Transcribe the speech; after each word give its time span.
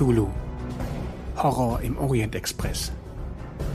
Cthulhu. 0.00 0.30
Horror 1.36 1.82
im 1.82 1.98
Orient 1.98 2.34
Express. 2.34 2.90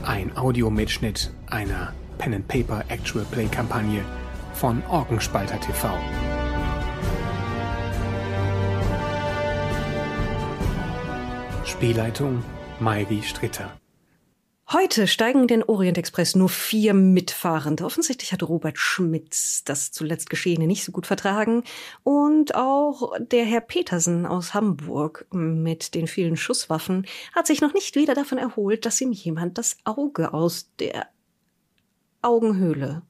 Ein 0.02 0.36
Audiomitschnitt 0.36 1.32
einer 1.46 1.92
Pen 2.18 2.34
and 2.34 2.48
Paper 2.48 2.82
Actual 2.88 3.24
Play 3.30 3.46
Kampagne 3.46 4.04
von 4.52 4.82
Orgenspalter 4.90 5.60
TV. 5.60 5.88
Spielleitung 11.64 12.42
Mairi 12.80 13.22
Stritter. 13.22 13.70
Heute 14.72 15.06
steigen 15.06 15.42
in 15.42 15.46
den 15.46 15.62
Orient 15.62 15.96
Express 15.96 16.34
nur 16.34 16.48
vier 16.48 16.92
Mitfahrende. 16.92 17.84
Offensichtlich 17.84 18.32
hat 18.32 18.42
Robert 18.42 18.78
Schmitz 18.78 19.62
das 19.62 19.92
zuletzt 19.92 20.28
Geschehene 20.28 20.66
nicht 20.66 20.82
so 20.82 20.90
gut 20.90 21.06
vertragen. 21.06 21.62
Und 22.02 22.56
auch 22.56 23.12
der 23.20 23.44
Herr 23.44 23.60
Petersen 23.60 24.26
aus 24.26 24.54
Hamburg 24.54 25.24
mit 25.30 25.94
den 25.94 26.08
vielen 26.08 26.36
Schusswaffen 26.36 27.06
hat 27.32 27.46
sich 27.46 27.60
noch 27.60 27.74
nicht 27.74 27.94
wieder 27.94 28.14
davon 28.14 28.38
erholt, 28.38 28.86
dass 28.86 29.00
ihm 29.00 29.12
jemand 29.12 29.56
das 29.56 29.76
Auge 29.84 30.34
aus 30.34 30.68
der 30.80 31.06
Augenhöhle 32.22 33.02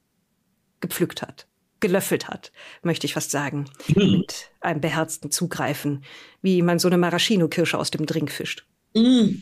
gepflückt 0.79 1.23
hat. 1.23 1.47
Gelöffelt 1.79 2.27
hat, 2.27 2.51
möchte 2.83 3.07
ich 3.07 3.15
fast 3.15 3.31
sagen. 3.31 3.65
Mm. 3.87 4.17
Mit 4.17 4.51
einem 4.61 4.81
beherzten 4.81 5.31
Zugreifen, 5.31 6.03
wie 6.43 6.61
man 6.61 6.77
so 6.77 6.87
eine 6.87 6.99
Maraschino-Kirsche 6.99 7.79
aus 7.79 7.89
dem 7.89 8.05
Drink 8.05 8.31
fischt. 8.31 8.67
Mm. 8.93 9.41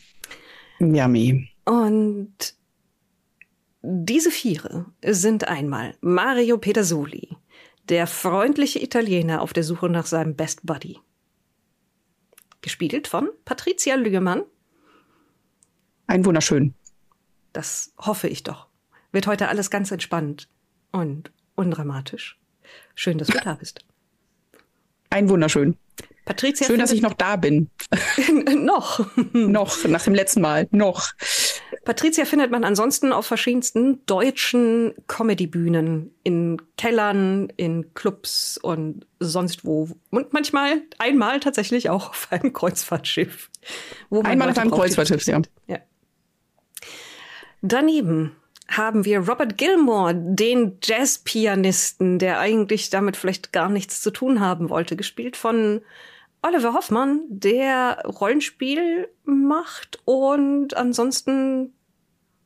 Yummy. 0.79 1.49
Und 1.65 2.55
diese 3.81 4.31
Viere 4.31 4.85
sind 5.03 5.47
einmal 5.47 5.95
Mario 6.01 6.57
Pedersoli, 6.57 7.35
der 7.89 8.07
freundliche 8.07 8.81
Italiener 8.81 9.41
auf 9.41 9.53
der 9.53 9.63
Suche 9.63 9.89
nach 9.89 10.05
seinem 10.05 10.35
Best 10.35 10.65
Buddy. 10.65 10.99
Gespielt 12.61 13.07
von 13.07 13.29
Patricia 13.45 13.95
Lügemann. 13.95 14.43
Ein 16.07 16.25
wunderschön. 16.25 16.73
Das 17.53 17.93
hoffe 17.97 18.27
ich 18.27 18.43
doch. 18.43 18.67
Wird 19.11 19.27
heute 19.27 19.47
alles 19.47 19.69
ganz 19.69 19.91
entspannt 19.91 20.49
und 20.91 21.31
undramatisch. 21.55 22.39
Schön, 22.95 23.17
dass 23.17 23.27
du 23.27 23.39
da 23.39 23.55
bist. 23.55 23.85
Ein 25.09 25.29
wunderschön. 25.29 25.77
Patricia. 26.25 26.65
Schön, 26.65 26.79
dass 26.79 26.91
ich 26.91 27.01
noch 27.01 27.13
da 27.13 27.35
bin. 27.35 27.69
noch. 28.57 29.07
noch, 29.31 29.85
nach 29.85 30.03
dem 30.03 30.15
letzten 30.15 30.41
Mal. 30.41 30.67
Noch. 30.71 31.13
Patricia 31.83 32.25
findet 32.25 32.51
man 32.51 32.63
ansonsten 32.63 33.11
auf 33.11 33.25
verschiedensten 33.25 34.05
deutschen 34.05 34.93
Comedybühnen, 35.07 36.13
in 36.23 36.61
Kellern, 36.77 37.51
in 37.57 37.93
Clubs 37.93 38.57
und 38.57 39.05
sonst 39.19 39.65
wo. 39.65 39.89
Und 40.09 40.33
manchmal, 40.33 40.81
einmal 40.97 41.39
tatsächlich 41.39 41.89
auch 41.89 42.09
auf 42.09 42.27
einem 42.31 42.53
Kreuzfahrtschiff. 42.53 43.49
einmal 44.23 44.49
auf 44.49 44.57
einem 44.57 44.71
Kreuzfahrtschiff, 44.71 45.25
ja. 45.27 45.41
ja. 45.67 45.79
Daneben 47.61 48.35
haben 48.67 49.05
wir 49.05 49.19
Robert 49.19 49.57
Gilmore, 49.57 50.15
den 50.15 50.77
Jazzpianisten, 50.83 52.19
der 52.19 52.39
eigentlich 52.39 52.89
damit 52.89 53.15
vielleicht 53.15 53.53
gar 53.53 53.69
nichts 53.69 54.01
zu 54.01 54.11
tun 54.11 54.39
haben 54.39 54.69
wollte, 54.69 54.95
gespielt 54.95 55.37
von 55.37 55.81
Oliver 56.45 56.73
Hoffmann, 56.73 57.21
der 57.27 58.03
Rollenspiel 58.05 59.09
macht 59.23 59.99
und 60.05 60.77
ansonsten 60.77 61.73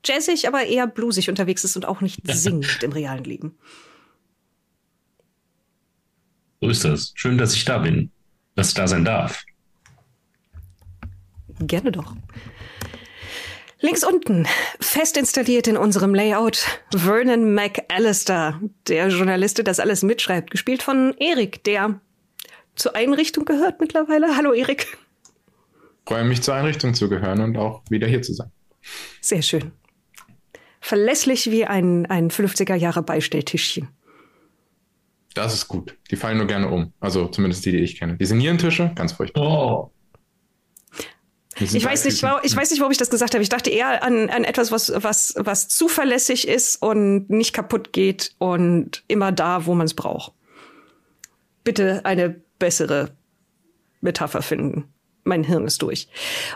jazzig, 0.06 0.48
aber 0.48 0.64
eher 0.64 0.88
bluesig 0.88 1.30
unterwegs 1.30 1.66
ist 1.66 1.76
und 1.76 1.86
auch 1.86 2.00
nicht 2.00 2.22
singt 2.32 2.82
im 2.82 2.94
realen 2.94 3.26
Leben. 3.26 3.58
So 6.62 6.70
ist 6.70 6.86
das. 6.86 7.12
Schön, 7.16 7.38
dass 7.38 7.54
ich 7.54 7.66
da 7.66 7.80
bin. 7.80 8.12
Dass 8.56 8.70
ich 8.70 8.74
da 8.74 8.88
sein 8.88 9.04
darf. 9.04 9.44
Gerne 11.60 11.92
doch. 11.92 12.16
Links 13.82 14.04
unten, 14.04 14.46
fest 14.80 15.18
installiert 15.18 15.68
in 15.68 15.78
unserem 15.78 16.14
Layout, 16.14 16.66
Vernon 16.94 17.54
McAllister, 17.54 18.62
der 18.88 19.08
Journalist, 19.08 19.58
der 19.58 19.64
das 19.64 19.80
alles 19.80 20.04
mitschreibt, 20.04 20.52
gespielt 20.52 20.84
von 20.84 21.14
Erik, 21.18 21.64
der 21.64 22.02
zur 22.76 22.96
Einrichtung 22.96 23.46
gehört 23.46 23.80
mittlerweile. 23.80 24.36
Hallo 24.36 24.54
Erik. 24.54 24.98
Freue 26.08 26.24
mich 26.24 26.42
zur 26.42 26.56
Einrichtung 26.56 26.94
zu 26.94 27.10
gehören 27.10 27.42
und 27.42 27.58
auch 27.58 27.84
wieder 27.90 28.08
hier 28.08 28.22
zu 28.22 28.34
sein. 28.34 28.52
Sehr 29.22 29.42
schön. 29.42 29.72
Verlässlich 30.82 31.52
wie 31.52 31.66
ein, 31.66 32.06
ein 32.08 32.32
50er 32.32 32.76
Jahre 32.76 33.04
Beistelltischchen. 33.04 33.90
Das 35.34 35.54
ist 35.54 35.68
gut. 35.68 35.96
Die 36.10 36.16
fallen 36.16 36.38
nur 36.38 36.48
gerne 36.48 36.70
um. 36.70 36.94
Also 37.00 37.28
zumindest 37.28 37.66
die, 37.66 37.72
die 37.72 37.80
ich 37.80 38.00
kenne. 38.00 38.18
Die 38.18 38.34
Nierentische, 38.34 38.92
ganz 38.96 39.14
furchtbar. 39.14 39.44
Oh. 39.44 39.92
Ich 41.60 41.84
weiß, 41.84 42.06
nicht, 42.06 42.24
ich 42.44 42.56
weiß 42.56 42.72
nicht, 42.72 42.80
warum 42.80 42.92
ich 42.92 42.98
das 42.98 43.10
gesagt 43.10 43.34
habe. 43.34 43.44
Ich 43.44 43.50
dachte 43.50 43.70
eher 43.70 44.02
an, 44.02 44.30
an 44.30 44.46
etwas, 44.46 44.72
was, 44.72 44.92
was, 44.96 45.34
was 45.38 45.68
zuverlässig 45.68 46.48
ist 46.48 46.82
und 46.82 47.30
nicht 47.30 47.54
kaputt 47.54 47.92
geht 47.92 48.34
und 48.38 49.04
immer 49.08 49.32
da, 49.32 49.66
wo 49.66 49.76
man 49.76 49.86
es 49.86 49.94
braucht. 49.94 50.34
Bitte 51.66 52.06
eine 52.06 52.42
bessere 52.60 53.12
Metapher 54.02 54.42
finden. 54.42 54.86
Mein 55.26 55.44
Hirn 55.44 55.66
ist 55.66 55.82
durch. 55.82 56.08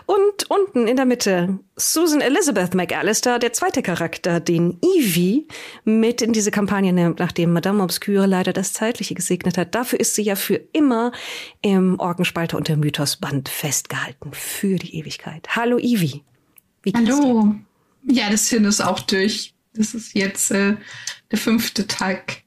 Und 0.06 0.50
unten 0.50 0.88
in 0.88 0.96
der 0.96 1.04
Mitte 1.04 1.58
Susan 1.76 2.20
Elizabeth 2.20 2.74
McAllister, 2.74 3.38
der 3.38 3.52
zweite 3.52 3.82
Charakter, 3.82 4.40
den 4.40 4.78
Evie 4.82 5.46
mit 5.84 6.22
in 6.22 6.32
diese 6.32 6.50
Kampagne 6.50 6.92
nimmt, 6.92 7.18
nachdem 7.18 7.52
Madame 7.52 7.82
Obscure 7.82 8.26
leider 8.26 8.52
das 8.52 8.72
Zeitliche 8.72 9.14
gesegnet 9.14 9.58
hat. 9.58 9.74
Dafür 9.74 10.00
ist 10.00 10.14
sie 10.14 10.22
ja 10.22 10.34
für 10.34 10.56
immer 10.72 11.12
im 11.62 12.00
Orgenspalter 12.00 12.56
und 12.56 12.68
der 12.68 12.76
Mythosband 12.76 13.48
festgehalten. 13.48 14.30
Für 14.32 14.76
die 14.76 14.96
Ewigkeit. 14.96 15.46
Hallo 15.54 15.78
Evie. 15.78 16.22
Wie 16.82 16.92
Hallo. 16.94 17.54
Dir? 18.02 18.14
Ja, 18.16 18.30
das 18.30 18.48
Hirn 18.48 18.64
ist 18.64 18.80
auch 18.80 19.00
durch. 19.00 19.54
Das 19.74 19.94
ist 19.94 20.14
jetzt 20.14 20.50
äh, 20.50 20.76
der 21.30 21.38
fünfte 21.38 21.86
Tag 21.86 22.42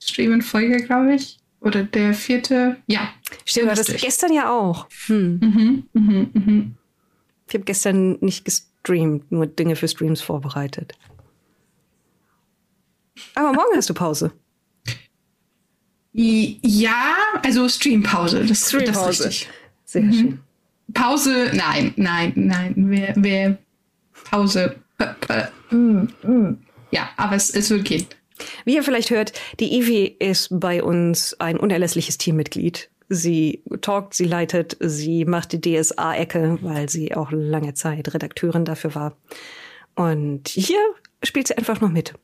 Streamen-Folge, 0.00 0.84
glaube 0.84 1.14
ich. 1.14 1.41
Oder 1.62 1.84
der 1.84 2.12
vierte, 2.12 2.76
ja. 2.86 3.08
Stimmt, 3.44 3.70
das 3.70 3.88
ist 3.88 4.02
gestern 4.02 4.32
ja 4.32 4.50
auch. 4.50 4.88
Hm. 5.06 5.38
Mhm, 5.40 5.84
mhm, 5.92 6.30
mhm. 6.32 6.74
Ich 7.46 7.54
habe 7.54 7.64
gestern 7.64 8.18
nicht 8.20 8.44
gestreamt, 8.44 9.30
nur 9.30 9.46
Dinge 9.46 9.76
für 9.76 9.86
Streams 9.86 10.20
vorbereitet. 10.20 10.94
Aber 13.34 13.52
morgen 13.52 13.76
hast 13.76 13.90
du 13.90 13.94
Pause. 13.94 14.32
Ja, 16.12 17.14
also 17.44 17.68
Streampause. 17.68 18.44
Das, 18.44 18.68
Streampause. 18.68 19.06
Das 19.06 19.20
ist 19.20 19.26
richtig. 19.26 19.50
Sehr 19.84 20.02
mhm. 20.02 20.12
schön. 20.12 20.40
Pause, 20.92 21.50
nein, 21.54 21.92
nein, 21.96 22.32
nein. 22.34 22.74
Wer, 22.76 23.14
wer 23.16 23.58
Pause. 24.30 24.76
Ja, 26.90 27.08
aber 27.16 27.36
es, 27.36 27.50
es 27.50 27.70
wird 27.70 27.84
gehen. 27.84 28.06
Wie 28.64 28.74
ihr 28.74 28.82
vielleicht 28.82 29.10
hört, 29.10 29.32
die 29.60 29.76
Ivy 29.78 30.16
ist 30.18 30.48
bei 30.50 30.82
uns 30.82 31.34
ein 31.40 31.58
unerlässliches 31.58 32.18
Teammitglied. 32.18 32.90
Sie 33.08 33.62
talkt, 33.82 34.14
sie 34.14 34.24
leitet, 34.24 34.76
sie 34.80 35.24
macht 35.24 35.52
die 35.52 35.60
DSA-Ecke, 35.60 36.58
weil 36.62 36.88
sie 36.88 37.14
auch 37.14 37.30
lange 37.30 37.74
Zeit 37.74 38.14
Redakteurin 38.14 38.64
dafür 38.64 38.94
war. 38.94 39.16
Und 39.94 40.48
hier 40.48 40.80
spielt 41.22 41.48
sie 41.48 41.58
einfach 41.58 41.80
nur 41.80 41.90
mit. 41.90 42.14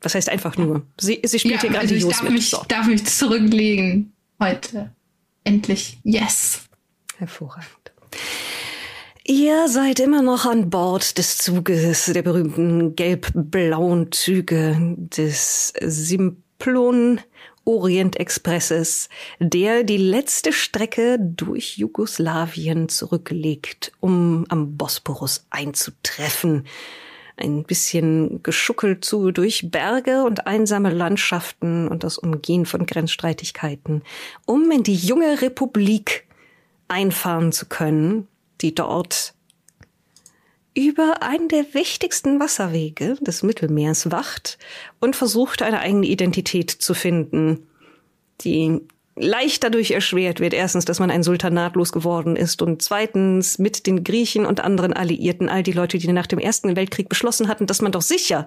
Was 0.00 0.14
heißt 0.14 0.28
einfach 0.28 0.56
nur? 0.56 0.82
Sie, 0.98 1.20
sie 1.24 1.38
spielt 1.38 1.56
ja, 1.56 1.60
hier 1.62 1.70
grandios 1.70 2.04
also 2.04 2.08
ich 2.08 2.14
darf 2.14 2.22
mit. 2.22 2.32
Mich, 2.32 2.50
so. 2.50 2.64
darf 2.68 2.86
mich 2.86 3.06
zurücklegen 3.06 4.12
heute. 4.40 4.92
Endlich. 5.44 5.98
Yes. 6.04 6.64
Hervorragend. 7.16 7.92
Ihr 9.30 9.68
seid 9.68 10.00
immer 10.00 10.22
noch 10.22 10.46
an 10.46 10.70
Bord 10.70 11.18
des 11.18 11.36
Zuges 11.36 12.06
der 12.06 12.22
berühmten 12.22 12.96
gelb-blauen 12.96 14.10
Züge 14.10 14.96
des 14.96 15.74
Simplon 15.82 17.20
Orient 17.66 18.16
Expresses, 18.18 19.10
der 19.38 19.84
die 19.84 19.98
letzte 19.98 20.50
Strecke 20.50 21.18
durch 21.20 21.76
Jugoslawien 21.76 22.88
zurücklegt, 22.88 23.92
um 24.00 24.46
am 24.48 24.78
Bosporus 24.78 25.44
einzutreffen. 25.50 26.66
Ein 27.36 27.64
bisschen 27.64 28.42
geschuckelt 28.42 29.04
zu 29.04 29.30
durch 29.30 29.70
Berge 29.70 30.24
und 30.24 30.46
einsame 30.46 30.88
Landschaften 30.88 31.86
und 31.86 32.02
das 32.02 32.16
Umgehen 32.16 32.64
von 32.64 32.86
Grenzstreitigkeiten, 32.86 34.00
um 34.46 34.70
in 34.70 34.84
die 34.84 34.96
junge 34.96 35.42
Republik 35.42 36.26
einfahren 36.88 37.52
zu 37.52 37.66
können, 37.66 38.26
die 38.60 38.74
dort 38.74 39.34
über 40.74 41.22
einen 41.22 41.48
der 41.48 41.74
wichtigsten 41.74 42.38
Wasserwege 42.38 43.16
des 43.20 43.42
Mittelmeers 43.42 44.12
wacht 44.12 44.58
und 45.00 45.16
versucht, 45.16 45.62
eine 45.62 45.80
eigene 45.80 46.06
Identität 46.06 46.70
zu 46.70 46.94
finden, 46.94 47.66
die 48.42 48.80
leicht 49.16 49.64
dadurch 49.64 49.90
erschwert 49.90 50.40
wird. 50.40 50.54
Erstens, 50.54 50.84
dass 50.84 51.00
man 51.00 51.10
ein 51.10 51.22
Sultanat 51.22 51.74
losgeworden 51.74 52.36
ist 52.36 52.62
und 52.62 52.82
zweitens 52.82 53.58
mit 53.58 53.86
den 53.86 54.04
Griechen 54.04 54.46
und 54.46 54.60
anderen 54.60 54.92
Alliierten, 54.92 55.48
all 55.48 55.62
die 55.62 55.72
Leute, 55.72 55.98
die 55.98 56.12
nach 56.12 56.26
dem 56.26 56.38
Ersten 56.38 56.76
Weltkrieg 56.76 57.08
beschlossen 57.08 57.48
hatten, 57.48 57.66
dass 57.66 57.82
man 57.82 57.92
doch 57.92 58.02
sicher 58.02 58.46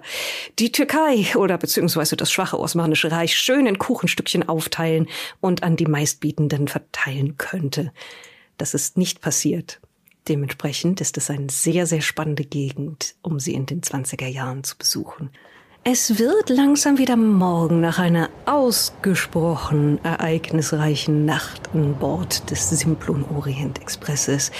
die 0.58 0.72
Türkei 0.72 1.26
oder 1.34 1.58
beziehungsweise 1.58 2.16
das 2.16 2.32
schwache 2.32 2.58
Osmanische 2.58 3.10
Reich 3.10 3.36
schön 3.36 3.66
in 3.66 3.78
Kuchenstückchen 3.78 4.48
aufteilen 4.48 5.08
und 5.40 5.62
an 5.62 5.76
die 5.76 5.86
meistbietenden 5.86 6.68
verteilen 6.68 7.36
könnte. 7.36 7.92
Das 8.56 8.74
ist 8.74 8.96
nicht 8.96 9.20
passiert. 9.20 9.80
Dementsprechend 10.28 11.00
ist 11.00 11.18
es 11.18 11.30
eine 11.30 11.50
sehr, 11.50 11.86
sehr 11.86 12.00
spannende 12.00 12.44
Gegend, 12.44 13.14
um 13.22 13.40
sie 13.40 13.54
in 13.54 13.66
den 13.66 13.80
20er 13.80 14.28
Jahren 14.28 14.62
zu 14.62 14.76
besuchen. 14.76 15.30
Es 15.84 16.20
wird 16.20 16.48
langsam 16.48 16.96
wieder 16.96 17.16
Morgen 17.16 17.80
nach 17.80 17.98
einer 17.98 18.30
ausgesprochen 18.46 19.98
ereignisreichen 20.04 21.24
Nacht 21.24 21.70
an 21.74 21.94
Bord 21.94 22.48
des 22.52 22.70
Simplon 22.70 23.24
Orient 23.34 23.82
Expresses. 23.82 24.52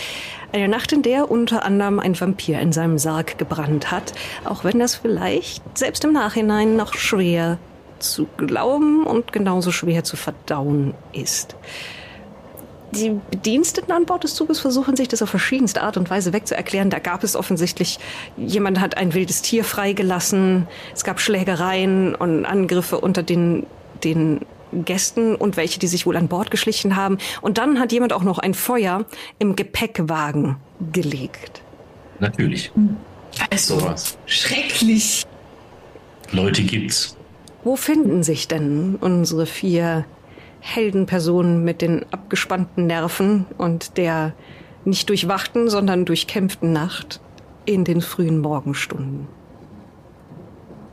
Eine 0.52 0.66
Nacht, 0.66 0.90
in 0.90 1.02
der 1.02 1.30
unter 1.30 1.64
anderem 1.64 2.00
ein 2.00 2.20
Vampir 2.20 2.58
in 2.58 2.72
seinem 2.72 2.98
Sarg 2.98 3.38
gebrannt 3.38 3.92
hat, 3.92 4.14
auch 4.44 4.64
wenn 4.64 4.80
das 4.80 4.96
vielleicht 4.96 5.78
selbst 5.78 6.02
im 6.02 6.12
Nachhinein 6.12 6.74
noch 6.74 6.94
schwer 6.94 7.58
zu 8.00 8.26
glauben 8.36 9.04
und 9.04 9.32
genauso 9.32 9.70
schwer 9.70 10.02
zu 10.02 10.16
verdauen 10.16 10.92
ist. 11.12 11.54
Die 12.94 13.18
Bediensteten 13.30 13.90
an 13.92 14.04
Bord 14.04 14.24
des 14.24 14.34
Zuges 14.34 14.60
versuchen 14.60 14.96
sich 14.96 15.08
das 15.08 15.22
auf 15.22 15.30
verschiedenste 15.30 15.82
Art 15.82 15.96
und 15.96 16.10
Weise 16.10 16.34
wegzuerklären. 16.34 16.90
Da 16.90 16.98
gab 16.98 17.24
es 17.24 17.36
offensichtlich, 17.36 17.98
jemand 18.36 18.80
hat 18.80 18.98
ein 18.98 19.14
wildes 19.14 19.40
Tier 19.40 19.64
freigelassen, 19.64 20.66
es 20.94 21.02
gab 21.02 21.18
Schlägereien 21.18 22.14
und 22.14 22.44
Angriffe 22.44 23.00
unter 23.00 23.22
den, 23.22 23.66
den 24.04 24.40
Gästen 24.72 25.34
und 25.34 25.56
welche, 25.56 25.78
die 25.78 25.86
sich 25.86 26.04
wohl 26.04 26.16
an 26.16 26.28
Bord 26.28 26.50
geschlichen 26.50 26.94
haben. 26.94 27.18
Und 27.40 27.56
dann 27.56 27.78
hat 27.78 27.92
jemand 27.92 28.12
auch 28.12 28.22
noch 28.24 28.38
ein 28.38 28.52
Feuer 28.52 29.06
im 29.38 29.56
Gepäckwagen 29.56 30.56
gelegt. 30.92 31.62
Natürlich. 32.20 32.72
Also, 33.50 33.80
Sowas. 33.80 34.18
schrecklich. 34.26 35.24
Leute 36.30 36.62
gibt's. 36.62 37.16
Wo 37.64 37.76
finden 37.76 38.22
sich 38.22 38.48
denn 38.48 38.96
unsere 39.00 39.46
vier 39.46 40.04
Heldenpersonen 40.62 41.64
mit 41.64 41.82
den 41.82 42.06
abgespannten 42.12 42.86
Nerven 42.86 43.46
und 43.58 43.98
der 43.98 44.32
nicht 44.84 45.08
durchwachten, 45.08 45.68
sondern 45.68 46.04
durchkämpften 46.04 46.72
Nacht 46.72 47.20
in 47.64 47.84
den 47.84 48.00
frühen 48.00 48.38
Morgenstunden? 48.38 49.26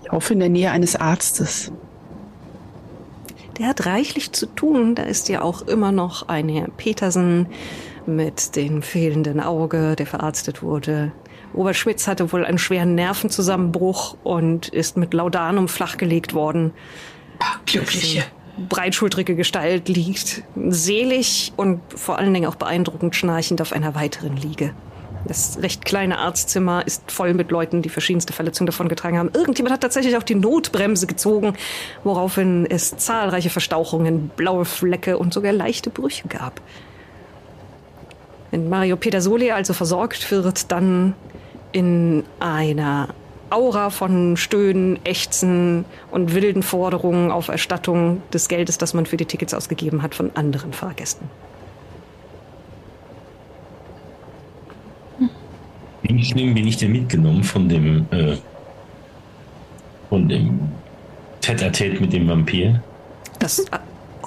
Ich 0.03 0.11
hoffe 0.11 0.33
in 0.33 0.39
der 0.39 0.49
Nähe 0.49 0.71
eines 0.71 0.95
Arztes. 0.95 1.71
Der 3.59 3.67
hat 3.67 3.85
reichlich 3.85 4.31
zu 4.31 4.47
tun. 4.47 4.95
Da 4.95 5.03
ist 5.03 5.29
ja 5.29 5.43
auch 5.43 5.61
immer 5.61 5.91
noch 5.91 6.27
ein 6.27 6.49
Herr 6.49 6.67
Petersen 6.69 7.47
mit 8.07 8.55
dem 8.55 8.81
fehlenden 8.81 9.39
Auge, 9.39 9.95
der 9.95 10.07
verarztet 10.07 10.63
wurde. 10.63 11.11
Robert 11.53 11.75
Schmitz 11.75 12.07
hatte 12.07 12.31
wohl 12.31 12.43
einen 12.43 12.57
schweren 12.57 12.95
Nervenzusammenbruch 12.95 14.17
und 14.23 14.69
ist 14.69 14.97
mit 14.97 15.13
Laudanum 15.13 15.67
flachgelegt 15.67 16.33
worden. 16.33 16.71
Glückliche. 17.65 18.23
Breitschultrige 18.67 19.35
Gestalt 19.35 19.87
liegt 19.87 20.43
selig 20.69 21.53
und 21.55 21.81
vor 21.95 22.17
allen 22.17 22.33
Dingen 22.33 22.47
auch 22.49 22.55
beeindruckend 22.55 23.15
schnarchend 23.15 23.61
auf 23.61 23.73
einer 23.73 23.95
weiteren 23.95 24.35
Liege. 24.35 24.73
Das 25.25 25.61
recht 25.61 25.83
kleine 25.83 26.17
Arztzimmer 26.17 26.85
ist 26.85 27.11
voll 27.11 27.33
mit 27.33 27.51
Leuten, 27.51 27.81
die 27.81 27.89
verschiedenste 27.89 28.33
Verletzungen 28.33 28.67
davongetragen 28.67 29.19
haben. 29.19 29.29
Irgendjemand 29.33 29.73
hat 29.73 29.81
tatsächlich 29.81 30.15
auch 30.17 30.23
die 30.23 30.35
Notbremse 30.35 31.07
gezogen, 31.07 31.53
woraufhin 32.03 32.65
es 32.69 32.95
zahlreiche 32.97 33.49
Verstauchungen, 33.49 34.29
blaue 34.35 34.65
Flecke 34.65 35.17
und 35.17 35.33
sogar 35.33 35.51
leichte 35.51 35.89
Brüche 35.89 36.27
gab. 36.27 36.61
Wenn 38.51 38.69
Mario 38.69 38.95
Pedersoli 38.95 39.51
also 39.51 39.73
versorgt 39.73 40.31
wird, 40.31 40.71
dann 40.71 41.13
in 41.71 42.23
einer 42.39 43.09
Aura 43.49 43.89
von 43.89 44.37
Stöhnen, 44.37 44.99
Ächzen 45.05 45.85
und 46.11 46.33
wilden 46.33 46.63
Forderungen 46.63 47.31
auf 47.31 47.47
Erstattung 47.47 48.21
des 48.33 48.47
Geldes, 48.47 48.77
das 48.77 48.93
man 48.93 49.05
für 49.05 49.17
die 49.17 49.25
Tickets 49.25 49.53
ausgegeben 49.53 50.01
hat, 50.01 50.15
von 50.15 50.31
anderen 50.35 50.73
Fahrgästen. 50.73 51.27
Wie 56.03 56.25
schlimm 56.25 56.53
bin 56.53 56.67
ich 56.67 56.77
denn 56.77 56.91
mitgenommen 56.91 57.43
von 57.43 57.69
dem, 57.69 58.05
äh, 58.11 58.35
von 60.09 60.27
dem 60.27 60.59
Tête-à-Tête 61.41 61.99
mit 61.99 62.13
dem 62.13 62.27
Vampir? 62.27 62.81
Das 63.39 63.59
äh, 63.59 63.65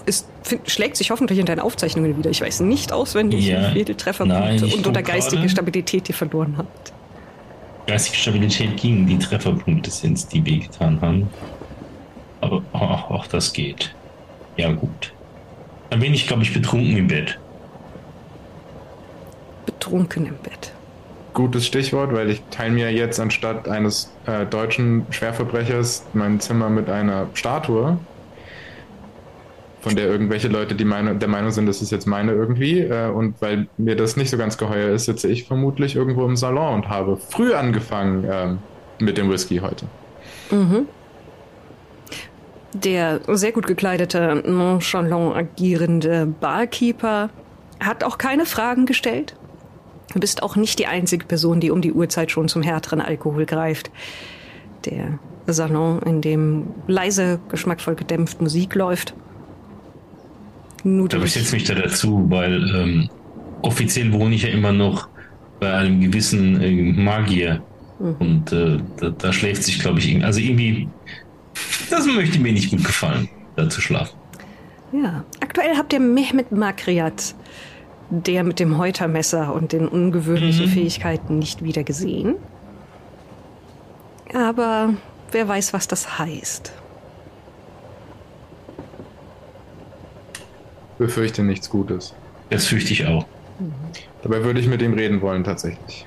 ist, 0.06 0.28
schlägt 0.66 0.96
sich 0.96 1.10
hoffentlich 1.10 1.38
in 1.38 1.46
deinen 1.46 1.60
Aufzeichnungen 1.60 2.16
wieder. 2.16 2.30
Ich 2.30 2.40
weiß 2.40 2.60
nicht 2.60 2.92
auswendig, 2.92 3.46
Ja. 3.46 3.70
wie 3.70 3.80
viele 3.84 3.96
Trefferpunkte 3.96 4.40
Nein, 4.40 4.64
ich 4.64 4.76
und 4.76 4.86
oder 4.86 5.02
geistige. 5.02 5.48
Stabilität 5.48 6.08
ihr 6.08 6.14
verloren 6.14 6.54
habt. 6.58 6.92
Geistige 7.86 8.16
Stabilität 8.16 8.76
gegen 8.76 9.06
die 9.06 9.18
Trefferpunkte 9.18 9.90
sind, 9.90 10.32
die 10.32 10.44
wehgetan 10.44 11.00
haben. 11.00 11.28
Aber 12.40 12.62
ach, 12.72 13.10
auch 13.10 13.26
das 13.26 13.52
geht. 13.52 13.94
Ja, 14.56 14.72
gut. 14.72 15.12
Dann 15.90 16.00
bin 16.00 16.14
ich, 16.14 16.26
glaube 16.26 16.42
ich, 16.42 16.52
betrunken 16.52 16.96
im 16.96 17.08
Bett. 17.08 17.38
Betrunken 19.66 20.26
im 20.26 20.36
Bett. 20.36 20.72
Gutes 21.34 21.66
Stichwort, 21.66 22.12
weil 22.12 22.30
ich 22.30 22.42
teile 22.50 22.72
mir 22.72 22.92
jetzt 22.92 23.18
anstatt 23.18 23.68
eines 23.68 24.12
äh, 24.26 24.44
deutschen 24.46 25.06
Schwerverbrechers 25.10 26.04
mein 26.12 26.40
Zimmer 26.40 26.68
mit 26.68 26.90
einer 26.90 27.28
Statue, 27.34 27.98
von 29.82 29.96
der 29.96 30.06
irgendwelche 30.06 30.48
Leute 30.48 30.74
die 30.76 30.84
Meinung, 30.84 31.18
der 31.18 31.28
Meinung 31.28 31.50
sind, 31.50 31.66
das 31.66 31.82
ist 31.82 31.90
jetzt 31.90 32.06
meine 32.06 32.32
irgendwie. 32.32 32.80
Äh, 32.80 33.10
und 33.10 33.42
weil 33.42 33.66
mir 33.76 33.96
das 33.96 34.16
nicht 34.16 34.30
so 34.30 34.38
ganz 34.38 34.56
geheuer 34.56 34.90
ist, 34.90 35.06
sitze 35.06 35.28
ich 35.28 35.44
vermutlich 35.44 35.96
irgendwo 35.96 36.24
im 36.24 36.36
Salon 36.36 36.74
und 36.74 36.88
habe 36.88 37.16
früh 37.16 37.52
angefangen 37.52 38.24
ähm, 38.30 38.58
mit 39.00 39.18
dem 39.18 39.28
Whisky 39.30 39.58
heute. 39.58 39.86
Der 42.74 43.20
sehr 43.26 43.52
gut 43.52 43.66
gekleidete, 43.66 44.42
nonchalant 44.46 45.36
agierende 45.36 46.26
Barkeeper 46.26 47.30
hat 47.80 48.04
auch 48.04 48.18
keine 48.18 48.46
Fragen 48.46 48.86
gestellt. 48.86 49.34
Du 50.14 50.20
bist 50.20 50.42
auch 50.42 50.56
nicht 50.56 50.78
die 50.78 50.86
einzige 50.86 51.24
Person, 51.26 51.58
die 51.60 51.70
um 51.70 51.80
die 51.80 51.92
Uhrzeit 51.92 52.30
schon 52.30 52.48
zum 52.48 52.62
härteren 52.62 53.00
Alkohol 53.00 53.46
greift. 53.46 53.90
Der 54.84 55.18
Salon, 55.46 56.00
in 56.02 56.20
dem 56.20 56.66
leise, 56.86 57.40
geschmackvoll 57.48 57.96
gedämpft 57.96 58.40
Musik 58.40 58.74
läuft. 58.74 59.14
Aber 60.84 60.90
ich 60.90 60.96
Nudelig. 60.96 61.32
setze 61.32 61.54
mich 61.54 61.64
da 61.64 61.74
dazu, 61.74 62.26
weil 62.28 62.68
ähm, 62.74 63.10
offiziell 63.62 64.12
wohne 64.12 64.34
ich 64.34 64.42
ja 64.42 64.48
immer 64.48 64.72
noch 64.72 65.08
bei 65.60 65.72
einem 65.72 66.00
gewissen 66.00 66.60
äh, 66.60 66.70
Magier. 66.72 67.62
Und 67.98 68.52
äh, 68.52 68.78
da, 68.98 69.10
da 69.10 69.32
schläft 69.32 69.62
sich, 69.62 69.78
glaube 69.78 70.00
ich, 70.00 70.08
irgendwie. 70.08 70.26
Also 70.26 70.40
irgendwie, 70.40 70.88
das 71.88 72.04
möchte 72.06 72.40
mir 72.40 72.52
nicht 72.52 72.70
gut 72.70 72.84
gefallen, 72.84 73.28
da 73.54 73.68
zu 73.68 73.80
schlafen. 73.80 74.18
Ja, 74.92 75.24
aktuell 75.40 75.76
habt 75.76 75.92
ihr 75.92 76.00
Mehmet 76.00 76.50
Makriat, 76.50 77.36
der 78.10 78.42
mit 78.42 78.58
dem 78.58 78.76
Häutermesser 78.76 79.54
und 79.54 79.72
den 79.72 79.86
ungewöhnlichen 79.86 80.66
Fähigkeiten 80.68 81.38
nicht 81.38 81.62
wieder 81.62 81.84
gesehen. 81.84 82.34
Aber 84.34 84.94
wer 85.30 85.46
weiß, 85.46 85.72
was 85.72 85.86
das 85.86 86.18
heißt. 86.18 86.72
Befürchte 91.02 91.42
nichts 91.42 91.68
Gutes. 91.68 92.14
Das 92.48 92.66
fürchte 92.66 92.92
ich 92.92 93.06
auch. 93.06 93.26
Dabei 94.22 94.44
würde 94.44 94.60
ich 94.60 94.68
mit 94.68 94.80
ihm 94.82 94.94
reden 94.94 95.20
wollen, 95.20 95.42
tatsächlich. 95.42 96.06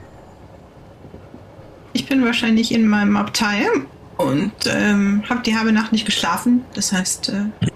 Ich 1.91 2.07
bin 2.07 2.23
wahrscheinlich 2.23 2.73
in 2.73 2.87
meinem 2.87 3.17
Abteil 3.17 3.65
und 4.17 4.53
ähm, 4.67 5.23
habe 5.29 5.41
die 5.43 5.55
halbe 5.55 5.73
Nacht 5.73 5.91
nicht 5.91 6.05
geschlafen. 6.05 6.63
Das 6.73 6.93
heißt, 6.93 7.29
äh, 7.29 7.67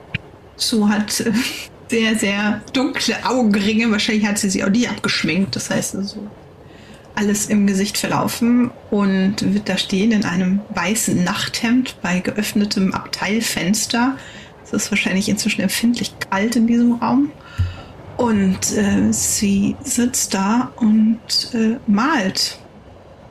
Sue 0.56 0.88
hat 0.88 1.20
äh, 1.20 1.32
sehr, 1.90 2.16
sehr 2.16 2.62
dunkle 2.72 3.16
Augenringe. 3.26 3.92
Wahrscheinlich 3.92 4.26
hat 4.26 4.38
sie 4.38 4.50
sie 4.50 4.64
auch 4.64 4.70
nie 4.70 4.88
abgeschminkt. 4.88 5.56
Das 5.56 5.70
heißt 5.70 5.96
also 5.96 6.26
alles 7.16 7.48
im 7.48 7.68
Gesicht 7.68 7.98
verlaufen 7.98 8.72
und 8.92 9.54
wird 9.54 9.68
da 9.68 9.78
stehen 9.78 10.14
in 10.14 10.24
einem 10.24 10.62
weißen 10.70 11.22
Nachthemd 11.22 11.98
bei 12.02 12.22
geöffnetem 12.22 12.94
Abteilfenster. 12.94 14.16
Es 14.72 14.84
ist 14.84 14.92
wahrscheinlich 14.92 15.30
inzwischen 15.30 15.62
empfindlich 15.62 16.14
kalt 16.20 16.56
in 16.56 16.68
diesem 16.68 16.94
Raum. 16.94 17.32
Und 18.18 18.78
äh, 18.78 19.12
sie 19.12 19.76
sitzt 19.84 20.34
da 20.34 20.72
und 20.76 21.20
äh, 21.54 21.78
malt 21.88 22.60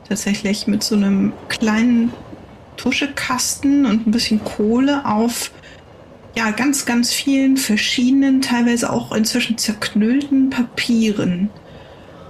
tatsächlich 0.09 0.67
mit 0.67 0.83
so 0.83 0.95
einem 0.97 1.33
kleinen 1.49 2.13
Tuschekasten 2.77 3.85
und 3.85 4.07
ein 4.07 4.11
bisschen 4.11 4.43
Kohle 4.43 5.05
auf 5.05 5.51
ja 6.35 6.51
ganz, 6.53 6.87
ganz 6.87 7.13
vielen 7.13 7.57
verschiedenen, 7.57 8.41
teilweise 8.41 8.91
auch 8.91 9.13
inzwischen 9.13 9.59
zerknüllten 9.59 10.51
Papieren. 10.51 11.51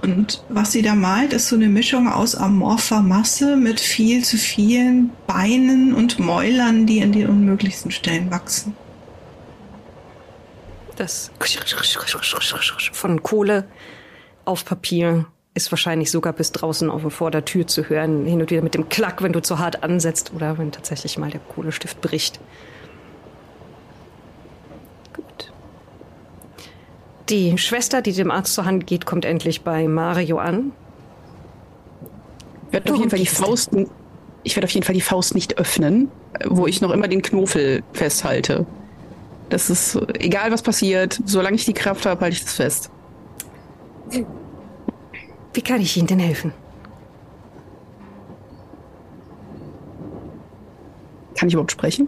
Und 0.01 0.43
was 0.49 0.71
sie 0.71 0.81
da 0.81 0.95
malt, 0.95 1.33
ist 1.33 1.49
so 1.49 1.55
eine 1.55 1.67
Mischung 1.67 2.07
aus 2.07 2.35
amorpher 2.35 3.01
Masse 3.01 3.55
mit 3.55 3.79
viel 3.79 4.23
zu 4.23 4.37
vielen 4.37 5.11
Beinen 5.27 5.93
und 5.93 6.19
Mäulern, 6.19 6.85
die 6.85 7.03
an 7.03 7.11
den 7.11 7.27
unmöglichsten 7.27 7.91
Stellen 7.91 8.31
wachsen. 8.31 8.75
Das 10.99 11.31
von 12.91 13.23
Kohle 13.23 13.63
auf 14.43 14.65
Papier 14.65 15.27
ist 15.53 15.71
wahrscheinlich 15.71 16.11
sogar 16.11 16.33
bis 16.33 16.51
draußen 16.51 16.89
auf 16.89 17.13
vor 17.13 17.31
der 17.31 17.45
Tür 17.45 17.65
zu 17.65 17.87
hören. 17.87 18.25
Hin 18.25 18.41
und 18.41 18.51
wieder 18.51 18.61
mit 18.61 18.73
dem 18.73 18.89
Klack, 18.89 19.23
wenn 19.23 19.31
du 19.31 19.41
zu 19.41 19.59
hart 19.59 19.81
ansetzt 19.81 20.33
oder 20.35 20.57
wenn 20.57 20.73
tatsächlich 20.73 21.17
mal 21.17 21.31
der 21.31 21.39
Kohlestift 21.39 22.01
bricht. 22.01 22.41
Gut. 25.13 25.53
Die 27.29 27.57
Schwester, 27.57 28.01
die 28.01 28.11
dem 28.11 28.29
Arzt 28.29 28.53
zur 28.53 28.65
Hand 28.65 28.85
geht, 28.85 29.05
kommt 29.05 29.23
endlich 29.23 29.61
bei 29.61 29.87
Mario 29.87 30.37
an. 30.37 30.73
werde 32.71 32.91
auf 32.91 32.97
jeden 32.97 33.09
Fall 33.09 33.19
die 33.19 33.25
Faust. 33.25 33.71
Ich 34.43 34.57
werde 34.57 34.65
auf 34.65 34.71
jeden 34.71 34.85
Fall 34.85 34.95
die 34.95 35.01
Faust 35.01 35.33
nicht 35.33 35.57
öffnen, 35.59 36.11
wo 36.45 36.67
ich 36.67 36.81
noch 36.81 36.91
immer 36.91 37.07
den 37.07 37.21
Knofel 37.21 37.83
festhalte. 37.93 38.65
Das 39.49 39.69
ist 39.69 39.97
egal, 40.19 40.51
was 40.51 40.61
passiert. 40.61 41.19
Solange 41.25 41.55
ich 41.55 41.65
die 41.65 41.73
Kraft 41.73 42.05
habe, 42.05 42.21
halte 42.21 42.35
ich 42.35 42.43
das 42.43 42.53
fest. 42.53 42.91
Wie 45.53 45.61
kann 45.61 45.81
ich 45.81 45.97
Ihnen 45.97 46.07
denn 46.07 46.19
helfen? 46.19 46.53
Kann 51.35 51.47
ich 51.47 51.53
überhaupt 51.53 51.71
sprechen? 51.71 52.07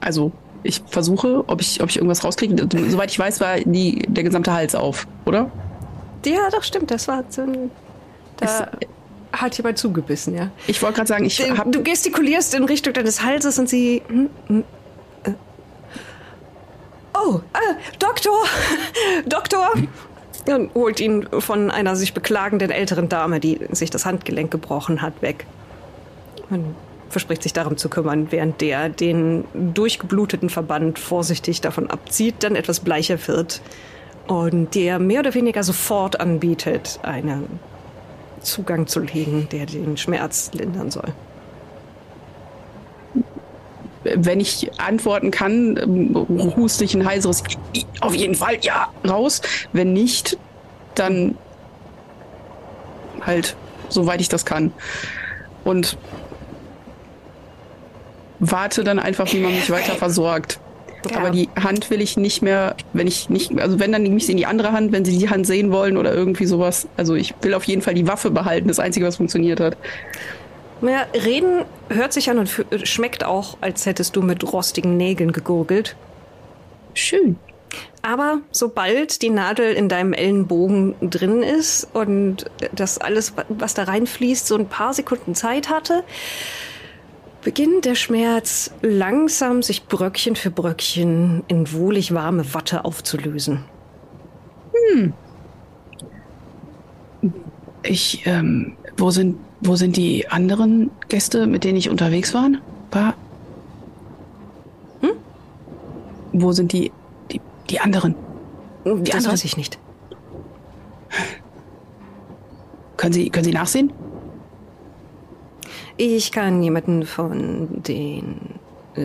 Also, 0.00 0.32
ich 0.62 0.82
versuche, 0.86 1.44
ob 1.48 1.60
ich, 1.60 1.82
ob 1.82 1.90
ich 1.90 1.96
irgendwas 1.96 2.24
rauskriege. 2.24 2.68
Soweit 2.88 3.10
ich 3.10 3.18
weiß, 3.18 3.40
war 3.40 3.58
die, 3.58 4.02
der 4.08 4.24
gesamte 4.24 4.52
Hals 4.52 4.74
auf, 4.74 5.06
oder? 5.24 5.50
Ja, 6.24 6.48
doch, 6.50 6.62
stimmt. 6.62 6.90
Das 6.90 7.08
war 7.08 7.24
so 7.28 7.42
ein. 7.42 7.70
Da 8.36 8.70
hat 9.36 9.56
jemand 9.56 9.78
zugebissen, 9.78 10.34
ja. 10.34 10.50
Ich 10.66 10.80
wollte 10.82 10.96
gerade 10.96 11.08
sagen, 11.08 11.24
ich 11.24 11.36
Du, 11.36 11.56
habe. 11.58 11.70
du 11.70 11.82
gestikulierst 11.82 12.54
in 12.54 12.64
Richtung 12.64 12.92
deines 12.92 13.22
Halses 13.22 13.58
und 13.58 13.68
sie. 13.68 14.02
Hm, 14.08 14.30
hm, 14.48 14.64
äh. 15.24 15.30
Oh, 17.14 17.40
äh, 17.54 17.74
Doktor! 17.98 18.44
Doktor! 19.26 19.72
Und 20.48 20.74
holt 20.74 21.00
ihn 21.00 21.26
von 21.40 21.70
einer 21.70 21.96
sich 21.96 22.14
beklagenden 22.14 22.70
älteren 22.70 23.08
Dame, 23.08 23.40
die 23.40 23.58
sich 23.72 23.90
das 23.90 24.06
Handgelenk 24.06 24.50
gebrochen 24.50 25.02
hat, 25.02 25.20
weg. 25.20 25.44
Und 26.50 26.76
verspricht 27.08 27.42
sich 27.42 27.52
darum 27.52 27.76
zu 27.76 27.88
kümmern, 27.88 28.28
während 28.30 28.60
der 28.60 28.88
den 28.88 29.44
durchgebluteten 29.54 30.50
Verband 30.50 30.98
vorsichtig 30.98 31.60
davon 31.60 31.88
abzieht, 31.90 32.36
dann 32.40 32.54
etwas 32.56 32.80
bleicher 32.80 33.18
wird 33.26 33.60
und 34.26 34.74
der 34.74 34.98
mehr 34.98 35.20
oder 35.20 35.34
weniger 35.34 35.62
sofort 35.62 36.20
anbietet, 36.20 36.98
einen 37.02 37.58
Zugang 38.46 38.86
zu 38.86 39.00
legen, 39.00 39.48
der 39.50 39.66
den 39.66 39.96
Schmerz 39.96 40.50
lindern 40.54 40.90
soll. 40.90 41.12
wenn 44.14 44.40
ich 44.40 44.70
antworten 44.80 45.30
kann, 45.30 45.76
ähm, 45.76 46.54
huste 46.56 46.84
ich 46.84 46.94
ein 46.94 47.04
heiseres 47.04 47.42
auf 48.00 48.14
jeden 48.14 48.34
Fall 48.34 48.58
ja 48.62 48.88
raus. 49.06 49.42
Wenn 49.72 49.92
nicht, 49.92 50.38
dann 50.94 51.36
halt 53.20 53.56
soweit 53.88 54.20
ich 54.20 54.28
das 54.28 54.44
kann. 54.44 54.72
Und 55.64 55.98
warte 58.38 58.84
dann 58.84 58.98
einfach, 58.98 59.32
wie 59.32 59.40
man 59.40 59.54
mich 59.54 59.70
weiter 59.70 59.94
versorgt. 59.94 60.60
Ja. 61.10 61.18
Aber 61.18 61.30
die 61.30 61.48
Hand 61.60 61.90
will 61.90 62.00
ich 62.00 62.16
nicht 62.16 62.42
mehr, 62.42 62.76
wenn 62.92 63.06
ich 63.06 63.28
nicht, 63.28 63.58
also 63.58 63.78
wenn, 63.78 63.92
dann 63.92 64.02
nehme 64.02 64.16
ich 64.16 64.26
sie 64.26 64.32
in 64.32 64.38
die 64.38 64.46
andere 64.46 64.72
Hand, 64.72 64.92
wenn 64.92 65.04
sie 65.04 65.16
die 65.18 65.28
Hand 65.28 65.46
sehen 65.46 65.72
wollen 65.72 65.96
oder 65.96 66.14
irgendwie 66.14 66.46
sowas. 66.46 66.88
Also 66.96 67.14
ich 67.14 67.34
will 67.42 67.54
auf 67.54 67.64
jeden 67.64 67.82
Fall 67.82 67.94
die 67.94 68.06
Waffe 68.06 68.30
behalten, 68.30 68.68
das 68.68 68.78
Einzige, 68.78 69.06
was 69.06 69.16
funktioniert 69.16 69.60
hat. 69.60 69.76
Ja, 70.82 71.06
reden 71.14 71.64
hört 71.88 72.12
sich 72.12 72.28
an 72.30 72.38
und 72.38 72.50
schmeckt 72.84 73.24
auch, 73.24 73.56
als 73.60 73.86
hättest 73.86 74.14
du 74.16 74.22
mit 74.22 74.52
rostigen 74.52 74.96
Nägeln 74.96 75.32
gegurgelt. 75.32 75.96
Schön. 76.94 77.38
Aber 78.02 78.38
sobald 78.52 79.22
die 79.22 79.30
Nadel 79.30 79.72
in 79.72 79.88
deinem 79.88 80.12
Ellenbogen 80.12 80.94
drin 81.00 81.42
ist 81.42 81.88
und 81.92 82.46
das 82.72 82.98
alles, 82.98 83.32
was 83.48 83.74
da 83.74 83.84
reinfließt, 83.84 84.46
so 84.46 84.56
ein 84.56 84.68
paar 84.68 84.94
Sekunden 84.94 85.34
Zeit 85.34 85.68
hatte, 85.68 86.04
beginnt 87.46 87.84
der 87.84 87.94
Schmerz 87.94 88.72
langsam 88.82 89.62
sich 89.62 89.86
Bröckchen 89.86 90.34
für 90.34 90.50
Bröckchen 90.50 91.44
in 91.46 91.72
wohlig 91.72 92.12
warme 92.12 92.54
Watte 92.54 92.84
aufzulösen. 92.84 93.64
Ich, 97.84 98.26
ähm, 98.26 98.76
wo 98.96 99.12
sind, 99.12 99.38
wo 99.60 99.76
sind 99.76 99.96
die 99.96 100.26
anderen 100.28 100.90
Gäste, 101.08 101.46
mit 101.46 101.62
denen 101.62 101.78
ich 101.78 101.88
unterwegs 101.88 102.34
war? 102.34 102.50
war? 102.90 103.14
Hm? 105.02 105.10
Wo 106.32 106.50
sind 106.50 106.72
die, 106.72 106.90
die, 107.30 107.40
die 107.70 107.78
anderen? 107.78 108.16
das 108.82 108.94
anderen? 108.94 109.26
weiß 109.26 109.44
ich 109.44 109.56
nicht. 109.56 109.78
Können 112.96 113.12
Sie, 113.12 113.30
können 113.30 113.44
Sie 113.44 113.52
nachsehen? 113.52 113.92
Ich 115.96 116.32
kann 116.32 116.62
jemanden 116.62 117.06
von 117.06 117.82
den 117.82 118.36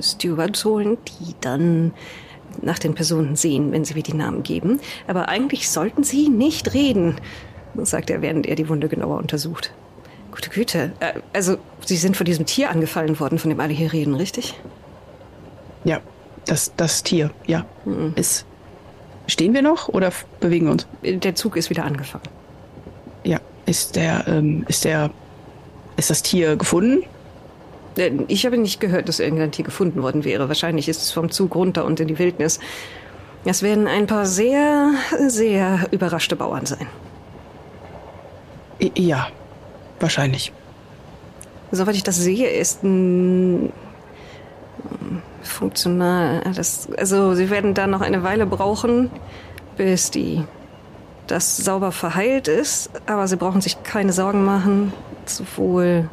Stewards 0.02 0.66
holen, 0.66 0.98
die 1.08 1.36
dann 1.42 1.94
nach 2.62 2.80
den 2.80 2.94
Personen 2.94 3.36
sehen, 3.36 3.72
wenn 3.72 3.86
sie 3.86 3.94
mir 3.94 4.04
die 4.04 4.14
Namen 4.14 4.44
geben. 4.44 4.80
Aber 5.08 5.30
eigentlich 5.30 5.70
sollten 5.70 6.04
sie 6.04 6.30
nicht 6.30 6.74
reden, 6.74 7.16
sagt 7.78 8.10
er, 8.10 8.22
während 8.22 8.46
er 8.46 8.56
die 8.56 8.68
Wunde 8.68 8.90
genauer 8.90 9.18
untersucht. 9.18 9.74
Gute 10.32 10.50
Güte. 10.50 10.92
Äh, 11.00 11.14
Also, 11.34 11.58
Sie 11.86 11.98
sind 11.98 12.16
von 12.16 12.26
diesem 12.26 12.46
Tier 12.46 12.70
angefallen 12.70 13.20
worden, 13.20 13.40
von 13.40 13.50
dem 13.50 13.60
alle 13.60 13.74
hier 13.74 13.92
reden, 13.92 14.16
richtig? 14.16 14.54
Ja, 15.84 16.00
das, 16.46 16.74
das 16.78 17.04
Tier, 17.04 17.32
ja. 17.48 17.66
Ist, 18.16 18.46
stehen 19.28 19.54
wir 19.54 19.62
noch 19.62 19.88
oder 19.90 20.12
bewegen 20.40 20.68
wir 20.68 20.72
uns? 20.74 20.88
Der 21.04 21.36
Zug 21.36 21.56
ist 21.58 21.70
wieder 21.70 21.86
angefangen. 21.86 22.24
Ja, 23.24 23.40
ist 23.66 23.96
der, 23.96 24.26
ähm, 24.28 24.64
ist 24.68 24.86
der, 24.86 25.10
ist 26.02 26.10
das 26.10 26.24
Tier 26.24 26.56
gefunden? 26.56 27.04
Äh, 27.96 28.12
Ich 28.28 28.46
habe 28.46 28.58
nicht 28.58 28.80
gehört, 28.80 29.08
dass 29.08 29.20
irgendein 29.20 29.52
Tier 29.52 29.64
gefunden 29.64 30.02
worden 30.02 30.24
wäre. 30.24 30.48
Wahrscheinlich 30.48 30.90
ist 30.90 31.02
es 31.02 31.12
vom 31.12 31.30
Zug 31.30 31.56
runter 31.56 31.86
und 31.86 32.00
in 32.00 32.08
die 32.08 32.18
Wildnis. 32.20 32.60
Es 33.46 33.62
werden 33.64 33.88
ein 33.88 34.08
paar 34.08 34.26
sehr, 34.26 34.92
sehr 35.28 35.88
überraschte 35.92 36.36
Bauern 36.36 36.66
sein. 36.66 36.88
Ja, 38.96 39.28
wahrscheinlich. 40.00 40.52
Soweit 41.72 41.96
ich 41.96 42.04
das 42.04 42.18
sehe, 42.18 42.50
ist 42.50 42.84
ein 42.84 43.72
funktional. 45.44 46.42
Das, 46.56 46.90
also 46.98 47.36
sie 47.36 47.50
werden 47.50 47.74
da 47.74 47.86
noch 47.88 48.02
eine 48.02 48.24
Weile 48.24 48.46
brauchen, 48.46 49.12
bis 49.78 50.12
die 50.12 50.44
das 51.28 51.58
sauber 51.58 51.92
verheilt 51.92 52.48
ist. 52.48 52.90
Aber 53.06 53.28
sie 53.28 53.38
brauchen 53.38 53.62
sich 53.62 53.84
keine 53.84 54.14
Sorgen 54.14 54.44
machen. 54.44 54.94
Sowohl 55.30 56.10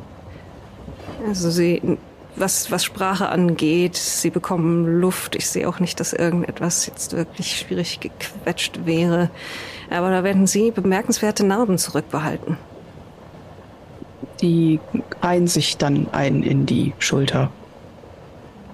also 1.27 1.51
sie 1.51 1.99
was 2.37 2.71
was 2.71 2.85
Sprache 2.85 3.29
angeht, 3.29 3.97
sie 3.97 4.31
bekommen 4.31 5.01
Luft. 5.01 5.35
Ich 5.35 5.49
sehe 5.49 5.69
auch 5.69 5.81
nicht, 5.81 5.99
dass 6.01 6.13
irgendetwas 6.13 6.87
jetzt 6.87 7.17
wirklich 7.17 7.59
schwierig 7.59 8.01
gequetscht 8.01 8.87
wäre. 8.87 9.31
Aber 9.91 10.11
da 10.11 10.23
werden 10.23 10.47
sie 10.47 10.71
bemerkenswerte 10.71 11.45
Narben 11.45 11.79
zurückbehalten. 11.79 12.57
Die 14.41 14.79
reihen 15.21 15.49
sich 15.49 15.79
dann 15.79 16.09
ein 16.13 16.43
in 16.43 16.67
die 16.67 16.93
Schulter. 16.99 17.51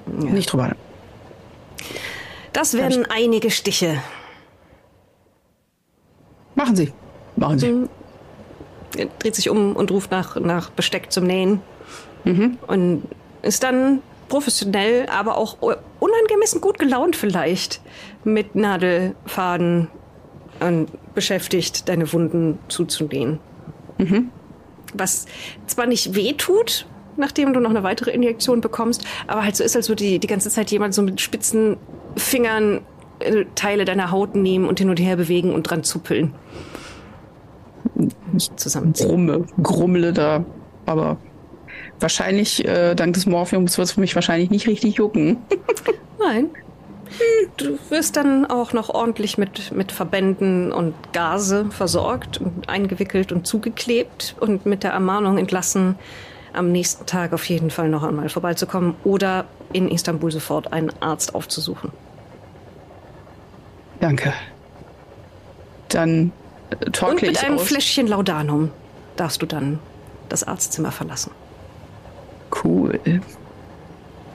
Ja. 0.06 0.30
Nicht 0.30 0.52
drüber. 0.52 0.72
Das 2.52 2.74
werden 2.74 3.06
einige 3.08 3.50
Stiche. 3.50 3.96
Machen 6.54 6.76
Sie. 6.76 6.92
Machen 7.36 7.58
Sie. 7.58 7.88
Dreht 9.18 9.34
sich 9.34 9.50
um 9.50 9.74
und 9.76 9.90
ruft 9.90 10.10
nach, 10.10 10.36
nach 10.36 10.70
Besteck 10.70 11.10
zum 11.10 11.24
Nähen. 11.24 11.60
Und 12.66 13.02
ist 13.42 13.62
dann 13.62 14.00
professionell, 14.28 15.06
aber 15.08 15.36
auch 15.36 15.58
unangemessen 16.00 16.60
gut 16.60 16.78
gelaunt 16.78 17.16
vielleicht 17.16 17.80
mit 18.24 18.54
Nadelfaden 18.54 19.88
und 20.60 20.88
beschäftigt, 21.14 21.88
deine 21.88 22.12
Wunden 22.12 22.58
zuzunähen. 22.68 23.38
Was 24.94 25.26
zwar 25.66 25.86
nicht 25.86 26.14
weh 26.14 26.32
tut, 26.32 26.86
nachdem 27.16 27.52
du 27.52 27.60
noch 27.60 27.70
eine 27.70 27.82
weitere 27.82 28.10
Injektion 28.10 28.60
bekommst, 28.60 29.04
aber 29.26 29.44
halt 29.44 29.56
so 29.56 29.64
ist, 29.64 29.76
als 29.76 29.88
würde 29.88 30.04
die, 30.04 30.18
die 30.18 30.26
ganze 30.26 30.50
Zeit 30.50 30.70
jemand 30.70 30.94
so 30.94 31.02
mit 31.02 31.20
spitzen 31.20 31.76
Fingern 32.16 32.80
äh, 33.20 33.44
Teile 33.54 33.84
deiner 33.84 34.10
Haut 34.10 34.34
nehmen 34.34 34.66
und 34.66 34.78
hin 34.78 34.90
und 34.90 34.98
her 34.98 35.16
bewegen 35.16 35.52
und 35.52 35.64
dran 35.64 35.84
zuppeln. 35.84 36.34
Nicht. 38.34 38.52
Grumme, 38.94 39.46
grummle 39.62 40.12
da. 40.12 40.44
Aber 40.86 41.16
wahrscheinlich, 42.00 42.64
äh, 42.66 42.94
dank 42.94 43.14
des 43.14 43.26
Morphiums, 43.26 43.78
wird 43.78 43.86
es 43.86 43.92
für 43.92 44.00
mich 44.00 44.14
wahrscheinlich 44.14 44.50
nicht 44.50 44.66
richtig 44.66 44.96
jucken. 44.96 45.38
Nein. 46.18 46.50
Du 47.56 47.78
wirst 47.90 48.16
dann 48.16 48.46
auch 48.46 48.72
noch 48.72 48.88
ordentlich 48.88 49.38
mit, 49.38 49.72
mit 49.72 49.92
Verbänden 49.92 50.72
und 50.72 50.94
Gase 51.12 51.66
versorgt 51.70 52.40
und 52.40 52.68
eingewickelt 52.68 53.30
und 53.30 53.46
zugeklebt 53.46 54.34
und 54.40 54.66
mit 54.66 54.82
der 54.82 54.90
Ermahnung 54.92 55.38
entlassen, 55.38 55.96
am 56.52 56.72
nächsten 56.72 57.06
Tag 57.06 57.32
auf 57.32 57.44
jeden 57.48 57.70
Fall 57.70 57.88
noch 57.88 58.02
einmal 58.02 58.28
vorbeizukommen 58.28 58.94
oder 59.04 59.44
in 59.72 59.88
Istanbul 59.88 60.32
sofort 60.32 60.72
einen 60.72 60.92
Arzt 61.00 61.34
aufzusuchen. 61.34 61.90
Danke. 64.00 64.32
Dann 65.88 66.32
Und 67.02 67.22
mit 67.22 67.44
einem 67.44 67.56
aus. 67.56 67.66
Fläschchen 67.66 68.06
Laudanum 68.06 68.70
darfst 69.16 69.40
du 69.42 69.46
dann 69.46 69.78
das 70.28 70.44
Arztzimmer 70.44 70.90
verlassen. 70.90 71.30
Cool. 72.62 72.98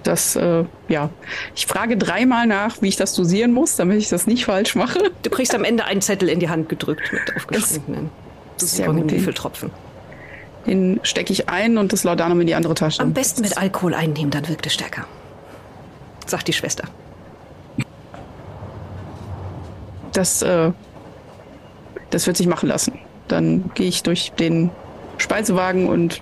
Das, 0.03 0.35
äh, 0.35 0.63
ja. 0.87 1.09
Ich 1.55 1.67
frage 1.67 1.97
dreimal 1.97 2.47
nach, 2.47 2.81
wie 2.81 2.87
ich 2.87 2.95
das 2.95 3.13
dosieren 3.13 3.51
muss, 3.51 3.75
damit 3.75 3.99
ich 3.99 4.09
das 4.09 4.27
nicht 4.27 4.45
falsch 4.45 4.75
mache. 4.75 5.11
Du 5.23 5.29
kriegst 5.29 5.53
am 5.53 5.63
Ende 5.63 5.85
einen 5.85 6.01
Zettel 6.01 6.29
in 6.29 6.39
die 6.39 6.49
Hand 6.49 6.69
gedrückt 6.69 7.11
mit 7.11 7.35
aufgeschriebenen 7.35 8.09
Sehr 8.57 8.87
gut. 8.87 8.97
Den, 8.97 9.11
Würfeltropfen. 9.11 9.71
den 10.65 10.99
stecke 11.03 11.33
ich 11.33 11.49
ein 11.49 11.77
und 11.77 11.91
das 11.91 12.03
Laudanum 12.03 12.39
in 12.41 12.47
die 12.47 12.55
andere 12.55 12.75
Tasche. 12.75 13.01
Am 13.01 13.13
besten 13.13 13.41
mit 13.41 13.57
Alkohol 13.57 13.93
einnehmen, 13.93 14.31
dann 14.31 14.47
wirkt 14.47 14.65
es 14.65 14.73
stärker. 14.73 15.05
Sagt 16.25 16.47
die 16.47 16.53
Schwester. 16.53 16.85
Das, 20.13 20.41
äh, 20.41 20.71
das 22.09 22.27
wird 22.27 22.37
sich 22.37 22.47
machen 22.47 22.69
lassen. 22.69 22.99
Dann 23.27 23.71
gehe 23.75 23.87
ich 23.87 24.03
durch 24.03 24.31
den 24.33 24.71
Speisewagen 25.17 25.87
und 25.87 26.21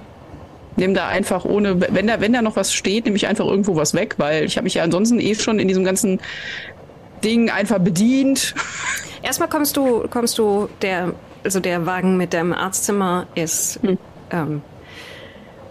nehme 0.76 0.94
da 0.94 1.08
einfach 1.08 1.46
ohne, 1.46 1.80
wenn 1.80 2.08
da, 2.08 2.22
wenn 2.22 2.34
da 2.34 2.42
noch 2.42 2.56
was 2.56 2.74
steht, 2.74 3.06
nehme 3.06 3.18
ich 3.18 3.28
einfach 3.28 3.46
irgendwo 3.46 3.76
was 3.76 3.94
weg, 3.94 4.16
weil 4.18 4.44
ich 4.44 4.58
habe 4.58 4.64
mich 4.66 4.76
ja 4.76 4.84
ansonsten 4.84 5.20
eh 5.20 5.36
schon 5.36 5.60
in 5.60 5.68
diesem 5.68 5.84
ganzen 5.84 6.20
Ding 7.24 7.50
einfach 7.50 7.80
bedient. 7.80 8.54
Erstmal 9.24 9.50
kommst 9.50 9.76
du, 9.76 10.08
kommst 10.08 10.38
du, 10.38 10.70
der, 10.82 11.14
also 11.44 11.60
der 11.60 11.86
Wagen 11.86 12.18
mit 12.18 12.34
dem 12.34 12.54
Arztzimmer 12.54 13.28
ist 13.36 13.80
Hm. 13.82 13.98
ähm, 14.32 14.62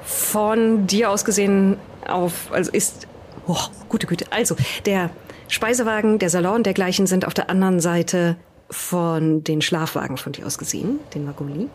von 0.02 0.87
dir 0.87 1.11
aus 1.11 1.25
gesehen 1.25 1.76
auf, 2.06 2.52
also 2.52 2.70
ist, 2.70 3.06
oh, 3.46 3.56
gute 3.88 4.06
Güte. 4.06 4.26
Also, 4.30 4.56
der 4.87 5.11
Speisewagen, 5.49 6.18
der 6.18 6.30
Salon, 6.30 6.62
dergleichen 6.62 7.06
sind 7.06 7.26
auf 7.26 7.35
der 7.35 7.50
anderen 7.50 7.80
Seite 7.80 8.37
von 8.70 9.44
den 9.44 9.62
Schlafwagen 9.62 10.16
von 10.16 10.32
dir 10.32 10.46
aus 10.46 10.58
gesehen, 10.58 10.99
den 11.14 11.26
Wagoni. 11.26 11.68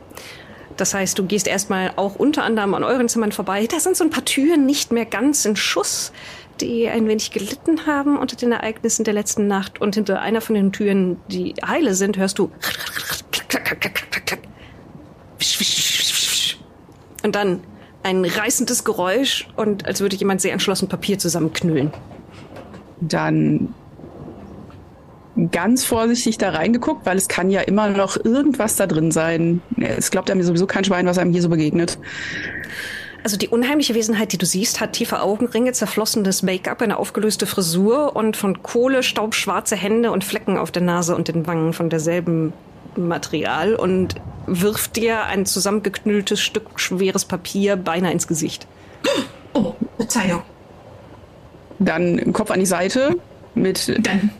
Das 0.77 0.93
heißt, 0.93 1.17
du 1.19 1.25
gehst 1.25 1.47
erstmal 1.47 1.93
auch 1.95 2.15
unter 2.15 2.43
anderem 2.43 2.73
an 2.73 2.83
euren 2.83 3.09
Zimmern 3.09 3.31
vorbei. 3.31 3.67
Da 3.67 3.79
sind 3.79 3.97
so 3.97 4.03
ein 4.03 4.09
paar 4.09 4.25
Türen 4.25 4.65
nicht 4.65 4.91
mehr 4.91 5.05
ganz 5.05 5.45
in 5.45 5.55
Schuss, 5.55 6.11
die 6.59 6.87
ein 6.87 7.07
wenig 7.07 7.31
gelitten 7.31 7.85
haben 7.85 8.17
unter 8.17 8.35
den 8.35 8.51
Ereignissen 8.51 9.03
der 9.03 9.13
letzten 9.13 9.47
Nacht. 9.47 9.81
Und 9.81 9.95
hinter 9.95 10.21
einer 10.21 10.41
von 10.41 10.55
den 10.55 10.71
Türen, 10.71 11.17
die 11.27 11.55
heile 11.65 11.93
sind, 11.93 12.17
hörst 12.17 12.39
du 12.39 12.51
und 17.23 17.35
dann 17.35 17.61
ein 18.03 18.25
reißendes 18.25 18.83
Geräusch 18.83 19.47
und 19.55 19.85
als 19.85 20.01
würde 20.01 20.15
jemand 20.15 20.41
sehr 20.41 20.53
entschlossen 20.53 20.89
Papier 20.89 21.19
zusammenknüllen. 21.19 21.91
Dann 22.99 23.73
ganz 25.51 25.85
vorsichtig 25.85 26.37
da 26.37 26.49
reingeguckt, 26.49 27.05
weil 27.05 27.17
es 27.17 27.27
kann 27.27 27.49
ja 27.49 27.61
immer 27.61 27.89
noch 27.89 28.17
irgendwas 28.23 28.75
da 28.75 28.87
drin 28.87 29.11
sein. 29.11 29.61
Es 29.77 30.11
glaubt 30.11 30.29
einem 30.29 30.43
sowieso 30.43 30.67
kein 30.67 30.83
Schwein, 30.83 31.05
was 31.05 31.17
einem 31.17 31.31
hier 31.31 31.41
so 31.41 31.49
begegnet. 31.49 31.97
Also 33.23 33.37
die 33.37 33.49
unheimliche 33.49 33.93
Wesenheit, 33.93 34.33
die 34.33 34.37
du 34.37 34.45
siehst, 34.45 34.81
hat 34.81 34.93
tiefe 34.93 35.21
Augenringe, 35.21 35.71
zerflossenes 35.73 36.41
Make-up, 36.41 36.81
eine 36.81 36.97
aufgelöste 36.97 37.45
Frisur 37.45 38.15
und 38.15 38.35
von 38.35 38.63
Kohle 38.63 39.03
staubschwarze 39.03 39.75
Hände 39.75 40.11
und 40.11 40.23
Flecken 40.23 40.57
auf 40.57 40.71
der 40.71 40.81
Nase 40.81 41.15
und 41.15 41.27
den 41.27 41.45
Wangen 41.45 41.73
von 41.73 41.89
derselben 41.89 42.51
Material 42.95 43.75
und 43.75 44.15
wirft 44.47 44.95
dir 44.95 45.25
ein 45.25 45.45
zusammengeknülltes 45.45 46.41
Stück 46.41 46.79
schweres 46.79 47.25
Papier 47.25 47.75
beinahe 47.75 48.11
ins 48.11 48.27
Gesicht. 48.27 48.67
Oh, 49.53 49.73
Verzeihung. 49.97 50.41
Dann 51.79 52.33
Kopf 52.33 52.51
an 52.51 52.59
die 52.59 52.65
Seite 52.65 53.17
mit 53.53 53.93
Dann 54.05 54.31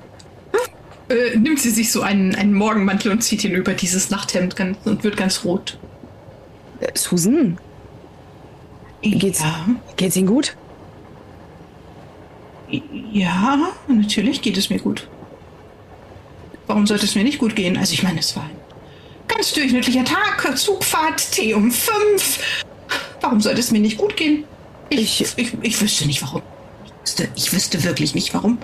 äh, 1.11 1.37
nimmt 1.37 1.59
sie 1.59 1.69
sich 1.69 1.91
so 1.91 2.01
einen, 2.01 2.33
einen 2.35 2.53
Morgenmantel 2.53 3.11
und 3.11 3.21
zieht 3.23 3.43
ihn 3.43 3.51
über 3.53 3.73
dieses 3.73 4.09
Nachthemd 4.09 4.55
ganz, 4.55 4.77
und 4.85 5.03
wird 5.03 5.17
ganz 5.17 5.43
rot. 5.43 5.77
äh, 6.79 6.87
Susan. 6.95 7.57
Geht's, 9.01 9.39
Ja, 9.39 9.65
geht's 9.97 10.15
Ihnen 10.15 10.27
gut? 10.27 10.55
ja, 13.11 13.73
natürlich 13.87 14.41
geht 14.41 14.57
es 14.57 14.69
mir 14.69 14.79
gut. 14.79 15.07
Warum 16.67 16.87
sollte 16.87 17.05
es 17.05 17.15
mir 17.15 17.23
nicht 17.23 17.39
gut 17.39 17.55
gehen? 17.55 17.77
Also 17.77 17.93
ich 17.93 18.03
meine, 18.03 18.19
es 18.19 18.35
war 18.35 18.43
ein 18.43 18.55
ganz 19.27 19.51
durchschnittlicher 19.53 20.05
Tag, 20.05 20.57
Zugfahrt, 20.57 21.31
Tee 21.31 21.53
um 21.53 21.71
fünf. 21.71 22.39
Warum 23.19 23.41
sollte 23.41 23.59
es 23.59 23.71
mir 23.71 23.79
nicht 23.81 23.97
gut 23.97 24.15
gehen? 24.15 24.45
Ich, 24.89 25.21
ich, 25.37 25.53
ich, 25.61 25.81
wüsste 25.81 26.05
nicht 26.05 26.21
warum. 26.21 26.41
Ich 26.85 26.91
wüsste, 27.01 27.27
ich 27.35 27.53
wüsste 27.53 27.83
wirklich 27.83 28.15
nicht 28.15 28.33
warum. 28.33 28.57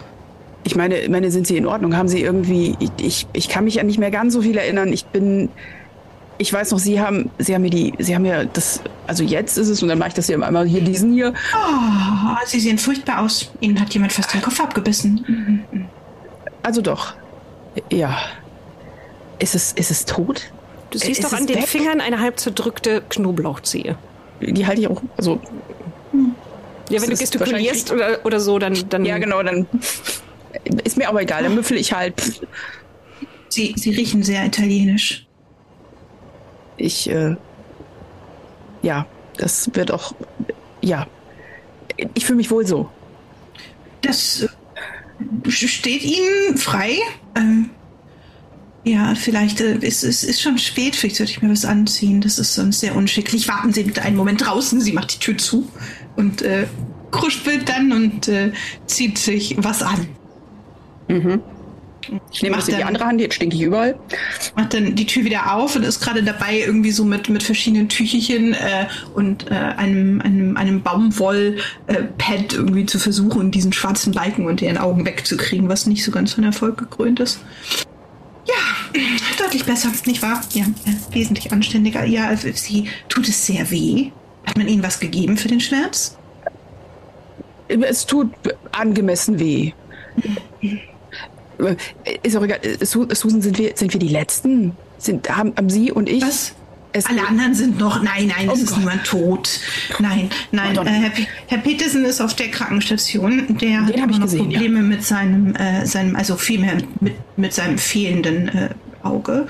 Ich 0.67 0.75
meine, 0.75 0.99
ich 0.99 1.09
meine, 1.09 1.31
sind 1.31 1.47
Sie 1.47 1.55
in 1.55 1.65
Ordnung? 1.65 1.95
Haben 1.95 2.09
Sie 2.09 2.21
irgendwie, 2.21 2.75
ich, 2.99 3.25
ich, 3.31 3.47
kann 3.47 3.63
mich 3.63 3.79
an 3.79 3.87
nicht 3.87 3.99
mehr 3.99 4.11
ganz 4.11 4.33
so 4.33 4.41
viel 4.41 4.57
erinnern. 4.57 4.91
Ich 4.91 5.05
bin, 5.05 5.47
ich 6.37 6.51
weiß 6.51 6.71
noch, 6.71 6.79
Sie 6.79 6.99
haben, 6.99 7.31
Sie 7.37 7.55
haben 7.55 7.61
mir 7.61 7.69
die, 7.69 7.93
Sie 7.99 8.13
haben 8.13 8.23
mir 8.23 8.43
das, 8.51 8.81
also 9.07 9.23
jetzt 9.23 9.57
ist 9.57 9.69
es 9.69 9.81
und 9.81 9.87
dann 9.87 9.97
mache 9.97 10.09
ich 10.09 10.15
das 10.15 10.25
hier 10.27 10.35
einmal 10.35 10.67
hier 10.67 10.81
diesen 10.81 11.13
hier. 11.13 11.33
Oh, 11.55 12.35
Sie 12.45 12.59
sehen 12.59 12.77
furchtbar 12.79 13.21
aus. 13.21 13.49
Ihnen 13.61 13.79
hat 13.79 13.93
jemand 13.93 14.11
fast 14.11 14.33
den 14.33 14.41
Kopf 14.41 14.59
abgebissen. 14.59 15.63
Also 16.63 16.81
doch, 16.81 17.13
ja. 17.89 18.17
Ist 19.39 19.55
es, 19.55 19.71
ist 19.71 19.89
es 19.89 20.03
tot? 20.03 20.51
Du 20.89 20.97
siehst 20.97 21.21
Ist 21.21 21.23
doch 21.23 21.37
an 21.37 21.47
den 21.47 21.59
weg? 21.59 21.67
Fingern 21.67 22.01
eine 22.01 22.19
halb 22.19 22.41
zerdrückte 22.41 23.03
Knoblauchzehe. 23.07 23.95
Die 24.41 24.67
halte 24.67 24.81
ich 24.81 24.89
auch, 24.89 25.01
also 25.15 25.39
Ja, 26.89 27.01
wenn 27.01 27.09
du 27.09 27.15
gestikulierst 27.15 27.93
oder, 27.93 28.25
oder 28.25 28.41
so, 28.41 28.59
dann, 28.59 28.77
dann 28.89 29.05
ja 29.05 29.17
genau, 29.17 29.41
dann 29.41 29.65
ist 30.83 30.97
mir 30.97 31.07
aber 31.07 31.21
egal, 31.21 31.43
dann 31.43 31.55
müffel 31.55 31.77
ich 31.77 31.93
halt. 31.93 32.41
Sie, 33.49 33.73
Sie 33.77 33.91
riechen 33.91 34.23
sehr 34.23 34.45
italienisch. 34.45 35.25
Ich, 36.77 37.09
äh, 37.09 37.35
ja, 38.81 39.05
das 39.37 39.69
wird 39.73 39.91
auch, 39.91 40.13
ja. 40.81 41.07
Ich 42.13 42.25
fühle 42.25 42.37
mich 42.37 42.51
wohl 42.51 42.67
so. 42.67 42.89
Das 44.01 44.47
äh, 45.45 45.51
steht 45.51 46.03
Ihnen 46.03 46.57
frei. 46.57 46.97
Ähm, 47.35 47.71
ja, 48.83 49.15
vielleicht 49.15 49.59
äh, 49.59 49.77
ist 49.79 50.03
es 50.03 50.23
ist 50.23 50.41
schon 50.41 50.57
spät. 50.57 50.95
Vielleicht 50.95 51.17
sollte 51.17 51.31
ich 51.31 51.41
mir 51.41 51.49
was 51.49 51.65
anziehen. 51.65 52.21
Das 52.21 52.37
ist 52.37 52.53
sonst 52.53 52.79
sehr 52.79 52.95
unschicklich. 52.95 53.47
Warten 53.47 53.73
Sie 53.73 53.83
bitte 53.83 54.01
einen 54.03 54.15
Moment 54.15 54.45
draußen. 54.45 54.79
Sie 54.79 54.93
macht 54.93 55.15
die 55.15 55.19
Tür 55.19 55.37
zu 55.37 55.67
und 56.15 56.41
äh, 56.41 56.67
kruspelt 57.11 57.67
dann 57.67 57.91
und 57.91 58.27
äh, 58.27 58.51
zieht 58.85 59.17
sich 59.17 59.55
was 59.57 59.81
an. 59.81 60.07
Ich 62.31 62.41
nehme 62.41 62.55
Mach 62.55 62.61
das 62.61 62.69
in 62.69 62.77
die 62.77 62.83
andere 62.83 63.05
Hand, 63.05 63.19
jetzt 63.19 63.35
stinke 63.35 63.55
ich 63.55 63.61
überall. 63.61 63.99
macht 64.55 64.73
dann 64.73 64.95
die 64.95 65.05
Tür 65.05 65.25
wieder 65.25 65.53
auf 65.53 65.75
und 65.75 65.83
ist 65.83 65.99
gerade 65.99 66.23
dabei, 66.23 66.59
irgendwie 66.59 66.91
so 66.91 67.03
mit, 67.03 67.27
mit 67.29 67.43
verschiedenen 67.43 67.89
Tücherchen 67.89 68.53
äh, 68.53 68.87
und 69.13 69.51
äh, 69.51 69.55
einem, 69.55 70.21
einem, 70.21 70.57
einem 70.57 70.81
Baumwoll-Pad 70.81 72.53
irgendwie 72.53 72.85
zu 72.85 72.99
versuchen, 72.99 73.51
diesen 73.51 73.73
schwarzen 73.73 74.13
Balken 74.13 74.45
unter 74.45 74.65
ihren 74.65 74.77
Augen 74.77 75.05
wegzukriegen, 75.05 75.67
was 75.69 75.85
nicht 75.85 76.03
so 76.03 76.11
ganz 76.11 76.33
von 76.33 76.43
Erfolg 76.43 76.77
gekrönt 76.77 77.19
ist. 77.19 77.39
Ja, 78.45 79.01
deutlich 79.37 79.65
besser, 79.65 79.91
nicht 80.05 80.21
wahr? 80.21 80.41
Ja, 80.53 80.63
äh, 80.63 81.13
wesentlich 81.13 81.51
anständiger. 81.51 82.05
Ja, 82.05 82.31
äh, 82.31 82.37
sie 82.53 82.87
tut 83.09 83.27
es 83.27 83.45
sehr 83.45 83.69
weh. 83.69 84.11
Hat 84.45 84.57
man 84.57 84.69
Ihnen 84.69 84.83
was 84.83 85.01
gegeben 85.01 85.35
für 85.35 85.49
den 85.49 85.59
Schmerz? 85.59 86.17
Es 87.67 88.05
tut 88.05 88.31
angemessen 88.71 89.39
weh. 89.39 89.73
Ist 92.23 92.35
auch 92.37 92.43
egal. 92.43 92.59
Äh, 92.61 92.85
Su- 92.85 93.07
Susan, 93.13 93.41
sind 93.41 93.57
wir, 93.57 93.71
sind 93.75 93.93
wir 93.93 93.99
die 93.99 94.07
Letzten? 94.09 94.75
Sind, 94.97 95.29
haben, 95.29 95.53
haben 95.57 95.69
Sie 95.69 95.91
und 95.91 96.07
ich? 96.09 96.21
Was? 96.23 96.53
Es, 96.93 97.05
Alle 97.05 97.27
anderen 97.27 97.53
sind 97.53 97.77
noch. 97.77 98.01
Nein, 98.01 98.27
nein, 98.35 98.49
es 98.51 98.59
Oh 98.59 98.63
ist 98.63 98.69
Gott. 98.69 98.77
niemand 98.79 99.03
tot. 99.05 99.49
Nein, 99.99 100.29
nein. 100.51 100.77
Oh, 100.79 100.83
äh, 100.83 100.85
Herr, 100.89 101.11
Herr 101.47 101.57
Petersen 101.59 102.05
ist 102.05 102.21
auf 102.21 102.33
der 102.35 102.49
Krankenstation. 102.49 103.57
Der 103.57 103.81
hat 103.85 103.89
immer 103.95 104.09
ich 104.09 104.17
noch 104.17 104.21
gesehen, 104.25 104.49
ja. 104.51 104.59
Probleme 104.59 104.81
mit 104.81 105.03
seinem, 105.03 105.53
äh, 105.55 105.85
seinem, 105.85 106.15
also 106.15 106.37
vielmehr 106.37 106.77
mit, 107.01 107.15
mit 107.37 107.53
seinem 107.53 107.77
fehlenden 107.77 108.47
äh, 108.47 108.69
Auge. 109.03 109.47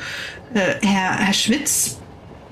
Äh, 0.54 0.86
Herr, 0.86 1.18
Herr 1.20 1.34
Schwitz. 1.34 2.00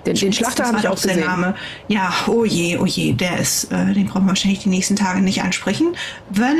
den, 0.05 0.15
den 0.15 0.31
Schlachter 0.31 0.65
habe 0.67 0.77
ich 0.77 0.87
auch 0.87 0.95
gesehen. 0.95 1.19
Name. 1.21 1.55
Ja, 1.87 2.13
oh 2.27 2.45
je, 2.45 2.77
oh 2.77 2.85
je, 2.85 3.13
der 3.13 3.39
ist, 3.39 3.71
äh, 3.71 3.91
den 3.93 4.05
brauchen 4.05 4.25
wir 4.25 4.29
wahrscheinlich 4.29 4.59
die 4.59 4.69
nächsten 4.69 4.95
Tage 4.95 5.19
nicht 5.21 5.41
ansprechen. 5.41 5.95
Vernon 6.31 6.59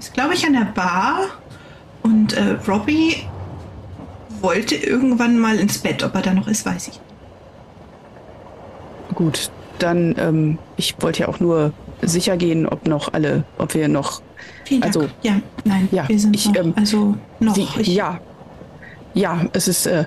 ist, 0.00 0.14
glaube 0.14 0.34
ich, 0.34 0.46
an 0.46 0.54
der 0.54 0.64
Bar. 0.64 1.20
Und 2.08 2.32
äh, 2.32 2.56
Robbie 2.66 3.16
wollte 4.40 4.76
irgendwann 4.76 5.38
mal 5.38 5.58
ins 5.58 5.76
Bett. 5.78 6.02
Ob 6.02 6.14
er 6.14 6.22
da 6.22 6.32
noch 6.32 6.48
ist, 6.48 6.64
weiß 6.64 6.88
ich. 6.88 7.00
Gut, 9.14 9.50
dann, 9.78 10.14
ähm, 10.18 10.58
ich 10.78 10.94
wollte 11.00 11.20
ja 11.20 11.28
auch 11.28 11.38
nur 11.38 11.72
sicher 12.00 12.38
gehen, 12.38 12.66
ob 12.66 12.86
noch 12.88 13.12
alle, 13.12 13.44
ob 13.58 13.74
wir 13.74 13.88
noch. 13.88 14.22
Vielen 14.64 14.80
Dank. 14.80 14.96
Also, 14.96 15.08
ja, 15.22 15.40
nein, 15.64 15.88
ja, 15.90 16.08
wir 16.08 16.18
sind 16.18 16.34
ich, 16.34 16.46
noch, 16.46 16.56
ähm, 16.56 16.72
also 16.76 17.14
noch. 17.40 17.54
Sie, 17.54 17.68
ich, 17.78 17.88
ja. 17.88 18.20
Ja, 19.12 19.44
es 19.52 19.68
ist, 19.68 19.86
äh, 19.86 20.04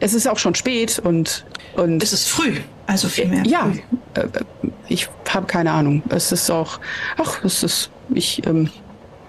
es 0.00 0.14
ist 0.14 0.28
auch 0.28 0.38
schon 0.38 0.54
spät 0.54 0.98
und, 0.98 1.44
und 1.76 2.02
Es 2.02 2.12
ist 2.12 2.28
früh, 2.28 2.54
also 2.86 3.08
vielmehr. 3.08 3.44
ja, 3.44 3.70
früh. 3.70 3.80
äh, 4.14 4.20
äh, 4.20 4.44
ich 4.88 5.08
habe 5.28 5.46
keine 5.46 5.72
Ahnung. 5.72 6.02
Es 6.08 6.32
ist 6.32 6.48
auch, 6.50 6.80
ach, 7.18 7.44
es 7.44 7.62
ist, 7.62 7.90
ich, 8.14 8.46
ähm, 8.46 8.70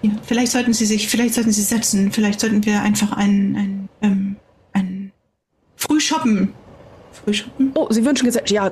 Ja, 0.01 0.11
vielleicht 0.25 0.51
sollten 0.51 0.73
Sie 0.73 0.85
sich, 0.85 1.07
vielleicht 1.07 1.33
sollten 1.33 1.51
Sie 1.51 1.61
setzen. 1.61 2.11
Vielleicht 2.11 2.39
sollten 2.39 2.65
wir 2.65 2.81
einfach 2.81 3.11
ein, 3.13 3.55
ein, 3.55 3.89
ähm, 4.01 4.35
ein 4.73 5.11
Frühshoppen, 5.75 6.53
frühschoppen? 7.11 7.71
Oh, 7.75 7.87
Sie 7.89 8.05
wünschen 8.05 8.25
Gesellschaft. 8.25 8.51
Ja, 8.51 8.71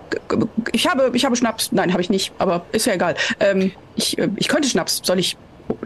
ich 0.71 0.87
habe, 0.87 1.11
ich 1.13 1.25
habe 1.25 1.35
Schnaps. 1.35 1.71
Nein, 1.71 1.91
habe 1.91 2.01
ich 2.01 2.09
nicht, 2.09 2.31
aber 2.37 2.65
ist 2.71 2.85
ja 2.85 2.93
egal. 2.93 3.15
Ähm, 3.39 3.71
ich, 3.95 4.17
äh, 4.17 4.29
ich 4.37 4.47
könnte 4.47 4.69
Schnaps. 4.69 5.01
Soll 5.03 5.19
ich? 5.19 5.35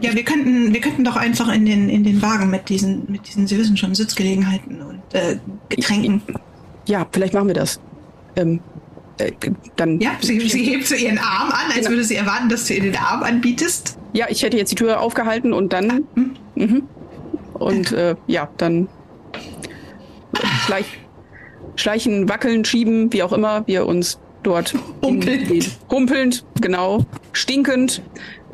Ja, 0.00 0.14
wir 0.14 0.22
könnten, 0.22 0.72
wir 0.72 0.80
könnten 0.80 1.02
doch 1.02 1.16
einfach 1.16 1.52
in 1.52 1.66
den, 1.66 1.88
in 1.88 2.04
den 2.04 2.22
Wagen 2.22 2.50
mit 2.50 2.68
diesen, 2.68 3.10
mit 3.10 3.26
diesen, 3.26 3.48
Sie 3.48 3.58
wissen 3.58 3.76
schon, 3.76 3.94
Sitzgelegenheiten 3.96 4.80
und 4.80 5.02
äh, 5.12 5.38
Getränken. 5.68 6.22
Ja, 6.86 7.06
vielleicht 7.10 7.34
machen 7.34 7.48
wir 7.48 7.54
das. 7.54 7.80
Ähm, 8.36 8.60
äh, 9.18 9.32
dann. 9.76 10.00
Ja, 10.00 10.12
sie, 10.20 10.40
sie 10.48 10.62
hebt 10.62 10.86
so 10.86 10.94
ihren 10.94 11.18
Arm 11.18 11.50
an, 11.50 11.66
als 11.66 11.78
Genau. 11.78 11.90
würde 11.90 12.04
sie 12.04 12.14
erwarten, 12.16 12.48
dass 12.48 12.66
du 12.66 12.74
ihr 12.74 12.82
den 12.82 12.96
Arm 12.96 13.22
anbietest. 13.24 13.98
Ja, 14.12 14.26
ich 14.28 14.42
hätte 14.42 14.56
jetzt 14.56 14.70
die 14.70 14.76
Tür 14.76 15.00
aufgehalten 15.00 15.52
und 15.52 15.72
dann. 15.72 16.06
Mhm. 16.54 16.88
Und 17.54 17.92
äh, 17.92 18.16
ja, 18.26 18.48
dann 18.56 18.88
schleich, 20.64 20.86
schleichen, 21.76 22.28
wackeln, 22.28 22.64
schieben, 22.64 23.12
wie 23.12 23.22
auch 23.22 23.32
immer 23.32 23.66
wir 23.66 23.86
uns 23.86 24.18
dort 24.42 24.74
Humpelnd. 25.02 25.50
in, 25.50 25.64
humpelnd, 25.90 26.44
genau, 26.60 27.04
stinkend 27.32 28.02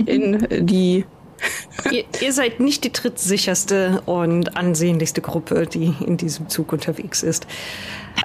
in 0.04 0.46
die. 0.60 1.04
Ihr, 1.92 2.02
ihr 2.20 2.32
seid 2.32 2.58
nicht 2.58 2.82
die 2.82 2.90
trittsicherste 2.90 4.02
und 4.06 4.56
ansehnlichste 4.56 5.20
Gruppe, 5.20 5.68
die 5.68 5.94
in 6.04 6.16
diesem 6.16 6.48
Zug 6.48 6.72
unterwegs 6.72 7.22
ist. 7.22 7.46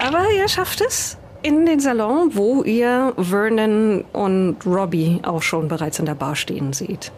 Aber 0.00 0.24
ihr 0.36 0.48
schafft 0.48 0.80
es 0.80 1.16
in 1.44 1.64
den 1.64 1.78
Salon, 1.78 2.30
wo 2.34 2.64
ihr 2.64 3.12
Vernon 3.16 4.04
und 4.12 4.56
Robbie 4.66 5.20
auch 5.22 5.42
schon 5.42 5.68
bereits 5.68 6.00
an 6.00 6.06
der 6.06 6.16
Bar 6.16 6.34
stehen 6.34 6.72
seht. 6.72 7.12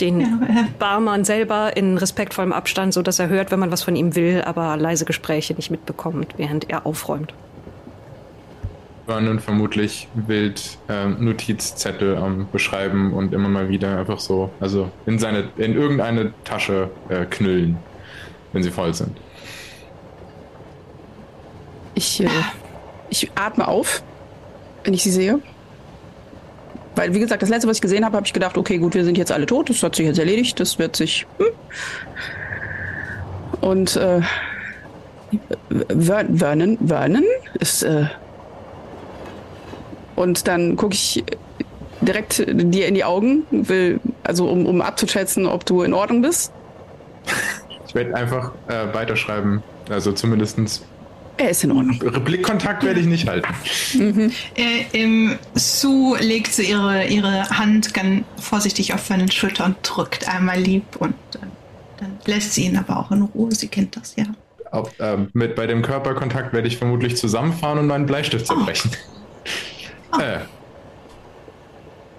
Den 0.00 0.20
Ja. 0.20 0.28
Barmann 0.78 1.24
selber 1.24 1.76
in 1.76 1.98
respektvollem 1.98 2.52
Abstand, 2.52 2.94
so 2.94 3.02
dass 3.02 3.18
er 3.18 3.28
hört, 3.28 3.50
wenn 3.50 3.58
man 3.60 3.70
was 3.70 3.82
von 3.82 3.96
ihm 3.96 4.14
will, 4.14 4.42
aber 4.44 4.76
leise 4.76 5.04
Gespräche 5.04 5.54
nicht 5.54 5.70
mitbekommt, 5.70 6.34
während 6.36 6.70
er 6.70 6.86
aufräumt. 6.86 7.34
Vernon 9.06 9.40
vermutlich 9.40 10.06
wild 10.14 10.78
ähm, 10.88 11.16
Notizzettel 11.24 12.16
am 12.16 12.46
Beschreiben 12.52 13.14
und 13.14 13.32
immer 13.32 13.48
mal 13.48 13.70
wieder 13.70 13.98
einfach 13.98 14.20
so, 14.20 14.50
also 14.60 14.90
in 15.06 15.18
seine, 15.18 15.48
in 15.56 15.74
irgendeine 15.74 16.34
Tasche 16.44 16.90
äh, 17.08 17.24
knüllen, 17.24 17.78
wenn 18.52 18.62
sie 18.62 18.70
voll 18.70 18.92
sind. 18.92 19.16
Ich, 21.94 22.22
äh, 22.22 22.28
ich 23.08 23.30
atme 23.34 23.66
auf, 23.66 24.02
wenn 24.84 24.92
ich 24.92 25.02
sie 25.02 25.10
sehe. 25.10 25.40
Weil, 26.98 27.14
wie 27.14 27.20
gesagt, 27.20 27.42
das 27.42 27.48
letzte, 27.48 27.68
was 27.68 27.76
ich 27.76 27.80
gesehen 27.80 28.04
habe, 28.04 28.16
habe 28.16 28.26
ich 28.26 28.32
gedacht, 28.32 28.58
okay, 28.58 28.76
gut, 28.78 28.94
wir 28.94 29.04
sind 29.04 29.16
jetzt 29.16 29.30
alle 29.30 29.46
tot, 29.46 29.70
das 29.70 29.84
hat 29.84 29.94
sich 29.94 30.04
jetzt 30.04 30.18
erledigt, 30.18 30.58
das 30.58 30.80
wird 30.80 30.96
sich. 30.96 31.28
Hm. 31.38 31.46
Und 33.60 33.94
äh, 33.94 34.20
Ver- 36.00 36.26
Vernon, 36.34 36.76
Vernon 36.84 37.22
ist. 37.60 37.84
Äh, 37.84 38.06
und 40.16 40.48
dann 40.48 40.74
gucke 40.74 40.94
ich 40.94 41.22
direkt 42.00 42.44
dir 42.48 42.88
in 42.88 42.94
die 42.94 43.04
Augen, 43.04 43.44
will, 43.52 44.00
also 44.24 44.48
um, 44.48 44.66
um 44.66 44.80
abzuschätzen, 44.80 45.46
ob 45.46 45.64
du 45.64 45.82
in 45.82 45.94
Ordnung 45.94 46.20
bist. 46.20 46.50
Ich 47.86 47.94
werde 47.94 48.12
einfach 48.16 48.50
äh, 48.66 48.92
weiterschreiben, 48.92 49.62
also 49.88 50.10
zumindestens 50.10 50.84
Er 51.38 51.50
ist 51.50 51.62
in 51.62 51.70
Ordnung. 51.72 51.98
Blickkontakt 52.24 52.82
werde 52.82 52.98
ich 53.00 53.06
nicht 53.06 53.28
halten. 53.28 53.48
Äh, 54.56 54.84
ähm, 54.92 55.38
Sue 55.54 56.18
legt 56.18 56.52
so 56.52 56.62
ihre, 56.62 57.06
ihre 57.06 57.48
Hand 57.50 57.94
ganz 57.94 58.24
vorsichtig 58.40 58.92
auf 58.92 59.06
seine 59.06 59.30
Schulter 59.30 59.64
und 59.64 59.76
drückt 59.82 60.28
einmal 60.28 60.58
lieb 60.58 60.96
und 60.98 61.14
äh, 61.36 61.46
dann 61.98 62.18
lässt 62.26 62.54
sie 62.54 62.64
ihn 62.66 62.76
aber 62.76 62.96
auch 62.98 63.12
in 63.12 63.22
Ruhe. 63.22 63.52
Sie 63.52 63.68
kennt 63.68 63.96
das 63.96 64.16
ja. 64.16 64.24
Ob, 64.72 64.92
ähm, 64.98 65.28
mit 65.32 65.54
bei 65.54 65.66
dem 65.68 65.80
Körperkontakt 65.82 66.52
werde 66.52 66.66
ich 66.68 66.76
vermutlich 66.76 67.16
zusammenfahren 67.16 67.78
und 67.78 67.86
meinen 67.86 68.06
Bleistift 68.06 68.46
zerbrechen. 68.46 68.90
Äh, 70.18 70.40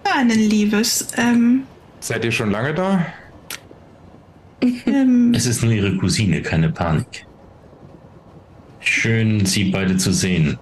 Vernon, 0.03 0.29
Liebes, 0.37 1.07
ähm, 1.17 1.63
seid 1.99 2.23
ihr 2.23 2.31
schon 2.31 2.51
lange 2.51 2.73
da? 2.73 3.05
ähm, 4.61 5.33
Es 5.35 5.45
ist 5.45 5.61
nur 5.63 5.73
ihre 5.73 5.95
Cousine, 5.97 6.41
keine 6.41 6.69
Panik. 6.69 7.25
Schön, 8.99 9.45
Sie 9.45 9.65
beide 9.65 9.97
zu 9.97 10.11
sehen. 10.11 10.57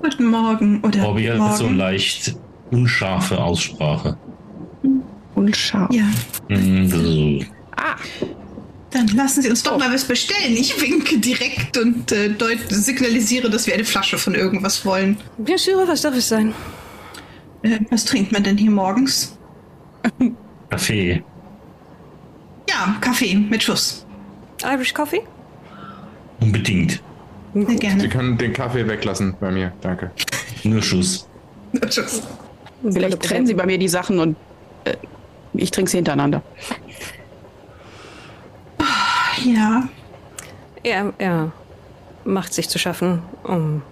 guten 0.00 0.24
Morgen 0.26 0.80
oder 0.82 1.00
Bobby 1.02 1.26
guten 1.26 1.42
hat 1.44 1.56
so 1.58 1.64
Morgen. 1.64 1.76
leicht 1.76 2.34
unscharfe 2.70 3.38
Aussprache. 3.38 4.16
Unscharf. 5.34 5.94
Ja, 5.94 6.04
Hm, 6.48 6.88
so. 6.88 7.44
Ah, 7.76 7.96
dann 8.90 9.06
lassen 9.08 9.42
Sie 9.42 9.50
uns 9.50 9.62
doch 9.62 9.74
Oh. 9.76 9.78
mal 9.78 9.92
was 9.92 10.04
bestellen. 10.04 10.54
Ich 10.56 10.80
winke 10.80 11.18
direkt 11.18 11.76
und 11.76 12.10
äh, 12.10 12.30
deut 12.30 12.58
signalisiere, 12.70 13.50
dass 13.50 13.66
wir 13.66 13.74
eine 13.74 13.84
Flasche 13.84 14.16
von 14.16 14.34
irgendwas 14.34 14.84
wollen. 14.86 15.18
Ja, 15.46 15.58
Schüre, 15.58 15.86
was 15.86 16.00
darf 16.02 16.16
es 16.16 16.28
sein? 16.28 16.54
Äh, 17.62 17.80
was 17.90 18.04
trinkt 18.06 18.32
man 18.32 18.42
denn 18.42 18.56
hier 18.56 18.70
morgens? 18.70 19.38
Kaffee. 20.70 21.22
Ja, 22.68 22.96
Kaffee 23.02 23.34
mit 23.36 23.62
Schuss. 23.62 24.06
Irish 24.64 24.94
Coffee? 24.94 25.20
Unbedingt. 26.40 27.02
Sehr 27.54 27.66
Sie 27.68 27.76
gerne. 27.76 28.08
können 28.08 28.38
den 28.38 28.52
Kaffee 28.52 28.86
weglassen 28.88 29.34
bei 29.38 29.50
mir, 29.50 29.72
danke. 29.80 30.10
Nur 30.64 30.82
Schuss. 30.82 31.28
Schuss. 31.90 32.22
Vielleicht 32.90 33.22
trennen 33.22 33.46
sie 33.46 33.54
bei 33.54 33.66
mir 33.66 33.78
die 33.78 33.88
Sachen 33.88 34.18
und 34.18 34.36
äh, 34.84 34.94
ich 35.54 35.70
trinke 35.70 35.90
sie 35.90 35.98
hintereinander. 35.98 36.42
Ja, 39.44 39.88
Er, 40.84 41.12
er 41.18 41.52
macht 42.24 42.52
sich 42.54 42.68
zu 42.68 42.78
schaffen, 42.78 43.22
um 43.44 43.82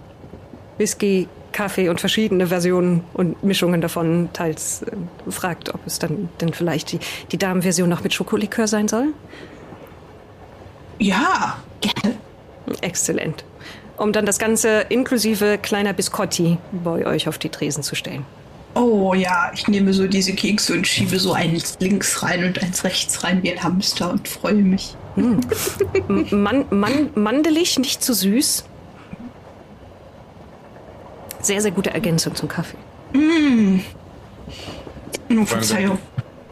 Whisky, 0.77 1.27
Kaffee 1.51 1.89
und 1.89 1.99
verschiedene 1.99 2.47
Versionen 2.47 3.03
und 3.13 3.43
Mischungen 3.43 3.81
davon 3.81 4.29
teils 4.33 4.83
äh, 4.83 4.91
fragt, 5.31 5.73
ob 5.73 5.85
es 5.85 5.99
dann 5.99 6.29
denn 6.39 6.53
vielleicht 6.53 6.93
die, 6.93 6.99
die 7.31 7.37
Damenversion 7.37 7.89
noch 7.89 8.03
mit 8.03 8.13
Schokolikör 8.13 8.67
sein 8.67 8.87
soll. 8.87 9.09
ja, 10.99 11.57
gerne. 11.81 12.15
Exzellent. 12.81 13.43
Um 14.01 14.11
dann 14.13 14.25
das 14.25 14.39
Ganze 14.39 14.85
inklusive 14.89 15.59
kleiner 15.61 15.93
Biscotti 15.93 16.57
bei 16.83 17.05
euch 17.05 17.27
auf 17.27 17.37
die 17.37 17.49
Tresen 17.49 17.83
zu 17.83 17.93
stellen. 17.93 18.25
Oh 18.73 19.13
ja, 19.13 19.51
ich 19.53 19.67
nehme 19.67 19.93
so 19.93 20.07
diese 20.07 20.33
Kekse 20.33 20.73
und 20.73 20.87
schiebe 20.87 21.19
so 21.19 21.33
eins 21.33 21.77
links 21.79 22.23
rein 22.23 22.43
und 22.45 22.63
eins 22.63 22.83
rechts 22.83 23.23
rein 23.23 23.43
wie 23.43 23.51
ein 23.51 23.61
Hamster 23.61 24.09
und 24.09 24.27
freue 24.27 24.55
mich. 24.55 24.95
M- 25.17 25.39
Man, 26.31 26.65
man, 26.71 27.09
mandelig, 27.13 27.77
nicht 27.77 28.01
zu 28.03 28.15
süß. 28.15 28.65
Sehr, 31.41 31.61
sehr 31.61 31.71
gute 31.71 31.91
Ergänzung 31.93 32.33
zum 32.33 32.49
Kaffee. 32.49 32.77
Nur 35.29 35.45
Verzeihung. 35.45 35.99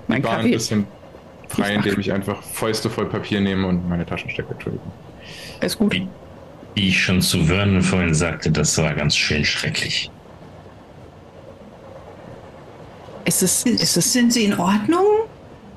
Mein 0.07 0.23
War 0.23 0.33
ein 0.33 0.37
Kaffee 0.37 0.51
bisschen 0.51 0.85
frei, 1.47 1.73
indem 1.73 1.99
ich 1.99 2.11
einfach 2.11 2.43
Fäuste 2.43 2.91
voll 2.91 3.07
Papier 3.07 3.41
nehme 3.41 3.65
und 3.65 3.89
meine 3.89 4.05
Taschen 4.05 4.29
stecke. 4.29 4.55
Ist 5.61 5.79
gut. 5.79 5.99
Wie 6.75 6.89
ich 6.89 7.03
schon 7.03 7.21
zu 7.21 7.45
Vernon 7.45 7.81
vorhin 7.81 8.13
sagte, 8.13 8.51
das 8.51 8.77
war 8.77 8.93
ganz 8.93 9.15
schön 9.15 9.43
schrecklich. 9.43 10.09
Ist 13.25 13.43
es, 13.43 13.63
ist 13.63 13.97
es, 13.97 14.13
Sind 14.13 14.33
Sie 14.33 14.45
in 14.45 14.57
Ordnung, 14.57 15.05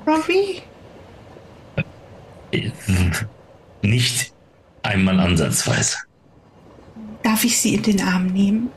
Robbie? 0.07 0.61
Äh, 2.51 2.71
Nicht 3.81 4.33
einmal 4.83 5.19
ansatzweise. 5.19 5.97
Darf 7.23 7.43
ich 7.43 7.59
Sie 7.59 7.75
in 7.75 7.83
den 7.83 8.01
Arm 8.01 8.27
nehmen? 8.27 8.69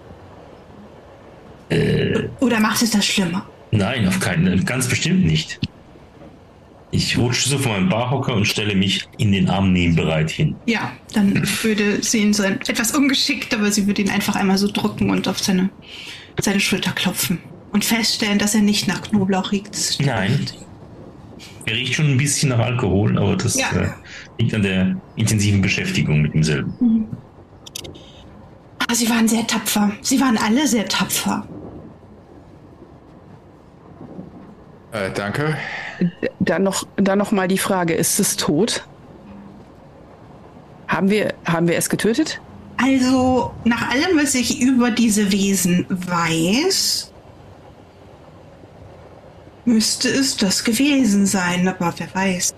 Oder 2.41 2.61
macht 2.61 2.81
es 2.83 2.91
das 2.93 3.05
schlimmer? 3.05 3.45
Nein, 3.73 4.07
auf 4.07 4.21
keinen, 4.21 4.65
ganz 4.65 4.87
bestimmt 4.89 5.25
nicht. 5.27 5.59
Ich 6.93 7.19
rutsche 7.19 7.49
so 7.49 7.59
von 7.59 7.73
meinem 7.73 7.89
Barhocker 7.89 8.35
und 8.35 8.47
stelle 8.47 8.75
mich 8.75 9.09
in 9.19 9.33
den 9.33 9.49
Armnehmbereit 9.51 10.31
hin. 10.31 10.55
Ja, 10.67 10.93
dann 11.13 11.43
würde 11.63 12.03
sie 12.03 12.19
ihn 12.19 12.33
so 12.33 12.43
etwas 12.45 12.93
ungeschickt, 12.95 13.53
aber 13.55 13.73
sie 13.73 13.87
würde 13.87 14.03
ihn 14.03 14.11
einfach 14.11 14.37
einmal 14.37 14.57
so 14.57 14.69
drücken 14.69 15.11
und 15.11 15.27
auf 15.29 15.39
seine, 15.41 15.69
seine 16.41 16.61
Schulter 16.61 16.93
klopfen. 16.93 17.39
Und 17.73 17.85
feststellen, 17.85 18.39
dass 18.39 18.55
er 18.55 18.63
nicht 18.63 18.89
nach 18.89 19.03
Knoblauch 19.03 19.53
riecht. 19.53 19.99
Nein. 20.01 20.47
Er 21.67 21.75
riecht 21.75 21.95
schon 21.95 22.07
ein 22.13 22.17
bisschen 22.17 22.49
nach 22.51 22.61
Alkohol, 22.61 23.19
aber 23.19 23.37
das 23.37 23.57
Ja. 23.59 23.71
äh, 23.73 23.89
liegt 24.39 24.55
an 24.55 24.63
der 24.63 24.97
intensiven 25.17 25.61
Beschäftigung 25.61 26.23
mit 26.23 26.33
demselben. 26.33 26.73
Aber 28.79 28.95
sie 28.95 29.11
waren 29.11 29.27
sehr 29.29 29.47
tapfer. 29.47 29.93
Sie 30.01 30.21
waren 30.21 30.39
alle 30.39 30.67
sehr 30.67 30.87
tapfer. 30.87 31.47
Äh, 34.93 35.11
danke. 35.15 35.57
dann 36.41 36.63
noch, 36.63 36.87
dann 36.97 37.19
noch 37.19 37.33
mal 37.33 37.49
die 37.49 37.59
Frage, 37.59 37.95
ist 37.95 38.19
es 38.21 38.37
tot? 38.37 38.87
Haben 40.89 41.11
wir, 41.11 41.35
haben 41.45 41.67
wir 41.69 41.77
es 41.77 41.89
getötet? 41.91 42.41
Also, 42.83 43.53
nach 43.65 43.91
allem, 43.91 44.19
was 44.19 44.35
ich 44.35 44.61
über 44.61 44.91
diese 44.91 45.33
Wesen 45.33 45.87
weiß, 45.89 47.11
müsste 49.65 50.09
es 50.09 50.37
das 50.37 50.63
gewesen 50.63 51.27
sein, 51.27 51.67
aber 51.67 51.93
wer 51.99 52.15
weiß. 52.15 52.55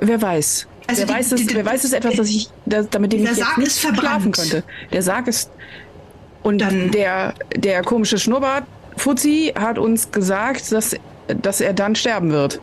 Wer 0.00 0.20
weiß? 0.20 0.66
Also 0.88 1.00
wer, 1.00 1.06
die- 1.06 1.12
weiß 1.14 1.32
es, 1.32 1.46
die- 1.46 1.54
wer 1.54 1.64
weiß 1.66 1.84
es 1.84 1.92
etwas, 1.92 2.16
das 2.16 2.28
ich 2.28 2.48
da, 2.66 2.82
damit 2.82 3.14
ich 3.14 3.22
Der 3.22 3.30
jetzt 3.30 3.40
Sarg 3.40 3.58
nicht 3.58 3.72
schlafen 3.80 4.32
könnte. 4.32 4.62
Der 4.92 5.02
Sarg 5.02 5.26
ist 5.26 5.50
und 6.42 6.58
Dann- 6.58 6.90
der 6.90 7.34
der 7.56 7.82
komische 7.82 8.18
Schnurrbart 8.18 8.64
Fuzzi 8.96 9.52
hat 9.56 9.78
uns 9.78 10.10
gesagt, 10.10 10.72
dass 10.72 10.96
dass 11.28 11.60
er 11.60 11.72
dann 11.72 11.94
sterben 11.94 12.30
wird. 12.30 12.60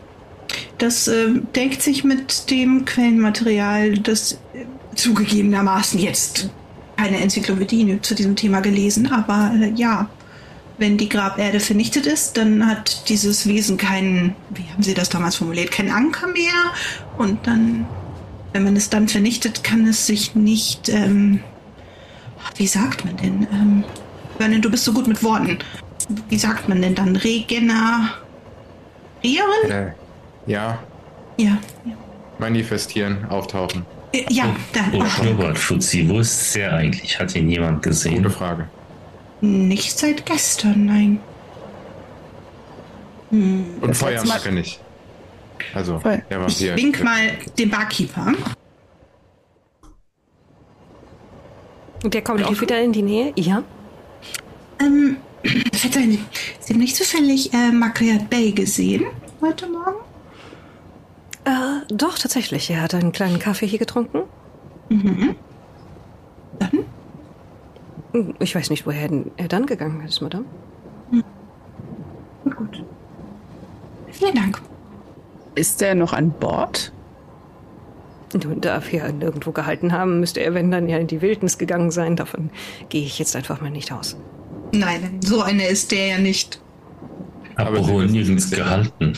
Das 0.78 1.08
äh, 1.08 1.28
deckt 1.54 1.82
sich 1.82 2.04
mit 2.04 2.50
dem 2.50 2.84
Quellenmaterial, 2.84 3.98
das 3.98 4.32
äh, 4.54 4.64
zugegebenermaßen 4.94 5.98
jetzt 5.98 6.50
keine 6.96 7.18
Enzyklopädie 7.20 7.98
zu 8.02 8.14
diesem 8.14 8.36
Thema 8.36 8.60
gelesen, 8.60 9.10
aber 9.10 9.52
äh, 9.60 9.72
ja, 9.74 10.08
wenn 10.78 10.96
die 10.96 11.08
Graberde 11.08 11.60
vernichtet 11.60 12.06
ist, 12.06 12.36
dann 12.36 12.66
hat 12.66 13.08
dieses 13.08 13.46
Wesen 13.46 13.76
keinen, 13.76 14.34
wie 14.50 14.64
haben 14.72 14.82
Sie 14.82 14.94
das 14.94 15.08
damals 15.08 15.36
formuliert, 15.36 15.70
keinen 15.70 15.90
Anker 15.90 16.28
mehr 16.28 16.72
und 17.16 17.46
dann, 17.46 17.86
wenn 18.52 18.64
man 18.64 18.76
es 18.76 18.90
dann 18.90 19.08
vernichtet, 19.08 19.62
kann 19.64 19.86
es 19.86 20.06
sich 20.06 20.34
nicht, 20.34 20.88
ähm, 20.88 21.40
wie 22.56 22.66
sagt 22.66 23.04
man 23.04 23.16
denn? 23.16 23.46
Ähm, 23.52 23.84
Vernon, 24.38 24.62
du 24.62 24.70
bist 24.70 24.84
so 24.84 24.92
gut 24.92 25.06
mit 25.06 25.22
Worten. 25.22 25.58
Wie 26.28 26.38
sagt 26.38 26.68
man 26.68 26.82
denn 26.82 26.94
dann? 26.94 27.16
Regenerieren? 27.16 28.14
Äh, 29.70 29.92
ja, 30.46 30.78
Ja, 31.36 31.58
ja. 31.84 31.92
manifestieren, 32.38 33.24
auftauchen. 33.30 33.84
Äh, 34.12 34.24
Ja, 34.30 34.54
dann. 34.72 34.92
Oh, 34.94 35.04
Schnurrbart, 35.06 35.58
Fuzzi, 35.58 36.08
wo 36.08 36.20
ist 36.20 36.54
der 36.54 36.74
eigentlich? 36.74 37.18
Hat 37.18 37.34
ihn 37.34 37.48
jemand 37.48 37.82
gesehen? 37.82 38.16
Gute 38.22 38.30
Frage. 38.30 38.68
Nicht 39.40 39.98
seit 39.98 40.24
gestern, 40.26 40.84
nein. 40.86 41.20
Hm. 43.30 43.64
Und 43.80 43.88
Das 43.90 43.98
Feuer 43.98 44.10
letzte 44.12 44.28
Mal- 44.28 44.34
mag 44.36 44.46
er 44.46 44.52
nicht. 44.52 44.80
Also, 45.74 45.98
Feuer. 46.00 46.18
der 46.30 46.46
Ich 46.46 46.60
Vampir. 46.60 46.76
wink 46.76 47.02
mal 47.02 47.18
den 47.58 47.70
Barkeeper. 47.70 48.32
Und 52.02 52.12
der 52.12 52.22
kommt 52.22 52.44
auch 52.44 52.60
wieder 52.60 52.80
in 52.82 52.92
die 52.92 53.02
Nähe? 53.02 53.32
Ja. 53.36 53.62
Ähm, 54.80 55.16
verzeihen 55.72 56.12
Sie, 56.12 56.24
Sie 56.60 56.72
haben 56.72 56.80
nicht 56.80 56.96
zufällig 56.96 57.52
äh, 57.52 57.70
Makriat 57.70 58.30
Bay 58.30 58.52
gesehen 58.52 59.04
heute 59.40 59.66
Morgen? 59.68 59.96
Äh, 61.44 61.84
doch, 61.94 62.18
tatsächlich. 62.18 62.70
Er 62.70 62.80
hat 62.82 62.94
einen 62.94 63.12
kleinen 63.12 63.38
Kaffee 63.38 63.66
hier 63.66 63.78
getrunken. 63.78 64.22
Mhm. 64.88 65.34
Dann? 66.58 66.70
Hm, 68.12 68.34
Ich 68.38 68.54
weiß 68.54 68.70
nicht, 68.70 68.86
woher 68.86 69.10
er 69.36 69.48
dann 69.48 69.66
gegangen 69.66 70.00
ist, 70.06 70.20
Madame. 70.22 70.46
Gut, 72.44 72.56
gut. 72.56 72.84
Vielen 74.10 74.34
Dank. 74.34 74.60
Ist 75.54 75.80
der 75.80 75.94
noch 75.94 76.12
an 76.12 76.30
Bord? 76.30 76.92
Nun, 78.42 78.60
darf 78.60 78.92
er 78.92 79.12
nirgendwo 79.12 79.52
gehalten 79.52 79.92
haben, 79.92 80.18
müsste 80.20 80.40
er, 80.40 80.54
wenn 80.54 80.70
dann 80.70 80.88
ja 80.88 80.98
in 80.98 81.06
die 81.06 81.22
Wildnis 81.22 81.56
gegangen 81.58 81.90
sein. 81.90 82.16
Davon 82.16 82.50
gehe 82.88 83.02
ich 83.04 83.18
jetzt 83.18 83.36
einfach 83.36 83.60
mal 83.60 83.70
nicht 83.70 83.92
aus. 83.92 84.16
Nein, 84.74 85.20
so 85.22 85.42
einer 85.42 85.66
ist 85.68 85.92
der 85.92 86.06
ja 86.06 86.18
nicht. 86.18 86.60
Wissen, 87.56 88.12
nirgends 88.12 88.50
gehalten. 88.50 89.12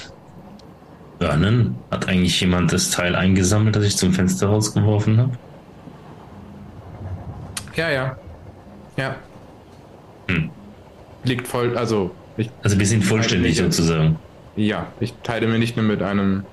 Vernon, 1.18 1.76
hat 1.90 2.08
eigentlich 2.08 2.38
jemand 2.40 2.72
das 2.72 2.90
Teil 2.90 3.14
eingesammelt, 3.14 3.74
das 3.74 3.84
ich 3.84 3.96
zum 3.96 4.12
Fenster 4.12 4.48
rausgeworfen 4.48 5.18
habe? 5.18 5.32
Ja, 7.74 7.90
ja. 7.90 8.16
Ja. 8.96 9.16
Hm. 10.28 10.50
Liegt 11.24 11.48
voll, 11.48 11.76
also, 11.76 12.10
ich, 12.36 12.50
Also 12.62 12.78
wir 12.78 12.86
sind 12.86 13.04
vollständig 13.04 13.56
sozusagen. 13.56 14.18
ja, 14.56 14.86
ich 15.00 15.14
teile 15.22 15.46
mir 15.46 15.58
nicht 15.58 15.76
nur 15.76 15.86
mit 15.86 16.02
einem, 16.02 16.44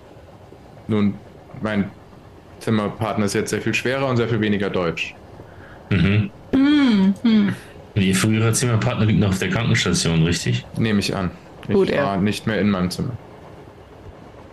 nun, 0.88 1.16
mein 1.62 1.92
Zimmerpartner 2.60 3.26
ist 3.26 3.34
jetzt 3.34 3.50
sehr 3.50 3.62
viel 3.62 3.74
schwerer 3.74 4.08
und 4.08 4.18
sehr 4.18 4.30
viel 4.30 4.40
weniger 4.40 4.70
deutsch. 4.70 5.14
Mhm. 5.90 6.32
Hm, 6.54 7.14
hm. 7.22 7.48
Und 7.48 7.56
Ihr 7.96 8.16
früherer 8.16 8.54
Zimmerpartner 8.54 9.06
liegt 9.06 9.20
noch 9.20 9.30
auf 9.30 9.40
der 9.40 9.50
Krankenstation, 9.50 10.24
richtig? 10.24 10.66
Nehme 10.78 11.00
ich 11.00 11.16
an. 11.16 11.30
Ich 11.68 11.76
Gut, 11.76 11.90
er- 11.90 12.04
war 12.06 12.18
nicht 12.18 12.48
mehr 12.48 12.60
in 12.60 12.70
meinem 12.70 12.90
Zimmer. 12.90 13.12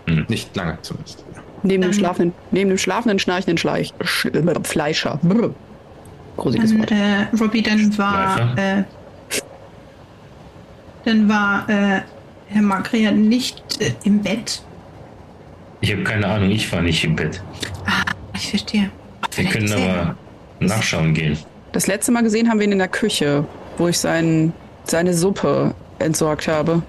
Hm. 0.07 0.27
Nicht 0.29 0.55
lange 0.57 0.79
zumindest. 0.83 1.25
Neben 1.63 1.83
dem 1.83 1.93
schlafenden, 1.93 2.35
neben 2.51 2.69
dem 2.71 2.79
schlafenden, 2.79 3.19
schnarchenden 3.19 3.59
Schleich, 3.59 3.93
Sch 4.03 4.27
äh, 4.27 4.43
Fleischer. 4.63 5.19
Brr. 5.23 5.55
Gruseliges 6.37 6.71
Dann, 6.71 6.81
Wort. 6.81 6.91
äh, 6.93 7.37
Robbie, 7.43 7.63
dann 7.63 7.99
war, 7.99 8.59
äh, 8.59 8.85
dann 11.05 11.29
war, 11.29 11.69
äh, 11.69 12.01
Herr 12.49 12.63
Makriat 12.63 13.15
nicht 13.15 13.63
äh, 13.81 13.93
im 14.05 14.23
Bett. 14.23 14.63
Ich 15.81 15.93
habe 15.93 16.03
keine 16.03 16.27
Ahnung, 16.27 16.51
ich 16.51 16.71
war 16.73 16.83
nicht 16.83 17.05
im 17.05 17.17
Bett. 17.17 17.43
Ich 18.35 18.51
verstehe. 18.51 18.83
Wir 18.83 18.91
Vielleicht 19.31 19.53
können 19.53 19.73
er- 19.73 20.01
aber 20.03 20.15
nachschauen 20.61 21.15
gehen. 21.15 21.39
Das 21.73 21.87
letzte 21.87 22.13
Mal 22.13 22.23
gesehen 22.23 22.49
haben 22.49 22.59
wir 22.59 22.67
ihn 22.67 22.73
in 22.73 22.79
der 22.79 22.89
Küche, 22.89 23.45
wo 23.79 23.89
ich 23.89 23.99
sein, 23.99 24.53
seine 24.85 25.15
Suppe 25.15 25.75
entsorgt 25.99 26.49
habe. 26.49 26.83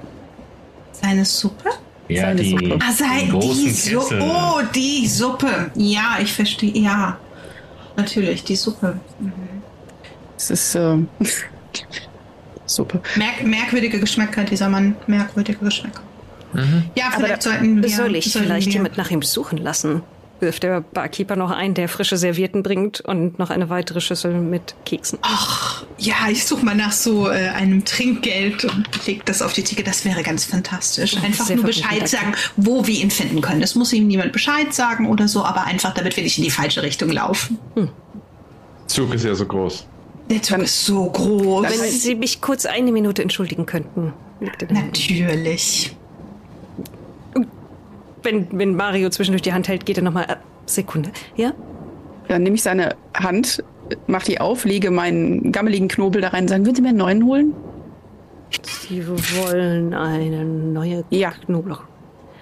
Seine 0.92 1.24
Suppe? 1.26 1.70
Ja, 2.08 2.24
Seine 2.24 2.42
die, 2.42 2.50
Suppe. 2.50 2.80
Ah, 2.82 2.92
sei 2.92 3.30
die 3.40 3.70
Suppe. 3.72 4.20
Oh, 4.22 4.60
die 4.74 5.08
Suppe. 5.08 5.72
Ja, 5.76 6.18
ich 6.22 6.34
verstehe. 6.34 6.72
Ja, 6.74 7.18
natürlich, 7.96 8.44
die 8.44 8.56
Suppe. 8.56 9.00
Mhm. 9.20 9.32
Es 10.38 10.50
ist 10.50 10.76
äh, 10.76 10.98
Suppe. 12.66 13.02
Merk 13.16 13.44
merkwürdige 13.44 14.00
Geschmäcker, 14.00 14.44
dieser 14.44 14.70
Mann. 14.70 14.96
Merkwürdige 15.08 15.60
Geschmäcker. 15.60 16.02
Ja, 16.96 17.06
Aber 17.08 17.18
vielleicht 17.26 17.46
da- 17.46 17.50
sollten 17.52 17.82
wir. 17.82 17.90
Soll 17.90 18.16
ich 18.16 18.32
sollten 18.32 18.48
vielleicht 18.48 18.68
wir, 18.68 18.74
jemand 18.74 18.98
nach 18.98 19.10
ihm 19.10 19.22
suchen 19.22 19.58
lassen? 19.58 20.02
Wirft 20.42 20.64
der 20.64 20.82
Barkeeper 20.82 21.36
noch 21.36 21.52
ein, 21.52 21.76
der 21.76 21.88
frische 21.88 22.18
Servietten 22.18 22.64
bringt 22.64 23.00
und 23.00 23.38
noch 23.38 23.52
eine 23.52 23.70
weitere 23.70 24.02
Schüssel 24.02 24.34
mit 24.34 24.76
Keksen. 24.86 25.20
Ach, 25.22 25.86
ja, 26.00 26.16
ich 26.32 26.46
suche 26.46 26.66
mal 26.66 26.76
nach 26.76 26.92
so 26.92 27.30
äh, 27.30 27.50
einem 27.50 27.86
Trinkgeld 27.86 28.66
und 28.66 29.06
leg 29.06 29.24
das 29.26 29.42
auf 29.44 29.54
die 29.54 29.64
Theke. 29.64 29.84
Das 29.84 30.04
wäre 30.04 30.24
ganz 30.24 30.46
fantastisch. 30.46 31.16
Einfach 31.24 31.48
nur 31.50 31.64
Bescheid 31.64 32.08
sagen, 32.08 32.34
wo 32.58 32.88
wir 32.88 32.96
ihn 32.96 33.12
finden 33.12 33.42
können. 33.42 33.62
Das 33.62 33.76
muss 33.76 33.94
ihm 33.94 34.08
niemand 34.08 34.32
Bescheid 34.32 34.74
sagen 34.74 35.08
oder 35.08 35.28
so, 35.28 35.44
aber 35.44 35.66
einfach, 35.66 35.94
damit 35.94 36.18
wir 36.18 36.24
nicht 36.24 36.40
in 36.40 36.44
die 36.44 36.52
falsche 36.52 36.82
Richtung 36.82 37.10
laufen. 37.10 37.60
Zug 38.88 39.14
ist 39.14 39.24
ja 39.24 39.36
so 39.36 39.46
groß. 39.46 39.86
Der 40.30 40.42
Zug 40.42 40.60
ist 40.60 40.86
so 40.86 41.06
groß. 41.10 41.68
Wenn 41.70 41.92
Sie 41.92 42.16
mich 42.16 42.42
kurz 42.42 42.66
eine 42.66 42.92
Minute 42.92 43.22
entschuldigen 43.22 43.66
könnten. 43.66 44.14
Natürlich. 44.70 45.96
Wenn, 48.24 48.48
wenn 48.52 48.76
Mario 48.76 49.10
zwischendurch 49.10 49.42
die 49.42 49.54
Hand 49.54 49.68
hält, 49.68 49.86
geht 49.86 49.98
er 49.98 50.04
nochmal. 50.04 50.26
Äh, 50.26 50.36
Sekunde. 50.66 51.12
Ja? 51.36 51.54
Dann 52.28 52.44
nehme 52.44 52.56
ich 52.56 52.64
seine 52.64 52.96
Hand, 53.16 53.64
mach 54.08 54.24
die 54.24 54.40
auf, 54.40 54.64
lege 54.64 54.92
meinen 54.92 55.52
gammeligen 55.52 55.88
Knobel 55.88 56.22
da 56.22 56.30
rein 56.30 56.44
und 56.44 56.48
sagen, 56.50 56.66
würden 56.66 56.76
Sie 56.76 56.82
mir 56.82 56.90
einen 56.90 56.98
neuen 56.98 57.26
holen? 57.26 57.54
Sie 58.64 59.06
wollen 59.08 59.94
eine 59.94 60.46
neue 60.46 61.04
Ja. 61.10 61.32
Knoblauch. 61.32 61.84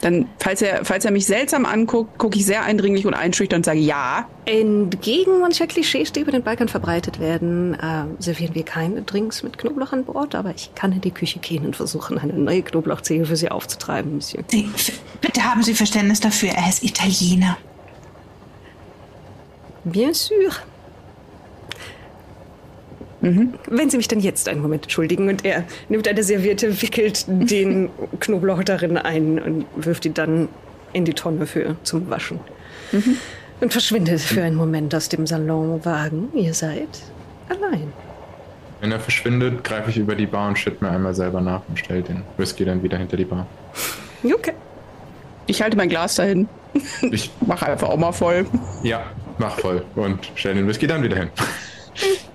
Dann, 0.01 0.27
falls 0.39 0.61
er, 0.61 0.85
falls 0.85 1.05
er 1.05 1.11
mich 1.11 1.25
seltsam 1.25 1.65
anguckt, 1.65 2.17
gucke 2.17 2.37
ich 2.37 2.45
sehr 2.45 2.63
eindringlich 2.63 3.05
und 3.05 3.13
einschüchtern 3.13 3.57
und 3.59 3.65
sage 3.65 3.79
ja. 3.79 4.27
Entgegen 4.45 5.39
mancher 5.39 5.67
Klischees, 5.67 6.11
die 6.11 6.21
über 6.21 6.31
den 6.31 6.43
Balkan 6.43 6.69
verbreitet 6.69 7.19
werden, 7.19 7.73
äh, 7.73 8.05
servieren 8.19 8.55
wir 8.55 8.63
keine 8.63 9.01
Drinks 9.01 9.43
mit 9.43 9.57
Knoblauch 9.57 9.91
an 9.91 10.05
Bord, 10.05 10.35
aber 10.35 10.51
ich 10.55 10.73
kann 10.73 10.91
in 10.93 11.01
die 11.01 11.11
Küche 11.11 11.39
gehen 11.39 11.65
und 11.65 11.75
versuchen, 11.75 12.17
eine 12.17 12.33
neue 12.33 12.61
Knoblauchzehe 12.61 13.25
für 13.25 13.35
Sie 13.35 13.49
aufzutreiben, 13.49 14.15
Monsieur. 14.15 14.43
Bitte 15.21 15.43
haben 15.43 15.63
Sie 15.63 15.73
Verständnis 15.73 16.19
dafür. 16.19 16.49
Er 16.49 16.69
ist 16.69 16.83
Italiener. 16.83 17.57
Bien 19.83 20.13
sûr. 20.13 20.51
Mhm. 23.21 23.53
Wenn 23.69 23.89
Sie 23.89 23.97
mich 23.97 24.07
dann 24.07 24.19
jetzt 24.19 24.47
einen 24.47 24.61
Moment 24.61 24.83
entschuldigen 24.83 25.27
und 25.29 25.43
er 25.43 25.65
nimmt 25.89 26.07
eine 26.07 26.23
Serviette, 26.23 26.81
wickelt 26.81 27.25
den 27.27 27.89
Knoblauch 28.19 28.63
darin 28.63 28.97
ein 28.97 29.39
und 29.41 29.65
wirft 29.75 30.05
ihn 30.05 30.13
dann 30.13 30.47
in 30.93 31.05
die 31.05 31.13
Tonne 31.13 31.45
für 31.45 31.75
zum 31.83 32.09
Waschen. 32.09 32.39
Mhm. 32.91 33.17
Und 33.61 33.71
verschwindet 33.73 34.21
für 34.21 34.41
einen 34.41 34.55
Moment 34.55 34.95
aus 34.95 35.09
dem 35.09 35.27
Salonwagen. 35.27 36.29
Ihr 36.33 36.53
seid 36.53 36.87
allein. 37.49 37.91
Wenn 38.79 38.93
er 38.93 39.01
verschwindet, 39.01 39.65
greife 39.65 39.89
ich 39.89 39.97
über 39.97 40.15
die 40.15 40.25
Bar 40.25 40.47
und 40.47 40.57
schütte 40.57 40.81
mir 40.83 40.91
einmal 40.91 41.13
selber 41.13 41.41
nach 41.41 41.61
und 41.67 41.77
stelle 41.77 42.01
den 42.01 42.23
Whisky 42.37 42.63
dann 42.63 42.81
wieder 42.81 42.97
hinter 42.97 43.17
die 43.17 43.25
Bar. 43.25 43.45
Okay. 44.23 44.53
Ich 45.47 45.61
halte 45.61 45.75
mein 45.75 45.89
Glas 45.89 46.15
dahin. 46.15 46.47
Ich, 47.11 47.31
Mach 47.45 47.61
einfach 47.63 47.89
auch 47.89 47.97
mal 47.97 48.11
voll. 48.11 48.45
ja, 48.83 49.01
mach 49.39 49.57
voll 49.59 49.83
und 49.95 50.31
stelle 50.35 50.55
den 50.55 50.67
Whisky 50.67 50.85
dann 50.87 51.01
wieder 51.03 51.17
hin. 51.17 51.29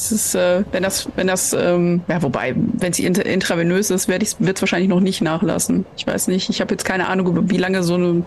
Es 0.00 0.12
ist, 0.12 0.34
äh, 0.34 0.64
wenn 0.72 0.82
das, 0.82 1.08
wenn 1.14 1.26
das, 1.26 1.52
ähm, 1.52 2.00
ja, 2.08 2.22
wobei, 2.22 2.54
wenn 2.56 2.90
es 2.90 2.98
intravenös 2.98 3.90
ist, 3.90 4.08
wird 4.08 4.22
es 4.22 4.62
wahrscheinlich 4.62 4.88
noch 4.88 5.00
nicht 5.00 5.20
nachlassen. 5.20 5.84
Ich 5.94 6.06
weiß 6.06 6.28
nicht. 6.28 6.48
Ich 6.48 6.62
habe 6.62 6.72
jetzt 6.72 6.84
keine 6.84 7.06
Ahnung, 7.06 7.50
wie 7.50 7.58
lange 7.58 7.82
so 7.82 7.94
eine 7.94 8.24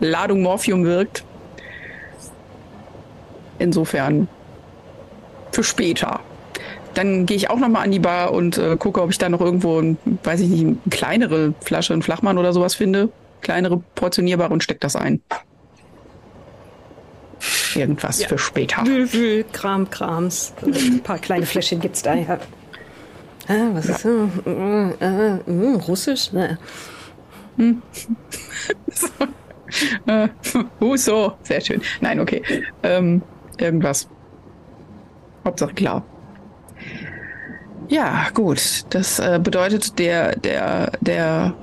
Ladung 0.00 0.40
Morphium 0.40 0.84
wirkt. 0.84 1.22
Insofern 3.58 4.26
für 5.52 5.62
später. 5.62 6.20
Dann 6.94 7.26
gehe 7.26 7.36
ich 7.36 7.50
auch 7.50 7.58
noch 7.58 7.68
mal 7.68 7.82
an 7.82 7.90
die 7.90 7.98
Bar 7.98 8.32
und 8.32 8.56
äh, 8.56 8.78
gucke, 8.78 9.02
ob 9.02 9.10
ich 9.10 9.18
da 9.18 9.28
noch 9.28 9.42
irgendwo, 9.42 9.80
ein, 9.80 9.98
weiß 10.24 10.40
ich 10.40 10.48
nicht, 10.48 10.64
eine 10.64 10.76
kleinere 10.88 11.52
Flasche, 11.60 11.92
einen 11.92 12.02
Flachmann 12.02 12.38
oder 12.38 12.54
sowas 12.54 12.74
finde. 12.74 13.10
kleinere 13.42 13.82
portionierbare 13.96 14.50
und 14.50 14.64
steck 14.64 14.80
das 14.80 14.96
ein. 14.96 15.20
Irgendwas 17.80 18.22
für 18.24 18.36
später. 18.36 18.84
Wühl, 18.84 19.10
wühl, 19.10 19.44
Kram, 19.52 19.88
Krams. 19.88 20.52
Ein 20.62 21.00
paar 21.02 21.18
kleine 21.18 21.46
Fläschchen 21.46 21.80
gibt's 21.80 22.02
da, 22.02 22.14
ja. 22.14 22.38
Ah, 23.48 23.70
was 23.72 23.86
ist 23.86 24.04
das? 24.04 24.12
Äh, 24.44 24.90
äh, 25.00 25.38
äh, 25.46 25.74
Russisch? 25.88 26.30
Ne. 26.32 26.58
Äh, 30.06 30.28
uh, 30.80 30.96
so, 30.96 31.32
sehr 31.42 31.62
schön. 31.62 31.80
Nein, 32.02 32.20
okay. 32.20 32.42
Ähm, 32.82 33.22
irgendwas. 33.58 34.08
Hauptsache 35.44 35.72
klar. 35.72 36.04
Ja, 37.88 38.26
gut. 38.34 38.84
Das 38.90 39.18
äh, 39.20 39.40
bedeutet, 39.42 39.98
der, 39.98 40.36
der, 40.36 40.92
der 41.00 41.54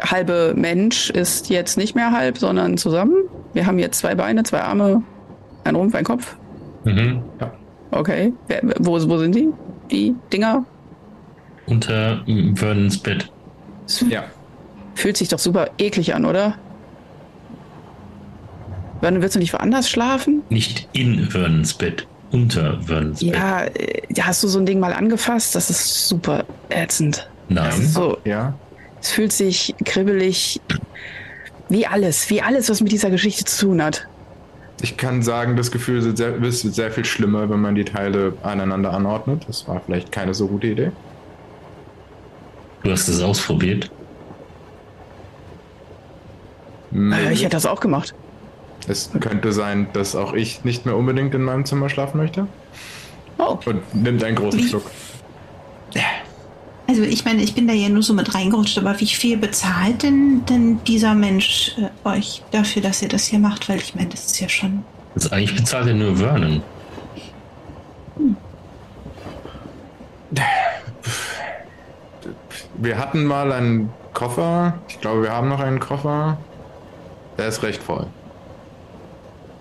halbe 0.00 0.54
Mensch 0.56 1.10
ist 1.10 1.50
jetzt 1.50 1.76
nicht 1.76 1.96
mehr 1.96 2.12
halb, 2.12 2.38
sondern 2.38 2.76
zusammen. 2.76 3.16
Wir 3.54 3.66
haben 3.66 3.80
jetzt 3.80 3.98
zwei 3.98 4.14
Beine, 4.14 4.44
zwei 4.44 4.60
Arme, 4.60 5.02
ein 5.66 5.74
Rumpf, 5.76 5.94
ein 5.94 6.04
Kopf. 6.04 6.36
Mhm. 6.84 7.22
Okay. 7.90 8.32
Wer, 8.48 8.60
wo, 8.78 8.92
wo 8.92 9.18
sind 9.18 9.34
die? 9.34 9.48
Die 9.90 10.14
Dinger? 10.32 10.64
Unter 11.66 12.22
Vernons 12.54 12.98
Bett. 12.98 13.30
Ja. 14.08 14.24
Fühlt 14.94 15.16
sich 15.16 15.28
doch 15.28 15.38
super 15.38 15.68
eklig 15.78 16.14
an, 16.14 16.24
oder? 16.24 16.54
Wann 19.00 19.20
willst 19.20 19.34
du 19.36 19.38
nicht 19.40 19.52
woanders 19.52 19.90
schlafen? 19.90 20.42
Nicht 20.48 20.88
in 20.92 21.28
Vernons 21.30 21.74
Bett, 21.74 22.06
unter 22.32 22.80
Vernons 22.82 23.20
Bett. 23.20 23.34
Ja, 23.34 23.64
äh, 23.64 24.02
ja, 24.14 24.26
hast 24.26 24.42
du 24.42 24.48
so 24.48 24.58
ein 24.58 24.66
Ding 24.66 24.80
mal 24.80 24.92
angefasst? 24.92 25.54
Das 25.54 25.68
ist 25.70 26.08
super 26.08 26.44
ätzend. 26.70 27.28
Nein. 27.48 27.72
So, 27.86 28.16
Ja. 28.24 28.54
es 29.00 29.10
fühlt 29.12 29.32
sich 29.32 29.74
kribbelig, 29.84 30.60
wie 31.68 31.86
alles, 31.86 32.30
wie 32.30 32.40
alles, 32.42 32.70
was 32.70 32.80
mit 32.80 32.90
dieser 32.92 33.10
Geschichte 33.10 33.44
zu 33.44 33.66
tun 33.66 33.82
hat. 33.82 34.08
Ich 34.82 34.96
kann 34.96 35.22
sagen, 35.22 35.56
das 35.56 35.70
Gefühl 35.70 35.98
ist 35.98 36.16
sehr, 36.16 36.36
ist 36.42 36.60
sehr 36.74 36.90
viel 36.90 37.04
schlimmer, 37.04 37.48
wenn 37.48 37.60
man 37.60 37.74
die 37.74 37.84
Teile 37.84 38.34
aneinander 38.42 38.92
anordnet. 38.92 39.44
Das 39.48 39.66
war 39.66 39.80
vielleicht 39.84 40.12
keine 40.12 40.34
so 40.34 40.48
gute 40.48 40.66
Idee. 40.66 40.92
Du 42.82 42.90
hast 42.90 43.08
es 43.08 43.22
ausprobiert. 43.22 43.90
Äh, 46.94 47.32
ich 47.32 47.40
hätte 47.40 47.56
das 47.56 47.66
auch 47.66 47.80
gemacht. 47.80 48.14
Es 48.88 49.10
könnte 49.20 49.52
sein, 49.52 49.88
dass 49.92 50.14
auch 50.14 50.34
ich 50.34 50.64
nicht 50.64 50.86
mehr 50.86 50.96
unbedingt 50.96 51.34
in 51.34 51.42
meinem 51.42 51.64
Zimmer 51.64 51.88
schlafen 51.88 52.18
möchte. 52.18 52.46
Oh, 53.38 53.58
Und 53.64 53.94
nimmt 53.94 54.22
einen 54.22 54.36
großen 54.36 54.60
Wie? 54.60 54.68
Schluck. 54.68 54.90
Also 56.88 57.02
ich 57.02 57.24
meine, 57.24 57.42
ich 57.42 57.54
bin 57.54 57.66
da 57.66 57.74
ja 57.74 57.88
nur 57.88 58.02
so 58.02 58.14
mit 58.14 58.34
reingerutscht, 58.34 58.78
aber 58.78 58.98
wie 59.00 59.06
viel 59.06 59.36
bezahlt 59.36 60.02
denn, 60.04 60.44
denn 60.46 60.82
dieser 60.84 61.14
Mensch 61.14 61.72
äh, 61.78 62.08
euch 62.08 62.42
dafür, 62.52 62.82
dass 62.82 63.02
ihr 63.02 63.08
das 63.08 63.26
hier 63.26 63.40
macht? 63.40 63.68
Weil 63.68 63.78
ich 63.78 63.94
meine, 63.94 64.08
das 64.08 64.26
ist 64.26 64.40
ja 64.40 64.48
schon. 64.48 64.84
Das 65.14 65.32
eigentlich 65.32 65.56
bezahlt 65.56 65.88
er 65.88 65.94
nur 65.94 66.16
Vernon. 66.16 66.62
Wir 72.78 72.98
hatten 72.98 73.24
mal 73.24 73.52
einen 73.52 73.90
Koffer. 74.12 74.78
Ich 74.88 75.00
glaube, 75.00 75.22
wir 75.22 75.32
haben 75.32 75.48
noch 75.48 75.60
einen 75.60 75.80
Koffer. 75.80 76.38
Der 77.38 77.48
ist 77.48 77.62
recht 77.62 77.82
voll. 77.82 78.06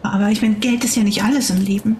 Aber 0.04 0.30
ich 0.30 0.42
meine, 0.42 0.56
Geld 0.56 0.84
ist 0.84 0.96
ja 0.96 1.04
nicht 1.04 1.24
alles 1.24 1.50
im 1.50 1.64
Leben. 1.64 1.98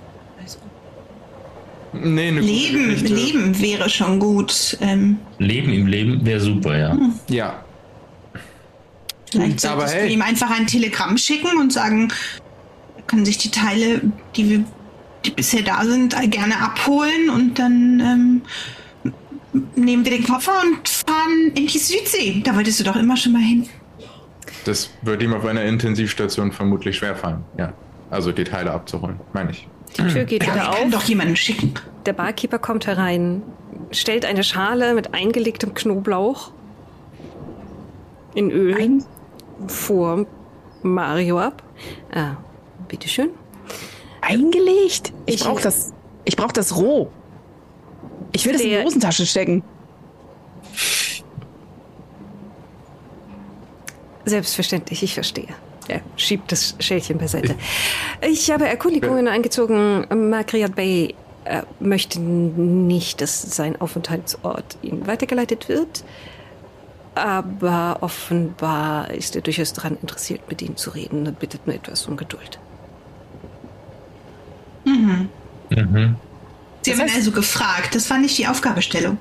Nee, 2.04 2.32
Leben. 2.32 3.06
Leben 3.06 3.62
wäre 3.62 3.90
schon 3.90 4.20
gut. 4.20 4.78
Ähm, 4.82 5.18
Leben 5.40 5.74
im 5.74 5.88
Leben 5.88 6.26
wäre 6.26 6.40
super, 6.40 6.78
ja. 6.78 6.98
Ja. 7.30 7.64
vielleicht 9.32 9.66
Aber 9.66 9.82
solltest 9.82 9.96
hey. 9.96 10.08
du 10.08 10.14
ihm 10.14 10.22
einfach 10.22 10.52
ein 10.52 10.68
Telegramm 10.68 11.18
schicken 11.18 11.58
und 11.60 11.74
sagen, 11.74 12.12
er 12.98 13.04
kann 13.04 13.26
sich 13.26 13.38
die 13.38 13.52
Teile, 13.52 14.02
die 14.36 14.50
wir 14.50 14.64
die 15.26 15.32
bisher 15.32 15.64
da 15.64 15.84
sind, 15.84 16.16
gerne 16.32 16.62
abholen 16.62 17.30
und 17.30 17.58
dann 17.58 18.00
ähm, 18.00 18.42
nehmen 19.76 20.06
wir 20.06 20.12
den 20.12 20.24
Koffer 20.24 20.54
und 20.62 20.88
fahren 20.88 21.52
in 21.56 21.68
die 21.68 21.80
Südsee. 21.80 22.42
Da 22.44 22.56
wolltest 22.56 22.80
du 22.80 22.84
doch 22.84 22.96
immer 22.96 23.18
schon 23.18 23.34
mal 23.34 23.42
hin. 23.42 23.68
Das 24.66 24.90
wird 25.02 25.22
ihm 25.22 25.34
auf 25.34 25.46
einer 25.46 25.64
Intensivstation 25.64 26.52
vermutlich 26.52 26.98
schwerfallen. 26.98 27.44
Ja. 27.58 27.74
Also 28.10 28.32
die 28.32 28.44
Teile 28.44 28.72
abzuholen, 28.72 29.20
meine 29.34 29.52
ich. 29.52 29.68
Die 29.98 30.08
Tür 30.08 30.26
geht 30.26 30.44
Ja, 30.44 30.54
wieder 30.54 30.66
wir 30.66 30.72
können 30.74 30.94
auf. 30.94 31.02
doch 31.02 31.08
jemanden 31.08 31.36
schicken. 31.36 31.74
Der 32.06 32.14
Barkeeper 32.14 32.60
kommt 32.60 32.86
herein, 32.88 33.42
stellt 33.92 34.26
eine 34.26 34.44
Schale 34.44 34.94
mit 34.94 35.14
eingelegtem 35.14 35.74
Knoblauch 35.74 36.52
in 38.36 38.52
Öl 38.52 38.76
ein, 38.80 39.04
vor 39.68 40.26
Mario 40.84 41.40
ab. 41.40 41.64
Ah, 42.14 42.36
bitteschön. 42.88 43.30
eingelegt? 44.22 45.14
Ich 45.28 45.36
Ich- 45.36 45.44
brauch 45.44 45.62
das, 45.62 45.94
ich 46.26 46.36
brauch 46.36 46.52
das 46.52 46.76
roh. 46.76 47.10
Ich 48.32 48.46
will 48.46 48.54
das 48.54 48.62
in 48.64 48.70
die 48.70 48.84
Hosentasche 48.84 49.26
stecken. 49.26 49.64
Selbstverständlich, 54.26 55.04
ich 55.04 55.14
verstehe. 55.14 55.48
Er 55.88 56.02
schiebt 56.18 56.52
das 56.52 56.76
Schälchen 56.80 57.18
beiseite. 57.18 57.56
Ich 58.22 58.50
habe 58.52 58.68
Erkundigungen 58.68 59.28
eingezogen. 59.28 60.06
Margriot 60.30 60.76
Bay 60.76 61.14
äh, 61.46 61.62
möchte 61.80 62.20
nicht, 62.20 63.22
dass 63.22 63.42
sein 63.42 63.80
Aufenthaltsort 63.80 64.78
ihm 64.82 65.06
weitergeleitet 65.08 65.70
wird. 65.70 66.04
Aber 67.14 67.98
offenbar 68.02 69.12
ist 69.12 69.36
er 69.36 69.42
durchaus 69.42 69.72
daran 69.74 69.98
interessiert, 70.02 70.42
mit 70.50 70.62
Ihnen 70.62 70.76
zu 70.76 70.90
reden 70.90 71.26
und 71.28 71.40
bittet 71.40 71.66
nur 71.66 71.76
etwas 71.76 72.06
um 72.08 72.18
Geduld. 72.18 72.60
Mhm. 74.86 75.30
Sie 75.70 76.92
Das 76.92 77.00
haben 77.00 77.08
ihn 77.08 77.12
heißt- 77.14 77.16
also 77.16 77.32
gefragt. 77.32 77.96
Das 77.96 78.10
war 78.10 78.18
nicht 78.18 78.38
die 78.38 78.48
Aufgabestellung. 78.48 79.18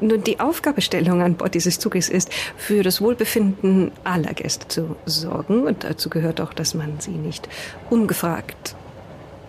Nun, 0.00 0.22
die 0.24 0.40
Aufgabestellung 0.40 1.20
an 1.22 1.34
Bord 1.34 1.54
dieses 1.54 1.78
Zuges 1.78 2.08
ist, 2.08 2.30
für 2.56 2.82
das 2.82 3.00
Wohlbefinden 3.00 3.92
aller 4.04 4.32
Gäste 4.32 4.66
zu 4.68 4.96
sorgen. 5.06 5.66
Und 5.66 5.84
dazu 5.84 6.08
gehört 6.08 6.40
auch, 6.40 6.54
dass 6.54 6.74
man 6.74 6.98
sie 7.00 7.10
nicht 7.10 7.48
ungefragt, 7.90 8.74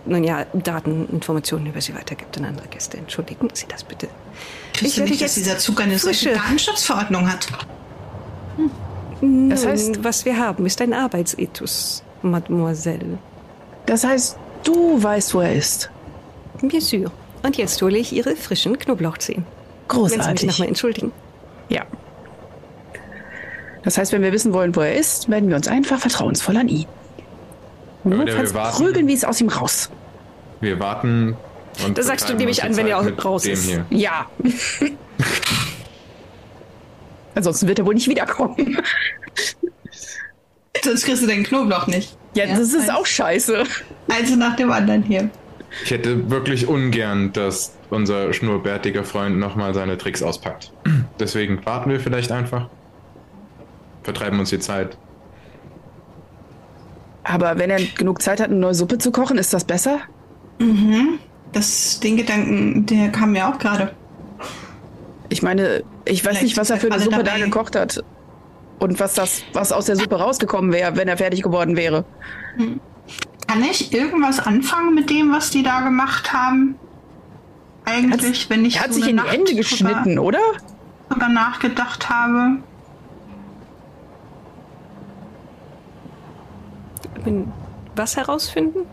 nun 0.05 0.23
ja, 0.23 0.45
Daten, 0.53 1.07
Informationen 1.11 1.67
über 1.67 1.79
sie 1.79 1.93
weitergibt 1.95 2.37
an 2.37 2.45
andere 2.45 2.67
Gäste. 2.67 2.97
Entschuldigen 2.97 3.49
Sie 3.53 3.65
das 3.67 3.83
bitte. 3.83 4.07
Ich 4.75 4.83
wusste 4.83 5.01
nicht, 5.03 5.21
dass 5.21 5.35
dieser 5.35 5.57
Zug 5.59 5.79
eine 5.79 5.97
frische- 5.99 6.33
Datenschutzverordnung 6.33 7.31
hat. 7.31 7.47
Das 9.21 9.65
heißt- 9.65 10.03
was 10.03 10.25
wir 10.25 10.37
haben, 10.37 10.65
ist 10.65 10.81
ein 10.81 10.93
Arbeitsethos, 10.93 12.03
Mademoiselle. 12.23 13.19
Das 13.85 14.03
heißt, 14.03 14.37
du 14.63 15.01
weißt, 15.01 15.33
wo 15.33 15.41
er 15.41 15.53
ist. 15.55 15.89
Bien 16.61 16.81
sûr. 16.81 17.11
Und 17.43 17.57
jetzt 17.57 17.81
hole 17.81 17.97
ich 17.97 18.11
Ihre 18.13 18.35
frischen 18.35 18.77
Knoblauchzehen. 18.77 19.45
Wenn 19.93 20.09
Sie 20.09 20.15
mich 20.17 20.17
Großartig. 20.25 20.47
nochmal 20.49 20.67
entschuldigen. 20.67 21.11
Ja. 21.69 21.83
Das 23.83 23.97
heißt, 23.97 24.11
wenn 24.11 24.21
wir 24.21 24.31
wissen 24.31 24.53
wollen, 24.53 24.75
wo 24.75 24.81
er 24.81 24.95
ist, 24.95 25.29
wenden 25.29 25.49
wir 25.49 25.55
uns 25.55 25.67
einfach 25.67 25.99
vertrauensvoll 25.99 26.57
an 26.57 26.67
ihn. 26.67 26.85
Und 28.03 28.13
Oder 28.13 28.19
wir 28.19 28.25
notfalls 28.25 28.53
warten. 28.53 28.77
prügeln 28.83 29.07
wir 29.07 29.15
es 29.15 29.23
aus 29.25 29.41
ihm 29.41 29.49
raus. 29.49 29.89
Wir 30.59 30.79
warten 30.79 31.35
und. 31.85 31.97
Das 31.97 32.05
sagst 32.07 32.25
du, 32.29 32.33
betreiben 32.33 32.37
nehme 32.39 32.51
ich 32.51 32.57
uns 32.63 32.69
an, 32.69 32.77
wenn 32.77 32.87
er 32.87 33.01
mit 33.01 33.23
raus 33.25 33.45
ist. 33.45 33.65
Hier. 33.65 33.85
Ja. 33.89 34.27
Ansonsten 37.35 37.67
wird 37.67 37.79
er 37.79 37.85
wohl 37.85 37.93
nicht 37.93 38.07
wiederkommen. 38.09 38.77
Sonst 40.83 41.05
kriegst 41.05 41.23
du 41.23 41.27
den 41.27 41.43
Knoblauch 41.43 41.87
nicht. 41.87 42.17
Ja, 42.33 42.45
das 42.47 42.73
ist 42.73 42.91
auch 42.91 43.05
scheiße. 43.05 43.63
Also 44.09 44.35
nach 44.35 44.55
dem 44.55 44.71
anderen 44.71 45.03
hier. 45.03 45.29
Ich 45.83 45.91
hätte 45.91 46.29
wirklich 46.29 46.67
ungern, 46.67 47.31
dass 47.33 47.77
unser 47.89 48.33
schnurrbärtiger 48.33 49.03
Freund 49.03 49.37
nochmal 49.37 49.73
seine 49.73 49.97
Tricks 49.97 50.21
auspackt. 50.21 50.71
Deswegen 51.19 51.65
warten 51.65 51.89
wir 51.89 51.99
vielleicht 51.99 52.31
einfach. 52.31 52.69
Vertreiben 54.03 54.39
uns 54.39 54.49
die 54.49 54.59
Zeit. 54.59 54.97
Aber 57.23 57.57
wenn 57.57 57.69
er 57.69 57.79
genug 57.81 58.21
Zeit 58.21 58.39
hat, 58.39 58.49
eine 58.49 58.57
neue 58.57 58.73
Suppe 58.73 58.97
zu 58.97 59.11
kochen, 59.11 59.37
ist 59.37 59.53
das 59.53 59.63
besser? 59.63 59.99
Das, 61.53 61.99
den 61.99 62.17
Gedanken, 62.17 62.85
der 62.85 63.09
kam 63.09 63.31
mir 63.33 63.47
auch 63.47 63.59
gerade. 63.59 63.93
Ich 65.29 65.41
meine, 65.41 65.83
ich 66.05 66.25
weiß 66.25 66.31
Vielleicht 66.31 66.43
nicht, 66.43 66.57
was 66.57 66.69
er 66.69 66.77
für 66.77 66.91
eine 66.91 67.01
Suppe 67.01 67.17
da 67.17 67.23
dabei. 67.23 67.41
gekocht 67.41 67.75
hat. 67.75 68.03
Und 68.79 68.99
was 68.99 69.13
das, 69.13 69.43
was 69.53 69.71
aus 69.71 69.85
der 69.85 69.95
Suppe 69.95 70.15
rausgekommen 70.15 70.73
wäre, 70.73 70.95
wenn 70.95 71.07
er 71.07 71.17
fertig 71.17 71.43
geworden 71.43 71.77
wäre. 71.77 72.03
Kann 73.51 73.65
ich 73.65 73.91
irgendwas 73.91 74.39
anfangen 74.39 74.95
mit 74.95 75.09
dem, 75.09 75.33
was 75.33 75.49
die 75.49 75.61
da 75.61 75.81
gemacht 75.81 76.31
haben? 76.31 76.75
Eigentlich, 77.83 78.49
wenn 78.49 78.63
ich 78.63 78.77
Er 78.77 78.83
hat 78.83 78.93
so 78.93 79.01
sich 79.01 79.09
in 79.09 79.17
die 79.17 79.23
Nacht 79.23 79.33
Hände 79.33 79.55
geschnitten, 79.55 80.19
oder? 80.19 80.39
Drüber, 80.39 81.09
drüber 81.09 81.27
nachgedacht 81.27 82.09
habe. 82.09 82.63
Was 87.93 88.15
herausfinden? 88.15 88.85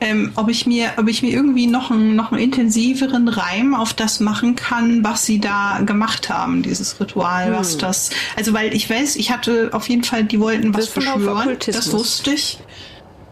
ähm, 0.00 0.32
ob 0.36 0.48
ich 0.48 0.66
mir, 0.66 0.92
ob 0.96 1.08
ich 1.08 1.22
mir 1.22 1.30
irgendwie 1.30 1.66
noch 1.66 1.90
einen, 1.90 2.16
noch 2.16 2.32
einen 2.32 2.40
intensiveren 2.40 3.28
Reim 3.28 3.74
auf 3.74 3.92
das 3.92 4.18
machen 4.18 4.56
kann, 4.56 5.04
was 5.04 5.26
sie 5.26 5.40
da 5.40 5.80
gemacht 5.84 6.30
haben, 6.30 6.62
dieses 6.62 6.98
Ritual, 7.00 7.48
hm. 7.48 7.54
was 7.54 7.76
das, 7.76 8.10
also 8.36 8.54
weil 8.54 8.74
ich 8.74 8.88
weiß, 8.88 9.16
ich 9.16 9.30
hatte 9.30 9.70
auf 9.72 9.88
jeden 9.88 10.04
Fall, 10.04 10.24
die 10.24 10.40
wollten 10.40 10.74
was 10.74 10.88
beschwören, 10.88 11.56
das 11.66 11.92
wusste 11.92 12.32
ich, 12.32 12.58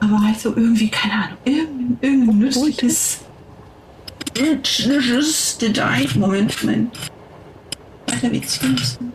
aber 0.01 0.23
halt 0.23 0.39
so 0.39 0.51
irgendwie, 0.51 0.89
keine 0.89 1.15
Ahnung, 1.15 1.39
irgendein, 1.45 1.99
irgendein 2.01 2.39
nützliches, 2.39 3.19
nützliches 4.39 5.59
Detail, 5.59 6.07
Moment, 6.17 6.63
Moment, 6.63 6.97
weiter 8.07 8.29
Beziehungsdruck, 8.29 9.09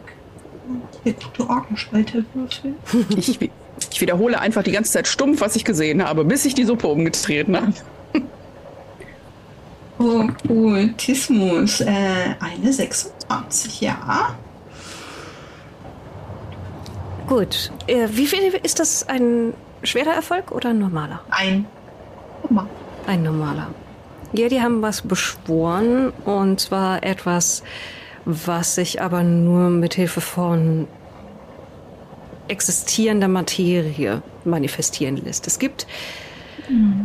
der 1.05 1.13
gute 1.13 1.49
Orgenspalte 1.49 2.25
würfel. 2.33 2.75
Ich, 3.17 3.39
ich 3.91 4.01
wiederhole 4.01 4.39
einfach 4.39 4.63
die 4.63 4.71
ganze 4.71 4.91
Zeit 4.91 5.07
stumpf, 5.07 5.41
was 5.41 5.55
ich 5.55 5.65
gesehen 5.65 6.03
habe, 6.03 6.25
bis 6.25 6.45
ich 6.45 6.53
die 6.53 6.63
Suppe 6.63 6.87
umgetreten 6.87 7.55
habe. 7.55 7.73
Okkultismus, 9.97 11.81
äh, 11.81 12.35
eine 12.39 12.73
26, 12.73 13.81
ja. 13.81 14.35
Gut. 17.27 17.71
Äh, 17.87 18.07
wie 18.11 18.27
viel 18.27 18.39
ist 18.63 18.79
das 18.79 19.07
ein 19.07 19.53
schwerer 19.83 20.13
Erfolg 20.13 20.51
oder 20.51 20.69
ein 20.69 20.79
normaler? 20.79 21.21
Ein 21.29 21.65
normaler. 22.43 22.69
Ein 23.07 23.23
normaler. 23.23 23.67
Ja, 24.33 24.47
die 24.47 24.61
haben 24.61 24.81
was 24.81 25.01
beschworen 25.01 26.11
und 26.25 26.59
zwar 26.59 27.03
etwas, 27.03 27.63
was 28.25 28.75
sich 28.75 29.01
aber 29.01 29.23
nur 29.23 29.69
mit 29.69 29.93
Hilfe 29.93 30.21
von 30.21 30.87
existierender 32.47 33.27
Materie 33.27 34.21
manifestieren 34.43 35.17
lässt. 35.17 35.47
Es 35.47 35.59
gibt, 35.59 35.87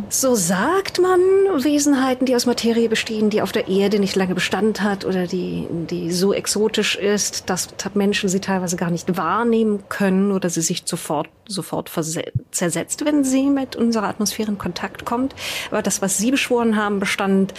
so 0.09 0.35
sagt 0.35 1.01
man, 1.01 1.19
Wesenheiten, 1.63 2.25
die 2.25 2.35
aus 2.35 2.45
Materie 2.45 2.87
bestehen, 2.87 3.29
die 3.29 3.41
auf 3.41 3.51
der 3.51 3.67
Erde 3.67 3.99
nicht 3.99 4.15
lange 4.15 4.33
Bestand 4.33 4.81
hat 4.81 5.05
oder 5.05 5.27
die, 5.27 5.67
die 5.69 6.11
so 6.11 6.33
exotisch 6.33 6.95
ist, 6.95 7.49
dass 7.49 7.67
Menschen 7.93 8.29
sie 8.29 8.39
teilweise 8.39 8.77
gar 8.77 8.89
nicht 8.89 9.17
wahrnehmen 9.17 9.83
können 9.89 10.31
oder 10.31 10.49
sie 10.49 10.61
sich 10.61 10.83
sofort, 10.85 11.29
sofort 11.47 11.91
zersetzt, 12.51 13.05
wenn 13.05 13.23
sie 13.23 13.49
mit 13.49 13.75
unserer 13.75 14.07
Atmosphäre 14.07 14.51
in 14.51 14.57
Kontakt 14.57 15.05
kommt. 15.05 15.35
Aber 15.71 15.81
das, 15.81 16.01
was 16.01 16.17
Sie 16.17 16.31
beschworen 16.31 16.75
haben, 16.75 16.99
bestand 16.99 17.53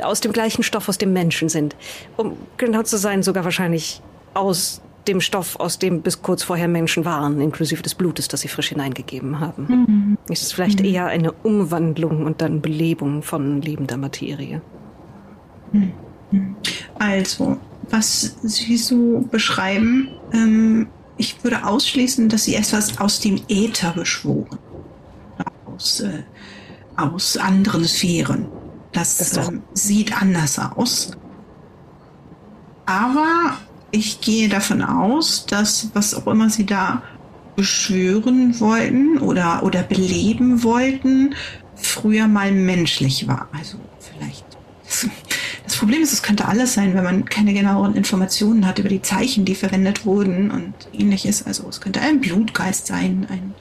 aus 0.00 0.20
dem 0.20 0.32
gleichen 0.32 0.62
Stoff, 0.62 0.88
aus 0.88 0.98
dem 0.98 1.12
Menschen 1.12 1.48
sind. 1.48 1.76
Um 2.16 2.36
genau 2.56 2.82
zu 2.82 2.96
sein, 2.96 3.22
sogar 3.22 3.44
wahrscheinlich 3.44 4.00
aus 4.34 4.80
dem 5.08 5.20
Stoff, 5.20 5.56
aus 5.58 5.78
dem 5.78 6.02
bis 6.02 6.22
kurz 6.22 6.42
vorher 6.42 6.68
Menschen 6.68 7.04
waren, 7.04 7.40
inklusive 7.40 7.82
des 7.82 7.94
Blutes, 7.94 8.28
das 8.28 8.40
sie 8.40 8.48
frisch 8.48 8.68
hineingegeben 8.68 9.40
haben. 9.40 9.66
Mhm. 9.68 10.18
Es 10.28 10.42
ist 10.42 10.54
vielleicht 10.54 10.80
mhm. 10.80 10.86
eher 10.86 11.06
eine 11.06 11.32
Umwandlung 11.32 12.24
und 12.24 12.40
dann 12.40 12.60
Belebung 12.60 13.22
von 13.22 13.60
lebender 13.62 13.96
Materie. 13.96 14.60
Mhm. 15.72 15.92
Also, 16.98 17.58
was 17.90 18.36
Sie 18.42 18.76
so 18.76 19.24
beschreiben, 19.30 20.08
ähm, 20.32 20.88
ich 21.16 21.42
würde 21.44 21.64
ausschließen, 21.64 22.28
dass 22.28 22.44
Sie 22.44 22.54
etwas 22.54 22.98
aus 22.98 23.20
dem 23.20 23.40
Äther 23.48 23.92
beschworen. 23.92 24.58
Aus, 25.66 26.00
äh, 26.00 26.22
aus 26.96 27.36
anderen 27.36 27.84
Sphären. 27.84 28.46
Das, 28.92 29.18
das 29.18 29.48
ähm, 29.48 29.62
sieht 29.74 30.20
anders 30.20 30.58
aus. 30.58 31.12
Aber 32.86 33.56
ich 33.96 34.20
gehe 34.20 34.48
davon 34.48 34.82
aus, 34.82 35.46
dass 35.46 35.90
was 35.94 36.14
auch 36.14 36.26
immer 36.26 36.50
sie 36.50 36.66
da 36.66 37.02
beschwören 37.56 38.60
wollten 38.60 39.18
oder, 39.18 39.62
oder 39.62 39.82
beleben 39.82 40.62
wollten, 40.62 41.34
früher 41.74 42.28
mal 42.28 42.52
menschlich 42.52 43.26
war. 43.26 43.48
Also 43.52 43.78
vielleicht. 43.98 44.44
Das 45.64 45.76
Problem 45.76 46.02
ist, 46.02 46.12
es 46.12 46.22
könnte 46.22 46.46
alles 46.46 46.74
sein, 46.74 46.94
wenn 46.94 47.02
man 47.02 47.24
keine 47.24 47.52
genaueren 47.52 47.96
Informationen 47.96 48.66
hat 48.66 48.78
über 48.78 48.88
die 48.88 49.02
Zeichen, 49.02 49.44
die 49.44 49.54
verwendet 49.54 50.06
wurden 50.06 50.50
und 50.50 50.74
ähnliches. 50.92 51.44
Also 51.44 51.68
es 51.68 51.80
könnte 51.80 52.00
ein 52.00 52.20
Blutgeist 52.20 52.86
sein, 52.86 53.26
ein, 53.28 53.54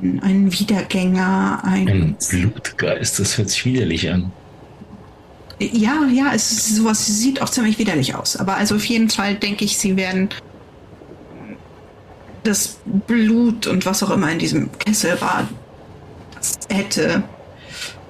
ein, 0.00 0.20
ein 0.22 0.52
Wiedergänger, 0.52 1.60
ein. 1.62 1.88
Ein 1.88 2.16
Blutgeist, 2.30 3.18
das 3.18 3.36
hört 3.36 3.50
sich 3.50 3.64
widerlich 3.66 4.10
an. 4.10 4.32
Ja, 5.58 6.04
ja, 6.12 6.32
es 6.34 6.52
ist 6.52 6.76
sowas 6.76 7.06
sieht 7.06 7.40
auch 7.40 7.48
ziemlich 7.48 7.78
widerlich 7.78 8.14
aus. 8.14 8.36
Aber 8.36 8.56
also 8.56 8.76
auf 8.76 8.84
jeden 8.84 9.08
Fall 9.08 9.36
denke 9.36 9.64
ich, 9.64 9.78
sie 9.78 9.96
werden 9.96 10.28
das 12.42 12.78
Blut 12.84 13.66
und 13.66 13.86
was 13.86 14.02
auch 14.02 14.10
immer 14.10 14.30
in 14.30 14.38
diesem 14.38 14.70
Kessel 14.78 15.20
war, 15.20 15.48
das 16.34 16.58
hätte 16.68 17.22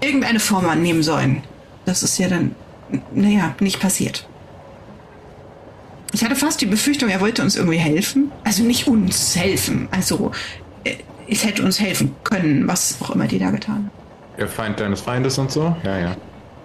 irgendeine 0.00 0.40
Form 0.40 0.68
annehmen 0.68 1.02
sollen. 1.02 1.42
Das 1.84 2.02
ist 2.02 2.18
ja 2.18 2.28
dann, 2.28 2.54
naja, 3.14 3.54
nicht 3.60 3.80
passiert. 3.80 4.26
Ich 6.12 6.24
hatte 6.24 6.36
fast 6.36 6.60
die 6.60 6.66
Befürchtung, 6.66 7.08
er 7.08 7.20
wollte 7.20 7.42
uns 7.42 7.56
irgendwie 7.56 7.78
helfen. 7.78 8.30
Also 8.44 8.62
nicht 8.62 8.86
uns 8.88 9.36
helfen. 9.36 9.88
Also 9.90 10.32
äh, 10.84 10.96
es 11.28 11.44
hätte 11.44 11.62
uns 11.62 11.80
helfen 11.80 12.14
können, 12.24 12.66
was 12.68 12.96
auch 13.00 13.10
immer 13.10 13.26
die 13.26 13.38
da 13.38 13.50
getan 13.50 13.74
haben. 13.74 13.90
Der 14.38 14.48
Feind 14.48 14.80
deines 14.80 15.00
Feindes 15.00 15.38
und 15.38 15.50
so? 15.50 15.74
Ja, 15.84 15.98
ja. 15.98 16.16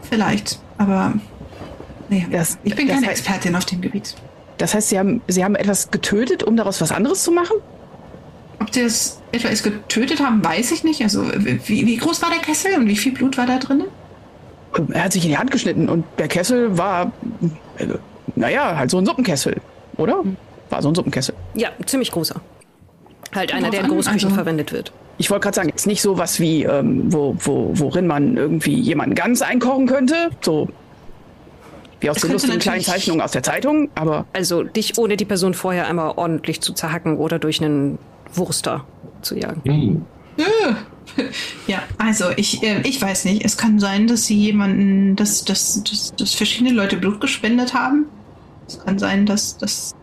Vielleicht. 0.09 0.59
Aber 0.81 1.13
nee, 2.09 2.25
das, 2.31 2.57
ich 2.63 2.75
bin 2.75 2.87
keine 2.87 3.01
heißt, 3.01 3.19
Expertin 3.19 3.55
auf 3.55 3.65
dem 3.65 3.81
Gebiet. 3.81 4.15
Das 4.57 4.73
heißt, 4.73 4.89
Sie 4.89 4.97
haben, 4.97 5.21
Sie 5.27 5.43
haben 5.43 5.53
etwas 5.53 5.91
getötet, 5.91 6.41
um 6.41 6.57
daraus 6.57 6.81
was 6.81 6.91
anderes 6.91 7.23
zu 7.23 7.31
machen? 7.31 7.57
Ob 8.59 8.73
Sie 8.73 8.81
das 8.81 9.21
etwas 9.31 9.61
getötet 9.61 10.19
haben, 10.21 10.43
weiß 10.43 10.71
ich 10.71 10.83
nicht. 10.83 11.03
Also 11.03 11.23
wie, 11.35 11.85
wie 11.85 11.97
groß 11.97 12.23
war 12.23 12.31
der 12.31 12.39
Kessel 12.39 12.73
und 12.79 12.87
wie 12.87 12.95
viel 12.95 13.11
Blut 13.11 13.37
war 13.37 13.45
da 13.45 13.59
drin? 13.59 13.83
Er 14.91 15.03
hat 15.03 15.13
sich 15.13 15.23
in 15.23 15.29
die 15.29 15.37
Hand 15.37 15.51
geschnitten 15.51 15.87
und 15.87 16.03
der 16.17 16.27
Kessel 16.27 16.75
war, 16.77 17.11
äh, 17.77 17.85
naja, 18.35 18.75
halt 18.75 18.89
so 18.89 18.97
ein 18.97 19.05
Suppenkessel, 19.05 19.57
oder? 19.97 20.23
War 20.71 20.81
so 20.81 20.89
ein 20.89 20.95
Suppenkessel. 20.95 21.35
Ja, 21.53 21.69
ziemlich 21.85 22.11
großer. 22.11 22.41
Halt 23.35 23.53
einer, 23.53 23.69
der 23.69 23.81
in 23.81 23.87
Großküchen 23.87 24.29
also, 24.29 24.35
verwendet 24.35 24.71
wird. 24.71 24.91
Ich 25.21 25.29
wollte 25.29 25.43
gerade 25.43 25.55
sagen, 25.55 25.69
jetzt 25.69 25.85
nicht 25.85 26.01
so 26.01 26.17
was 26.17 26.39
wie, 26.39 26.63
ähm, 26.63 27.13
wo, 27.13 27.35
wo, 27.37 27.69
worin 27.75 28.07
man 28.07 28.37
irgendwie 28.37 28.73
jemanden 28.73 29.13
ganz 29.13 29.43
einkochen 29.43 29.85
könnte. 29.85 30.31
So 30.41 30.67
wie 31.99 32.09
aus 32.09 32.17
den 32.17 32.31
lustigen 32.31 32.57
kleinen 32.57 32.81
Zeichnungen 32.81 33.21
aus 33.21 33.29
der 33.29 33.43
Zeitung, 33.43 33.91
aber. 33.93 34.25
Also 34.33 34.63
dich 34.63 34.97
ohne 34.97 35.17
die 35.17 35.25
Person 35.25 35.53
vorher 35.53 35.87
einmal 35.87 36.13
ordentlich 36.15 36.59
zu 36.59 36.73
zerhacken 36.73 37.17
oder 37.17 37.37
durch 37.37 37.61
einen 37.61 37.99
Wurster 38.33 38.83
zu 39.21 39.37
jagen. 39.37 39.61
Mhm. 39.63 40.05
Ja, 41.67 41.83
also 41.97 42.29
ich, 42.37 42.63
äh, 42.63 42.81
ich 42.83 43.01
weiß 43.01 43.25
nicht. 43.25 43.43
Es 43.43 43.57
kann 43.57 43.79
sein, 43.79 44.07
dass 44.07 44.25
sie 44.27 44.37
jemanden, 44.37 45.17
dass, 45.17 45.43
dass, 45.43 45.83
dass, 45.83 46.15
dass 46.15 46.33
verschiedene 46.33 46.71
Leute 46.71 46.95
Blut 46.95 47.19
gespendet 47.19 47.73
haben. 47.73 48.05
Es 48.65 48.79
kann 48.79 48.97
sein, 48.97 49.25
dass, 49.25 49.57
dass 49.57 49.93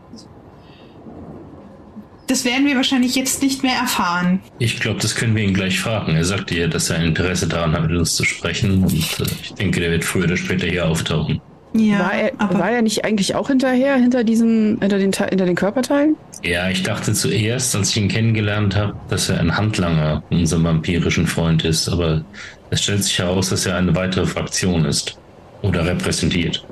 das 2.29 2.45
werden 2.45 2.67
wir 2.67 2.75
wahrscheinlich 2.75 3.15
jetzt 3.15 3.41
nicht 3.41 3.63
mehr 3.63 3.75
erfahren. 3.75 4.39
Ich 4.59 4.79
glaube, 4.79 4.99
das 5.01 5.15
können 5.15 5.35
wir 5.35 5.43
ihn 5.43 5.53
gleich 5.53 5.79
fragen. 5.79 6.15
Er 6.15 6.23
sagte 6.23 6.55
ja, 6.55 6.67
dass 6.67 6.89
er 6.89 6.97
ein 6.97 7.07
Interesse 7.07 7.47
daran 7.47 7.73
hat, 7.73 7.89
mit 7.89 7.97
uns 7.97 8.15
zu 8.15 8.23
sprechen. 8.23 8.83
Und 8.83 8.93
äh, 8.93 9.23
ich 9.41 9.53
denke, 9.55 9.79
der 9.79 9.91
wird 9.91 10.03
früher 10.03 10.25
oder 10.25 10.37
später 10.37 10.67
hier 10.67 10.87
auftauchen. 10.87 11.41
Ja, 11.73 11.99
war, 11.99 12.13
er, 12.13 12.31
war 12.59 12.71
er 12.71 12.81
nicht 12.81 13.05
eigentlich 13.05 13.35
auch 13.35 13.47
hinterher, 13.47 13.95
hinter 13.95 14.23
diesen, 14.23 14.79
hinter 14.79 14.97
den, 14.97 15.11
hinter 15.11 15.45
den 15.45 15.55
Körperteilen? 15.55 16.15
Ja, 16.43 16.69
ich 16.69 16.83
dachte 16.83 17.13
zuerst, 17.13 17.75
als 17.75 17.91
ich 17.91 17.97
ihn 17.97 18.07
kennengelernt 18.07 18.75
habe, 18.75 18.95
dass 19.09 19.29
er 19.29 19.39
ein 19.39 19.55
Handlanger 19.55 20.23
unserem 20.31 20.63
vampirischen 20.63 21.27
Freund 21.27 21.65
ist, 21.65 21.87
aber 21.89 22.23
es 22.71 22.83
stellt 22.83 23.03
sich 23.03 23.19
heraus, 23.19 23.49
dass 23.49 23.65
er 23.65 23.75
eine 23.75 23.95
weitere 23.95 24.25
Fraktion 24.25 24.85
ist 24.85 25.17
oder 25.61 25.85
repräsentiert. 25.85 26.65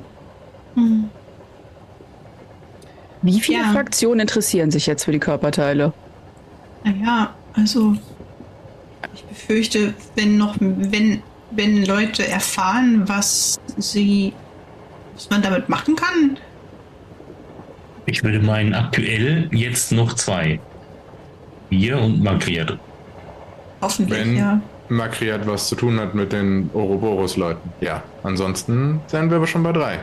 Hm. 0.74 1.10
Wie 3.22 3.40
viele 3.40 3.62
ja. 3.62 3.72
Fraktionen 3.72 4.20
interessieren 4.20 4.70
sich 4.70 4.86
jetzt 4.86 5.04
für 5.04 5.12
die 5.12 5.18
Körperteile? 5.18 5.92
Naja, 6.84 7.34
also 7.54 7.96
ich 9.14 9.24
befürchte, 9.24 9.94
wenn 10.14 10.38
noch, 10.38 10.56
wenn, 10.60 11.22
wenn 11.50 11.84
Leute 11.84 12.26
erfahren, 12.26 13.08
was 13.08 13.58
sie, 13.76 14.32
was 15.14 15.28
man 15.30 15.42
damit 15.42 15.68
machen 15.68 15.96
kann. 15.96 16.38
Ich 18.06 18.22
würde 18.22 18.40
meinen, 18.40 18.74
aktuell 18.74 19.48
jetzt 19.52 19.92
noch 19.92 20.14
zwei. 20.14 20.60
Wir 21.68 21.98
und 21.98 22.22
Makriat. 22.22 22.78
Hoffentlich, 23.82 24.18
wenn 24.18 24.36
ja. 24.36 24.60
Makriat 24.88 25.46
was 25.46 25.68
zu 25.68 25.74
tun 25.74 26.00
hat 26.00 26.14
mit 26.14 26.32
den 26.32 26.70
Ouroboros-Leuten. 26.72 27.70
Ja, 27.80 28.02
ansonsten 28.22 29.00
sind 29.08 29.28
wir 29.28 29.36
aber 29.36 29.46
schon 29.46 29.62
bei 29.62 29.72
drei. 29.72 29.98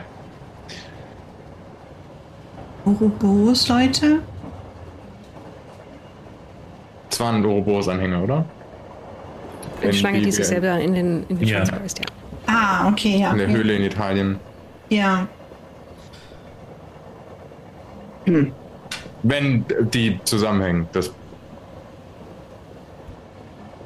Ouroboros, 2.86 3.68
Leute? 3.68 4.22
Das 7.10 7.20
waren 7.20 7.44
Ouroboros-Anhänger, 7.44 8.22
oder? 8.22 8.44
Eine 9.82 9.92
Schlange, 9.92 10.22
die 10.22 10.30
sich 10.30 10.46
selber 10.46 10.78
in 10.78 10.94
den, 10.94 11.24
in 11.28 11.38
den 11.38 11.48
ja. 11.48 11.64
beißt, 11.64 11.98
ja. 11.98 12.04
Ah, 12.46 12.88
okay, 12.88 13.18
ja. 13.18 13.32
In 13.32 13.38
der 13.38 13.48
Höhle 13.48 13.74
in 13.74 13.84
Italien. 13.84 14.38
Ja. 14.88 15.26
Hm. 18.24 18.52
Wenn 19.22 19.64
die 19.92 20.20
zusammenhängen, 20.24 20.86
das. 20.92 21.12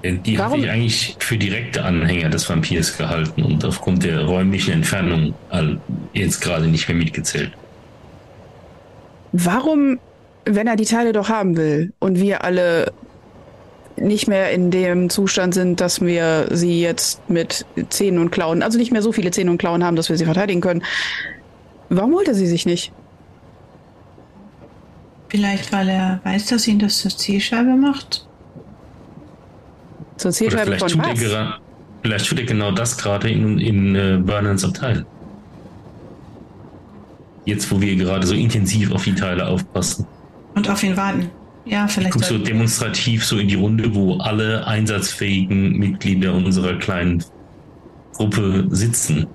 Die 0.02 0.38
habe 0.38 0.52
Warum? 0.52 0.64
ich 0.64 0.70
eigentlich 0.70 1.16
für 1.18 1.36
direkte 1.36 1.84
Anhänger 1.84 2.30
des 2.30 2.48
Vampirs 2.48 2.96
gehalten 2.96 3.42
und 3.42 3.64
aufgrund 3.64 4.02
der 4.02 4.24
räumlichen 4.24 4.72
Entfernung 4.72 5.34
jetzt 6.14 6.40
gerade 6.40 6.66
nicht 6.66 6.88
mehr 6.88 6.96
mitgezählt. 6.96 7.52
Warum, 9.32 9.98
wenn 10.44 10.66
er 10.66 10.76
die 10.76 10.84
Teile 10.84 11.12
doch 11.12 11.28
haben 11.28 11.56
will 11.56 11.92
und 12.00 12.18
wir 12.20 12.44
alle 12.44 12.92
nicht 13.96 14.28
mehr 14.28 14.50
in 14.52 14.70
dem 14.70 15.10
Zustand 15.10 15.52
sind, 15.54 15.80
dass 15.80 16.00
wir 16.00 16.48
sie 16.50 16.80
jetzt 16.80 17.28
mit 17.28 17.66
Zähnen 17.90 18.18
und 18.18 18.30
Klauen, 18.30 18.62
also 18.62 18.78
nicht 18.78 18.92
mehr 18.92 19.02
so 19.02 19.12
viele 19.12 19.30
Zähne 19.30 19.50
und 19.50 19.58
Klauen 19.58 19.84
haben, 19.84 19.94
dass 19.96 20.08
wir 20.08 20.16
sie 20.16 20.24
verteidigen 20.24 20.60
können, 20.62 20.82
warum 21.90 22.14
holt 22.14 22.26
er 22.28 22.34
sie 22.34 22.46
sich 22.46 22.64
nicht? 22.66 22.92
Vielleicht, 25.28 25.70
weil 25.72 25.88
er 25.88 26.20
weiß, 26.24 26.46
dass 26.46 26.66
ihn 26.66 26.78
das 26.78 26.98
zur 26.98 27.10
Zielscheibe 27.10 27.76
macht. 27.76 28.26
Zur 30.16 30.30
Oder 30.30 30.36
Zielscheibe 30.36 30.64
vielleicht 30.64 30.80
von 30.80 30.90
tut, 30.90 31.04
er 31.06 31.12
was? 31.12 31.20
gera- 31.20 31.58
vielleicht 32.02 32.26
tut 32.28 32.38
er 32.40 32.46
genau 32.46 32.72
das 32.72 32.96
gerade 32.98 33.30
in, 33.30 33.58
in 33.58 33.94
äh, 33.94 34.18
Burnans 34.20 34.64
Abteil. 34.64 35.04
Jetzt, 37.44 37.70
wo 37.70 37.80
wir 37.80 37.96
gerade 37.96 38.26
so 38.26 38.34
intensiv 38.34 38.92
auf 38.92 39.04
die 39.04 39.14
Teile 39.14 39.46
aufpassen. 39.46 40.06
Und 40.54 40.68
auf 40.68 40.82
ihn 40.82 40.96
warten. 40.96 41.30
Ja, 41.64 41.86
vielleicht. 41.88 42.12
Guck 42.12 42.24
so 42.24 42.38
demonstrativ 42.38 43.24
so 43.24 43.38
in 43.38 43.48
die 43.48 43.54
Runde, 43.54 43.94
wo 43.94 44.16
alle 44.18 44.66
einsatzfähigen 44.66 45.78
Mitglieder 45.78 46.34
unserer 46.34 46.78
kleinen 46.78 47.22
Gruppe 48.14 48.66
sitzen. 48.70 49.26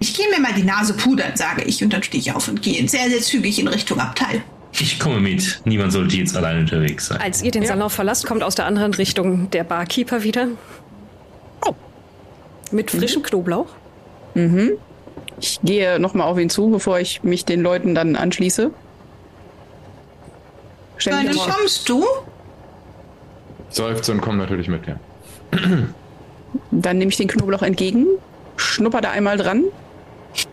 Ich 0.00 0.14
gehe 0.14 0.28
mir 0.28 0.40
mal 0.40 0.52
die 0.52 0.64
Nase 0.64 0.94
pudern, 0.94 1.36
sage 1.36 1.62
ich, 1.62 1.82
und 1.82 1.92
dann 1.92 2.02
stehe 2.02 2.20
ich 2.20 2.32
auf 2.32 2.48
und 2.48 2.60
gehe 2.62 2.86
sehr, 2.88 3.08
sehr 3.08 3.20
zügig 3.20 3.58
in 3.58 3.68
Richtung 3.68 4.00
Abteil. 4.00 4.42
Ich 4.72 4.98
komme 4.98 5.20
mit. 5.20 5.60
Niemand 5.64 5.92
sollte 5.92 6.16
jetzt 6.16 6.36
allein 6.36 6.58
unterwegs 6.58 7.06
sein. 7.06 7.20
Als 7.20 7.42
ihr 7.42 7.52
den 7.52 7.64
Salon 7.64 7.90
verlasst, 7.90 8.26
kommt 8.26 8.42
aus 8.42 8.56
der 8.56 8.66
anderen 8.66 8.92
Richtung 8.92 9.50
der 9.50 9.64
Barkeeper 9.64 10.24
wieder. 10.24 10.48
Oh. 11.64 11.74
Mit 12.72 12.90
frischem 12.90 13.22
Knoblauch. 13.22 13.68
Ich 15.40 15.60
gehe 15.62 15.98
nochmal 15.98 16.28
auf 16.28 16.38
ihn 16.38 16.50
zu, 16.50 16.70
bevor 16.70 16.98
ich 17.00 17.22
mich 17.22 17.44
den 17.44 17.60
Leuten 17.62 17.94
dann 17.94 18.16
anschließe. 18.16 18.70
Stell 20.96 21.12
Wann 21.12 21.26
nochmal- 21.26 21.56
kommst 21.56 21.88
du? 21.88 22.04
Seufze 23.70 24.12
und 24.12 24.20
komm 24.20 24.38
natürlich 24.38 24.68
mit, 24.68 24.86
ja. 24.86 24.96
Dann 26.70 26.98
nehme 26.98 27.10
ich 27.10 27.16
den 27.16 27.26
Knoblauch 27.28 27.62
entgegen, 27.62 28.06
schnupper 28.56 29.00
da 29.00 29.10
einmal 29.10 29.36
dran, 29.36 29.64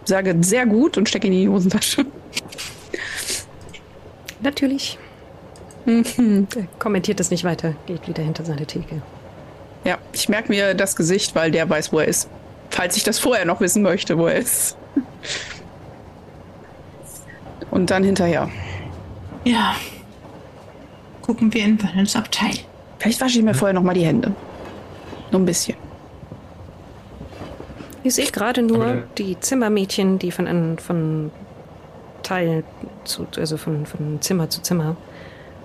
sage 0.05 0.35
sehr 0.41 0.65
gut 0.65 0.97
und 0.97 1.07
stecke 1.07 1.27
ihn 1.27 1.33
in 1.33 1.39
die 1.41 1.49
Hosentasche. 1.49 2.05
Natürlich. 4.41 4.97
Er 5.85 6.03
kommentiert 6.79 7.19
es 7.19 7.29
nicht 7.31 7.43
weiter, 7.43 7.75
geht 7.85 8.07
wieder 8.07 8.23
hinter 8.23 8.43
seine 8.43 8.65
Theke. 8.65 9.01
Ja, 9.83 9.97
ich 10.13 10.29
merke 10.29 10.49
mir 10.49 10.73
das 10.73 10.95
Gesicht, 10.95 11.35
weil 11.35 11.51
der 11.51 11.69
weiß, 11.69 11.91
wo 11.93 11.99
er 11.99 12.07
ist. 12.07 12.27
Falls 12.71 12.97
ich 12.97 13.03
das 13.03 13.19
vorher 13.19 13.45
noch 13.45 13.59
wissen 13.61 13.83
möchte, 13.83 14.17
wo 14.17 14.27
er 14.27 14.35
ist. 14.35 14.75
Und 17.69 17.89
dann 17.89 18.03
hinterher. 18.03 18.49
Ja. 19.43 19.75
Gucken 21.21 21.53
wir 21.53 21.63
in 21.63 21.81
Valens 21.81 22.15
Abteil. 22.15 22.55
Vielleicht 22.99 23.21
wasche 23.21 23.39
ich 23.39 23.45
mir 23.45 23.53
vorher 23.53 23.73
noch 23.73 23.83
mal 23.83 23.93
die 23.93 24.05
Hände. 24.05 24.33
Nur 25.31 25.41
ein 25.41 25.45
bisschen. 25.45 25.75
Ihr 28.03 28.11
seht 28.11 28.33
gerade 28.33 28.63
nur 28.63 29.03
die 29.17 29.39
Zimmermädchen, 29.39 30.17
die 30.17 30.31
von, 30.31 30.47
an- 30.47 30.79
von 30.79 31.31
Teil 32.23 32.63
zu, 33.03 33.27
also 33.37 33.57
von, 33.57 33.85
von 33.85 34.19
Zimmer 34.21 34.49
zu 34.49 34.61
Zimmer, 34.61 34.95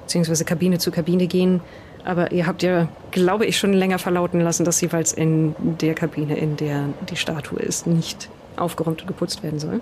beziehungsweise 0.03 0.45
Kabine 0.45 0.79
zu 0.79 0.91
Kabine 0.91 1.27
gehen. 1.27 1.61
Aber 2.07 2.31
ihr 2.31 2.47
habt 2.47 2.63
ja, 2.63 2.89
glaube 3.11 3.47
ich, 3.47 3.59
schon 3.59 3.73
länger 3.73 3.99
verlauten 3.99 4.41
lassen, 4.41 4.65
dass 4.65 4.81
jeweils 4.81 5.13
in 5.13 5.57
der 5.81 5.95
Kabine, 5.95 6.37
in 6.39 6.57
der 6.57 6.85
die 7.11 7.17
Statue 7.17 7.59
ist, 7.59 7.87
nicht 7.89 8.29
aufgeräumt 8.57 9.03
und 9.03 9.09
geputzt 9.09 9.43
werden 9.43 9.59
soll. 9.59 9.81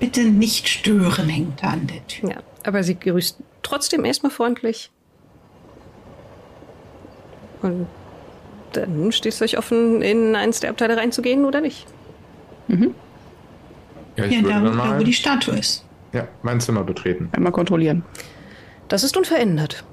Bitte 0.00 0.22
nicht 0.24 0.66
stören, 0.68 1.28
hängt 1.28 1.62
da 1.62 1.68
an 1.68 1.86
der 1.86 2.06
Tür. 2.06 2.30
Ja, 2.30 2.36
aber 2.64 2.82
sie 2.82 2.98
grüßt 2.98 3.36
trotzdem 3.62 4.04
erstmal 4.06 4.32
freundlich. 4.32 4.90
Und 7.60 7.86
dann 8.72 9.12
steht 9.12 9.34
es 9.34 9.42
euch 9.42 9.58
offen, 9.58 10.00
in 10.00 10.34
eins 10.36 10.60
der 10.60 10.70
Abteile 10.70 10.96
reinzugehen 10.96 11.44
oder 11.44 11.60
nicht. 11.60 11.86
Ja, 12.68 12.76
ich 14.24 14.32
Ja, 14.32 14.42
würde 14.42 14.48
da, 14.48 14.54
dann 14.54 14.62
wo- 14.64 14.68
da, 14.68 14.74
mal 14.74 15.00
wo 15.00 15.04
die 15.04 15.12
Statue 15.12 15.56
ist. 15.58 15.84
ja, 16.12 16.26
mein 16.42 16.60
Zimmer 16.60 16.82
betreten. 16.84 17.28
Einmal 17.32 17.52
kontrollieren. 17.52 18.04
Das 18.88 19.04
ist 19.04 19.16
unverändert. 19.18 19.84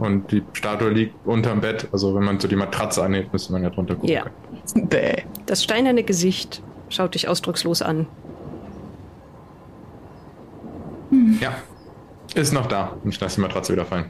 Und 0.00 0.32
die 0.32 0.42
Statue 0.54 0.88
liegt 0.88 1.14
unterm 1.26 1.60
Bett. 1.60 1.88
Also 1.92 2.14
wenn 2.14 2.24
man 2.24 2.40
so 2.40 2.48
die 2.48 2.56
Matratze 2.56 3.02
anhebt, 3.02 3.34
müsste 3.34 3.52
man 3.52 3.62
ja 3.62 3.68
drunter 3.68 3.94
gucken. 3.94 4.08
Ja. 4.08 4.24
Bäh. 4.74 5.24
Das 5.44 5.62
steinerne 5.62 6.02
Gesicht 6.02 6.62
schaut 6.88 7.14
dich 7.14 7.28
ausdruckslos 7.28 7.82
an. 7.82 8.06
Ja. 11.38 11.54
Ist 12.34 12.54
noch 12.54 12.66
da. 12.66 12.96
Und 13.04 13.10
ich 13.10 13.20
lasse 13.20 13.36
die 13.36 13.40
Matratze 13.42 13.74
wieder 13.74 13.84
fallen. 13.84 14.06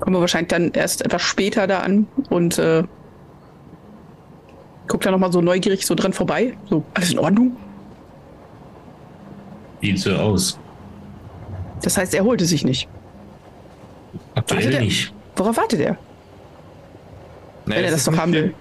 Kommen 0.00 0.16
wir 0.16 0.20
wahrscheinlich 0.20 0.48
dann 0.48 0.72
erst 0.72 1.02
etwas 1.02 1.22
später 1.22 1.66
da 1.66 1.78
an 1.78 2.06
und 2.28 2.58
äh, 2.58 2.82
guckt 4.86 5.06
da 5.06 5.10
noch 5.10 5.18
mal 5.18 5.32
so 5.32 5.40
neugierig 5.40 5.86
so 5.86 5.94
dran 5.94 6.12
vorbei. 6.12 6.58
So, 6.68 6.84
alles 6.92 7.12
in 7.12 7.18
Ordnung? 7.18 7.56
Sieht 9.80 9.98
so 9.98 10.12
aus. 10.12 10.58
Das 11.80 11.96
heißt, 11.96 12.12
er 12.12 12.24
holte 12.24 12.44
sich 12.44 12.64
nicht. 12.64 12.86
Aktuell 14.34 14.64
Wartet 14.64 14.74
er? 14.74 14.80
nicht. 14.80 15.12
Worauf 15.36 15.56
wartet 15.56 15.80
er? 15.80 15.92
Nee, 17.66 17.76
Wenn 17.76 17.84
er 17.84 17.90
das 17.90 18.00
ist 18.00 18.08
doch 18.08 18.16
haben 18.16 18.32
viel, 18.32 18.42
will. 18.42 18.54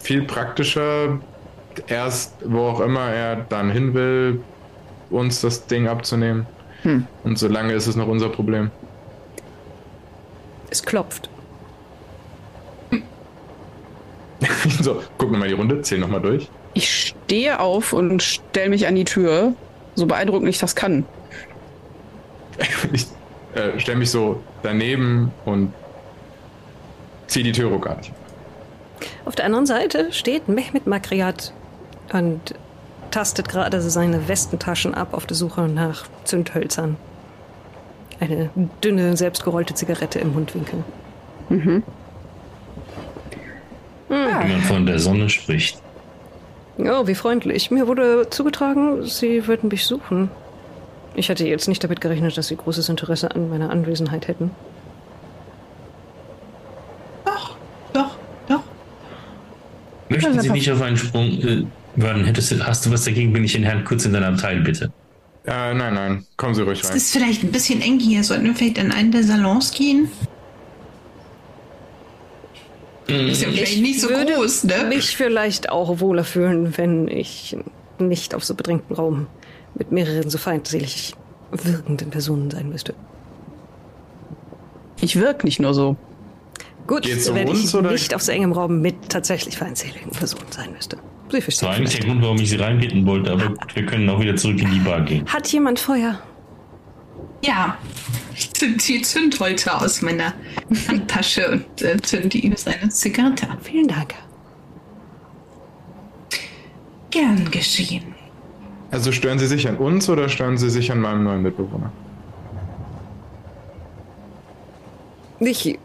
Viel 0.00 0.22
praktischer, 0.22 1.18
erst 1.86 2.34
wo 2.44 2.60
auch 2.60 2.80
immer 2.80 3.10
er 3.10 3.36
dann 3.36 3.70
hin 3.70 3.94
will, 3.94 4.40
uns 5.10 5.40
das 5.40 5.66
Ding 5.66 5.88
abzunehmen. 5.88 6.46
Hm. 6.82 7.06
Und 7.24 7.38
solange 7.38 7.72
ist 7.72 7.86
es 7.86 7.96
noch 7.96 8.06
unser 8.08 8.28
Problem. 8.28 8.70
Es 10.70 10.82
klopft. 10.82 11.30
so, 14.80 15.02
gucken 15.18 15.34
wir 15.34 15.38
mal 15.38 15.48
die 15.48 15.54
Runde, 15.54 15.80
zählen 15.82 16.00
nochmal 16.02 16.20
durch. 16.20 16.48
Ich 16.74 17.08
stehe 17.08 17.60
auf 17.60 17.92
und 17.92 18.22
stelle 18.22 18.68
mich 18.70 18.86
an 18.86 18.94
die 18.94 19.04
Tür, 19.04 19.54
so 19.94 20.06
beeindruckend 20.06 20.48
ich 20.48 20.58
das 20.58 20.74
kann. 20.74 21.04
Ich 22.92 23.06
äh, 23.54 23.78
stelle 23.78 23.98
mich 23.98 24.10
so 24.10 24.42
daneben 24.62 25.32
und 25.44 25.72
ziehe 27.26 27.44
die 27.44 27.52
Tür 27.52 27.70
ruckartig. 27.70 28.12
Auf 29.24 29.34
der 29.34 29.46
anderen 29.46 29.66
Seite 29.66 30.12
steht 30.12 30.48
Mehmet 30.48 30.86
Makriat 30.86 31.52
und 32.12 32.54
tastet 33.10 33.48
gerade 33.48 33.80
seine 33.80 34.28
Westentaschen 34.28 34.94
ab 34.94 35.14
auf 35.14 35.26
der 35.26 35.36
Suche 35.36 35.62
nach 35.62 36.06
Zündhölzern. 36.24 36.96
Eine 38.20 38.50
dünne, 38.82 39.16
selbstgerollte 39.16 39.74
Zigarette 39.74 40.18
im 40.18 40.32
Mundwinkel. 40.32 40.84
Wenn 41.48 41.82
man 44.08 44.60
von 44.62 44.86
der 44.86 44.98
Sonne 44.98 45.28
spricht. 45.28 45.80
Oh, 46.78 47.06
wie 47.06 47.14
freundlich. 47.14 47.70
Mir 47.70 47.86
wurde 47.86 48.28
zugetragen, 48.30 49.04
Sie 49.04 49.46
würden 49.46 49.68
mich 49.68 49.86
suchen. 49.86 50.30
Ich 51.16 51.28
hätte 51.28 51.46
jetzt 51.46 51.68
nicht 51.68 51.82
damit 51.84 52.00
gerechnet, 52.00 52.36
dass 52.36 52.48
Sie 52.48 52.56
großes 52.56 52.88
Interesse 52.88 53.30
an 53.34 53.48
meiner 53.48 53.70
Anwesenheit 53.70 54.26
hätten. 54.28 54.50
Doch, 57.24 57.56
doch, 57.92 58.16
doch. 58.48 58.62
Möchten 60.08 60.40
Sie 60.40 60.50
nicht 60.50 60.70
auf 60.70 60.82
einen 60.82 60.96
Sprung 60.96 61.26
äh, 61.40 61.64
warten? 61.96 62.24
Hättest 62.24 62.50
du, 62.52 62.66
hast 62.66 62.84
du 62.86 62.90
was 62.90 63.04
dagegen, 63.04 63.32
bin 63.32 63.44
ich 63.44 63.52
den 63.52 63.62
Herrn 63.62 63.84
kurz 63.84 64.04
in 64.04 64.12
deinem 64.12 64.34
Abteil, 64.34 64.60
bitte? 64.60 64.90
Äh, 65.46 65.74
nein, 65.74 65.94
nein, 65.94 66.26
kommen 66.36 66.54
Sie 66.54 66.62
ruhig 66.62 66.80
Es 66.80 66.88
rein. 66.90 66.96
ist 66.96 67.12
vielleicht 67.12 67.42
ein 67.44 67.52
bisschen 67.52 67.80
eng 67.80 68.00
hier. 68.00 68.24
Sollten 68.24 68.46
wir 68.46 68.54
vielleicht 68.54 68.78
in 68.78 68.90
einen 68.90 69.12
der 69.12 69.22
Salons 69.22 69.72
gehen? 69.72 70.08
Ist 73.06 73.42
ja 73.42 73.48
vielleicht 73.50 73.82
nicht 73.82 74.00
so 74.00 74.08
würde 74.08 74.32
groß, 74.32 74.64
ne? 74.64 74.84
mich 74.88 75.16
vielleicht 75.16 75.68
auch 75.68 76.00
wohler 76.00 76.24
fühlen, 76.24 76.76
wenn 76.78 77.06
ich 77.06 77.54
nicht 77.98 78.34
auf 78.34 78.42
so 78.42 78.54
bedrängten 78.54 78.96
Raum 78.96 79.26
mit 79.74 79.92
mehreren 79.92 80.30
so 80.30 80.38
feindselig 80.38 81.14
wirkenden 81.50 82.10
Personen 82.10 82.50
sein 82.50 82.68
müsste. 82.68 82.94
Ich 85.00 85.16
wirke 85.16 85.46
nicht 85.46 85.60
nur 85.60 85.74
so. 85.74 85.96
Gut, 86.86 87.02
Geht's 87.02 87.28
um 87.28 87.34
wenn 87.36 87.48
uns, 87.48 87.64
ich 87.64 87.74
oder? 87.74 87.90
nicht 87.92 88.14
auf 88.14 88.22
so 88.22 88.32
engem 88.32 88.52
Raum 88.52 88.80
mit 88.80 89.08
tatsächlich 89.08 89.56
feindseligen 89.56 90.10
Personen 90.10 90.50
sein 90.50 90.72
müsste. 90.72 90.96
Sie 91.30 91.36
Das 91.36 91.44
verstehen 91.44 91.68
war 91.68 91.76
eigentlich 91.76 91.98
der 91.98 92.06
Grund, 92.06 92.22
warum 92.22 92.36
ich 92.36 92.50
Sie 92.50 92.56
reinbitten 92.56 93.06
wollte, 93.06 93.32
aber 93.32 93.48
gut, 93.48 93.76
wir 93.76 93.86
können 93.86 94.08
auch 94.08 94.20
wieder 94.20 94.36
zurück 94.36 94.60
in 94.60 94.70
die 94.70 94.78
Bar 94.78 95.00
gehen. 95.02 95.26
Hat 95.26 95.48
jemand 95.48 95.80
Feuer? 95.80 96.20
Ja. 97.44 97.78
Ich 98.36 98.52
zünd 98.52 98.86
die 98.86 99.00
Zündholze 99.02 99.74
aus 99.74 100.02
meiner 100.02 100.34
Handtasche 100.88 101.50
und 101.50 101.82
äh, 101.82 101.96
zünde 102.02 102.38
ihm 102.38 102.56
seine 102.56 102.88
Zigarette 102.88 103.48
an. 103.48 103.58
Vielen 103.62 103.88
Dank. 103.88 104.14
Gern 107.10 107.50
geschehen. 107.50 108.13
Also 108.94 109.10
stören 109.10 109.40
Sie 109.40 109.48
sich 109.48 109.66
an 109.66 109.76
uns 109.76 110.08
oder 110.08 110.28
stören 110.28 110.56
Sie 110.56 110.70
sich 110.70 110.92
an 110.92 111.00
meinem 111.00 111.24
neuen 111.24 111.42
Mitbewohner? 111.42 111.90
Ich 115.40 115.78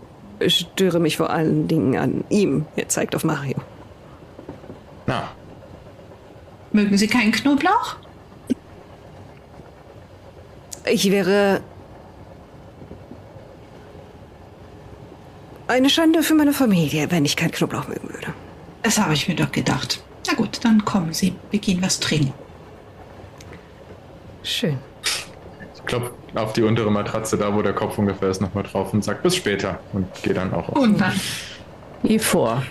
störe 0.45 0.99
mich 0.99 1.17
vor 1.17 1.31
allen 1.31 1.67
Dingen 1.67 1.97
an 1.97 2.23
ihm. 2.29 2.67
Er 2.75 2.87
zeigt 2.87 3.15
auf 3.15 3.23
Mario. 3.23 3.55
Na, 5.07 5.27
Mögen 6.71 6.99
Sie 6.99 7.07
keinen 7.07 7.31
Knoblauch? 7.31 7.95
Ich 10.85 11.09
wäre 11.09 11.61
eine 15.67 15.89
Schande 15.89 16.21
für 16.21 16.35
meine 16.35 16.53
Familie, 16.53 17.09
wenn 17.09 17.25
ich 17.25 17.35
keinen 17.35 17.51
Knoblauch 17.51 17.87
mögen 17.87 18.07
würde. 18.09 18.35
Das 18.83 18.99
habe 18.99 19.15
ich 19.15 19.27
mir 19.27 19.35
doch 19.35 19.51
gedacht. 19.51 20.03
Na 20.27 20.35
gut, 20.35 20.63
dann 20.63 20.85
kommen 20.85 21.11
Sie. 21.11 21.33
Wir 21.49 21.59
gehen 21.59 21.81
was 21.81 21.99
trinken. 21.99 22.33
Schön. 24.43 24.77
ich 25.75 25.85
klopfe 25.85 26.11
auf 26.35 26.53
die 26.53 26.63
untere 26.63 26.91
Matratze, 26.91 27.37
da 27.37 27.53
wo 27.53 27.61
der 27.61 27.73
Kopf 27.73 27.97
ungefähr 27.97 28.29
ist, 28.29 28.41
nochmal 28.41 28.63
drauf 28.63 28.93
und 28.93 29.03
sag 29.03 29.23
bis 29.23 29.35
später 29.35 29.79
und 29.93 30.07
gehe 30.23 30.33
dann 30.33 30.53
auch 30.53 30.69
auf. 30.69 30.77
Und 30.77 30.99
dann. 30.99 31.13
Wie 32.03 32.19
vor. 32.19 32.63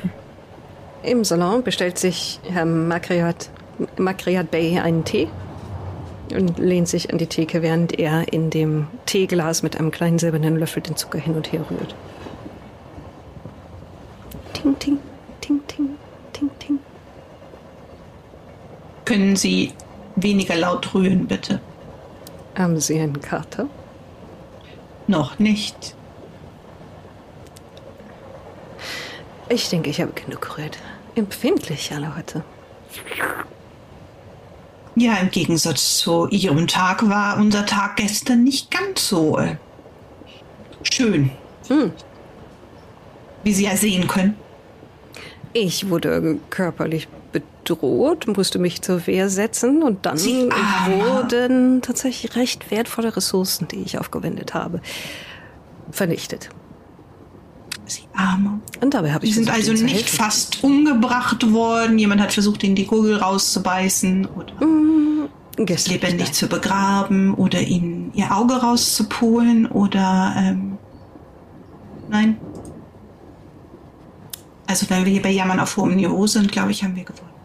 Im 1.03 1.25
Salon 1.25 1.63
bestellt 1.63 1.99
sich 1.99 2.41
Herr 2.51 2.65
Makriat, 2.65 3.51
Makriat 3.99 4.51
Bey 4.51 4.79
einen 4.79 5.05
Tee 5.05 5.29
und 6.35 6.59
lehnt 6.59 6.89
sich 6.89 7.13
an 7.13 7.19
die 7.19 7.27
Theke, 7.27 7.63
während 7.63 7.99
er 7.99 8.33
in 8.33 8.51
dem 8.51 8.89
Teeglas 9.07 9.63
mit 9.63 9.79
einem 9.79 9.91
kleinen 9.91 10.19
silbernen 10.19 10.57
Löffel 10.57 10.83
den 10.83 10.97
Zucker 10.97 11.19
hin 11.19 11.35
und 11.35 11.53
her 11.53 11.65
rührt. 11.71 11.95
Ting, 14.53 14.79
ting, 14.79 14.99
ting, 15.41 15.61
ting, 15.67 15.89
ting, 16.33 16.51
ting. 16.59 16.79
Können 19.05 19.37
Sie 19.37 19.73
weniger 20.23 20.57
laut 20.57 20.95
rühren, 20.95 21.27
bitte? 21.27 21.61
Haben 22.57 22.81
Sie 22.81 22.99
einen 22.99 23.21
Kater? 23.21 23.69
Noch 25.07 25.39
nicht. 25.39 25.95
Ich 29.49 29.69
denke, 29.71 29.91
ich 29.91 30.01
habe 30.01 30.13
genug 30.13 30.43
gerührt. 30.43 30.79
Empfindlich 31.15 31.93
alle 31.93 32.15
heute. 32.17 32.45
Ja, 34.95 35.17
im 35.17 35.31
Gegensatz 35.31 35.99
zu 35.99 36.27
Ihrem 36.29 36.67
Tag 36.67 37.09
war 37.09 37.39
unser 37.39 37.65
Tag 37.65 37.97
gestern 37.97 38.45
nicht 38.45 38.71
ganz 38.71 39.09
so 39.09 39.39
äh, 39.39 39.57
schön. 40.83 41.31
Hm. 41.69 41.93
Wie 43.45 43.55
Sie 43.55 43.65
ja 43.65 43.77
sehen 43.77 44.09
können. 44.09 44.37
Ich 45.53 45.89
wurde 45.89 46.39
körperlich 46.51 47.09
bedroht, 47.69 48.27
musste 48.37 48.59
mich 48.59 48.83
zur 48.83 49.07
Wehr 49.07 49.29
setzen 49.29 49.83
und 49.83 50.07
dann 50.07 50.17
Sie 50.17 50.49
Armer. 50.51 51.23
wurden 51.23 51.83
tatsächlich 51.83 52.37
recht 52.37 52.71
wertvolle 52.71 53.15
Ressourcen, 53.15 53.69
die 53.69 53.83
ich 53.83 53.99
aufgewendet 53.99 54.55
habe, 54.55 54.81
vernichtet. 55.91 56.49
Sie 57.87 58.03
Arme. 58.15 58.61
Und 58.81 58.95
dabei 58.95 59.13
habe 59.13 59.25
Sie 59.25 59.31
ich 59.31 59.35
sind 59.37 59.49
versucht, 59.49 59.71
also 59.71 59.85
nicht 59.85 60.11
fast 60.11 60.63
umgebracht 60.63 61.53
worden. 61.53 61.99
Jemand 61.99 62.21
hat 62.21 62.33
versucht, 62.33 62.63
Ihnen 62.63 62.75
die 62.75 62.87
Gurgel 62.87 63.17
rauszubeißen 63.17 64.27
oder 64.27 64.53
Gestern 65.57 65.95
lebendig 65.95 66.33
zu 66.33 66.47
begraben 66.47 67.35
oder 67.35 67.61
Ihnen 67.61 68.13
Ihr 68.15 68.37
Auge 68.37 68.55
rauszupolen 68.55 69.67
oder 69.67 70.35
ähm, 70.37 70.79
nein. 72.09 72.37
Also 74.67 74.89
wenn 74.91 75.05
wir 75.05 75.13
hier 75.13 75.23
bei 75.23 75.31
Jammern 75.31 75.59
auf 75.59 75.77
hohem 75.79 75.97
Niveau 75.97 76.27
sind, 76.27 76.53
glaube 76.53 76.73
ich, 76.73 76.85
haben 76.85 76.95
wir 76.95 77.05
gewonnen. 77.05 77.38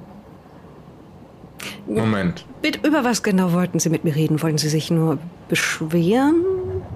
Moment. 1.86 2.46
Mit, 2.62 2.86
über 2.86 3.04
was 3.04 3.24
genau 3.24 3.52
wollten 3.52 3.80
Sie 3.80 3.90
mit 3.90 4.04
mir 4.06 4.16
reden? 4.16 4.42
Wollten 4.42 4.58
Sie 4.58 4.70
sich 4.70 4.90
nur 4.90 5.18
beschweren 5.50 6.36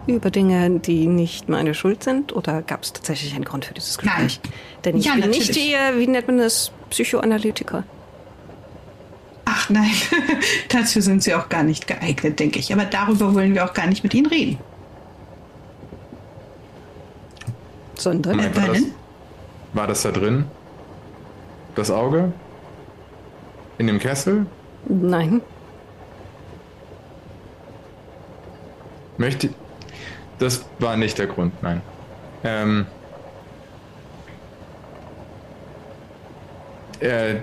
über 0.07 0.31
Dinge, 0.31 0.79
die 0.79 1.07
nicht 1.07 1.49
meine 1.49 1.73
Schuld 1.73 2.03
sind? 2.03 2.33
Oder 2.33 2.61
gab 2.61 2.83
es 2.83 2.93
tatsächlich 2.93 3.35
einen 3.35 3.43
Grund 3.43 3.65
für 3.65 3.73
dieses 3.73 3.97
Gespräch? 3.97 4.39
Denn 4.85 4.95
ich 4.97 5.05
Ja, 5.05 5.11
bin 5.13 5.21
natürlich. 5.21 5.49
nicht 5.49 5.57
Ihr, 5.69 5.97
wie 5.99 6.07
nennt 6.07 6.27
man 6.27 6.37
das, 6.37 6.71
Psychoanalytiker. 6.89 7.83
Ach 9.43 9.69
nein, 9.69 9.91
dazu 10.69 11.01
sind 11.01 11.21
Sie 11.23 11.33
auch 11.35 11.49
gar 11.49 11.63
nicht 11.63 11.87
geeignet, 11.87 12.39
denke 12.39 12.59
ich. 12.59 12.71
Aber 12.73 12.85
darüber 12.85 13.33
wollen 13.33 13.53
wir 13.53 13.65
auch 13.65 13.73
gar 13.73 13.87
nicht 13.87 14.03
mit 14.03 14.13
Ihnen 14.13 14.27
reden. 14.27 14.57
Sondern 17.95 18.37
Moment, 18.37 18.55
war 18.55 18.67
das, 18.67 18.81
war 19.73 19.87
das 19.87 20.01
da 20.03 20.11
drin? 20.11 20.45
Das 21.75 21.91
Auge? 21.91 22.31
In 23.77 23.87
dem 23.87 23.99
Kessel? 23.99 24.45
Nein, 24.87 25.41
Möchte. 29.17 29.49
Das 30.39 30.65
war 30.79 30.95
nicht 30.95 31.17
der 31.17 31.27
Grund, 31.27 31.53
nein. 31.61 31.81
Ähm. 32.43 32.85
Äh, 36.99 37.41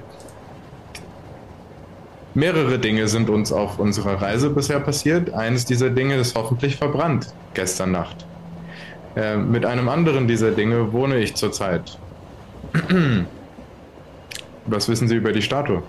mehrere 2.35 2.79
Dinge 2.79 3.07
sind 3.09 3.31
uns 3.31 3.53
auf 3.53 3.79
unserer 3.79 4.21
Reise 4.21 4.51
bisher 4.51 4.81
passiert. 4.81 5.33
Eines 5.33 5.65
dieser 5.65 5.91
Dinge 5.91 6.17
ist 6.17 6.37
hoffentlich 6.37 6.77
verbrannt 6.77 7.33
gestern 7.55 7.93
Nacht. 7.93 8.25
Äh, 9.17 9.37
mit 9.37 9.65
einem 9.65 9.89
anderen 9.89 10.27
dieser 10.27 10.51
Dinge 10.51 10.93
wohne 10.93 11.19
ich 11.19 11.35
zurzeit. 11.35 11.99
Was 14.67 14.89
wissen 14.89 15.09
Sie 15.09 15.17
über 15.17 15.33
die 15.33 15.43
Statue? 15.43 15.83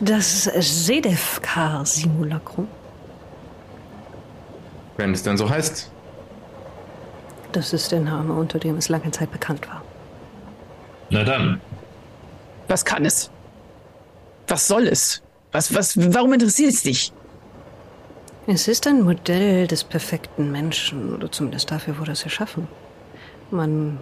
Das 0.00 0.44
Sedefkar-Simulacrum, 0.44 2.68
Wenn 4.96 5.12
es 5.12 5.24
denn 5.24 5.36
so 5.36 5.50
heißt. 5.50 5.90
das 7.52 7.72
ist 7.72 7.90
der 7.90 7.98
Name, 8.00 8.32
unter 8.34 8.60
dem 8.60 8.76
es 8.76 8.88
lange 8.88 9.10
Zeit 9.10 9.32
bekannt 9.32 9.66
war. 9.68 9.82
Na 11.10 11.24
dann. 11.24 11.60
Was 12.68 12.84
kann 12.84 13.04
es? 13.04 13.28
Was 14.46 14.68
soll 14.68 14.86
es? 14.86 15.20
Was, 15.50 15.74
was, 15.74 15.96
warum 16.14 16.32
interessiert 16.34 16.72
es 16.72 16.82
dich? 16.82 17.12
Es 18.46 18.68
ist 18.68 18.86
ein 18.86 19.02
Modell 19.02 19.66
des 19.66 19.82
perfekten 19.82 20.52
Menschen, 20.52 21.12
oder 21.14 21.32
zumindest 21.32 21.72
dafür 21.72 21.98
wurde 21.98 22.12
es 22.12 22.22
erschaffen. 22.22 22.68
Man 23.50 23.98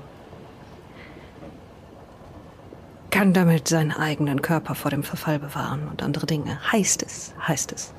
kann 3.14 3.32
damit 3.32 3.68
seinen 3.68 3.92
eigenen 3.92 4.42
Körper 4.42 4.74
vor 4.74 4.90
dem 4.90 5.04
Verfall 5.04 5.38
bewahren 5.38 5.86
und 5.88 6.02
andere 6.02 6.26
Dinge. 6.26 6.58
Heißt 6.72 7.00
es, 7.04 7.32
heißt 7.46 7.70
es. 7.70 7.94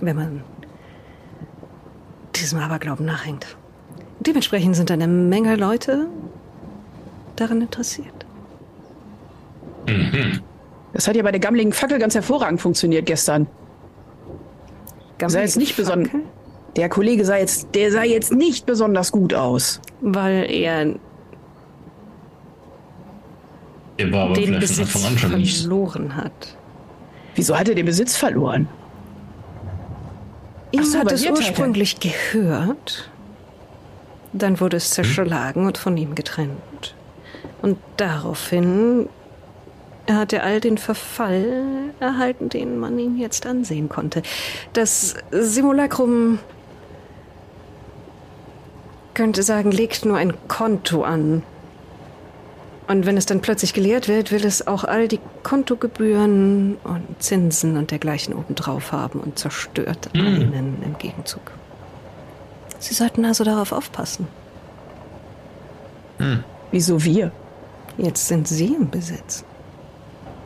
Wenn 0.00 0.14
man 0.14 0.44
diesem 2.36 2.60
Aberglauben 2.60 3.04
nachhängt. 3.04 3.56
Dementsprechend 4.20 4.76
sind 4.76 4.92
eine 4.92 5.08
Menge 5.08 5.56
Leute 5.56 6.06
daran 7.34 7.62
interessiert. 7.62 8.14
Das 10.92 11.08
hat 11.08 11.16
ja 11.16 11.24
bei 11.24 11.32
der 11.32 11.40
gammeligen 11.40 11.72
Fackel 11.72 11.98
ganz 11.98 12.14
hervorragend 12.14 12.60
funktioniert 12.60 13.06
gestern. 13.06 13.48
Sah 15.26 15.40
jetzt 15.40 15.56
nicht 15.56 15.76
besonders. 15.76 16.12
Fackel, 16.12 16.28
Der 16.76 16.88
Kollege 16.88 17.24
sah 17.24 17.38
jetzt, 17.38 17.74
der 17.74 17.90
sah 17.90 18.04
jetzt 18.04 18.32
nicht 18.32 18.66
besonders 18.66 19.10
gut 19.10 19.34
aus. 19.34 19.80
Weil 20.00 20.48
er 20.48 20.94
Der 23.98 24.12
war 24.12 24.26
aber 24.26 24.34
den 24.34 24.46
vielleicht 24.46 24.74
von 24.74 24.84
Besitz 24.84 25.04
Anfang 25.06 25.32
an 25.32 25.40
nicht. 25.40 25.60
verloren 25.60 26.16
hat. 26.16 26.56
Wieso 27.34 27.58
hat 27.58 27.68
er 27.68 27.74
den 27.74 27.86
Besitz 27.86 28.16
verloren? 28.16 28.68
Ihm 30.70 30.84
so, 30.84 30.98
hat 30.98 31.12
es 31.12 31.26
ursprünglich 31.26 31.98
gehört. 32.00 33.10
Dann 34.32 34.60
wurde 34.60 34.76
es 34.76 34.90
zerschlagen 34.90 35.66
und 35.66 35.78
von 35.78 35.96
ihm 35.96 36.14
getrennt. 36.14 36.94
Und 37.62 37.78
daraufhin 37.96 39.08
hat 40.08 40.32
er 40.32 40.44
all 40.44 40.60
den 40.60 40.78
Verfall 40.78 41.64
erhalten, 42.00 42.48
den 42.48 42.78
man 42.78 42.98
ihm 42.98 43.16
jetzt 43.16 43.46
ansehen 43.46 43.88
konnte. 43.88 44.22
Das 44.72 45.14
Simulacrum 45.30 46.38
könnte 49.14 49.42
sagen, 49.42 49.72
legt 49.72 50.04
nur 50.04 50.16
ein 50.16 50.34
Konto 50.46 51.02
an. 51.02 51.42
Und 52.88 53.04
wenn 53.04 53.18
es 53.18 53.26
dann 53.26 53.40
plötzlich 53.40 53.74
geleert 53.74 54.08
wird, 54.08 54.32
will 54.32 54.44
es 54.46 54.66
auch 54.66 54.82
all 54.82 55.08
die 55.08 55.20
Kontogebühren 55.42 56.78
und 56.84 57.22
Zinsen 57.22 57.76
und 57.76 57.90
dergleichen 57.90 58.32
obendrauf 58.32 58.92
haben 58.92 59.20
und 59.20 59.38
zerstört 59.38 60.08
einen 60.14 60.82
im 60.82 60.96
Gegenzug. 60.96 61.52
Sie 62.78 62.94
sollten 62.94 63.26
also 63.26 63.44
darauf 63.44 63.72
aufpassen. 63.72 64.26
Wieso 66.70 67.04
wir? 67.04 67.30
Jetzt 67.98 68.26
sind 68.26 68.48
Sie 68.48 68.74
im 68.74 68.88
Besitz. 68.88 69.44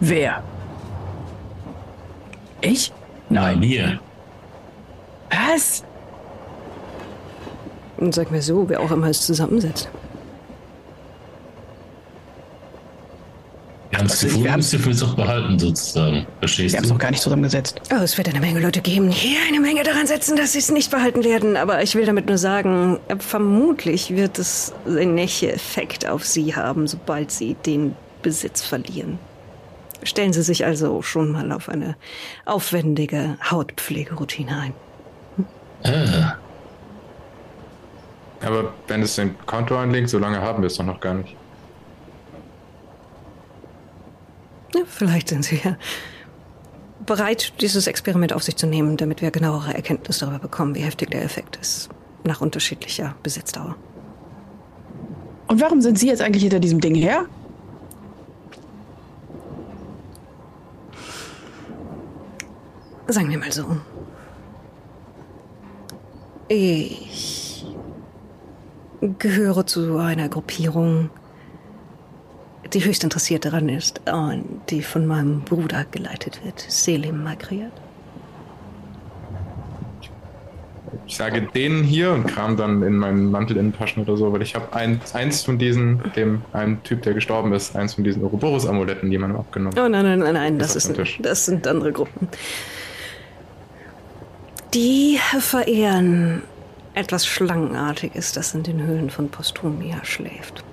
Wer? 0.00 0.42
Ich? 2.60 2.92
Nein. 3.28 3.60
Wir. 3.60 4.00
Was? 5.30 5.84
Und 7.98 8.14
sag 8.14 8.32
mir 8.32 8.42
so, 8.42 8.68
wer 8.68 8.80
auch 8.80 8.90
immer 8.90 9.08
es 9.08 9.24
zusammensetzt. 9.24 9.88
Ganz 14.02 14.12
Also, 14.14 14.26
gefunden 14.26 14.44
wir 14.44 14.52
haben 14.52 14.58
müsst 14.58 14.72
ihr 14.72 14.80
für 14.80 15.06
auch 15.06 15.14
behalten, 15.14 15.58
sozusagen. 15.60 16.26
Verstehst 16.40 16.72
wir 16.72 16.78
haben 16.78 16.84
es 16.84 16.88
du? 16.88 16.94
noch 16.94 17.00
gar 17.00 17.10
nicht 17.12 17.22
zusammengesetzt. 17.22 17.80
Oh, 17.92 18.02
es 18.02 18.18
wird 18.18 18.28
eine 18.28 18.40
Menge 18.40 18.58
Leute 18.58 18.80
geben, 18.80 19.10
die 19.10 19.16
hier 19.16 19.38
eine 19.46 19.60
Menge 19.60 19.84
daran 19.84 20.08
setzen, 20.08 20.36
dass 20.36 20.52
sie 20.52 20.58
es 20.58 20.72
nicht 20.72 20.90
behalten 20.90 21.22
werden. 21.22 21.56
Aber 21.56 21.82
ich 21.84 21.94
will 21.94 22.04
damit 22.04 22.26
nur 22.26 22.36
sagen, 22.36 22.98
äh, 23.06 23.16
vermutlich 23.16 24.10
wird 24.16 24.40
es 24.40 24.72
einen 24.86 25.16
Effekt 25.18 26.08
auf 26.08 26.26
sie 26.26 26.56
haben, 26.56 26.88
sobald 26.88 27.30
sie 27.30 27.54
den 27.64 27.94
Besitz 28.22 28.62
verlieren. 28.62 29.20
Stellen 30.02 30.32
Sie 30.32 30.42
sich 30.42 30.64
also 30.64 31.00
schon 31.02 31.30
mal 31.30 31.52
auf 31.52 31.68
eine 31.68 31.94
aufwendige 32.44 33.36
Hautpflegeroutine 33.48 34.58
ein. 34.58 34.74
Ah, 35.84 36.34
Aber 38.44 38.72
wenn 38.88 39.02
es 39.02 39.14
den 39.14 39.36
Konto 39.46 39.78
anlegt, 39.78 40.08
so 40.08 40.18
lange 40.18 40.40
haben 40.40 40.60
wir 40.60 40.66
es 40.66 40.76
doch 40.76 40.84
noch 40.84 41.00
gar 41.00 41.14
nicht. 41.14 41.36
Ja, 44.74 44.82
vielleicht 44.86 45.28
sind 45.28 45.44
Sie 45.44 45.60
ja 45.62 45.76
bereit, 47.04 47.52
dieses 47.60 47.86
Experiment 47.86 48.32
auf 48.32 48.42
sich 48.42 48.56
zu 48.56 48.66
nehmen, 48.66 48.96
damit 48.96 49.22
wir 49.22 49.30
genauere 49.30 49.74
Erkenntnis 49.74 50.18
darüber 50.18 50.38
bekommen, 50.38 50.74
wie 50.74 50.80
heftig 50.80 51.10
der 51.10 51.22
Effekt 51.22 51.56
ist, 51.56 51.88
nach 52.24 52.40
unterschiedlicher 52.40 53.14
Besitzdauer. 53.22 53.76
Und 55.48 55.60
warum 55.60 55.80
sind 55.80 55.98
Sie 55.98 56.08
jetzt 56.08 56.22
eigentlich 56.22 56.42
hinter 56.42 56.60
diesem 56.60 56.80
Ding 56.80 56.94
her? 56.94 57.26
Sagen 63.08 63.28
wir 63.30 63.38
mal 63.38 63.52
so. 63.52 63.66
Ich 66.48 67.66
gehöre 69.18 69.66
zu 69.66 69.98
einer 69.98 70.28
Gruppierung, 70.28 71.10
die 72.72 72.84
höchst 72.84 73.04
interessiert 73.04 73.44
daran 73.44 73.68
ist 73.68 74.00
und 74.10 74.62
die 74.70 74.82
von 74.82 75.06
meinem 75.06 75.40
Bruder 75.42 75.84
geleitet 75.90 76.40
wird, 76.44 76.64
Selim 76.68 77.22
Magriat. 77.22 77.72
Ich 81.06 81.16
sage 81.16 81.42
denen 81.54 81.84
hier 81.84 82.12
und 82.12 82.26
kram 82.26 82.56
dann 82.56 82.82
in 82.82 82.96
meinen 82.96 83.30
Mantelinnentaschen 83.30 84.02
oder 84.02 84.16
so, 84.16 84.32
weil 84.32 84.42
ich 84.42 84.54
habe 84.54 84.72
eins, 84.74 85.14
eins 85.14 85.42
von 85.42 85.58
diesen, 85.58 86.00
dem 86.16 86.42
einem 86.52 86.82
Typ, 86.84 87.02
der 87.02 87.12
gestorben 87.14 87.52
ist, 87.52 87.76
eins 87.76 87.94
von 87.94 88.04
diesen 88.04 88.22
Ouroboros-Amuletten 88.24 89.10
jemandem 89.10 89.40
abgenommen. 89.40 89.78
Oh 89.78 89.88
nein, 89.88 90.04
nein, 90.04 90.18
nein, 90.20 90.34
nein, 90.34 90.58
das, 90.58 90.76
Ist 90.76 90.86
ist, 90.86 90.96
Tisch. 90.96 91.18
das 91.20 91.46
sind 91.46 91.66
andere 91.66 91.92
Gruppen. 91.92 92.28
Die 94.72 95.18
verehren 95.38 96.42
etwas 96.94 97.26
Schlangenartiges, 97.26 98.32
das 98.32 98.54
in 98.54 98.62
den 98.62 98.82
Höhlen 98.82 99.10
von 99.10 99.28
Postumia 99.28 100.04
schläft. 100.04 100.64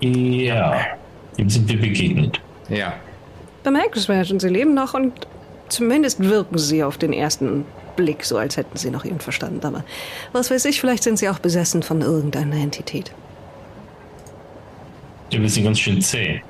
Ja, 0.00 0.86
dem 1.36 1.50
sind 1.50 1.68
wir 1.68 1.80
begegnet. 1.80 2.40
Ja. 2.68 2.94
Bemerkenswert, 3.62 4.30
und 4.30 4.40
sie 4.40 4.48
leben 4.48 4.74
noch 4.74 4.94
und 4.94 5.26
zumindest 5.68 6.20
wirken 6.20 6.58
sie 6.58 6.82
auf 6.82 6.98
den 6.98 7.12
ersten 7.12 7.64
Blick 7.96 8.24
so, 8.24 8.38
als 8.38 8.56
hätten 8.56 8.76
sie 8.78 8.90
noch 8.90 9.04
ihren 9.04 9.20
Verstand. 9.20 9.64
Aber 9.64 9.84
was 10.32 10.50
weiß 10.50 10.64
ich, 10.66 10.80
vielleicht 10.80 11.02
sind 11.02 11.18
sie 11.18 11.28
auch 11.28 11.38
besessen 11.38 11.82
von 11.82 12.00
irgendeiner 12.00 12.56
Entität. 12.56 13.12
Ja, 15.30 15.40
wir 15.40 15.50
sind 15.50 15.64
ganz 15.64 15.80
schön 15.80 16.00
zäh. 16.00 16.40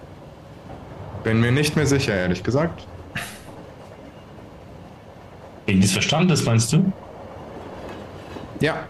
Bin 1.25 1.41
mir 1.41 1.51
nicht 1.51 1.75
mehr 1.75 1.87
sicher, 1.87 2.15
ehrlich 2.15 2.43
gesagt. 2.43 2.87
Wegen 5.67 5.81
des 5.81 5.93
Verstandes, 5.93 6.45
meinst 6.45 6.73
du? 6.73 6.93
Ja. 8.61 8.87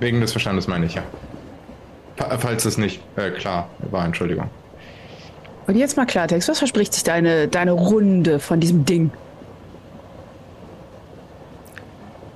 Wegen 0.00 0.20
des 0.20 0.32
Verstandes 0.32 0.68
meine 0.68 0.86
ich 0.86 0.94
ja. 0.94 1.02
Falls 2.18 2.64
es 2.64 2.78
nicht 2.78 3.00
äh, 3.16 3.30
klar 3.30 3.68
war, 3.90 4.04
Entschuldigung. 4.04 4.50
Und 5.66 5.76
jetzt 5.76 5.96
mal 5.96 6.06
Klartext, 6.06 6.48
was 6.48 6.58
verspricht 6.58 6.94
sich 6.94 7.04
deine, 7.04 7.46
deine 7.46 7.72
Runde 7.72 8.40
von 8.40 8.58
diesem 8.58 8.84
Ding? 8.84 9.10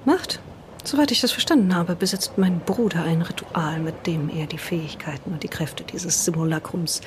Macht. 0.04 0.40
Soweit 0.84 1.12
ich 1.12 1.20
das 1.20 1.32
verstanden 1.32 1.74
habe, 1.74 1.94
besitzt 1.94 2.36
mein 2.36 2.58
Bruder 2.60 3.04
ein 3.04 3.22
Ritual, 3.22 3.78
mit 3.78 4.06
dem 4.06 4.28
er 4.28 4.46
die 4.46 4.58
Fähigkeiten 4.58 5.32
und 5.32 5.42
die 5.42 5.48
Kräfte 5.48 5.84
dieses 5.84 6.24
Simulakrums 6.24 7.00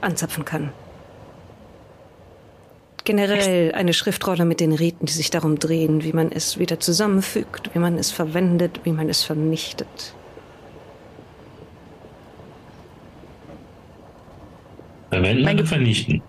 anzapfen 0.00 0.44
kann. 0.44 0.72
Generell 3.04 3.72
eine 3.72 3.92
Schriftrolle 3.92 4.44
mit 4.44 4.60
den 4.60 4.72
Riten, 4.72 5.06
die 5.06 5.12
sich 5.12 5.30
darum 5.30 5.58
drehen, 5.58 6.02
wie 6.02 6.12
man 6.12 6.32
es 6.32 6.58
wieder 6.58 6.80
zusammenfügt, 6.80 7.74
wie 7.74 7.78
man 7.78 7.98
es 7.98 8.10
verwendet, 8.10 8.80
wie 8.84 8.92
man 8.92 9.08
es 9.08 9.22
vernichtet. 9.22 10.14
Verwenden 15.14 15.44
Mein 15.44 15.58
oder 15.58 15.66
vernichten? 15.66 16.22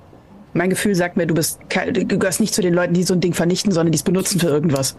Mein 0.54 0.70
Gefühl 0.70 0.96
sagt 0.96 1.18
mir, 1.18 1.26
du 1.26 1.34
bist 1.34 1.60
du 1.70 2.18
gehörst 2.18 2.40
nicht 2.40 2.54
zu 2.54 2.62
den 2.62 2.74
Leuten, 2.74 2.94
die 2.94 3.04
so 3.04 3.14
ein 3.14 3.22
Ding 3.22 3.34
vernichten, 3.34 3.72
sondern 3.72 3.92
die 3.92 3.98
es 3.98 4.04
benutzen 4.04 4.40
für 4.40 4.48
irgendwas. 4.48 4.96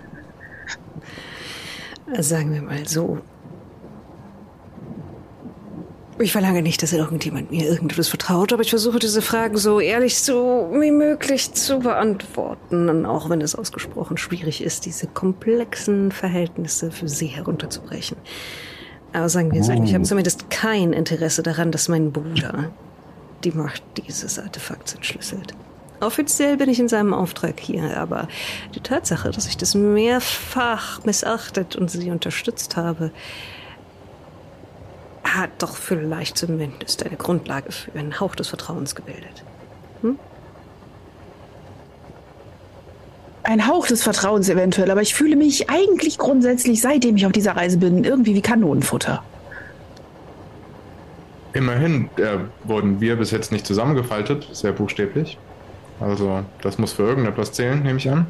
Sagen 2.19 2.53
wir 2.53 2.63
mal 2.63 2.87
so. 2.87 3.19
Ich 6.19 6.33
verlange 6.33 6.63
nicht, 6.63 6.83
dass 6.83 6.93
irgendjemand 6.93 7.51
mir 7.51 7.69
irgendetwas 7.69 8.09
vertraut, 8.09 8.53
aber 8.53 8.63
ich 8.63 8.71
versuche 8.71 8.99
diese 8.99 9.21
Fragen 9.21 9.59
so 9.59 9.81
ehrlich 9.81 10.19
so 10.19 10.71
wie 10.73 10.91
möglich 10.91 11.53
zu 11.53 11.79
beantworten, 11.81 12.89
und 12.89 13.05
auch 13.05 13.29
wenn 13.29 13.43
es 13.43 13.55
ausgesprochen 13.55 14.17
schwierig 14.17 14.65
ist, 14.65 14.87
diese 14.87 15.07
komplexen 15.07 16.11
Verhältnisse 16.13 16.91
für 16.91 17.09
sie 17.09 17.27
herunterzubrechen. 17.27 18.17
Aber 19.13 19.29
sagen 19.29 19.53
wir 19.53 19.63
so, 19.63 19.73
ich 19.73 19.95
habe 19.95 20.05
zumindest 20.05 20.49
kein 20.51 20.93
Interesse 20.93 21.43
daran, 21.43 21.71
dass 21.71 21.89
mein 21.89 22.13
Bruder 22.13 22.71
die 23.45 23.53
Macht 23.53 23.83
dieses 23.97 24.39
Artefakts 24.39 24.95
entschlüsselt. 24.95 25.55
Offiziell 26.01 26.57
bin 26.59 26.69
ich 26.69 26.79
in 26.79 26.89
seinem 26.89 27.15
Auftrag 27.15 27.59
hier, 27.59 27.97
aber 27.97 28.29
die 28.75 28.81
Tatsache, 28.81 29.31
dass 29.31 29.47
ich 29.47 29.57
das 29.57 29.75
mehrfach 29.75 31.05
missachtet 31.05 31.75
und 31.75 31.91
sie 31.91 32.11
unterstützt 32.11 32.77
habe, 32.77 33.11
hat 35.25 35.51
doch 35.59 35.77
vielleicht 35.77 36.37
zumindest 36.37 37.05
eine 37.05 37.17
Grundlage 37.17 37.73
für 37.73 37.99
einen 37.99 38.21
Hauch 38.21 38.35
des 38.35 38.49
Vertrauens 38.49 38.95
gebildet. 38.95 39.43
Ein 43.43 43.69
Hauch 43.69 43.87
des 43.87 44.03
Vertrauens 44.03 44.49
eventuell, 44.49 44.91
aber 44.91 45.03
ich 45.03 45.15
fühle 45.15 45.37
mich 45.37 45.71
eigentlich 45.71 46.19
grundsätzlich, 46.19 46.81
seitdem 46.81 47.17
ich 47.17 47.27
auf 47.27 47.33
dieser 47.33 47.55
Reise 47.55 47.79
bin, 47.79 48.03
irgendwie 48.03 48.35
wie 48.35 48.43
Kanonenfutter. 48.43 49.23
Immerhin 51.57 52.11
äh, 52.19 52.37
wurden 52.65 53.01
wir 53.01 53.17
bis 53.17 53.31
jetzt 53.31 53.51
nicht 53.51 53.67
zusammengefaltet, 53.67 54.47
sehr 54.53 54.73
buchstäblich. 54.73 55.39
Also, 56.01 56.45
das 56.61 56.77
muss 56.77 56.93
für 56.93 57.05
irgendetwas 57.05 57.53
zählen, 57.53 57.83
nehme 57.83 57.99
ich 57.99 58.11
an. 58.11 58.27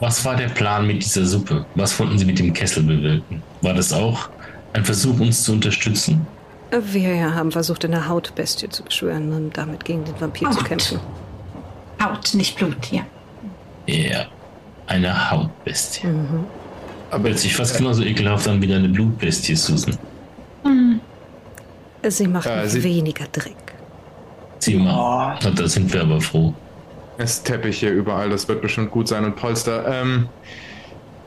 Was 0.00 0.24
war 0.24 0.36
der 0.36 0.48
Plan 0.48 0.86
mit 0.86 1.02
dieser 1.04 1.26
Suppe? 1.26 1.66
Was 1.74 2.00
wollten 2.00 2.18
Sie 2.18 2.24
mit 2.24 2.38
dem 2.38 2.54
Kessel 2.54 2.82
bewirken? 2.82 3.42
War 3.60 3.74
das 3.74 3.92
auch 3.92 4.30
ein 4.72 4.86
Versuch, 4.86 5.20
uns 5.20 5.44
zu 5.44 5.52
unterstützen? 5.52 6.26
Wir 6.70 7.34
haben 7.34 7.52
versucht, 7.52 7.84
eine 7.84 8.08
Hautbestie 8.08 8.70
zu 8.70 8.82
beschwören 8.82 9.30
und 9.34 9.58
damit 9.58 9.84
gegen 9.84 10.02
den 10.02 10.18
Vampir 10.18 10.50
zu 10.50 10.56
Haut. 10.56 10.64
kämpfen. 10.64 10.98
Haut, 12.02 12.32
nicht 12.32 12.56
Blut, 12.56 12.90
ja. 12.90 13.02
Ja, 13.86 14.24
eine 14.86 15.30
Hautbestie. 15.30 16.08
Aber 17.10 17.28
Hört 17.28 17.38
sich 17.38 17.54
fast 17.54 17.76
genauso 17.76 18.02
ekelhaft 18.02 18.48
an 18.48 18.62
wie 18.62 18.66
deine 18.66 18.88
Blutbestie, 18.88 19.54
Susan. 19.54 19.98
Sie 22.10 22.28
macht 22.28 22.46
Äh, 22.46 22.68
sie- 22.68 22.82
weniger 22.84 23.24
Dreck. 23.32 23.56
Sieh 24.58 24.76
mal. 24.76 25.38
Na, 25.42 25.50
Da 25.50 25.68
sind 25.68 25.92
wir 25.92 26.02
aber 26.02 26.20
froh. 26.20 26.54
es 27.18 27.34
ist 27.34 27.44
Teppich 27.46 27.78
hier 27.80 27.92
überall, 27.92 28.30
das 28.30 28.48
wird 28.48 28.60
bestimmt 28.62 28.90
gut 28.90 29.08
sein 29.08 29.24
und 29.24 29.36
Polster. 29.36 29.84
Ähm, 29.86 30.28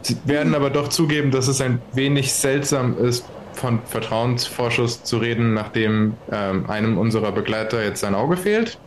Sie 0.04 0.16
werden 0.26 0.56
aber 0.56 0.70
doch 0.70 0.88
zugeben, 0.90 1.32
dass 1.32 1.48
es 1.48 1.60
ein 1.60 1.82
wenig 1.94 2.32
seltsam 2.32 2.98
ist, 2.98 3.26
von 3.54 3.80
Vertrauensvorschuss 3.86 5.04
zu 5.04 5.18
reden, 5.18 5.54
nachdem 5.54 6.14
ähm, 6.32 6.70
einem 6.70 6.98
unserer 6.98 7.32
Begleiter 7.32 7.84
jetzt 7.84 8.02
sein 8.02 8.16
Auge 8.16 8.38
fehlt. 8.38 8.78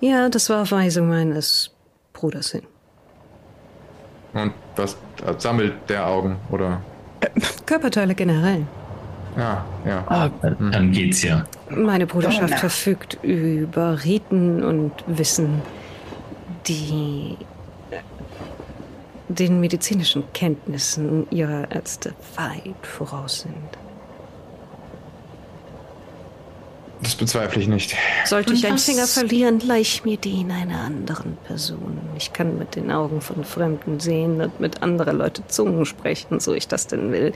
Ja, 0.00 0.28
das 0.28 0.48
war 0.48 0.70
Weisung 0.70 1.08
meines 1.08 1.70
Bruders 2.12 2.52
hin. 2.52 2.62
Und 4.32 4.52
was 4.76 4.94
äh, 5.26 5.34
sammelt 5.38 5.74
der 5.88 6.06
Augen? 6.06 6.36
Oder. 6.50 6.80
Körperteile 7.66 8.14
generell. 8.14 8.66
Ja, 9.36 9.64
ja. 9.84 10.04
Ah, 10.06 10.30
Dann 10.42 10.92
geht's 10.92 11.22
ja. 11.22 11.44
Meine 11.68 12.06
Bruderschaft 12.06 12.50
Donner. 12.50 12.56
verfügt 12.58 13.18
über 13.22 14.04
Riten 14.04 14.62
und 14.62 14.92
Wissen, 15.06 15.60
die 16.68 17.36
den 19.28 19.60
medizinischen 19.60 20.24
Kenntnissen 20.32 21.26
ihrer 21.30 21.70
Ärzte 21.70 22.14
weit 22.36 22.86
voraus 22.86 23.40
sind. 23.40 23.54
Das 27.02 27.16
bezweifle 27.16 27.60
ich 27.60 27.68
nicht. 27.68 27.94
Sollte 28.24 28.50
Und 28.50 28.56
ich 28.56 28.66
einen 28.66 28.78
Finger 28.78 29.06
verlieren, 29.06 29.60
leih 29.60 29.84
mir 30.04 30.16
den 30.16 30.50
einer 30.50 30.80
anderen 30.80 31.36
Person. 31.44 31.98
Ich 32.16 32.32
kann 32.32 32.56
mit 32.58 32.76
den 32.76 32.90
Augen 32.90 33.20
von 33.20 33.44
Fremden 33.44 34.00
sehen 34.00 34.40
und 34.40 34.58
mit 34.58 34.82
anderer 34.82 35.12
Leute 35.12 35.46
Zungen 35.48 35.84
sprechen, 35.84 36.40
so 36.40 36.54
ich 36.54 36.66
das 36.66 36.86
denn 36.86 37.12
will. 37.12 37.34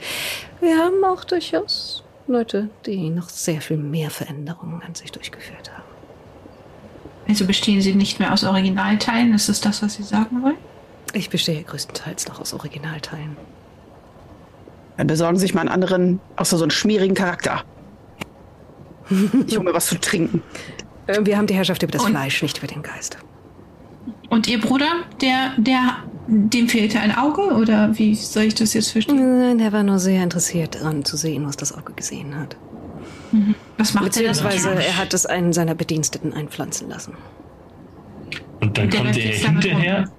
Wir 0.61 0.77
haben 0.77 1.03
auch 1.05 1.23
durchaus 1.23 2.03
Leute, 2.27 2.69
die 2.85 3.09
noch 3.09 3.29
sehr 3.29 3.61
viel 3.61 3.77
mehr 3.77 4.09
Veränderungen 4.09 4.81
an 4.85 4.93
sich 4.95 5.11
durchgeführt 5.11 5.71
haben. 5.71 5.83
Also 7.27 7.45
bestehen 7.45 7.81
sie 7.81 7.93
nicht 7.95 8.19
mehr 8.19 8.33
aus 8.33 8.43
Originalteilen? 8.43 9.33
Ist 9.33 9.49
das 9.49 9.61
das, 9.61 9.81
was 9.83 9.93
Sie 9.95 10.03
sagen 10.03 10.41
wollen? 10.43 10.57
Ich 11.13 11.29
bestehe 11.29 11.63
größtenteils 11.63 12.27
noch 12.27 12.39
aus 12.41 12.53
Originalteilen. 12.53 13.37
Dann 14.97 15.07
besorgen 15.07 15.37
Sie 15.37 15.41
sich 15.43 15.53
mal 15.53 15.61
einen 15.61 15.69
anderen, 15.69 16.19
außer 16.35 16.57
so 16.57 16.63
einen 16.63 16.71
schmierigen 16.71 17.15
Charakter. 17.15 17.63
Ich 19.47 19.55
hole 19.57 19.63
mir 19.65 19.73
was 19.73 19.87
zu 19.87 19.99
trinken. 19.99 20.43
Äh, 21.07 21.25
Wir 21.25 21.35
haben 21.37 21.47
die 21.47 21.55
Herrschaft 21.55 21.81
über 21.81 21.91
das 21.91 22.03
Und- 22.03 22.11
Fleisch, 22.11 22.43
nicht 22.43 22.59
über 22.59 22.67
den 22.67 22.83
Geist. 22.83 23.17
Und 24.29 24.47
Ihr 24.47 24.59
Bruder, 24.59 24.91
der, 25.21 25.53
der, 25.57 25.97
dem 26.27 26.69
fehlte 26.69 26.99
ein 26.99 27.15
Auge? 27.15 27.41
Oder 27.41 27.97
wie 27.97 28.13
soll 28.15 28.43
ich 28.43 28.55
das 28.55 28.73
jetzt 28.73 28.91
verstehen? 28.91 29.39
Nein, 29.39 29.59
er 29.59 29.71
war 29.71 29.83
nur 29.83 29.99
sehr 29.99 30.21
interessiert 30.23 30.75
daran 30.75 31.03
zu 31.03 31.17
sehen, 31.17 31.45
was 31.47 31.57
das 31.57 31.75
Auge 31.75 31.93
gesehen 31.93 32.37
hat. 32.37 32.55
Was 33.77 33.93
macht 33.93 34.05
er 34.17 34.23
denn? 34.23 34.31
Beziehungsweise 34.31 34.69
er 34.71 34.97
hat 34.97 35.13
es 35.13 35.25
einen 35.25 35.53
seiner 35.53 35.75
Bediensteten 35.75 36.33
einpflanzen 36.33 36.89
lassen. 36.89 37.15
Und 38.61 38.77
dann 38.77 38.89
Der 38.89 39.03
läuft 39.03 39.17
er 39.17 39.33
hinterher. 39.33 40.11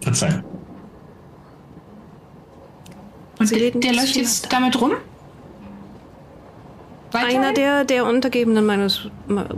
Verzeihung. 0.00 0.44
Und 3.38 3.46
Sie 3.46 3.58
der, 3.58 3.70
der 3.70 3.94
läuft 3.94 4.16
jetzt 4.16 4.52
damit 4.52 4.80
rum? 4.80 4.92
Weiterhin? 7.12 7.38
Einer 7.38 7.52
der, 7.52 7.84
der 7.84 8.04
Untergebenen 8.04 8.66
meines 8.66 9.08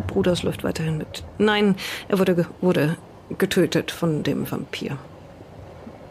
Bruders 0.07 0.43
läuft 0.43 0.62
weiterhin 0.62 0.99
mit. 0.99 1.24
Nein, 1.38 1.74
er 2.09 2.18
wurde, 2.18 2.34
ge 2.36 2.45
wurde 2.61 2.97
getötet 3.38 3.90
von 3.90 4.22
dem 4.22 4.50
Vampir. 4.50 4.98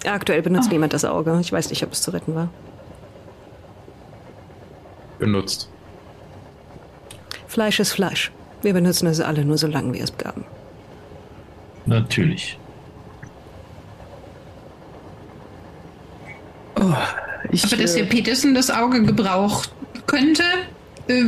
Aktuell 0.06 0.42
benutzt 0.42 0.72
niemand 0.72 0.94
das 0.94 1.06
Auge. 1.06 1.38
Ich 1.42 1.52
weiß 1.52 1.70
nicht, 1.70 1.84
ob 1.84 1.92
es 1.92 2.02
zu 2.02 2.12
retten 2.12 2.36
war. 2.36 2.50
Benutzt. 5.20 5.70
Fleisch 7.48 7.80
ist 7.80 7.92
Fleisch. 7.92 8.32
Wir 8.62 8.74
benutzen 8.74 9.08
es 9.08 9.20
alle 9.20 9.44
nur 9.44 9.58
so 9.58 9.68
lange 9.68 9.94
wir 9.94 10.04
es 10.04 10.12
begaben. 10.12 10.46
Natürlich. 11.86 12.58
Ich, 17.52 17.66
Aber 17.66 17.78
dass 17.78 17.96
äh, 17.96 18.00
Herr 18.00 18.06
Peterson 18.06 18.54
das 18.54 18.70
Auge 18.70 19.04
gebraucht 19.04 19.72
könnte, 20.08 20.44
äh, 21.08 21.24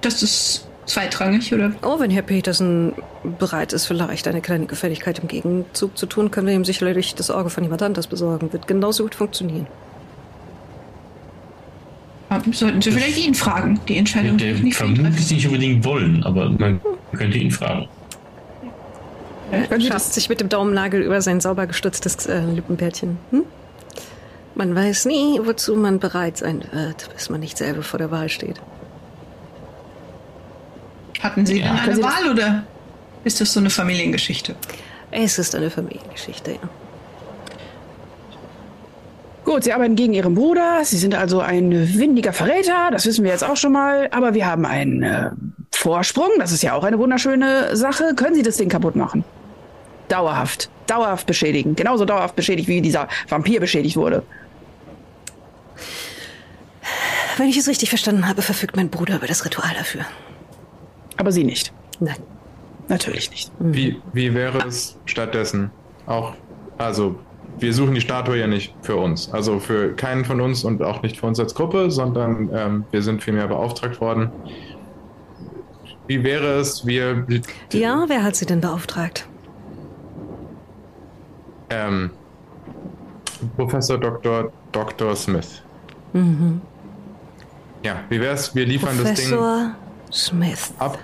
das 0.00 0.22
ist 0.22 0.65
zweitrangig, 0.86 1.52
oder? 1.52 1.72
Oh, 1.82 2.00
wenn 2.00 2.10
Herr 2.10 2.22
Petersen 2.22 2.94
bereit 3.38 3.72
ist, 3.72 3.86
vielleicht 3.86 4.26
eine 4.28 4.40
kleine 4.40 4.66
Gefälligkeit 4.66 5.18
im 5.18 5.28
Gegenzug 5.28 5.96
zu 5.98 6.06
tun, 6.06 6.30
können 6.30 6.46
wir 6.46 6.54
ihm 6.54 6.64
sicherlich 6.64 7.14
das 7.14 7.30
Auge 7.30 7.50
von 7.50 7.62
jemand 7.64 7.82
anders 7.82 8.06
besorgen. 8.06 8.52
Wird 8.52 8.66
genauso 8.66 9.02
gut 9.04 9.14
funktionieren. 9.14 9.66
Sollten 12.52 12.82
Sie 12.82 12.90
vielleicht 12.90 13.18
ihn 13.18 13.34
fragen. 13.34 13.80
Die 13.88 13.96
Entscheidung 13.96 14.36
Der 14.36 14.54
nicht 14.54 14.76
vermutlich 14.76 15.30
nicht 15.30 15.46
unbedingt 15.46 15.84
wollen, 15.84 16.22
aber 16.24 16.50
man 16.50 16.80
könnte 17.12 17.38
ihn 17.38 17.50
fragen. 17.50 17.88
Er 19.50 19.80
schafft 19.80 20.12
sich 20.12 20.28
mit 20.28 20.40
dem 20.40 20.48
Daumennagel 20.48 21.02
über 21.02 21.20
sein 21.22 21.40
sauber 21.40 21.66
gestutztes 21.68 22.26
äh, 22.26 22.40
Lippenbärtchen. 22.40 23.18
Hm? 23.30 23.44
Man 24.56 24.74
weiß 24.74 25.04
nie, 25.04 25.38
wozu 25.42 25.76
man 25.76 26.00
bereit 26.00 26.38
sein 26.38 26.64
wird, 26.72 27.10
bis 27.14 27.30
man 27.30 27.40
nicht 27.40 27.58
selber 27.58 27.82
vor 27.82 27.98
der 27.98 28.10
Wahl 28.10 28.28
steht. 28.28 28.60
Hatten 31.22 31.46
Sie 31.46 31.60
Ja. 31.60 31.66
denn 31.68 31.76
eine 31.78 31.94
Sie 31.94 32.00
das- 32.02 32.10
Wahl 32.24 32.30
oder 32.32 32.62
ist 33.24 33.40
das 33.40 33.52
so 33.52 33.60
eine 33.60 33.70
Familiengeschichte? 33.70 34.54
Es 35.10 35.38
ist 35.38 35.54
eine 35.54 35.70
Familiengeschichte, 35.70 36.52
ja. 36.52 36.58
Gut, 39.44 39.62
Sie 39.62 39.72
arbeiten 39.72 39.94
gegen 39.94 40.12
Ihren 40.12 40.34
Bruder. 40.34 40.80
Sie 40.84 40.96
sind 40.96 41.14
also 41.14 41.38
ein 41.40 41.70
windiger 41.96 42.32
Verräter. 42.32 42.88
Das 42.90 43.06
wissen 43.06 43.24
wir 43.24 43.30
jetzt 43.30 43.44
auch 43.44 43.56
schon 43.56 43.70
mal. 43.72 44.08
Aber 44.10 44.34
wir 44.34 44.44
haben 44.44 44.66
einen 44.66 45.04
äh, 45.04 45.30
Vorsprung. 45.72 46.30
Das 46.40 46.50
ist 46.50 46.62
ja 46.64 46.74
auch 46.74 46.82
eine 46.82 46.98
wunderschöne 46.98 47.76
Sache. 47.76 48.14
Können 48.16 48.34
Sie 48.34 48.42
das 48.42 48.56
Ding 48.56 48.68
kaputt 48.68 48.96
machen? 48.96 49.24
Dauerhaft. 50.08 50.68
Dauerhaft 50.88 51.26
beschädigen. 51.28 51.76
Genauso 51.76 52.04
dauerhaft 52.04 52.34
beschädigt, 52.34 52.66
wie 52.68 52.80
dieser 52.80 53.06
Vampir 53.28 53.60
beschädigt 53.60 53.96
wurde. 53.96 54.24
Wenn 57.36 57.48
ich 57.48 57.56
es 57.56 57.68
richtig 57.68 57.88
verstanden 57.90 58.26
habe, 58.28 58.42
verfügt 58.42 58.74
mein 58.76 58.88
Bruder 58.90 59.16
über 59.16 59.26
das 59.28 59.44
Ritual 59.44 59.72
dafür. 59.78 60.04
Aber 61.16 61.32
Sie 61.32 61.44
nicht. 61.44 61.72
Nein. 62.00 62.16
Natürlich 62.88 63.30
nicht. 63.30 63.50
Wie, 63.58 64.00
wie 64.12 64.32
wäre 64.34 64.58
es 64.66 64.96
stattdessen 65.06 65.70
auch, 66.06 66.34
also 66.78 67.16
wir 67.58 67.72
suchen 67.72 67.94
die 67.94 68.00
Statue 68.00 68.36
ja 68.38 68.46
nicht 68.46 68.74
für 68.82 68.96
uns, 68.96 69.32
also 69.32 69.58
für 69.58 69.94
keinen 69.94 70.24
von 70.24 70.40
uns 70.40 70.62
und 70.62 70.82
auch 70.82 71.02
nicht 71.02 71.16
für 71.18 71.26
uns 71.26 71.40
als 71.40 71.54
Gruppe, 71.54 71.90
sondern 71.90 72.50
ähm, 72.52 72.84
wir 72.92 73.02
sind 73.02 73.24
vielmehr 73.24 73.48
beauftragt 73.48 74.00
worden. 74.00 74.30
Wie 76.06 76.22
wäre 76.22 76.58
es, 76.60 76.86
wir 76.86 77.26
Ja, 77.72 78.04
wer 78.08 78.22
hat 78.22 78.36
Sie 78.36 78.46
denn 78.46 78.60
beauftragt? 78.60 79.26
ähm, 81.70 82.10
Professor 83.56 83.98
Dr. 83.98 84.52
Dr. 84.72 85.16
Smith. 85.16 85.62
Ja, 87.82 87.96
wie 88.08 88.20
wäre 88.20 88.34
es, 88.34 88.54
wir 88.54 88.64
liefern 88.66 88.96
das 88.96 89.14
Ding 89.14 89.30
Professor 89.30 89.74
Smith 90.16 90.72
ab? 90.78 90.98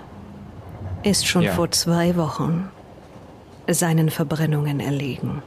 ist 1.03 1.27
schon 1.27 1.43
Ja. 1.43 1.53
vor 1.53 1.69
zwei 1.71 2.15
Wochen 2.15 2.69
seinen 3.67 4.09
Verbrennungen 4.09 4.79
erlegen. 4.79 5.41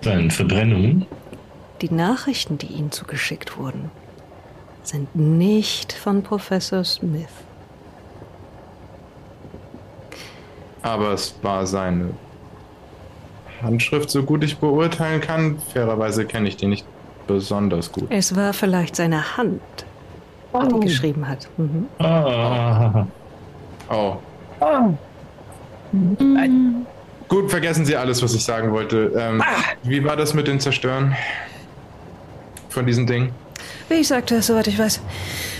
Seinen 0.00 0.32
Verbrennungen. 0.32 1.06
Die 1.80 1.90
Nachrichten, 1.92 2.58
die 2.58 2.66
Ihnen 2.66 2.90
zugeschickt 2.90 3.56
wurden, 3.56 3.90
sind 4.82 5.14
nicht 5.14 5.92
von 5.92 6.24
Professor 6.24 6.82
Smith. 6.82 7.28
Aber 10.82 11.12
es 11.12 11.36
war 11.42 11.66
seine 11.66 12.10
Handschrift, 13.62 14.10
so 14.10 14.24
gut 14.24 14.42
ich 14.42 14.58
beurteilen 14.58 15.20
kann. 15.20 15.58
Fairerweise 15.72 16.24
kenne 16.24 16.48
ich 16.48 16.56
die 16.56 16.66
nicht 16.66 16.84
besonders 17.28 17.92
gut. 17.92 18.08
Es 18.10 18.34
war 18.34 18.52
vielleicht 18.52 18.96
seine 18.96 19.36
Hand, 19.36 19.60
die 20.54 20.80
geschrieben 20.80 21.26
hat. 21.28 21.48
Mhm. 21.56 21.86
Ah, 21.98 23.06
Oh. 23.90 24.16
Gut, 27.28 27.50
vergessen 27.50 27.84
Sie 27.84 27.96
alles, 27.96 28.22
was 28.22 28.34
ich 28.34 28.44
sagen 28.44 28.72
wollte. 28.72 29.12
Ähm, 29.16 29.42
Wie 29.82 30.04
war 30.04 30.16
das 30.16 30.34
mit 30.34 30.46
den 30.46 30.60
Zerstören 30.60 31.14
von 32.68 32.86
diesem 32.86 33.06
Ding? 33.06 33.32
Wie 33.88 33.94
ich 33.96 34.08
sagte, 34.08 34.40
soweit 34.42 34.66
ich 34.68 34.78
weiß, 34.78 35.00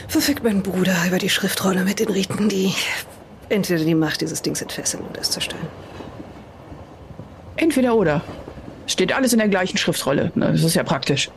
verfügt 0.08 0.44
mein 0.44 0.62
Bruder 0.62 0.94
über 1.06 1.18
die 1.18 1.28
Schriftrolle 1.28 1.84
mit 1.84 2.00
den 2.00 2.08
Riten, 2.08 2.48
die 2.48 2.72
entweder 3.48 3.84
die 3.84 3.94
Macht 3.94 4.20
dieses 4.20 4.40
Dings 4.42 4.62
entfesseln 4.62 5.04
oder 5.10 5.20
es 5.20 5.30
zerstören. 5.30 5.66
Entweder 7.56 7.94
oder. 7.94 8.22
Steht 8.86 9.12
alles 9.14 9.32
in 9.32 9.38
der 9.38 9.48
gleichen 9.48 9.76
Schriftrolle. 9.78 10.32
Das 10.34 10.62
ist 10.62 10.74
ja 10.74 10.82
praktisch. 10.82 11.30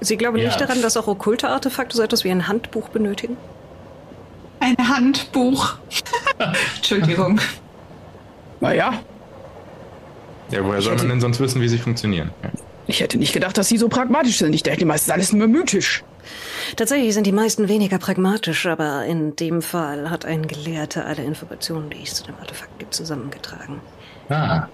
Sie 0.00 0.16
glauben 0.16 0.36
Ja. 0.38 0.46
nicht 0.46 0.60
daran, 0.60 0.80
dass 0.82 0.96
auch 0.96 1.06
okkulte 1.08 1.48
Artefakte 1.48 1.96
so 1.96 2.02
etwas 2.02 2.24
wie 2.24 2.30
ein 2.30 2.46
Handbuch 2.48 2.88
benötigen? 2.88 3.36
Ein 4.60 4.76
Handbuch. 4.88 5.74
Entschuldigung. 6.76 7.40
Naja, 8.60 8.94
Ja, 10.50 10.64
woher 10.64 10.80
soll 10.82 10.96
man 10.96 11.08
denn 11.08 11.20
sonst 11.20 11.40
wissen, 11.40 11.60
wie 11.60 11.68
sie 11.68 11.78
funktionieren? 11.78 12.30
Ja. 12.42 12.50
ich 12.86 13.00
hätte 13.00 13.18
nicht 13.18 13.32
gedacht, 13.34 13.58
dass 13.58 13.68
Sie 13.68 13.76
so 13.76 13.88
pragmatisch 13.88 14.38
sind. 14.38 14.54
Ich 14.54 14.62
dachte, 14.62 14.84
meistens 14.86 15.12
alles 15.12 15.32
nur 15.32 15.46
mythisch. 15.46 16.02
Tatsächlich 16.76 17.12
sind 17.14 17.26
die 17.26 17.32
meisten 17.32 17.68
weniger 17.68 17.98
pragmatisch, 17.98 18.66
aber 18.66 19.04
in 19.04 19.36
dem 19.36 19.60
Fall 19.62 20.10
hat 20.10 20.24
ein 20.24 20.46
Gelehrter 20.48 21.04
alle 21.06 21.22
Informationen, 21.22 21.90
die 21.90 22.02
es 22.02 22.14
zu 22.14 22.24
dem 22.24 22.34
Artefakt 22.40 22.78
gibt, 22.78 22.94
zusammengetragen. 22.94 23.80
ah. 24.30 24.66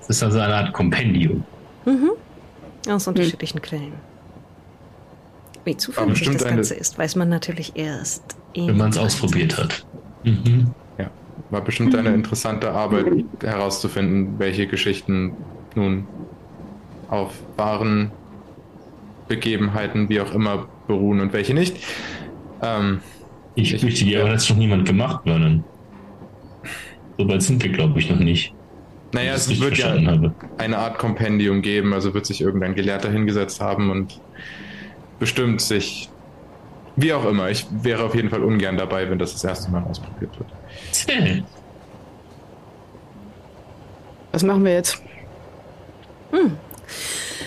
Das 0.00 0.16
ist 0.16 0.22
also 0.22 0.38
eine 0.40 0.54
Art 0.54 0.72
Kompendium. 0.72 1.44
Aus 2.88 3.06
unterschiedlichen 3.06 3.60
Quellen. 3.60 3.92
Wie 5.76 6.10
bestimmt 6.10 6.36
das 6.36 6.44
eine- 6.44 6.56
Ganze 6.56 6.74
ist, 6.74 6.98
weiß 6.98 7.16
man 7.16 7.28
natürlich 7.28 7.72
erst. 7.76 8.36
Wenn 8.54 8.76
man 8.76 8.90
es 8.90 8.98
ausprobiert 8.98 9.56
hat. 9.58 9.84
Mhm. 10.24 10.68
ja. 10.98 11.10
War 11.50 11.60
bestimmt 11.62 11.94
eine 11.94 12.10
interessante 12.14 12.70
Arbeit 12.72 13.06
herauszufinden, 13.42 14.38
welche 14.38 14.66
Geschichten 14.66 15.32
nun 15.74 16.06
auf 17.08 17.32
wahren 17.56 18.10
Begebenheiten, 19.28 20.08
wie 20.08 20.20
auch 20.20 20.32
immer, 20.34 20.66
beruhen 20.86 21.20
und 21.20 21.32
welche 21.32 21.54
nicht. 21.54 21.76
Ähm, 22.62 23.00
Ich 23.54 23.74
Ich- 23.74 23.80
fürchte, 23.80 24.04
die 24.04 24.12
ja. 24.12 24.20
aber 24.20 24.30
das 24.30 24.48
noch 24.48 24.56
niemand 24.56 24.86
gemacht, 24.86 25.22
Vernon. 25.24 25.64
So 27.18 27.28
weit 27.28 27.42
sind 27.42 27.62
wir, 27.62 27.70
glaube 27.72 27.98
ich, 27.98 28.08
noch 28.08 28.18
nicht. 28.20 28.54
naja, 29.12 29.32
es 29.34 29.60
wird 29.60 29.78
ja 29.78 29.88
habe. 30.06 30.32
eine 30.58 30.78
Art 30.78 30.98
Kompendium 30.98 31.60
geben, 31.62 31.92
also 31.92 32.12
wird 32.14 32.24
sich 32.26 32.40
irgendein 32.40 32.74
Gelehrter 32.74 33.10
hingesetzt 33.10 33.60
haben 33.60 33.90
und 33.90 34.20
bestimmt 35.18 35.60
sich, 35.60 36.08
wie 36.96 37.12
auch 37.12 37.24
immer, 37.24 37.50
ich 37.50 37.66
wäre 37.70 38.04
auf 38.04 38.14
jeden 38.14 38.30
Fall 38.30 38.42
ungern 38.42 38.76
dabei, 38.76 39.08
wenn 39.08 39.18
das 39.18 39.32
das 39.32 39.44
erste 39.44 39.70
Mal 39.70 39.82
ausprobiert 39.84 40.38
wird. 40.38 40.50
Zäh. 40.92 41.42
Was 44.32 44.42
machen 44.42 44.64
wir 44.64 44.72
jetzt? 44.72 45.00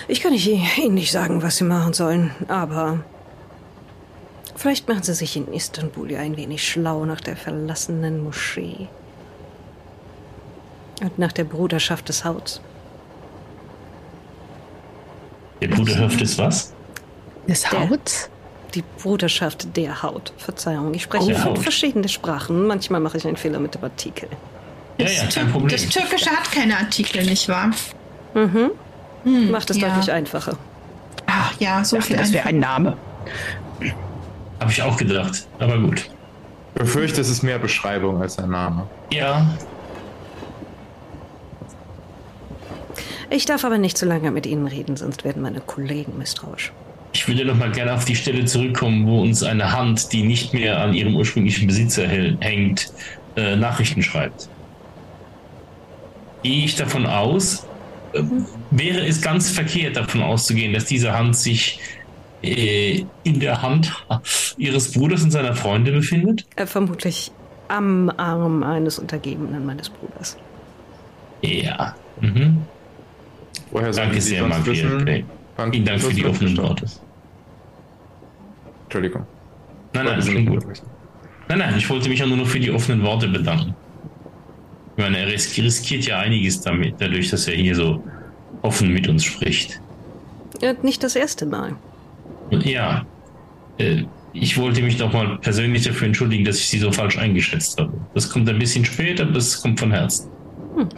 Ich 0.08 0.22
kann 0.22 0.32
nicht, 0.32 0.48
Ihnen 0.48 0.96
nicht 0.96 1.12
sagen, 1.12 1.42
was 1.42 1.58
Sie 1.58 1.64
machen 1.64 1.94
sollen, 1.94 2.32
aber 2.48 3.00
Vielleicht 4.62 4.88
machen 4.88 5.02
Sie 5.02 5.16
sich 5.16 5.36
in 5.38 5.52
Istanbul 5.52 6.12
ja 6.12 6.20
ein 6.20 6.38
wenig 6.38 6.64
schlau 6.70 7.04
nach 7.06 7.20
der 7.20 7.36
verlassenen 7.36 8.24
Moschee. 8.24 8.88
Und 11.02 11.18
nach 11.18 11.32
der 11.32 11.46
Bruderschaft 11.46 12.08
des 12.10 12.24
Hauts. 12.24 12.62
Der 15.60 15.70
Bruderschaft 15.70 16.22
ist 16.22 16.38
was? 16.38 16.76
Des 17.48 17.72
Hauts? 17.72 18.30
Die 18.76 18.84
Bruderschaft 19.02 19.76
der 19.76 20.02
Haut. 20.02 20.32
Verzeihung, 20.38 20.94
ich 20.94 21.04
spreche 21.04 21.24
Oh, 21.24 21.28
fünf 21.28 21.46
Haut. 21.46 21.60
verschiedene 21.60 22.08
Sprachen. 22.08 22.68
Manchmal 22.68 23.02
mache 23.02 23.18
ich 23.18 23.28
einen 23.28 23.36
Fehler 23.38 23.60
mit 23.60 23.76
dem 23.76 23.84
Artikel. 23.84 24.30
Ja, 24.98 25.06
Das, 25.06 25.18
ja, 25.18 25.28
kein 25.28 25.52
Problem. 25.52 25.70
das 25.70 25.88
Türkische 25.90 26.30
hat 26.30 26.50
keine 26.52 26.78
Artikel, 26.78 27.24
nicht 27.26 27.50
wahr? 27.50 27.72
Mhm. 28.34 28.72
Hm, 29.24 29.52
Macht 29.52 29.70
es 29.70 29.78
ja. 29.78 29.90
deutlich 29.90 30.12
einfacher. 30.12 30.58
Ach 31.28 31.54
ja, 31.60 31.84
so 31.84 31.98
Ich 31.98 32.06
viel 32.06 32.16
dachte, 32.16 32.28
das 32.30 32.34
wäre 32.34 32.48
ein 32.48 32.60
Name. 32.60 32.98
Habe 34.60 34.72
ich 34.72 34.82
auch 34.82 34.96
gedacht. 34.98 35.46
Aber 35.60 35.78
gut. 35.78 36.10
Befürchte, 36.76 37.20
es 37.22 37.30
ist 37.30 37.44
mehr 37.44 37.60
Beschreibung 37.60 38.22
als 38.22 38.38
ein 38.40 38.50
Name. 38.50 38.88
Ja, 39.12 39.46
Ich 43.30 43.46
darf 43.46 43.64
aber 43.64 43.78
nicht 43.78 43.98
zu 43.98 44.06
lange 44.06 44.30
mit 44.32 44.46
Ihnen 44.46 44.68
reden, 44.68 44.98
sonst 44.98 45.24
werden 45.24 45.42
meine 45.42 45.62
Kollegen 45.62 46.18
misstrauisch. 46.18 46.74
Ich 47.22 47.28
würde 47.28 47.46
noch 47.46 47.56
mal 47.56 47.72
gerne 47.72 47.94
auf 47.94 48.04
die 48.04 48.16
Stelle 48.16 48.46
zurückkommen, 48.46 49.06
wo 49.06 49.22
uns 49.22 49.44
eine 49.44 49.72
Hand, 49.72 50.12
die 50.12 50.24
nicht 50.24 50.56
mehr 50.56 50.80
an 50.80 50.96
ihrem 50.96 51.16
ursprünglichen 51.16 51.68
Besitzer 51.68 52.08
hängt, 52.08 52.92
äh, 53.36 53.56
Nachrichten 53.56 54.02
schreibt. 54.02 54.50
Gehe 56.42 56.66
ich 56.66 56.76
davon 56.78 57.06
aus, 57.06 57.68
äh, 58.14 58.24
wäre 58.72 59.06
es 59.06 59.22
ganz 59.22 59.52
verkehrt 59.52 59.98
davon 59.98 60.24
auszugehen, 60.24 60.74
dass 60.74 60.86
diese 60.86 61.16
Hand 61.16 61.36
sich 61.36 61.80
äh, 62.42 63.06
in 63.22 63.40
der 63.40 63.62
Hand 63.62 63.94
ihres 64.58 64.92
Bruders 64.92 65.22
und 65.22 65.30
seiner 65.30 65.54
Freunde 65.54 65.92
befindet? 65.92 66.48
Vermutlich 66.66 67.32
am 67.68 68.10
Arm 68.18 68.64
eines 68.64 68.98
Untergebenen 68.98 69.64
meines 69.64 69.92
Bruders. 69.92 70.38
Ja. 71.44 71.96
Mhm. 72.20 72.66
Woher 73.70 73.92
Danke 73.92 74.20
sehr, 74.20 74.50
wann 74.50 74.64
Vielen 74.64 75.86
Dank 75.86 76.02
für 76.02 76.14
die 76.14 76.26
offenen 76.26 76.58
Worte. 76.58 76.88
Entschuldigung. 78.92 79.26
Nein, 79.94 80.04
nein, 80.06 80.20
nicht 80.20 80.48
gut. 80.50 80.66
Nein, 81.48 81.60
nein, 81.60 81.74
ich 81.78 81.90
wollte 81.90 82.10
mich 82.10 82.20
ja 82.20 82.26
nur 82.26 82.36
noch 82.36 82.46
für 82.48 82.60
die 82.60 82.72
offenen 82.72 83.02
Worte 83.04 83.30
bedanken. 83.30 83.74
Ich 84.98 85.04
meine, 85.04 85.18
er 85.20 85.28
ris- 85.28 85.58
riskiert 85.58 86.06
ja 86.06 86.20
einiges 86.20 86.60
damit, 86.60 86.96
dadurch, 87.00 87.30
dass 87.30 87.48
er 87.48 87.56
hier 87.56 87.74
so 87.74 88.04
offen 88.64 88.92
mit 88.92 89.08
uns 89.08 89.24
spricht. 89.24 89.80
Äh, 90.62 90.76
nicht 90.82 91.04
das 91.04 91.16
erste 91.16 91.46
Mal. 91.46 91.78
Ja, 92.50 93.06
äh, 93.78 94.04
ich 94.34 94.58
wollte 94.58 94.82
mich 94.82 94.98
doch 94.98 95.14
mal 95.14 95.38
persönlich 95.38 95.86
dafür 95.86 96.08
entschuldigen, 96.08 96.44
dass 96.44 96.58
ich 96.58 96.68
sie 96.68 96.80
so 96.80 96.92
falsch 96.92 97.18
eingeschätzt 97.18 97.80
habe. 97.80 97.94
Das 98.14 98.30
kommt 98.30 98.50
ein 98.50 98.60
bisschen 98.60 98.84
spät, 98.84 99.22
aber 99.22 99.32
das 99.32 99.62
kommt 99.62 99.80
von 99.80 99.92
Herzen. 99.92 100.30
Hm. 100.76 100.90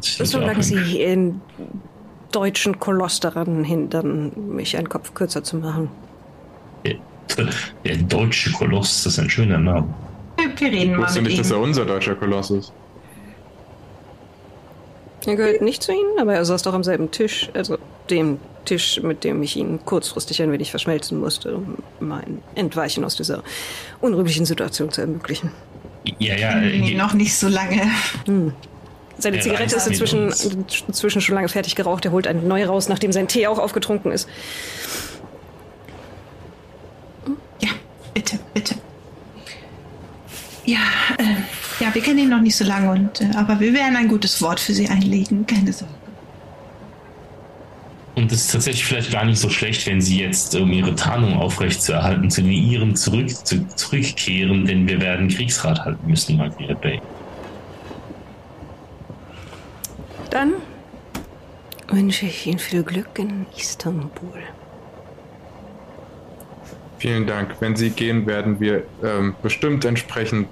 Solange 0.00 0.62
Sie 0.62 1.00
in 1.00 1.40
deutschen 2.32 2.80
Koloss 2.80 3.20
daran 3.20 3.62
hindern, 3.62 4.32
mich 4.56 4.76
einen 4.76 4.88
Kopf 4.88 5.14
kürzer 5.14 5.44
zu 5.44 5.56
machen. 5.56 5.88
Der 7.84 7.96
deutsche 7.96 8.52
Koloss, 8.52 9.02
das 9.04 9.14
ist 9.14 9.18
ein 9.18 9.30
schöner 9.30 9.58
Name. 9.58 9.92
Wir, 10.36 10.68
reden 10.68 10.76
Ich 10.92 10.96
mal 10.96 11.02
wusste 11.04 11.20
mit 11.20 11.30
nicht, 11.30 11.40
dass 11.40 11.50
ihm. 11.50 11.56
er 11.56 11.60
unser 11.60 11.84
deutscher 11.84 12.14
Koloss 12.14 12.50
ist. 12.50 12.72
Er 15.26 15.34
gehört 15.36 15.60
nicht 15.60 15.82
zu 15.82 15.92
Ihnen, 15.92 16.18
aber 16.20 16.34
er 16.34 16.44
saß 16.44 16.62
doch 16.62 16.72
am 16.74 16.84
selben 16.84 17.10
Tisch. 17.10 17.50
Also 17.54 17.78
dem 18.10 18.38
Tisch, 18.64 19.00
mit 19.02 19.24
dem 19.24 19.42
ich 19.42 19.56
ihn 19.56 19.80
kurzfristig 19.84 20.40
ein 20.42 20.52
wenig 20.52 20.70
verschmelzen 20.70 21.18
musste, 21.18 21.56
um 21.56 21.78
mein 22.00 22.42
Entweichen 22.54 23.04
aus 23.04 23.16
dieser 23.16 23.42
unrühmlichen 24.00 24.46
Situation 24.46 24.90
zu 24.92 25.00
ermöglichen. 25.00 25.50
Ja, 26.18 26.36
ja, 26.36 26.60
äh, 26.60 26.94
noch 26.94 27.14
nicht 27.14 27.34
so 27.34 27.48
lange. 27.48 27.82
Seine 29.18 29.38
Er 29.38 29.42
Zigarette 29.42 29.76
ist 29.76 29.86
inzwischen, 29.88 30.32
inzwischen 30.86 31.20
schon 31.20 31.34
lange 31.34 31.48
fertig 31.48 31.74
geraucht. 31.74 32.04
Er 32.04 32.12
holt 32.12 32.26
eine 32.26 32.42
neue 32.42 32.66
raus, 32.66 32.88
nachdem 32.88 33.10
sein 33.12 33.26
Tee 33.28 33.46
auch 33.46 33.58
aufgetrunken 33.58 34.12
ist. 34.12 34.28
Ja, 37.60 37.70
bitte, 38.14 38.38
bitte. 38.54 38.74
Ja, 40.64 40.78
äh, 41.18 41.84
ja, 41.84 41.94
wir 41.94 42.02
kennen 42.02 42.18
ihn 42.18 42.28
noch 42.28 42.40
nicht 42.40 42.56
so 42.56 42.64
lange, 42.64 42.90
und, 42.90 43.20
äh, 43.20 43.30
aber 43.36 43.60
wir 43.60 43.72
werden 43.72 43.96
ein 43.96 44.08
gutes 44.08 44.42
Wort 44.42 44.58
für 44.58 44.74
Sie 44.74 44.88
einlegen. 44.88 45.46
Keine 45.46 45.72
Sorge. 45.72 45.94
Und 48.16 48.32
es 48.32 48.46
ist 48.46 48.52
tatsächlich 48.52 48.86
vielleicht 48.86 49.12
gar 49.12 49.26
nicht 49.26 49.38
so 49.38 49.50
schlecht, 49.50 49.86
wenn 49.86 50.00
Sie 50.00 50.20
jetzt, 50.20 50.54
um 50.56 50.72
Ihre 50.72 50.94
Tarnung 50.94 51.34
aufrechtzuerhalten, 51.34 52.30
zu 52.30 52.40
den 52.40 52.50
Ihren 52.50 52.96
zurück, 52.96 53.28
zu, 53.28 53.68
zurückkehren, 53.76 54.64
denn 54.64 54.88
wir 54.88 55.00
werden 55.00 55.28
Kriegsrat 55.28 55.84
halten 55.84 56.06
müssen, 56.08 56.38
Margaret 56.38 56.80
Bay. 56.80 57.00
Dann 60.30 60.54
wünsche 61.88 62.26
ich 62.26 62.46
Ihnen 62.46 62.58
viel 62.58 62.82
Glück 62.82 63.18
in 63.18 63.46
Istanbul. 63.56 64.42
Vielen 67.06 67.24
Dank. 67.28 67.54
Wenn 67.60 67.76
Sie 67.76 67.90
gehen, 67.90 68.26
werden 68.26 68.58
wir 68.58 68.82
ähm, 69.00 69.36
bestimmt 69.40 69.84
entsprechend 69.84 70.48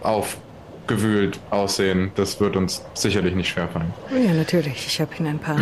aufgewühlt 0.00 1.38
aussehen. 1.50 2.12
Das 2.14 2.40
wird 2.40 2.56
uns 2.56 2.82
sicherlich 2.94 3.34
nicht 3.34 3.50
schwerfallen. 3.50 3.92
Ja, 4.10 4.32
natürlich. 4.32 4.86
Ich 4.86 5.02
habe 5.02 5.14
Ihnen 5.16 5.26
ein 5.26 5.38
paar, 5.38 5.60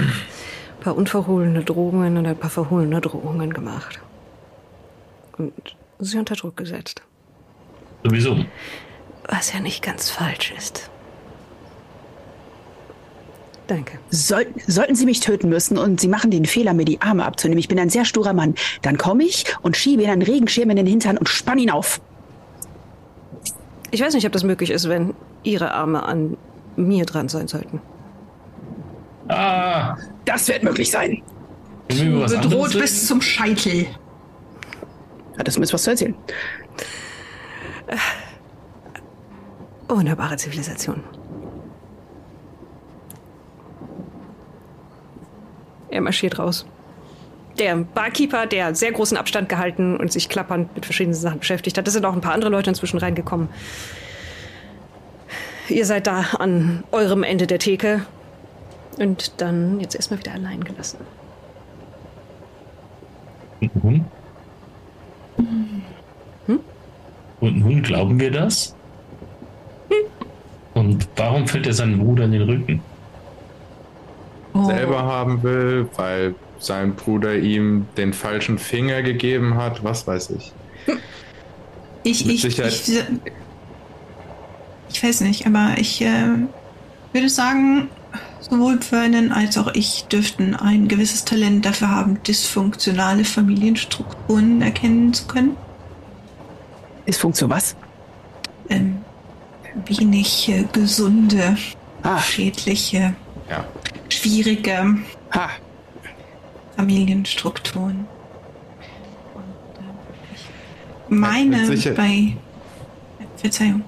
paar 0.82 0.94
unverhohlene 0.96 1.64
Drohungen 1.64 2.16
und 2.16 2.26
ein 2.26 2.36
paar 2.36 2.48
verhohlene 2.48 3.00
Drohungen 3.00 3.52
gemacht. 3.52 3.98
Und 5.36 5.74
Sie 5.98 6.16
unter 6.16 6.36
Druck 6.36 6.56
gesetzt. 6.56 7.02
Sowieso. 8.04 8.44
Was 9.26 9.52
ja 9.52 9.58
nicht 9.58 9.82
ganz 9.82 10.10
falsch 10.10 10.54
ist. 10.56 10.90
Danke. 13.70 14.00
Soll, 14.10 14.46
sollten 14.66 14.96
Sie 14.96 15.04
mich 15.04 15.20
töten 15.20 15.48
müssen 15.48 15.78
und 15.78 16.00
Sie 16.00 16.08
machen 16.08 16.32
den 16.32 16.44
Fehler, 16.44 16.74
mir 16.74 16.84
die 16.84 17.00
Arme 17.00 17.24
abzunehmen, 17.24 17.60
ich 17.60 17.68
bin 17.68 17.78
ein 17.78 17.88
sehr 17.88 18.04
sturer 18.04 18.32
Mann, 18.32 18.56
dann 18.82 18.98
komme 18.98 19.22
ich 19.22 19.44
und 19.62 19.76
schiebe 19.76 20.02
Ihnen 20.02 20.10
einen 20.10 20.22
Regenschirm 20.22 20.70
in 20.70 20.76
den 20.76 20.86
Hintern 20.86 21.16
und 21.16 21.28
spann 21.28 21.56
ihn 21.56 21.70
auf. 21.70 22.00
Ich 23.92 24.00
weiß 24.02 24.12
nicht, 24.14 24.26
ob 24.26 24.32
das 24.32 24.42
möglich 24.42 24.70
ist, 24.70 24.88
wenn 24.88 25.14
Ihre 25.44 25.72
Arme 25.72 26.02
an 26.02 26.36
mir 26.74 27.06
dran 27.06 27.28
sein 27.28 27.46
sollten. 27.46 27.80
Ah, 29.28 29.96
Das 30.24 30.48
wird 30.48 30.64
möglich 30.64 30.90
sein. 30.90 31.22
was 31.88 32.32
Bedroht 32.40 32.72
bis 32.72 33.06
zum 33.06 33.22
Scheitel. 33.22 33.86
Hat 35.38 35.46
es 35.46 35.56
mir 35.56 35.72
was 35.72 35.82
zu 35.84 35.90
erzählen? 35.90 36.16
Wunderbare 39.86 40.36
Zivilisation. 40.36 41.04
Er 45.91 46.01
marschiert 46.01 46.38
raus. 46.38 46.66
Der 47.59 47.76
Barkeeper, 47.76 48.47
der 48.47 48.74
sehr 48.74 48.93
großen 48.93 49.16
Abstand 49.16 49.49
gehalten 49.49 49.97
und 49.97 50.12
sich 50.12 50.28
klappernd 50.28 50.74
mit 50.74 50.86
verschiedenen 50.86 51.14
Sachen 51.14 51.41
beschäftigt 51.41 51.76
hat. 51.76 51.86
Da 51.86 51.91
sind 51.91 52.05
auch 52.05 52.14
ein 52.14 52.20
paar 52.20 52.32
andere 52.32 52.51
Leute 52.51 52.70
inzwischen 52.70 52.99
reingekommen. 52.99 53.49
Ihr 55.68 55.84
seid 55.84 56.07
da 56.07 56.24
an 56.38 56.84
eurem 56.91 57.22
Ende 57.22 57.47
der 57.47 57.59
Theke. 57.59 58.03
Und 58.99 59.41
dann 59.41 59.80
jetzt 59.80 59.95
erstmal 59.95 60.18
wieder 60.18 60.32
allein 60.32 60.62
gelassen. 60.62 60.99
Und 63.61 63.84
nun? 63.84 64.05
Und 67.41 67.59
nun 67.59 67.82
glauben 67.82 68.20
wir 68.20 68.30
das? 68.30 68.74
Und 70.74 71.09
warum 71.16 71.47
fällt 71.47 71.66
er 71.66 71.72
seinem 71.72 71.99
Bruder 71.99 72.24
in 72.24 72.32
den 72.32 72.43
Rücken? 72.43 72.82
Oh. 74.53 74.64
Selber 74.64 75.03
haben 75.03 75.42
will, 75.42 75.88
weil 75.96 76.34
sein 76.59 76.94
Bruder 76.94 77.36
ihm 77.36 77.86
den 77.96 78.12
falschen 78.12 78.59
Finger 78.59 79.03
gegeben 79.03 79.55
hat. 79.57 79.82
Was 79.84 80.07
weiß 80.07 80.30
ich. 80.30 80.53
Ich, 82.03 82.24
Mit 82.24 82.36
ich, 82.36 82.42
Sicherheit. 82.42 82.72
ich, 82.72 83.05
ich 84.90 85.03
weiß 85.03 85.20
nicht, 85.22 85.46
aber 85.46 85.74
ich 85.76 86.01
äh, 86.03 86.28
würde 87.12 87.28
sagen, 87.28 87.88
sowohl 88.40 88.80
Vernon 88.80 89.32
als 89.32 89.57
auch 89.59 89.74
ich 89.74 90.07
dürften 90.11 90.55
ein 90.55 90.88
gewisses 90.88 91.24
Talent 91.24 91.64
dafür 91.64 91.90
haben, 91.90 92.22
dysfunktionale 92.22 93.24
Familienstrukturen 93.24 94.62
erkennen 94.62 95.12
zu 95.12 95.26
können. 95.26 95.57
Ist 97.07 97.20
Funktion 97.20 97.51
was? 97.51 97.76
Ähm, 98.68 98.98
wenig 99.86 100.48
äh, 100.48 100.64
gesunde, 100.72 101.57
Ah, 102.03 102.18
schädliche, 102.18 103.14
Ja. 103.51 103.64
schwierige 104.09 104.98
ha. 105.32 105.51
Familienstrukturen. 106.76 108.07
Und, 109.34 109.42
äh, 109.78 110.34
ich 110.34 110.44
meine 111.09 111.66
Sicherheit- 111.66 111.96
bei 111.96 112.36
Verzeihung. 113.36 113.82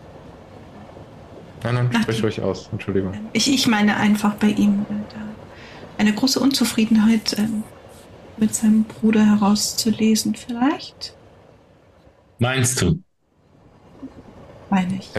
Nein, 1.62 1.74
nein, 1.74 1.90
Ach, 1.94 2.02
sprich 2.02 2.16
die- 2.16 2.22
ruhig 2.22 2.40
aus. 2.42 2.68
Entschuldigung. 2.72 3.14
Ich, 3.32 3.52
ich 3.52 3.66
meine 3.68 3.96
einfach 3.96 4.34
bei 4.34 4.48
ihm 4.48 4.84
äh, 4.90 4.94
da 5.14 5.20
eine 5.98 6.12
große 6.12 6.40
Unzufriedenheit 6.40 7.38
ähm, 7.38 7.62
mit 8.36 8.54
seinem 8.54 8.82
Bruder 8.84 9.24
herauszulesen. 9.24 10.34
Vielleicht 10.34 11.14
Meinst 12.38 12.82
du? 12.82 12.98
Meine 14.68 14.96
ich. 14.96 15.10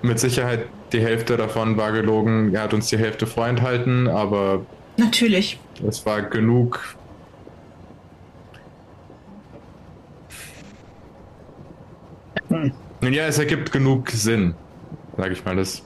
Mit 0.00 0.18
Sicherheit 0.18 0.66
die 0.92 1.00
Hälfte 1.00 1.36
davon 1.36 1.76
war 1.76 1.92
gelogen. 1.92 2.54
Er 2.54 2.62
hat 2.62 2.74
uns 2.74 2.88
die 2.88 2.98
Hälfte 2.98 3.26
vorenthalten, 3.26 4.08
aber 4.08 4.64
Natürlich. 4.96 5.58
es 5.86 6.04
war 6.06 6.22
genug. 6.22 6.96
Nun 12.48 13.12
ja, 13.12 13.26
es 13.26 13.38
ergibt 13.38 13.72
genug 13.72 14.10
Sinn, 14.10 14.54
sage 15.16 15.32
ich 15.32 15.44
mal. 15.44 15.56
Das 15.56 15.82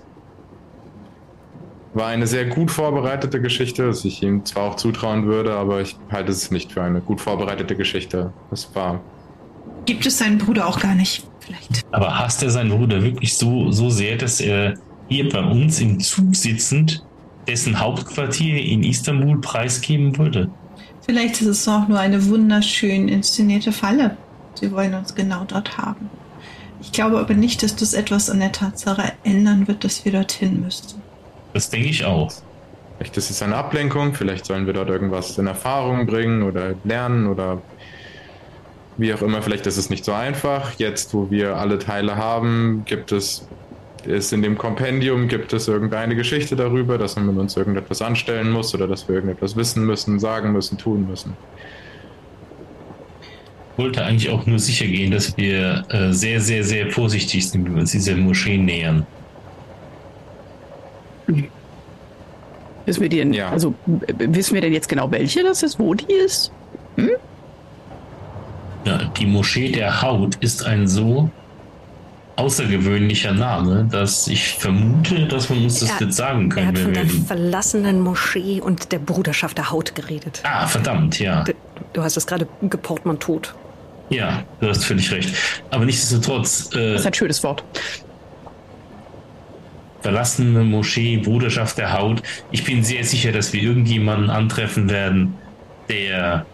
war 1.94 2.08
eine 2.08 2.26
sehr 2.26 2.44
gut 2.46 2.70
vorbereitete 2.70 3.40
Geschichte, 3.40 3.88
was 3.88 4.04
ich 4.04 4.22
ihm 4.22 4.44
zwar 4.44 4.64
auch 4.64 4.74
zutrauen 4.74 5.26
würde, 5.26 5.54
aber 5.54 5.80
ich 5.80 5.96
halte 6.10 6.32
es 6.32 6.50
nicht 6.50 6.72
für 6.72 6.82
eine 6.82 7.00
gut 7.00 7.20
vorbereitete 7.20 7.76
Geschichte. 7.76 8.32
Es 8.50 8.74
war 8.74 9.00
Gibt 9.86 10.04
es 10.04 10.18
seinen 10.18 10.38
Bruder 10.38 10.66
auch 10.66 10.80
gar 10.80 10.94
nicht. 10.94 11.24
Vielleicht. 11.40 11.86
Aber 11.92 12.18
hasst 12.18 12.42
er 12.42 12.50
seinen 12.50 12.70
Bruder 12.70 13.02
wirklich 13.02 13.36
so, 13.36 13.70
so 13.70 13.88
sehr, 13.88 14.16
dass 14.16 14.40
er 14.40 14.74
hier 15.08 15.28
bei 15.28 15.42
uns 15.42 15.80
im 15.80 16.00
Zug 16.00 16.34
sitzend 16.34 17.04
dessen 17.46 17.78
Hauptquartier 17.78 18.60
in 18.60 18.82
Istanbul 18.82 19.40
preisgeben 19.40 20.16
würde? 20.18 20.50
Vielleicht 21.02 21.40
ist 21.40 21.46
es 21.46 21.68
auch 21.68 21.86
nur 21.86 22.00
eine 22.00 22.26
wunderschön 22.26 23.08
inszenierte 23.08 23.70
Falle. 23.70 24.16
Sie 24.54 24.72
wollen 24.72 24.94
uns 24.94 25.14
genau 25.14 25.44
dort 25.46 25.78
haben. 25.78 26.10
Ich 26.80 26.92
glaube 26.92 27.18
aber 27.18 27.34
nicht, 27.34 27.62
dass 27.62 27.76
das 27.76 27.94
etwas 27.94 28.28
an 28.30 28.40
der 28.40 28.52
Tatsache 28.52 29.12
ändern 29.24 29.68
wird, 29.68 29.84
dass 29.84 30.04
wir 30.04 30.12
dorthin 30.12 30.60
müssten. 30.60 31.00
Das 31.52 31.70
denke 31.70 31.88
ich 31.88 32.04
auch. 32.04 32.32
Vielleicht 32.98 33.16
ist 33.16 33.30
es 33.30 33.42
eine 33.42 33.56
Ablenkung, 33.56 34.14
vielleicht 34.14 34.46
sollen 34.46 34.66
wir 34.66 34.72
dort 34.72 34.88
irgendwas 34.88 35.36
in 35.38 35.46
Erfahrung 35.46 36.06
bringen 36.06 36.42
oder 36.42 36.74
lernen 36.84 37.26
oder 37.26 37.60
wie 38.96 39.12
auch 39.12 39.22
immer. 39.22 39.42
Vielleicht 39.42 39.66
ist 39.66 39.76
es 39.76 39.90
nicht 39.90 40.04
so 40.04 40.12
einfach. 40.12 40.72
Jetzt, 40.78 41.12
wo 41.12 41.30
wir 41.30 41.56
alle 41.56 41.78
Teile 41.78 42.16
haben, 42.16 42.82
gibt 42.86 43.12
es, 43.12 43.46
ist 44.06 44.32
in 44.32 44.42
dem 44.42 44.56
Kompendium, 44.58 45.28
gibt 45.28 45.52
es 45.52 45.68
irgendeine 45.68 46.16
Geschichte 46.16 46.56
darüber, 46.56 46.98
dass 46.98 47.16
man 47.16 47.26
mit 47.26 47.36
uns 47.38 47.56
irgendetwas 47.56 48.02
anstellen 48.02 48.50
muss 48.50 48.74
oder 48.74 48.86
dass 48.86 49.06
wir 49.08 49.16
irgendetwas 49.16 49.56
wissen 49.56 49.84
müssen, 49.86 50.18
sagen 50.18 50.52
müssen, 50.52 50.78
tun 50.78 51.06
müssen. 51.08 51.36
Ich 53.72 53.84
wollte 53.84 54.04
eigentlich 54.04 54.30
auch 54.30 54.46
nur 54.46 54.58
sicher 54.58 54.86
gehen, 54.86 55.10
dass 55.10 55.36
wir 55.36 55.84
äh, 55.90 56.12
sehr, 56.12 56.40
sehr, 56.40 56.64
sehr 56.64 56.90
vorsichtig 56.90 57.48
sind, 57.48 57.66
wenn 57.66 57.74
wir 57.74 57.80
uns 57.80 57.92
dieser 57.92 58.16
Moschee 58.16 58.56
nähern. 58.56 59.06
Wissen 62.86 63.02
wir 63.02 63.08
denn, 63.08 63.32
Ja. 63.32 63.50
also 63.50 63.74
wissen 63.86 64.54
wir 64.54 64.60
denn 64.60 64.72
jetzt 64.72 64.88
genau, 64.88 65.10
welche 65.10 65.42
das 65.42 65.62
ist, 65.62 65.78
wo 65.78 65.92
die 65.92 66.10
ist? 66.12 66.52
Ja, 68.84 68.98
die 69.18 69.26
Moschee 69.26 69.72
der 69.72 70.00
Haut 70.00 70.36
ist 70.36 70.64
ein 70.64 70.86
so 70.86 71.28
außergewöhnlicher 72.36 73.32
Name, 73.32 73.88
dass 73.90 74.28
ich 74.28 74.54
vermute, 74.54 75.26
dass 75.26 75.48
man 75.48 75.64
uns 75.64 75.80
das 75.80 75.90
Er- 75.92 76.06
jetzt 76.06 76.16
sagen 76.16 76.42
Er 76.50 76.54
können, 76.54 76.66
hat 76.68 76.76
wenn 76.76 76.84
von 76.84 76.92
der 76.94 77.06
verlassenen 77.26 78.00
Moschee 78.00 78.60
und 78.60 78.92
der 78.92 78.98
Bruderschaft 78.98 79.56
der 79.58 79.70
Haut 79.70 79.94
geredet. 79.94 80.40
Ah, 80.44 80.66
verdammt, 80.66 81.18
ja. 81.18 81.44
Du, 81.44 81.52
du 81.94 82.02
hast 82.02 82.16
es 82.16 82.26
gerade 82.26 82.46
geportmantot. 82.62 83.54
Ja, 84.10 84.44
du 84.60 84.68
hast 84.68 84.84
völlig 84.84 85.10
recht. 85.10 85.34
Aber 85.70 85.84
nichtsdestotrotz, 85.84 86.70
äh, 86.74 86.92
Das 86.92 87.00
ist 87.00 87.06
ein 87.06 87.14
schönes 87.14 87.42
Wort. 87.42 87.64
verlassene 90.02 90.62
Moschee, 90.62 91.16
Bruderschaft 91.16 91.78
der 91.78 91.92
Haut. 91.92 92.22
Ich 92.52 92.62
bin 92.64 92.84
sehr 92.84 93.02
sicher, 93.02 93.32
dass 93.32 93.52
wir 93.52 93.60
irgendjemanden 93.62 94.30
antreffen 94.30 94.88
werden, 94.88 95.34
der 95.88 96.46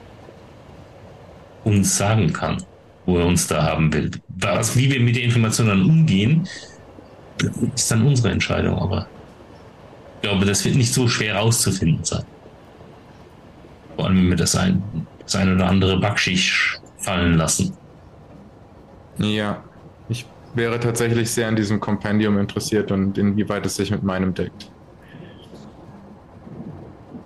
uns 1.64 1.96
sagen 1.98 2.32
kann, 2.32 2.62
wo 3.06 3.18
er 3.18 3.26
uns 3.26 3.46
da 3.46 3.62
haben 3.62 3.92
will. 3.92 4.10
Was, 4.28 4.76
wie 4.76 4.90
wir 4.90 5.00
mit 5.00 5.16
der 5.16 5.24
Information 5.24 5.68
dann 5.68 5.84
umgehen, 5.84 6.46
ist 7.74 7.90
dann 7.90 8.06
unsere 8.06 8.30
Entscheidung. 8.30 8.78
Aber 8.78 9.06
ich 10.16 10.28
glaube, 10.28 10.44
das 10.46 10.64
wird 10.64 10.76
nicht 10.76 10.92
so 10.92 11.08
schwer 11.08 11.34
herauszufinden 11.34 12.04
sein. 12.04 12.24
Vor 13.96 14.06
allem, 14.06 14.16
wenn 14.18 14.28
wir 14.30 14.36
das 14.36 14.54
ein, 14.56 14.82
das 15.22 15.36
ein 15.36 15.54
oder 15.54 15.66
andere 15.66 15.98
Backschicht 15.98 16.80
fallen 16.98 17.34
lassen. 17.34 17.76
Ja, 19.18 19.62
ich 20.08 20.24
wäre 20.54 20.78
tatsächlich 20.80 21.30
sehr 21.30 21.48
an 21.48 21.56
diesem 21.56 21.80
Kompendium 21.80 22.38
interessiert 22.38 22.92
und 22.92 23.18
inwieweit 23.18 23.66
es 23.66 23.76
sich 23.76 23.90
mit 23.90 24.02
meinem 24.02 24.32
deckt. 24.34 24.70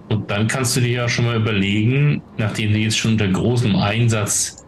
Und 0.09 0.31
dann 0.31 0.47
kannst 0.47 0.77
du 0.77 0.81
dir 0.81 0.93
ja 0.93 1.09
schon 1.09 1.27
mal 1.27 1.37
überlegen, 1.37 2.22
nachdem 2.39 2.72
du 2.72 2.79
jetzt 2.79 2.97
schon 2.97 3.12
unter 3.12 3.29
großem 3.29 3.77
Einsatz 3.77 4.65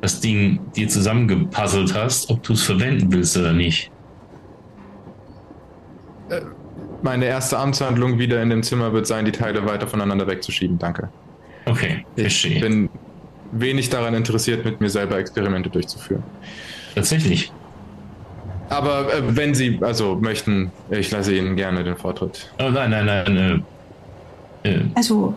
das 0.00 0.20
Ding 0.20 0.60
dir 0.74 0.88
zusammengepuzzelt 0.88 1.94
hast, 1.94 2.30
ob 2.30 2.42
du 2.42 2.54
es 2.54 2.62
verwenden 2.62 3.12
willst 3.12 3.36
oder 3.36 3.52
nicht. 3.52 3.90
Meine 7.02 7.24
erste 7.26 7.58
Amtshandlung 7.58 8.18
wieder 8.18 8.42
in 8.42 8.50
dem 8.50 8.62
Zimmer 8.62 8.92
wird 8.92 9.06
sein, 9.06 9.24
die 9.24 9.32
Teile 9.32 9.64
weiter 9.66 9.86
voneinander 9.86 10.26
wegzuschieben. 10.26 10.78
Danke. 10.78 11.08
Okay, 11.66 12.04
Ich 12.16 12.22
verstehe. 12.22 12.60
bin 12.60 12.88
wenig 13.52 13.88
daran 13.90 14.14
interessiert, 14.14 14.64
mit 14.64 14.80
mir 14.80 14.90
selber 14.90 15.18
Experimente 15.18 15.70
durchzuführen. 15.70 16.22
Tatsächlich. 16.94 17.52
Aber 18.68 19.12
äh, 19.12 19.36
wenn 19.36 19.54
Sie 19.54 19.78
also 19.82 20.16
möchten, 20.16 20.70
ich 20.90 21.10
lasse 21.10 21.34
Ihnen 21.34 21.56
gerne 21.56 21.82
den 21.82 21.96
Vortritt. 21.96 22.52
Oh 22.60 22.70
nein, 22.70 22.90
nein, 22.90 23.04
nein. 23.06 23.64
Äh, 24.62 24.70
äh, 24.70 24.80
Also, 24.94 25.34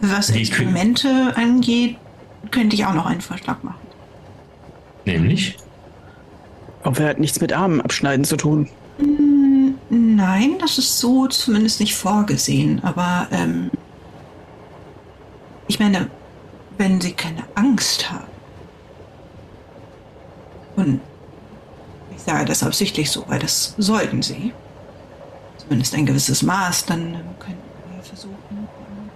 was 0.00 0.28
Die 0.28 0.40
Experimente 0.40 1.32
angeht, 1.36 1.96
könnte 2.50 2.76
ich 2.76 2.84
auch 2.84 2.94
noch 2.94 3.06
einen 3.06 3.20
Vorschlag 3.20 3.62
machen. 3.62 3.80
nämlich? 5.04 5.56
Ob 6.84 6.98
wir 6.98 7.06
hat 7.06 7.20
nichts 7.20 7.40
mit 7.40 7.52
Armen 7.52 7.80
abschneiden 7.80 8.24
zu 8.24 8.36
tun. 8.36 8.68
Hm, 8.98 9.74
Nein, 9.88 10.56
das 10.58 10.78
ist 10.78 10.98
so 10.98 11.26
zumindest 11.26 11.78
nicht 11.80 11.94
vorgesehen. 11.94 12.82
Aber 12.82 13.28
ähm, 13.30 13.70
ich 15.68 15.78
meine, 15.78 16.08
wenn 16.78 17.00
Sie 17.00 17.12
keine 17.12 17.44
Angst 17.54 18.10
haben, 18.10 18.24
und 20.76 21.00
ich 22.16 22.22
sage 22.22 22.46
das 22.46 22.62
absichtlich 22.62 23.10
so, 23.10 23.24
weil 23.28 23.38
das 23.38 23.74
sollten 23.78 24.22
Sie, 24.22 24.52
zumindest 25.58 25.94
ein 25.94 26.06
gewisses 26.06 26.42
Maß, 26.42 26.86
dann 26.86 27.14
ähm, 27.14 27.20
können 27.38 27.58
wir 27.94 28.02
versuchen, 28.02 28.34
ähm, 28.50 29.10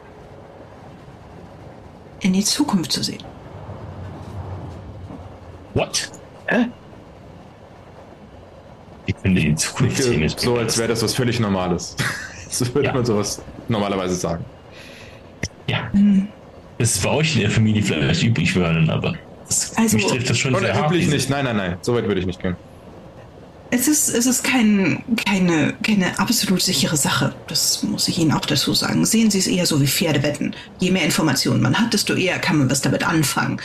in 2.21 2.33
die 2.33 2.45
Zukunft 2.45 2.93
zu 2.93 3.03
sehen. 3.03 3.23
What? 5.75 6.11
Hä? 6.47 6.67
Ich 9.07 9.15
finde 9.23 9.41
in 9.43 9.57
Zukunft 9.57 10.03
sehen 10.03 10.23
ist 10.23 10.41
So, 10.41 10.57
als 10.57 10.79
wäre 10.79 10.89
das 10.89 11.03
was 11.03 11.15
völlig 11.15 11.39
Normales. 11.39 11.95
so 12.51 12.67
würde 12.75 12.89
Ja. 12.89 12.95
man 12.95 13.05
sowas 13.05 13.41
normalerweise 13.69 14.15
sagen. 14.15 14.45
Ja, 15.69 15.91
Hm, 15.93 16.29
das 16.79 16.97
ist 16.97 17.03
bei 17.03 17.11
euch 17.11 17.35
in 17.37 17.43
der 17.43 17.51
Familie 17.51 17.83
vielleicht 17.83 18.23
üblich, 18.23 18.53
Vernon, 18.53 18.89
aber 18.91 19.15
das, 19.47 19.77
Also- 19.77 19.97
mich 19.97 20.07
trifft 20.07 20.31
das 20.31 20.39
schon 20.39 20.55
sehr 20.57 20.85
üblich 20.85 21.09
nicht. 21.09 21.29
Nein, 21.31 21.45
nein, 21.45 21.57
nein. 21.57 21.77
So 21.83 21.95
weit 21.95 22.07
würde 22.07 22.21
ich 22.21 22.27
nicht 22.27 22.41
gehen. 22.41 22.57
Es 23.71 23.89
ist, 23.89 24.09
es 24.09 24.27
ist 24.27 24.45
kein, 24.45 25.03
keine, 25.25 25.75
keine 25.83 26.19
absolut 26.19 26.63
sichere 26.63 26.97
Sache. 26.97 27.35
Das 27.49 27.83
muss 27.83 28.07
ich 28.07 28.19
Ihnen 28.19 28.33
auch 28.33 28.47
dazu 28.47 28.75
sagen. 28.75 29.05
Sehen 29.05 29.31
Sie 29.31 29.39
es 29.39 29.49
eher 29.49 29.67
so 29.67 29.81
wie 29.81 29.89
Pferdewetten. 29.89 30.55
Je 30.79 30.93
mehr 30.93 31.05
Informationen 31.05 31.61
man 31.61 31.79
hat, 31.79 31.93
desto 31.93 32.15
eher 32.15 32.39
kann 32.39 32.59
man 32.59 32.71
was 32.71 32.81
damit 32.81 33.05
anfangen. 33.05 33.61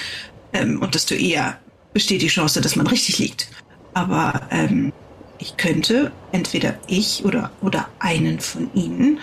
Ähm, 0.53 0.81
und 0.81 0.95
desto 0.95 1.13
eher 1.13 1.59
besteht 1.93 2.21
die 2.21 2.27
Chance, 2.27 2.61
dass 2.61 2.75
man 2.75 2.87
richtig 2.87 3.19
liegt. 3.19 3.47
Aber 3.93 4.41
ähm, 4.49 4.91
ich 5.37 5.57
könnte 5.57 6.11
entweder 6.31 6.75
ich 6.87 7.23
oder, 7.23 7.51
oder 7.61 7.87
einen 7.99 8.39
von 8.39 8.73
Ihnen 8.73 9.19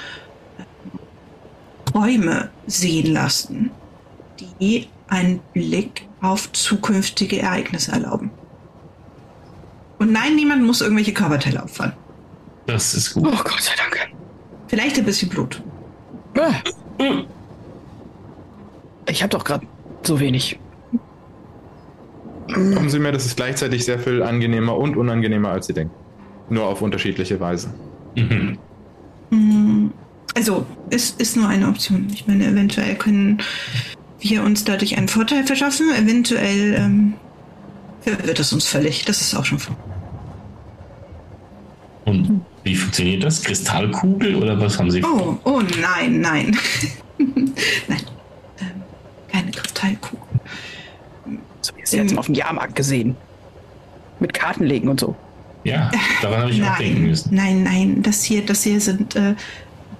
ähm, 0.59 1.01
Träume 1.87 2.51
sehen 2.67 3.13
lassen, 3.13 3.71
die 4.61 4.89
einen 5.09 5.41
Blick 5.55 6.07
auf 6.21 6.53
zukünftige 6.53 7.41
Ereignisse 7.41 7.93
erlauben. 7.93 8.31
Und 9.99 10.13
nein, 10.13 10.37
niemand 10.37 10.63
muss 10.65 10.81
irgendwelche 10.81 11.13
Körperteile 11.13 11.63
opfern. 11.63 11.93
Das 12.67 12.95
ist 12.95 13.17
Oh 13.17 13.21
gut. 13.23 13.45
Gott 13.45 13.61
sei 13.61 13.73
Dank. 13.77 14.09
Vielleicht 14.69 14.99
ein 14.99 15.05
bisschen 15.05 15.29
Blut. 15.29 15.63
Ah. 16.39 16.53
Ich 19.09 19.23
habe 19.23 19.31
doch 19.31 19.45
gerade 19.45 19.67
so 20.03 20.21
wenig. 20.21 20.59
Glauben 22.47 22.89
Sie 22.89 22.99
mir, 22.99 23.13
das 23.13 23.27
ist 23.27 23.37
gleichzeitig 23.37 23.85
sehr 23.85 23.99
viel 23.99 24.23
angenehmer 24.23 24.77
und 24.77 24.97
unangenehmer, 24.97 25.51
als 25.51 25.67
Sie 25.67 25.75
denken. 25.75 25.95
Nur 26.49 26.67
auf 26.67 26.81
unterschiedliche 26.81 27.39
Weise. 27.41 27.73
Mhm. 28.17 28.59
Hm, 29.31 29.93
Also, 30.35 30.65
es 30.91 31.11
ist 31.11 31.37
nur 31.37 31.49
eine 31.49 31.69
Option. 31.69 32.07
Ich 32.13 32.27
meine, 32.27 32.47
eventuell 32.47 32.95
können 32.97 33.43
wir 34.21 34.43
uns 34.45 34.65
dadurch 34.65 34.97
einen 34.97 35.09
Vorteil 35.09 35.45
verschaffen. 35.45 35.91
Eventuell 35.95 36.75
ähm, 36.75 37.15
verwirrt 38.17 38.39
es 38.41 38.53
uns 38.53 38.67
völlig. 38.67 39.05
Das 39.05 39.21
ist 39.21 39.35
auch 39.35 39.45
schon 39.45 39.59
vor. 39.59 39.77
Und 42.05 42.43
wie 42.65 42.75
funktioniert 42.75 43.23
das? 43.23 43.43
Kristallkugel 43.43 44.35
oder 44.37 44.59
was 44.61 44.79
haben 44.79 44.91
Sie? 44.91 45.03
Oh, 45.05 45.37
oh 45.45 45.61
nein, 45.81 46.21
nein. 46.21 46.57
nein. 47.19 48.01
Ähm, 48.61 48.83
keine 49.31 49.51
Kristallkugel. 49.51 50.41
So 51.61 51.77
wie 51.77 51.83
es 51.83 51.93
jetzt 51.93 52.13
Ähm. 52.13 52.19
auf 52.19 52.27
dem 52.27 52.35
Jahrmarkt 52.35 52.75
gesehen. 52.77 53.17
Mit 54.21 54.33
Kartenlegen 54.35 54.89
und 54.89 54.99
so. 55.01 55.15
Ja, 55.65 55.91
daran 56.23 56.43
habe 56.43 56.51
ich 56.51 56.63
auch 56.63 56.77
denken 56.79 57.01
Nein, 57.01 57.09
müssen. 57.11 57.35
nein, 57.35 57.63
nein. 57.63 58.03
Das 58.03 58.23
hier, 58.25 58.45
das 58.45 58.63
hier 58.63 58.81
sind 58.81 59.15
äh, 59.17 59.35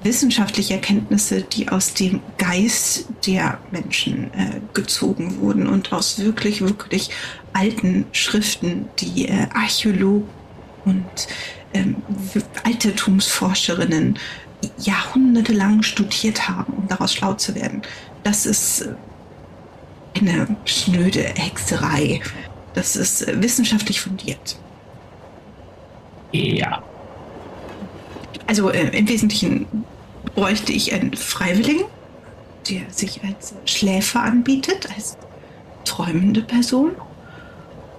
wissenschaftliche 0.03 0.75
Erkenntnisse, 0.75 1.43
die 1.43 1.69
aus 1.69 1.95
dem 1.95 2.21
Geist 2.39 3.07
der 3.27 3.59
Menschen 3.71 4.33
äh, 4.33 4.61
gezogen 4.73 5.41
wurden 5.41 5.67
und 5.67 5.93
aus 5.93 6.19
wirklich, 6.19 6.61
wirklich 6.61 7.11
alten 7.53 8.07
Schriften, 8.13 8.89
die 8.99 9.29
äh, 9.29 9.49
Archäologen 9.55 10.29
und 10.85 11.29
ähm, 11.75 11.97
Altertumsforscherinnen 12.65 14.19
jahrhundertelang 14.79 15.83
studiert 15.83 16.49
haben, 16.49 16.73
um 16.75 16.89
daraus 16.89 17.15
schlau 17.15 17.35
zu 17.35 17.55
werden. 17.55 17.83
Das 18.23 18.47
ist 18.47 18.83
äh, 18.83 18.95
eine 20.21 20.57
schnöde 20.65 21.23
Hexerei. 21.23 22.21
Das 22.75 22.97
ist 22.97 23.27
äh, 23.27 23.43
wissenschaftlich 23.43 24.01
fundiert. 24.01 24.57
Ja. 26.33 26.83
Also 28.47 28.71
äh, 28.71 28.97
im 28.97 29.09
Wesentlichen 29.09 29.67
bräuchte 30.35 30.73
ich 30.73 30.93
einen 30.93 31.15
Freiwilligen, 31.15 31.85
der 32.69 32.83
sich 32.91 33.21
als 33.25 33.55
Schläfer 33.65 34.23
anbietet, 34.23 34.89
als 34.95 35.17
träumende 35.85 36.43
Person. 36.43 36.93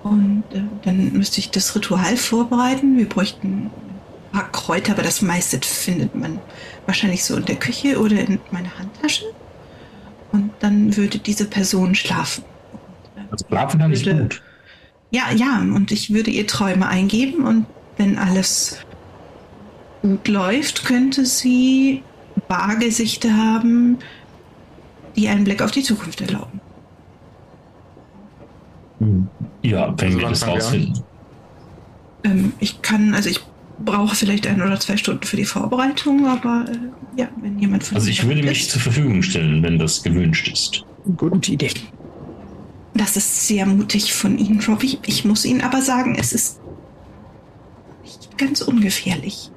Und 0.04 0.44
äh, 0.54 0.62
dann 0.84 1.14
müsste 1.14 1.40
ich 1.40 1.52
das 1.52 1.76
Ritual 1.76 2.16
vorbereiten. 2.18 2.98
Wir 2.98 3.10
bräuchten 3.10 3.66
ein 3.66 3.72
paar 4.32 4.52
Kräuter, 4.52 4.94
aber 4.94 5.04
das 5.04 5.22
meiste 5.22 5.60
findet 5.62 6.16
man 6.16 6.40
wahrscheinlich 6.86 7.24
so 7.24 7.36
in 7.36 7.46
der 7.46 7.58
Küche 7.58 8.00
oder 8.00 8.20
in 8.20 8.40
meiner 8.52 8.78
Handtasche. 8.78 9.26
Und 10.32 10.52
dann 10.60 10.96
würde 10.96 11.18
diese 11.18 11.46
Person 11.46 11.96
schlafen. 11.96 12.44
Also 13.32 13.46
schlafen 13.48 13.80
kann 13.80 13.92
ich 13.92 14.04
gut. 14.04 14.42
Ja, 15.12 15.32
ja, 15.36 15.60
und 15.60 15.92
ich 15.92 16.14
würde 16.14 16.30
ihr 16.30 16.46
Träume 16.46 16.88
eingeben 16.88 17.46
und 17.46 17.66
wenn 17.98 18.18
alles 18.20 18.78
gut 20.02 20.28
läuft, 20.28 20.86
könnte 20.86 21.26
sie 21.26 22.04
vage 22.48 22.92
Sichte 22.92 23.36
haben, 23.36 23.98
die 25.16 25.28
einen 25.28 25.44
Blick 25.44 25.62
auf 25.62 25.72
die 25.72 25.84
Zukunft 25.84 26.22
erlauben. 26.22 26.62
Ja, 29.62 29.94
wenn 29.98 30.08
Also 30.08 30.20
wir 30.20 30.30
das 30.30 30.48
rausfinden. 30.48 31.04
Ähm, 32.24 32.54
ich 32.60 32.82
kann, 32.82 33.14
also 33.14 33.30
ich 33.30 33.40
brauche 33.80 34.16
vielleicht 34.16 34.46
ein 34.48 34.62
oder 34.62 34.80
zwei 34.80 34.98
Stunden 34.98 35.24
für 35.24 35.38
die 35.38 35.46
Vorbereitung, 35.46 36.28
aber 36.28 36.66
äh, 36.70 37.20
ja, 37.20 37.30
wenn 37.42 37.60
jemand 37.60 37.84
von 37.84 37.96
Also 37.96 38.10
ich 38.10 38.26
würde 38.28 38.44
mich 38.44 38.64
ist, 38.64 38.72
zur 38.72 38.82
Verfügung 38.82 39.22
stellen, 39.22 39.64
wenn 39.64 39.80
das 39.80 40.04
gewünscht 40.04 40.50
ist. 40.52 40.84
Gute 41.16 41.54
Idee. 41.54 41.72
Das 42.94 43.16
ist 43.16 43.48
sehr 43.48 43.66
mutig 43.66 44.14
von 44.14 44.38
Ihnen, 44.38 44.60
Robbie. 44.62 45.00
Ich 45.06 45.24
muss 45.24 45.46
Ihnen 45.46 45.62
aber 45.62 45.82
sagen, 45.82 46.18
es 46.20 46.34
ist 46.34 46.60
nicht 48.04 48.38
ganz 48.38 48.62
ungefährlich. 48.62 49.52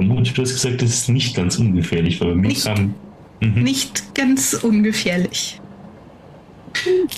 Vermutlich, 0.00 0.32
du 0.32 0.40
hast 0.40 0.52
gesagt, 0.54 0.80
das 0.80 0.88
ist 0.88 1.08
nicht 1.10 1.36
ganz 1.36 1.58
ungefährlich, 1.58 2.18
weil 2.22 2.34
Nicht. 2.36 2.64
kam. 2.64 2.94
Mhm. 3.42 3.62
nicht 3.62 4.14
ganz 4.14 4.54
ungefährlich. 4.54 5.60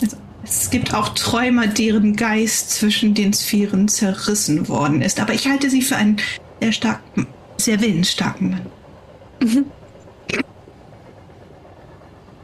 Also, 0.01 0.17
es 0.43 0.69
gibt 0.71 0.93
auch 0.93 1.11
Träumer, 1.11 1.69
deren 1.69 2.17
Geist 2.17 2.71
zwischen 2.71 3.15
den 3.15 3.33
Sphären 3.33 3.87
zerrissen 3.87 4.67
worden 4.69 5.01
ist. 5.01 5.21
Aber 5.21 5.33
ich 5.33 5.47
halte 5.47 5.71
sie 5.71 5.83
für 5.83 5.95
einen 5.95 6.17
sehr 6.61 6.73
starken, 6.73 7.27
sehr 7.61 7.81
willensstarken 7.81 8.51
Mann. 8.51 9.65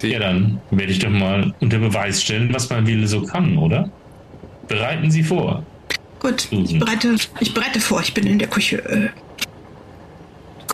Die, 0.00 0.08
Ja, 0.08 0.20
dann 0.20 0.60
werde 0.70 0.92
ich 0.92 1.00
doch 1.00 1.10
mal 1.10 1.52
unter 1.60 1.78
Beweis 1.80 2.22
stellen, 2.22 2.54
was 2.54 2.70
mein 2.70 2.86
Wille 2.86 3.08
so 3.08 3.22
kann, 3.22 3.58
oder? 3.58 3.90
Bereiten 4.68 5.10
Sie 5.10 5.24
vor. 5.24 5.64
Gut, 6.20 6.46
ich 6.52 6.74
Mhm. 6.74 6.78
bereite, 6.78 7.16
ich 7.40 7.52
bereite 7.54 7.80
vor. 7.80 8.00
Ich 8.02 8.14
bin 8.14 8.26
in 8.26 8.38
der 8.38 8.48
Küche. 8.48 9.12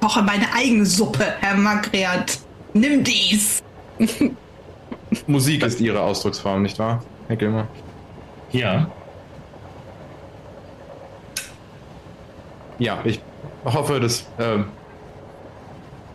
Äh, 0.04 0.06
koche 0.06 0.22
meine 0.22 0.52
eigene 0.52 0.84
Suppe, 0.84 1.24
Herr 1.40 1.56
Magriat. 1.56 2.38
Nimm 2.74 3.02
dies. 3.02 3.62
Musik 5.26 5.62
ist 5.62 5.80
ihre 5.80 6.00
Ausdrucksform, 6.00 6.62
nicht 6.62 6.78
wahr, 6.78 7.02
Herr 7.28 7.36
Gilmer? 7.36 7.68
Ja, 8.52 8.90
Ja, 12.78 12.98
ich 13.04 13.20
hoffe, 13.64 14.00
das 14.00 14.26
ähm, 14.38 14.64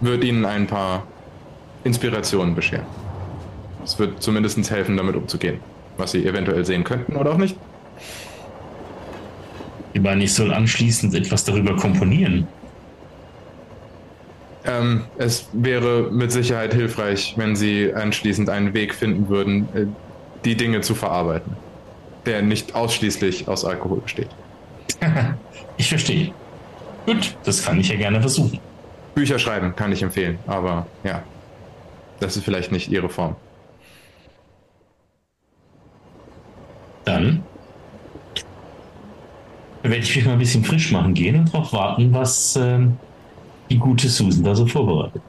wird 0.02 0.26
Ihnen 0.26 0.44
ein 0.44 0.68
paar 0.68 1.04
Inspirationen 1.86 2.54
bescheren. 2.54 2.86
Es 3.86 3.98
wird 3.98 4.22
zumindest 4.22 4.70
helfen, 4.70 4.98
damit 4.98 5.16
umzugehen. 5.16 5.62
Was 5.96 6.12
Sie 6.12 6.26
eventuell 6.26 6.66
sehen 6.66 6.84
könnten 6.84 7.16
oder 7.16 7.32
auch 7.32 7.38
nicht. 7.38 7.56
ich 9.94 10.02
meine, 10.02 10.26
ich 10.26 10.34
soll 10.34 10.54
anschließend 10.54 11.16
etwas 11.16 11.46
darüber 11.46 11.78
komponieren. 11.78 12.46
Ähm, 14.70 15.06
es 15.18 15.48
wäre 15.54 16.12
mit 16.12 16.32
Sicherheit 16.32 16.74
hilfreich, 16.76 17.34
wenn 17.38 17.56
Sie 17.56 17.92
anschließend 17.92 18.50
einen 18.50 18.76
Weg 18.76 18.94
finden 18.94 19.28
würden, 19.28 19.68
äh, 19.74 19.86
die 20.46 20.56
Dinge 20.56 20.82
zu 20.82 20.94
verarbeiten, 20.94 21.54
der 22.28 22.44
nicht 22.44 22.76
ausschließlich 22.76 23.48
aus 23.48 23.66
Alkohol 23.66 24.02
besteht. 24.02 24.30
Ich 25.78 25.88
verstehe. 25.88 26.34
Gut, 27.06 27.38
das 27.46 27.64
kann 27.64 27.80
ich 27.80 27.88
ja 27.88 27.96
gerne 27.96 28.20
versuchen. 28.20 28.60
Bücher 29.16 29.40
schreiben 29.40 29.74
kann 29.78 29.94
ich 29.94 30.04
empfehlen, 30.04 30.38
aber 30.46 30.88
ja, 31.06 31.24
das 32.20 32.36
ist 32.36 32.44
vielleicht 32.44 32.74
nicht 32.74 32.92
Ihre 32.92 33.08
Form. 33.08 33.38
Dann 37.06 37.44
werde 39.84 40.00
ich 40.00 40.14
mich 40.14 40.26
mal 40.26 40.34
ein 40.34 40.40
bisschen 40.40 40.66
frisch 40.66 40.92
machen 40.92 41.14
gehen 41.14 41.38
und 41.38 41.54
darauf 41.54 41.72
warten, 41.72 42.12
was 42.12 42.58
ähm, 42.58 42.98
die 43.70 43.78
gute 43.78 44.10
Susan 44.10 44.44
da 44.44 44.56
so 44.56 44.66
vorbereitet. 44.66 45.22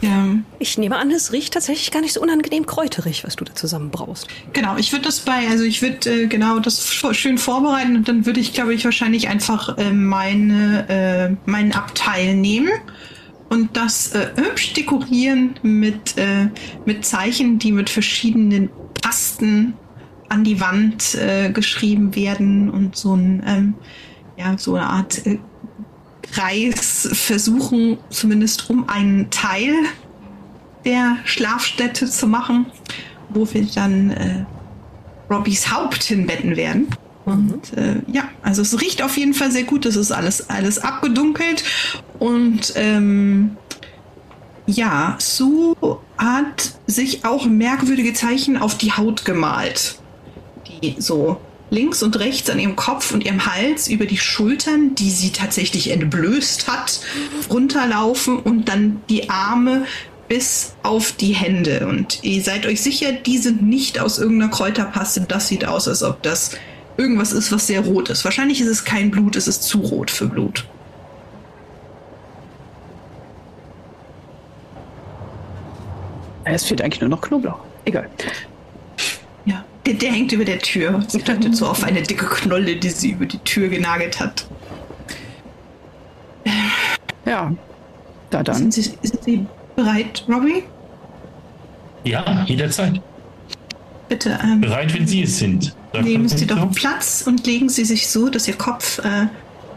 Ja, 0.00 0.26
Ich 0.60 0.78
nehme 0.78 0.96
an, 0.96 1.10
es 1.10 1.32
riecht 1.32 1.54
tatsächlich 1.54 1.90
gar 1.90 2.00
nicht 2.00 2.12
so 2.12 2.20
unangenehm 2.20 2.66
kräuterig, 2.66 3.24
was 3.24 3.34
du 3.34 3.44
da 3.44 3.54
zusammen 3.56 3.90
brauchst. 3.90 4.28
genau. 4.52 4.76
Ich 4.76 4.92
würde 4.92 5.06
das 5.06 5.18
bei, 5.20 5.48
also 5.48 5.64
ich 5.64 5.82
würde 5.82 6.22
äh, 6.22 6.26
genau 6.28 6.60
das 6.60 6.80
sch- 6.88 7.14
schön 7.14 7.36
vorbereiten 7.36 7.96
und 7.96 8.08
dann 8.08 8.24
würde 8.24 8.38
ich, 8.38 8.52
glaube 8.52 8.72
ich, 8.74 8.84
wahrscheinlich 8.84 9.28
einfach 9.28 9.76
äh, 9.76 9.90
meine, 9.92 10.88
äh, 10.88 11.50
meinen 11.50 11.72
Abteil 11.72 12.36
nehmen 12.36 12.70
und 13.48 13.76
das 13.76 14.12
äh, 14.12 14.28
hübsch 14.36 14.72
dekorieren 14.74 15.58
mit, 15.62 16.16
äh, 16.16 16.46
mit 16.84 17.04
Zeichen, 17.04 17.58
die 17.58 17.72
mit 17.72 17.90
verschiedenen 17.90 18.70
Pasten 19.02 19.74
an 20.28 20.44
die 20.44 20.60
Wand 20.60 21.16
äh, 21.16 21.50
geschrieben 21.50 22.14
werden 22.14 22.70
und 22.70 22.94
so 22.94 23.16
ein, 23.16 23.42
ähm, 23.46 23.74
ja, 24.36 24.56
so 24.58 24.76
eine 24.76 24.86
Art 24.86 25.26
äh, 25.26 25.38
Kreis 26.32 27.08
versuchen, 27.12 27.98
zumindest 28.10 28.68
um 28.70 28.88
einen 28.88 29.30
Teil 29.30 29.74
der 30.84 31.16
Schlafstätte 31.24 32.08
zu 32.08 32.26
machen, 32.26 32.66
wo 33.30 33.46
wir 33.52 33.66
dann 33.74 34.10
äh, 34.10 34.44
Robbys 35.30 35.72
Haupt 35.72 36.04
hinbetten 36.04 36.56
werden. 36.56 36.88
Und 37.24 37.76
äh, 37.76 37.96
ja, 38.10 38.24
also 38.42 38.62
es 38.62 38.80
riecht 38.80 39.02
auf 39.02 39.16
jeden 39.18 39.34
Fall 39.34 39.50
sehr 39.50 39.64
gut. 39.64 39.84
Es 39.84 39.96
ist 39.96 40.12
alles, 40.12 40.48
alles 40.48 40.78
abgedunkelt. 40.78 41.62
Und 42.18 42.72
ähm, 42.76 43.56
ja, 44.66 45.16
Sue 45.18 45.76
hat 46.16 46.72
sich 46.86 47.24
auch 47.24 47.46
merkwürdige 47.46 48.14
Zeichen 48.14 48.56
auf 48.56 48.78
die 48.78 48.92
Haut 48.92 49.24
gemalt. 49.24 49.98
Die 50.82 50.96
so 50.98 51.40
links 51.70 52.02
und 52.02 52.18
rechts 52.18 52.48
an 52.50 52.58
ihrem 52.58 52.76
Kopf 52.76 53.12
und 53.12 53.24
ihrem 53.24 53.46
Hals 53.46 53.88
über 53.88 54.06
die 54.06 54.18
Schultern, 54.18 54.94
die 54.94 55.10
sie 55.10 55.30
tatsächlich 55.30 55.90
entblößt 55.90 56.68
hat, 56.68 57.00
runterlaufen 57.50 58.38
und 58.38 58.68
dann 58.68 59.02
die 59.08 59.30
Arme 59.30 59.84
bis 60.28 60.74
auf 60.82 61.12
die 61.12 61.32
Hände. 61.32 61.86
Und 61.86 62.22
ihr 62.22 62.42
seid 62.42 62.66
euch 62.66 62.82
sicher, 62.82 63.12
die 63.12 63.38
sind 63.38 63.62
nicht 63.62 63.98
aus 63.98 64.18
irgendeiner 64.18 64.50
Kräuterpaste. 64.50 65.22
Das 65.22 65.48
sieht 65.48 65.64
aus, 65.64 65.88
als 65.88 66.02
ob 66.02 66.22
das 66.22 66.52
irgendwas 66.96 67.32
ist, 67.32 67.50
was 67.52 67.66
sehr 67.66 67.80
rot 67.80 68.10
ist. 68.10 68.24
Wahrscheinlich 68.24 68.60
ist 68.60 68.68
es 68.68 68.84
kein 68.84 69.10
Blut, 69.10 69.36
es 69.36 69.48
ist 69.48 69.62
zu 69.62 69.78
rot 69.78 70.10
für 70.10 70.26
Blut. 70.26 70.66
Es 76.44 76.64
fehlt 76.64 76.80
eigentlich 76.80 77.00
nur 77.00 77.10
noch 77.10 77.20
Knoblauch. 77.20 77.60
Egal. 77.84 78.08
Der, 79.88 79.94
der 79.94 80.12
hängt 80.12 80.32
über 80.32 80.44
der 80.44 80.58
Tür. 80.58 81.02
Sie 81.08 81.22
deutet 81.22 81.56
so 81.56 81.66
auf 81.66 81.82
eine 81.82 82.02
dicke 82.02 82.26
Knolle, 82.26 82.76
die 82.76 82.90
sie 82.90 83.12
über 83.12 83.24
die 83.24 83.38
Tür 83.38 83.68
genagelt 83.68 84.20
hat. 84.20 84.46
Ja. 87.24 87.54
Da 88.28 88.42
dann. 88.42 88.56
Sind 88.56 88.74
Sie, 88.74 88.82
sind 88.82 89.24
sie 89.24 89.46
bereit, 89.74 90.26
Robbie? 90.28 90.64
Ja, 92.04 92.44
jederzeit. 92.44 93.00
Bitte 94.10 94.38
ähm, 94.42 94.60
Bereit, 94.60 94.92
wenn 94.92 95.06
Sie 95.06 95.22
es 95.22 95.38
sind. 95.38 95.74
Sagt 95.94 96.04
nehmen 96.04 96.28
Sie 96.28 96.46
doch 96.46 96.58
so? 96.58 96.66
Platz 96.66 97.24
und 97.26 97.46
legen 97.46 97.70
Sie 97.70 97.86
sich 97.86 98.08
so, 98.08 98.28
dass 98.28 98.46
Ihr 98.46 98.56
Kopf 98.56 98.98
äh, 98.98 99.26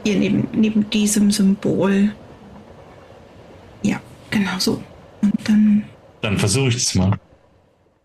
hier 0.04 0.18
neben, 0.18 0.48
neben 0.52 0.90
diesem 0.90 1.32
Symbol. 1.32 2.12
Ja, 3.82 4.02
genau 4.30 4.60
so. 4.60 4.84
Und 5.22 5.34
dann 5.46 5.84
Dann 6.22 6.38
versuche 6.38 6.68
ich 6.68 6.76
das 6.76 6.96
mal. 6.96 7.18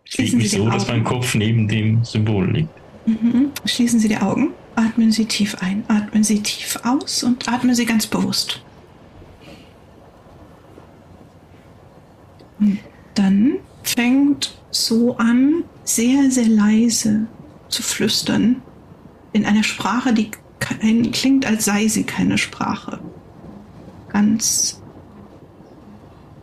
Sie 0.08 0.24
die 0.24 0.46
so, 0.46 0.68
dass 0.68 0.86
mein 0.88 1.04
Kopf 1.04 1.34
neben 1.34 1.68
dem 1.68 2.04
Symbol 2.04 2.50
liegt. 2.50 2.70
mhm. 3.06 3.52
schließen 3.64 4.00
Sie 4.00 4.08
die 4.08 4.18
Augen, 4.18 4.50
atmen 4.74 5.10
Sie 5.12 5.26
tief 5.26 5.56
ein, 5.60 5.84
atmen 5.88 6.24
Sie 6.24 6.42
tief 6.42 6.78
aus 6.84 7.22
und 7.22 7.48
atmen 7.48 7.74
Sie 7.74 7.86
ganz 7.86 8.06
bewusst. 8.06 8.62
Und 12.58 12.78
dann 13.14 13.56
fängt 13.82 14.56
so 14.70 15.16
an, 15.16 15.64
sehr, 15.84 16.30
sehr 16.30 16.48
leise 16.48 17.26
zu 17.68 17.82
flüstern 17.82 18.62
in 19.32 19.44
einer 19.44 19.62
Sprache, 19.62 20.12
die 20.12 20.30
kein, 20.58 21.10
klingt, 21.12 21.46
als 21.46 21.64
sei 21.64 21.88
sie 21.88 22.04
keine 22.04 22.38
Sprache. 22.38 22.98
Ganz 24.08 24.82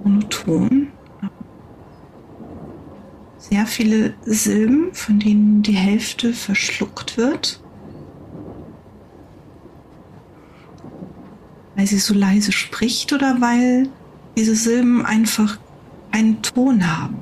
monoton. 0.04 0.93
Sehr 3.54 3.68
viele 3.68 4.16
Silben, 4.26 4.96
von 4.96 5.20
denen 5.20 5.62
die 5.62 5.76
Hälfte 5.76 6.34
verschluckt 6.34 7.18
wird. 7.18 7.62
Weil 11.76 11.86
sie 11.86 12.00
so 12.00 12.16
leise 12.16 12.52
spricht 12.52 13.14
oder 13.14 13.42
weil 13.42 13.90
diese 14.36 14.56
Silben 14.56 15.06
einfach 15.06 15.60
einen 16.10 16.42
Ton 16.42 16.98
haben. 16.98 17.18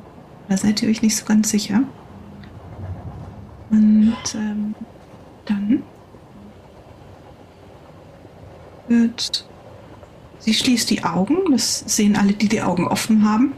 Da 0.48 0.56
seid 0.56 0.82
ihr 0.82 0.88
euch 0.88 1.02
nicht 1.02 1.18
so 1.18 1.26
ganz 1.26 1.50
sicher. 1.50 1.84
Und 3.70 4.16
ähm, 4.34 4.74
dann 5.44 5.84
wird 8.88 9.46
sie 10.40 10.54
schließt 10.54 10.90
die 10.92 11.04
Augen, 11.04 11.52
das 11.52 11.80
sehen 11.80 12.16
alle, 12.16 12.32
die 12.32 12.48
die 12.48 12.62
Augen 12.62 12.88
offen 12.88 13.30
haben, 13.30 13.52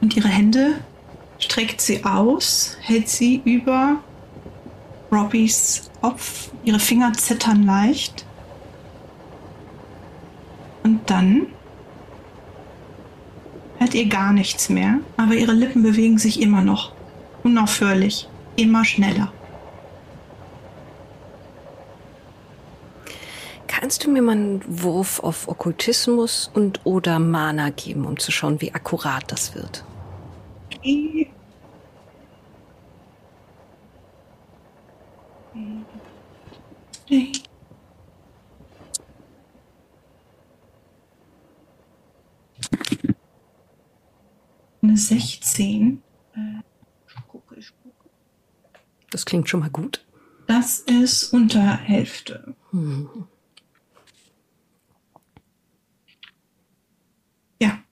und 0.00 0.16
ihre 0.16 0.28
Hände 0.28 0.76
streckt 1.44 1.80
sie 1.80 2.04
aus, 2.04 2.76
hält 2.80 3.08
sie 3.08 3.40
über 3.44 3.98
Robbys 5.12 5.90
Kopf, 6.04 6.50
ihre 6.64 6.78
Finger 6.80 7.14
zittern 7.14 7.64
leicht. 7.64 8.26
Und 10.82 11.08
dann 11.08 11.46
hört 13.78 13.94
ihr 13.94 14.06
gar 14.06 14.34
nichts 14.34 14.68
mehr, 14.68 14.98
aber 15.16 15.32
ihre 15.32 15.52
Lippen 15.52 15.82
bewegen 15.82 16.18
sich 16.18 16.42
immer 16.42 16.60
noch, 16.60 16.92
unaufhörlich, 17.42 18.28
immer 18.56 18.84
schneller. 18.84 19.32
Kannst 23.66 24.04
du 24.04 24.10
mir 24.10 24.20
mal 24.20 24.32
einen 24.32 24.62
Wurf 24.66 25.20
auf 25.20 25.48
Okkultismus 25.48 26.50
und 26.52 26.80
oder 26.84 27.18
Mana 27.18 27.70
geben, 27.70 28.04
um 28.04 28.18
zu 28.18 28.30
schauen, 28.30 28.60
wie 28.60 28.74
akkurat 28.74 29.24
das 29.32 29.54
wird? 29.54 29.84
Eine 44.82 44.96
16. 44.96 46.02
Äh, 46.34 46.38
ich 47.08 47.14
gucke, 47.28 47.56
ich 47.56 47.72
gucke. 47.82 48.10
Das 49.10 49.24
klingt 49.24 49.48
schon 49.48 49.60
mal 49.60 49.70
gut. 49.70 50.04
Das 50.46 50.80
ist 50.80 51.32
unter 51.32 51.76
Hälfte. 51.76 52.54
Ja, 57.60 57.82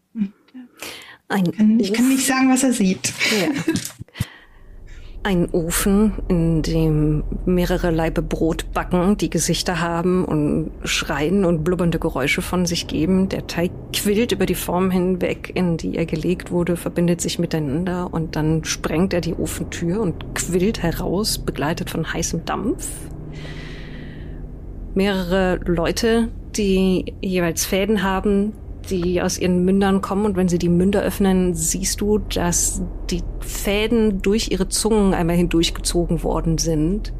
Ein 1.28 1.50
kann, 1.52 1.80
ich 1.80 1.92
kann 1.94 2.08
nicht 2.08 2.26
sagen, 2.26 2.50
was 2.50 2.62
er 2.62 2.72
sieht. 2.72 3.12
Ja. 3.30 3.48
Ein 5.24 5.48
Ofen, 5.52 6.14
in 6.26 6.62
dem 6.62 7.22
mehrere 7.46 7.92
Laibe 7.92 8.22
Brot 8.22 8.72
backen, 8.72 9.16
die 9.16 9.30
Gesichter 9.30 9.80
haben 9.80 10.24
und 10.24 10.72
schreien 10.82 11.44
und 11.44 11.62
blubbernde 11.62 12.00
Geräusche 12.00 12.42
von 12.42 12.66
sich 12.66 12.88
geben. 12.88 13.28
Der 13.28 13.46
Teig 13.46 13.70
quillt 13.92 14.32
über 14.32 14.46
die 14.46 14.56
Form 14.56 14.90
hinweg, 14.90 15.52
in 15.54 15.76
die 15.76 15.94
er 15.94 16.06
gelegt 16.06 16.50
wurde, 16.50 16.76
verbindet 16.76 17.20
sich 17.20 17.38
miteinander 17.38 18.12
und 18.12 18.34
dann 18.34 18.64
sprengt 18.64 19.14
er 19.14 19.20
die 19.20 19.34
Ofentür 19.34 20.00
und 20.00 20.34
quillt 20.34 20.82
heraus, 20.82 21.38
begleitet 21.38 21.88
von 21.88 22.12
heißem 22.12 22.44
Dampf. 22.44 22.88
Mehrere 24.94 25.60
Leute, 25.64 26.30
die 26.56 27.14
jeweils 27.20 27.64
Fäden 27.64 28.02
haben, 28.02 28.54
die 28.90 29.22
aus 29.22 29.38
ihren 29.38 29.64
Mündern 29.64 30.00
kommen 30.02 30.26
und 30.26 30.36
wenn 30.36 30.48
sie 30.48 30.58
die 30.58 30.68
Münder 30.68 31.02
öffnen, 31.02 31.54
siehst 31.54 32.00
du, 32.00 32.18
dass 32.18 32.82
die 33.10 33.22
Fäden 33.40 34.22
durch 34.22 34.50
ihre 34.50 34.68
Zungen 34.68 35.14
einmal 35.14 35.36
hindurchgezogen 35.36 36.22
worden 36.22 36.58
sind, 36.58 37.12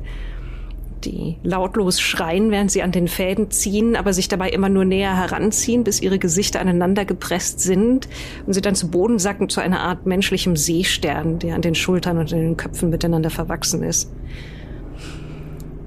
die 1.05 1.39
lautlos 1.43 2.01
schreien, 2.01 2.51
während 2.51 2.71
sie 2.71 2.83
an 2.83 2.93
den 2.93 3.09
Fäden 3.09 3.51
ziehen, 3.51 3.97
aber 3.97 4.13
sich 4.13 4.29
dabei 4.29 4.51
immer 4.51 4.69
nur 4.69 4.85
näher 4.85 5.17
heranziehen, 5.17 5.85
bis 5.85 6.01
ihre 6.01 6.19
Gesichter 6.19 6.61
aneinander 6.61 7.05
gepresst 7.05 7.61
sind 7.61 8.09
und 8.47 8.53
sie 8.53 8.61
dann 8.61 8.75
zu 8.75 8.91
Boden 8.91 9.19
sacken 9.19 9.49
zu 9.49 9.61
einer 9.61 9.81
Art 9.81 10.07
menschlichem 10.07 10.57
Seestern, 10.57 11.39
der 11.39 11.55
an 11.55 11.63
den 11.63 11.75
Schultern 11.75 12.19
und 12.19 12.33
in 12.33 12.39
den 12.39 12.57
Köpfen 12.57 12.91
miteinander 12.91 13.31
verwachsen 13.31 13.83
ist. 13.83 14.13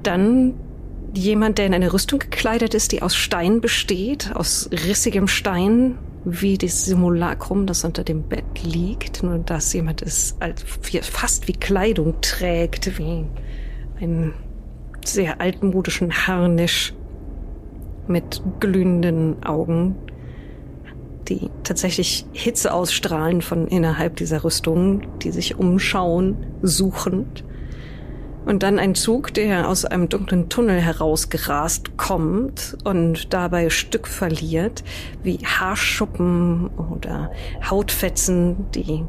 Dann 0.03 0.55
jemand, 1.17 1.57
der 1.57 1.65
in 1.65 1.73
eine 1.73 1.93
Rüstung 1.93 2.19
gekleidet 2.19 2.73
ist, 2.73 2.91
die 2.91 3.01
aus 3.01 3.15
Stein 3.15 3.61
besteht, 3.61 4.35
aus 4.35 4.69
rissigem 4.71 5.27
Stein, 5.27 5.97
wie 6.25 6.57
das 6.57 6.85
Simulacrum, 6.85 7.67
das 7.67 7.83
unter 7.83 8.03
dem 8.03 8.23
Bett 8.23 8.63
liegt, 8.63 9.23
nur 9.23 9.37
dass 9.37 9.73
jemand 9.73 10.01
es 10.01 10.35
als 10.39 10.63
fast 11.03 11.47
wie 11.47 11.53
Kleidung 11.53 12.15
trägt, 12.21 12.97
wie 12.97 13.25
einen 14.01 14.33
sehr 15.05 15.39
altmodischen 15.39 16.11
Harnisch 16.27 16.93
mit 18.07 18.41
glühenden 18.59 19.43
Augen, 19.43 19.95
die 21.27 21.49
tatsächlich 21.63 22.25
Hitze 22.33 22.73
ausstrahlen 22.73 23.41
von 23.41 23.67
innerhalb 23.67 24.15
dieser 24.15 24.43
Rüstung, 24.43 25.19
die 25.19 25.31
sich 25.31 25.57
umschauen, 25.57 26.37
suchend. 26.61 27.43
Und 28.45 28.61
dann 28.61 28.77
ein 28.77 28.93
Zug, 28.93 29.33
der 29.33 29.67
aus 29.67 29.85
einem 29.85 30.07
dunklen 30.07 30.49
Tunnel 30.49 30.79
herausgerast 30.79 31.97
kommt 31.97 32.77
und 32.83 33.33
dabei 33.33 33.69
Stück 33.71 34.07
verliert, 34.07 34.83
wie 35.23 35.39
Haarschuppen 35.39 36.69
oder 36.91 37.31
Hautfetzen, 37.67 38.67
die 38.71 39.03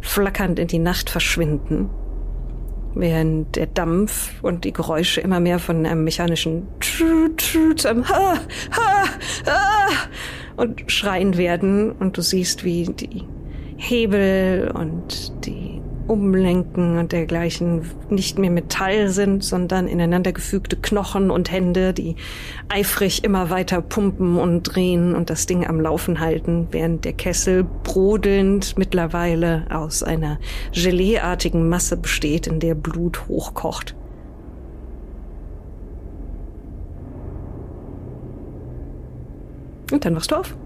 flackernd 0.00 0.60
in 0.60 0.68
die 0.68 0.78
Nacht 0.78 1.10
verschwinden. 1.10 1.90
Während 2.94 3.56
der 3.56 3.66
Dampf 3.66 4.42
und 4.42 4.64
die 4.64 4.72
Geräusche 4.72 5.20
immer 5.20 5.40
mehr 5.40 5.58
von 5.58 5.84
einem 5.84 6.04
mechanischen 6.04 6.66
Tschü, 6.80 7.34
Tschü 7.36 7.74
zu 7.74 7.88
einem 7.88 8.08
Ha, 8.08 8.34
Ha, 8.74 9.04
Ha 9.46 9.88
und 10.56 10.90
schreien 10.90 11.36
werden 11.36 11.92
und 11.92 12.16
du 12.16 12.22
siehst, 12.22 12.64
wie 12.64 12.84
die 12.84 13.24
Hebel 13.76 14.70
und 14.74 15.44
die 15.44 15.65
Umlenken 16.08 16.98
und 16.98 17.12
dergleichen 17.12 17.82
nicht 18.10 18.38
mehr 18.38 18.50
Metall 18.50 19.08
sind, 19.08 19.42
sondern 19.42 19.88
ineinandergefügte 19.88 20.76
Knochen 20.76 21.30
und 21.30 21.50
Hände, 21.50 21.92
die 21.92 22.16
eifrig 22.68 23.24
immer 23.24 23.50
weiter 23.50 23.80
pumpen 23.82 24.36
und 24.36 24.62
drehen 24.62 25.14
und 25.14 25.30
das 25.30 25.46
Ding 25.46 25.66
am 25.66 25.80
Laufen 25.80 26.20
halten, 26.20 26.68
während 26.70 27.04
der 27.04 27.12
Kessel 27.12 27.64
brodelnd 27.82 28.78
mittlerweile 28.78 29.66
aus 29.70 30.02
einer 30.02 30.38
geleeartigen 30.72 31.68
Masse 31.68 31.96
besteht, 31.96 32.46
in 32.46 32.60
der 32.60 32.74
Blut 32.74 33.28
hochkocht. 33.28 33.94
Und 39.92 40.04
dann 40.04 40.16
wachst 40.16 40.30
du 40.32 40.36
auf. 40.36 40.56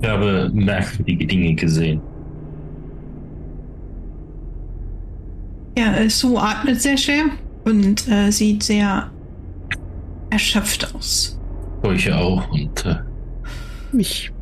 Ich 0.00 0.08
habe 0.08 0.50
merkwürdige 0.52 1.26
Dinge 1.26 1.54
gesehen. 1.54 2.00
Ja, 5.76 5.94
äh, 5.96 6.08
Sue 6.10 6.40
atmet 6.40 6.80
sehr 6.80 6.96
schwer 6.96 7.24
und 7.64 8.06
äh, 8.08 8.30
sieht 8.30 8.62
sehr 8.62 9.10
erschöpft 10.30 10.94
aus. 10.94 11.38
Euch 11.82 12.12
auch. 12.12 12.48
Und 12.50 12.84
äh, 12.84 12.96
Ich 13.96 14.32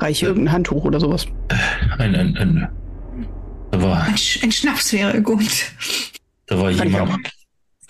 reiche 0.00 0.26
irgendein 0.26 0.52
Handtuch 0.52 0.84
oder 0.84 1.00
sowas. 1.00 1.26
ein, 1.98 2.14
ein, 2.14 2.36
ein, 2.36 2.68
da 3.70 3.82
war, 3.82 4.02
Ein, 4.04 4.16
Sch 4.16 4.42
ein 4.42 4.52
Schnaps 4.52 4.92
wäre 4.92 5.20
gut. 5.22 5.72
da 6.46 6.58
war 6.58 6.72
Kann 6.72 6.90
jemand, 6.90 7.30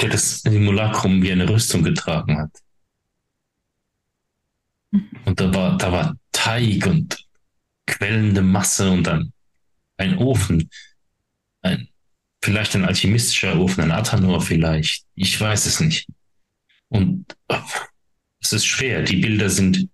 der 0.01 0.09
das 0.11 0.41
Simulacrum 0.43 1.23
wie 1.23 1.33
eine 1.33 1.49
Rüstung 1.49 1.83
getragen 1.83 2.39
hat. 2.39 2.51
Und 5.25 5.41
da 5.41 5.53
war, 5.53 5.77
da 5.77 5.93
war 5.93 6.15
Teig 6.47 6.87
und 6.87 7.27
quellende 7.89 8.41
Masse 8.43 8.89
und 8.91 9.05
dann 9.05 9.33
ein 9.97 10.17
Ofen. 10.19 10.71
Ein, 11.63 11.89
vielleicht 12.43 12.77
ein 12.77 12.85
alchemistischer 12.85 13.59
Ofen, 13.59 13.83
ein 13.83 13.91
Athanor 13.91 14.41
vielleicht. 14.41 15.05
Ich 15.17 15.41
weiß 15.41 15.67
es 15.67 15.81
nicht. 15.81 16.07
Und 16.89 17.37
äh, 17.49 17.59
es 18.41 18.53
ist 18.53 18.65
schwer. 18.67 19.03
Die 19.03 19.17
Bilder 19.17 19.51
sind 19.51 19.89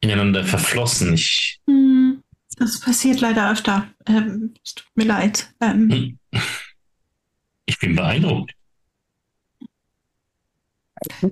ineinander 0.00 0.44
verflossen. 0.44 1.14
Ich, 1.14 1.60
Hm, 1.66 2.22
Das 2.58 2.78
passiert 2.80 3.20
leider 3.20 3.50
öfter. 3.50 3.88
Ähm, 4.06 4.52
es 4.62 4.74
tut 4.74 4.88
mir 4.96 5.04
leid. 5.06 5.48
Ähm, 5.62 6.18
ich 7.64 7.78
bin 7.78 7.96
beeindruckt. 7.96 8.52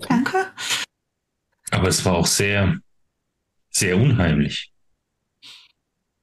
danke. 0.09 0.53
Aber 1.71 1.89
es 1.89 2.03
war 2.07 2.15
auch 2.15 2.27
sehr, 2.27 2.79
sehr 3.75 3.97
unheimlich. 3.97 4.71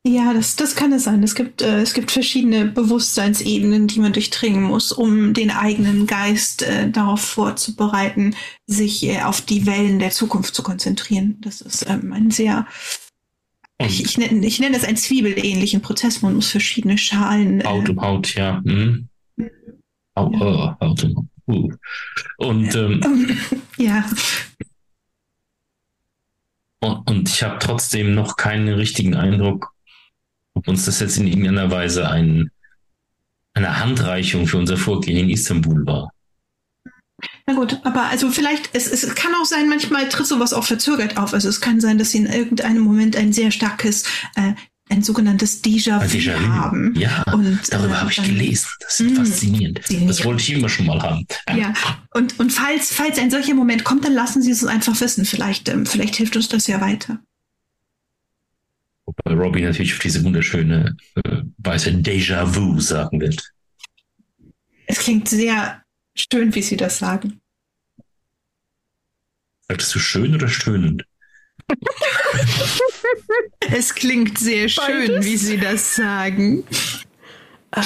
Ja, 0.04 0.34
das, 0.34 0.56
das 0.56 0.76
kann 0.76 0.92
es 0.94 1.04
sein. 1.04 1.22
Es 1.22 1.36
gibt, 1.36 1.62
äh, 1.62 1.80
es 1.80 1.94
gibt 1.94 2.10
verschiedene 2.10 2.66
Bewusstseinsebenen, 2.66 3.88
die 3.88 4.00
man 4.00 4.14
durchdringen 4.14 4.64
muss, 4.64 4.92
um 4.92 5.36
den 5.36 5.52
eigenen 5.52 6.08
Geist 6.08 6.64
äh, 6.64 6.90
darauf 6.90 7.22
vorzubereiten, 7.22 8.36
sich 8.66 9.04
äh, 9.04 9.22
auf 9.22 9.42
die 9.42 9.68
Wellen 9.68 10.00
der 10.00 10.10
Zukunft 10.10 10.56
zu 10.56 10.64
konzentrieren. 10.64 11.38
Das 11.42 11.62
ist 11.62 11.88
ähm, 11.88 12.14
ein 12.14 12.32
sehr, 12.32 12.66
ich, 13.80 14.04
ich, 14.04 14.18
nenne, 14.18 14.44
ich 14.46 14.60
nenne 14.60 14.76
es 14.76 14.86
einen 14.86 14.98
zwiebelähnlichen 14.98 15.82
Prozess. 15.82 16.24
Man 16.24 16.34
muss 16.34 16.50
verschiedene 16.50 16.98
Schalen. 16.98 17.64
Haut 17.64 17.88
Äh, 17.88 17.92
um 17.92 18.02
Haut, 18.02 18.34
ja. 18.34 18.60
Hm. 18.66 19.08
Oh, 20.16 20.40
Haut 20.80 21.04
um 21.04 21.30
Haut. 21.48 21.78
Und, 22.38 22.76
ähm, 22.76 23.38
ja, 23.78 24.06
und, 26.82 27.10
und 27.10 27.30
ich 27.30 27.44
habe 27.44 27.60
trotzdem 27.60 28.14
noch 28.16 28.36
keinen 28.36 28.68
richtigen 28.70 29.16
Eindruck, 29.16 29.74
ob 30.54 30.68
uns 30.68 30.86
das 30.86 31.00
jetzt 31.00 31.18
in 31.18 31.28
irgendeiner 31.28 31.72
Weise 31.72 32.10
ein, 32.10 32.52
eine 33.54 33.80
Handreichung 33.80 34.48
für 34.48 34.58
unser 34.58 34.78
Vorgehen 34.78 35.18
in 35.18 35.30
Istanbul 35.30 35.86
war. 35.86 36.12
na 37.46 37.54
gut, 37.54 37.80
aber 37.84 38.06
also 38.06 38.32
vielleicht, 38.32 38.72
es, 38.74 38.88
es 38.92 39.14
kann 39.16 39.34
auch 39.36 39.46
sein, 39.46 39.70
manchmal 39.70 40.10
tritt 40.10 40.26
sowas 40.26 40.54
auch 40.54 40.64
verzögert 40.64 41.18
auf. 41.18 41.34
Also 41.34 41.50
es 41.50 41.62
kann 41.62 41.80
sein, 41.80 41.98
dass 41.98 42.12
sie 42.12 42.18
in 42.18 42.26
irgendeinem 42.26 42.82
Moment 42.82 43.16
ein 43.16 43.32
sehr 43.32 43.52
starkes, 43.52 44.04
äh, 44.36 44.54
ein 44.92 45.02
sogenanntes 45.04 45.64
Déjà-vu 45.64 46.50
haben. 46.50 46.94
Ja, 46.96 47.24
Und, 47.34 47.60
darüber 47.72 47.96
äh, 47.96 47.98
habe 47.98 48.12
ich 48.12 48.22
gelesen. 48.22 48.68
Das 48.82 49.00
ist 49.00 49.12
Mm, 49.12 49.16
faszinierend. 49.16 49.82
Das 50.08 50.24
wollte 50.26 50.42
ich 50.42 50.52
immer 50.54 50.70
schon 50.70 50.86
mal 50.86 51.02
haben. 51.02 51.26
Ja, 51.56 51.74
und, 52.14 52.40
und 52.40 52.52
falls, 52.52 52.94
falls 52.94 53.18
ein 53.18 53.32
solcher 53.32 53.56
Moment 53.56 53.84
kommt, 53.84 54.06
dann 54.06 54.14
lassen 54.14 54.42
Sie 54.42 54.52
es 54.52 54.62
uns 54.62 54.72
einfach 54.72 55.00
wissen. 55.02 55.26
Vielleicht, 55.26 55.70
ähm, 55.70 55.86
vielleicht 55.86 56.16
hilft 56.18 56.36
uns 56.36 56.50
das 56.50 56.68
ja 56.68 56.82
weiter. 56.82 57.20
Wobei 59.06 59.34
Robbie 59.34 59.62
natürlich 59.64 59.94
auf 59.94 60.00
diese 60.00 60.24
wunderschöne 60.24 60.96
äh, 61.24 61.42
weiße 61.58 61.90
Déjà-vu 61.92 62.80
sagen 62.80 63.20
wird. 63.20 63.52
Es 64.86 65.00
klingt 65.00 65.28
sehr 65.30 65.82
schön, 66.16 66.54
wie 66.54 66.62
Sie 66.62 66.78
das 66.78 67.00
sagen. 67.00 67.40
Sagtest 69.68 69.96
du 69.96 70.00
schön 70.00 70.36
oder 70.36 70.50
stöhnend? 70.50 71.06
Es 73.72 73.94
klingt 73.96 74.38
sehr 74.38 74.68
schön, 74.70 75.08
Beides. 75.08 75.26
wie 75.26 75.38
Sie 75.38 75.58
das 75.58 75.96
sagen. 75.96 76.64
Ah, 77.72 77.84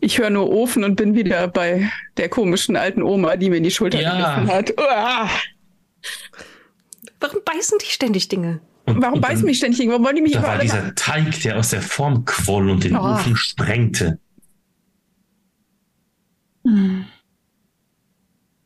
Ich 0.00 0.18
höre 0.18 0.30
nur 0.30 0.50
Ofen 0.50 0.82
und 0.82 0.96
bin 0.96 1.14
wieder 1.14 1.46
bei 1.48 1.90
der 2.16 2.28
komischen 2.28 2.74
alten 2.76 3.02
Oma, 3.02 3.36
die 3.36 3.50
mir 3.50 3.56
in 3.58 3.62
die 3.62 3.70
Schulter 3.70 4.00
Ja. 4.00 4.34
gebissen 4.40 4.52
hat. 4.56 4.70
Uah. 4.78 5.30
warum 7.20 7.40
beißen 7.44 7.78
die 7.78 7.86
ständig 7.86 8.26
Dinge? 8.28 8.60
Und, 8.86 9.00
Warum 9.00 9.14
und 9.14 9.20
beißen 9.20 9.44
mich 9.44 9.58
ständig 9.58 9.78
gegen? 9.78 9.92
Warum 9.92 10.04
wollen 10.04 10.16
die 10.16 10.22
mich 10.22 10.32
Da 10.32 10.42
war 10.42 10.58
dieser 10.58 10.92
Teig, 10.96 11.40
der 11.42 11.56
aus 11.56 11.70
der 11.70 11.82
Form 11.82 12.24
quoll 12.24 12.68
und 12.68 12.82
den 12.82 12.96
Oh. 12.96 13.12
Ofen 13.14 13.36
sprengte. 13.36 14.18
Hm. 16.66 17.04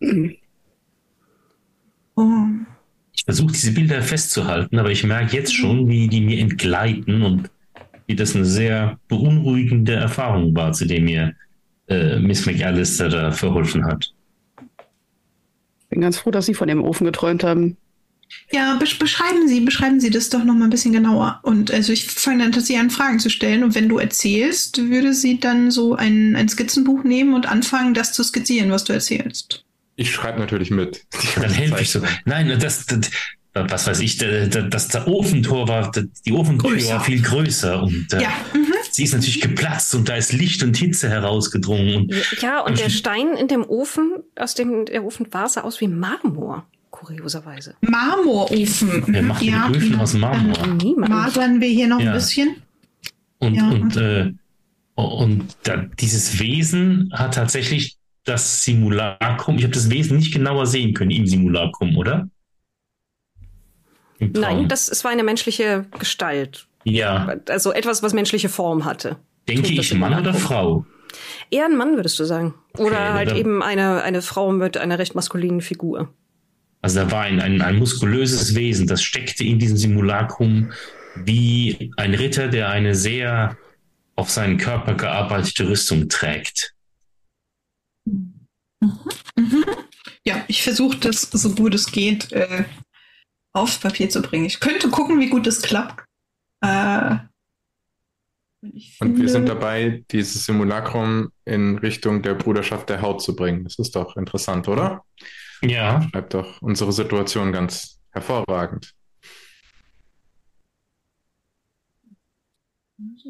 Hm. 0.01 0.37
Oh. 2.16 2.47
Ich 3.14 3.24
versuche 3.24 3.52
diese 3.52 3.72
Bilder 3.72 4.02
festzuhalten, 4.02 4.78
aber 4.78 4.90
ich 4.90 5.05
merke 5.05 5.36
jetzt 5.36 5.55
schon, 5.55 5.88
wie 5.88 6.09
die 6.09 6.20
mir 6.20 6.38
entgleiten 6.38 7.22
und 7.22 7.51
wie 8.06 8.16
das 8.16 8.34
eine 8.34 8.44
sehr 8.44 8.98
beunruhigende 9.09 9.94
Erfahrung 9.94 10.55
war, 10.55 10.72
zu 10.72 10.86
der 10.86 11.01
mir 11.01 11.34
äh, 11.88 12.18
Miss 12.18 12.47
McAllister 12.47 13.09
da 13.09 13.32
verholfen 13.32 13.84
hat. 13.84 14.12
Ich 15.80 15.88
bin 15.90 16.01
ganz 16.01 16.18
froh, 16.18 16.30
dass 16.30 16.47
Sie 16.47 16.55
von 16.55 16.68
dem 16.68 16.82
Ofen 16.82 17.05
geträumt 17.05 17.44
haben. 17.44 17.76
Ja, 18.51 18.76
besch 18.76 18.98
beschreiben 18.98 19.48
Sie, 19.48 19.60
beschreiben 19.60 20.01
Sie 20.01 20.10
das 20.10 20.30
doch 20.30 20.44
noch 20.44 20.55
mal 20.55 20.64
ein 20.64 20.70
bisschen 20.70 20.93
genauer. 20.93 21.40
Und 21.43 21.70
also 21.70 21.93
ich 21.93 22.06
fange 22.06 22.43
dann 22.43 22.52
tatsächlich 22.52 22.80
an, 22.80 22.90
Fragen 22.90 23.18
zu 23.18 23.30
stellen. 23.30 23.62
Und 23.62 23.74
wenn 23.74 23.88
du 23.88 23.98
erzählst, 23.98 24.78
würde 24.88 25.14
sie 25.14 25.38
dann 25.38 25.70
so 25.70 25.94
ein, 25.94 26.34
ein 26.36 26.48
Skizzenbuch 26.48 27.05
nehmen 27.05 27.34
und 27.34 27.47
anfangen, 27.47 27.94
das 27.94 28.12
zu 28.12 28.22
skizzieren, 28.24 28.70
was 28.70 28.84
du 28.84 28.93
erzählst. 28.93 29.65
Ich 29.97 30.12
schreibe 30.12 30.39
natürlich 30.39 30.70
mit. 30.70 31.05
Dann 31.36 31.51
helfe 31.51 31.82
ich 31.82 31.90
so. 31.90 32.01
Nein, 32.27 32.56
das, 32.60 32.85
das, 32.86 33.10
was 33.55 33.86
weiß 33.86 34.01
ich, 34.01 34.18
das, 34.18 34.51
das, 34.68 34.89
das 34.89 35.06
Ofentor 35.06 35.66
war, 35.68 35.90
die 36.27 36.32
Ofentür 36.32 36.73
Größer. 36.73 36.94
war 36.94 37.01
viel 37.05 37.23
größer 37.23 37.82
und 37.82 38.06
äh, 38.12 38.20
Ja, 38.23 38.28
mhm. 38.52 38.66
sie 38.90 39.05
ist 39.05 39.14
natürlich 39.14 39.40
geplatzt 39.40 39.94
und 39.94 40.09
da 40.09 40.16
ist 40.16 40.32
Licht 40.35 40.62
und 40.62 40.77
Hitze 40.77 41.09
herausgedrungen. 41.09 42.02
Und 42.02 42.14
Ja, 42.43 42.60
und 42.60 42.78
der 42.78 42.90
Stein 42.90 43.35
in 43.39 43.48
dem 43.48 43.64
Ofen, 43.64 44.12
aus 44.39 44.55
dem 44.55 44.85
der 44.85 45.02
Ofen 45.05 45.27
war, 45.32 45.48
sah 45.48 45.62
aus 45.62 45.81
wie 45.81 45.89
Marmor, 45.89 46.66
kurioserweise. 46.90 47.74
Marmorofen. 47.81 49.05
wer 49.06 49.23
macht 49.23 49.43
den 49.43 49.55
Öfen 49.74 49.98
aus 49.98 50.12
Marmor? 50.12 50.55
Dann 50.59 50.77
Niemand. 50.77 51.09
Masern 51.10 51.60
wir 51.60 51.68
hier 51.68 51.89
noch 51.89 52.01
Ja. 52.01 52.09
ein 52.12 52.14
bisschen. 52.18 52.56
Und, 53.39 53.55
Ja. 53.55 53.68
und, 53.70 53.97
äh, 53.97 54.32
und 54.94 55.56
da, 55.62 55.77
dieses 55.98 56.39
Wesen 56.39 57.10
hat 57.14 57.35
tatsächlich 57.35 57.95
das 58.27 58.65
Simulacrum, 58.65 59.57
ich 59.57 59.65
habe 59.65 59.74
das 59.74 59.90
Wesen 59.90 60.19
nicht 60.19 60.32
genauer 60.32 60.66
sehen 60.66 60.94
können 60.94 61.11
im 61.11 61.27
Simulacrum, 61.27 61.97
oder? 61.97 62.28
Im. 64.19 64.32
Nein, 64.32 64.69
das, 64.69 64.89
es 64.89 65.05
war 65.05 65.11
eine 65.11 65.23
menschliche 65.23 65.86
Gestalt. 65.98 66.66
ja, 66.85 67.36
Also 67.48 67.73
etwas, 67.73 68.03
was 68.03 68.12
menschliche 68.12 68.48
Form 68.48 68.85
hatte. 68.85 69.16
denke 69.48 69.73
ich, 69.73 69.94
Mann 69.94 70.19
oder. 70.19 70.35
Frau? 70.35 70.85
Eher 71.51 71.66
ein 71.66 71.77
Mann, 71.77 71.97
würdest 71.97 72.19
du 72.19 72.24
sagen. 72.24 72.55
Oder 72.74 72.86
Okay, 72.86 73.12
halt 73.12 73.32
eben 73.32 73.62
eine, 73.62 74.03
eine 74.03 74.23
Frau 74.23 74.53
mit 74.53 74.77
einer 74.77 74.98
recht 74.98 75.15
maskulinen 75.15 75.61
Figur. 75.61 76.12
Also 76.82 77.01
da 77.01 77.11
war 77.11 77.23
ein, 77.23 77.40
ein, 77.40 77.62
ein 77.62 77.77
muskulöses 77.77 78.55
Wesen, 78.55 78.86
das 78.86 79.03
steckte 79.03 79.44
in 79.44 79.59
diesem 79.59 79.77
Simulacrum 79.77 80.73
wie 81.24 81.90
ein 81.97 82.15
Ritter, 82.15 82.48
der 82.48 82.69
eine 82.69 82.94
sehr 82.94 83.57
auf 84.15 84.31
seinen 84.31 84.59
Körper 84.59 84.94
gearbeitete 84.94 85.69
Rüstung 85.69 86.09
trägt. 86.09 86.76
Mhm. 88.07 88.33
Ja, 90.24 90.45
ich 90.49 90.62
versuche 90.62 90.97
das 90.99 91.23
so 91.23 91.55
gut 91.55 91.74
es 91.74 91.87
geht 91.93 92.33
äh, 92.33 92.65
aufs 93.53 93.78
Papier 93.78 94.09
zu 94.09 94.23
bringen. 94.23 94.45
Ich 94.47 94.59
könnte 94.61 94.89
gucken, 94.89 95.20
wie 95.20 95.28
gut 95.28 95.47
es 95.47 95.62
klappt. 95.62 96.05
Äh, 96.62 97.16
ich 98.62 98.97
Und 99.01 99.19
wir 99.19 99.28
sind 99.28 99.47
finde- 99.47 99.55
dabei, 99.55 100.05
dieses 100.11 100.45
Simulacrum 100.47 101.31
in 101.45 101.78
Richtung 101.78 102.23
der 102.23 102.35
Bruderschaft 102.35 102.89
der 102.89 103.03
Haut 103.03 103.23
zu 103.23 103.37
bringen. 103.37 103.65
Das 103.65 103.78
ist 103.78 103.95
doch 103.95 104.16
interessant, 104.16 104.66
oder? 104.69 105.05
Ja, 105.62 106.03
Schreibt 106.11 106.35
doch 106.35 106.61
unsere 106.62 106.93
Situation 106.93 107.53
ganz 107.53 108.01
hervorragend. 108.11 108.93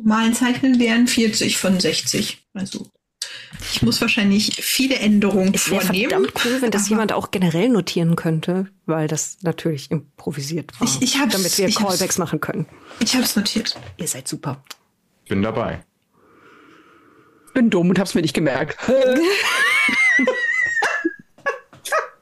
Malen 0.03 0.35
zeichnen 0.35 0.79
wären 0.79 1.07
40 1.09 1.57
von 1.59 1.79
60. 1.81 2.47
Also 2.55 2.91
ich 3.73 3.83
muss 3.83 4.01
wahrscheinlich 4.01 4.57
viele 4.63 4.97
Änderungen 4.97 5.53
Es 5.55 5.71
wäre 5.71 5.83
vornehmen. 5.85 6.11
verdammt 6.11 6.33
cool, 6.45 6.63
wenn 6.63 6.71
das 6.71 6.83
aber- 6.83 6.91
jemand 6.91 7.13
auch 7.13 7.31
generell 7.31 7.69
notieren 7.69 8.17
könnte, 8.17 8.67
weil 8.87 9.09
das 9.09 9.39
natürlich 9.43 9.91
improvisiert 9.91 10.73
war. 10.81 10.87
Ich- 10.89 11.01
ich 11.03 11.19
hab's- 11.19 11.33
damit 11.35 11.57
wir 11.59 11.69
ich 11.69 11.77
hab's. 11.81 11.87
Callbacks 11.99 12.19
machen 12.19 12.41
können. 12.41 12.67
Ich 13.01 13.15
habe 13.15 13.25
es 13.25 13.35
notiert. 13.37 13.79
Ihr 13.97 14.09
seid 14.09 14.29
super. 14.29 14.63
Bin 15.29 15.43
dabei. 15.43 15.81
bin 17.55 17.71
dumm 17.71 17.89
und 17.89 17.99
hab's 17.99 18.15
mir 18.15 18.21
nicht 18.21 18.35
gemerkt. 18.35 18.77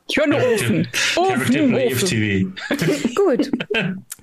ich 0.06 0.16
höre 0.16 0.26
nur 0.28 0.38
Ofen. 0.38 0.86
Ofen, 1.16 1.74
Ofen. 1.74 2.56
Gut. 3.14 3.50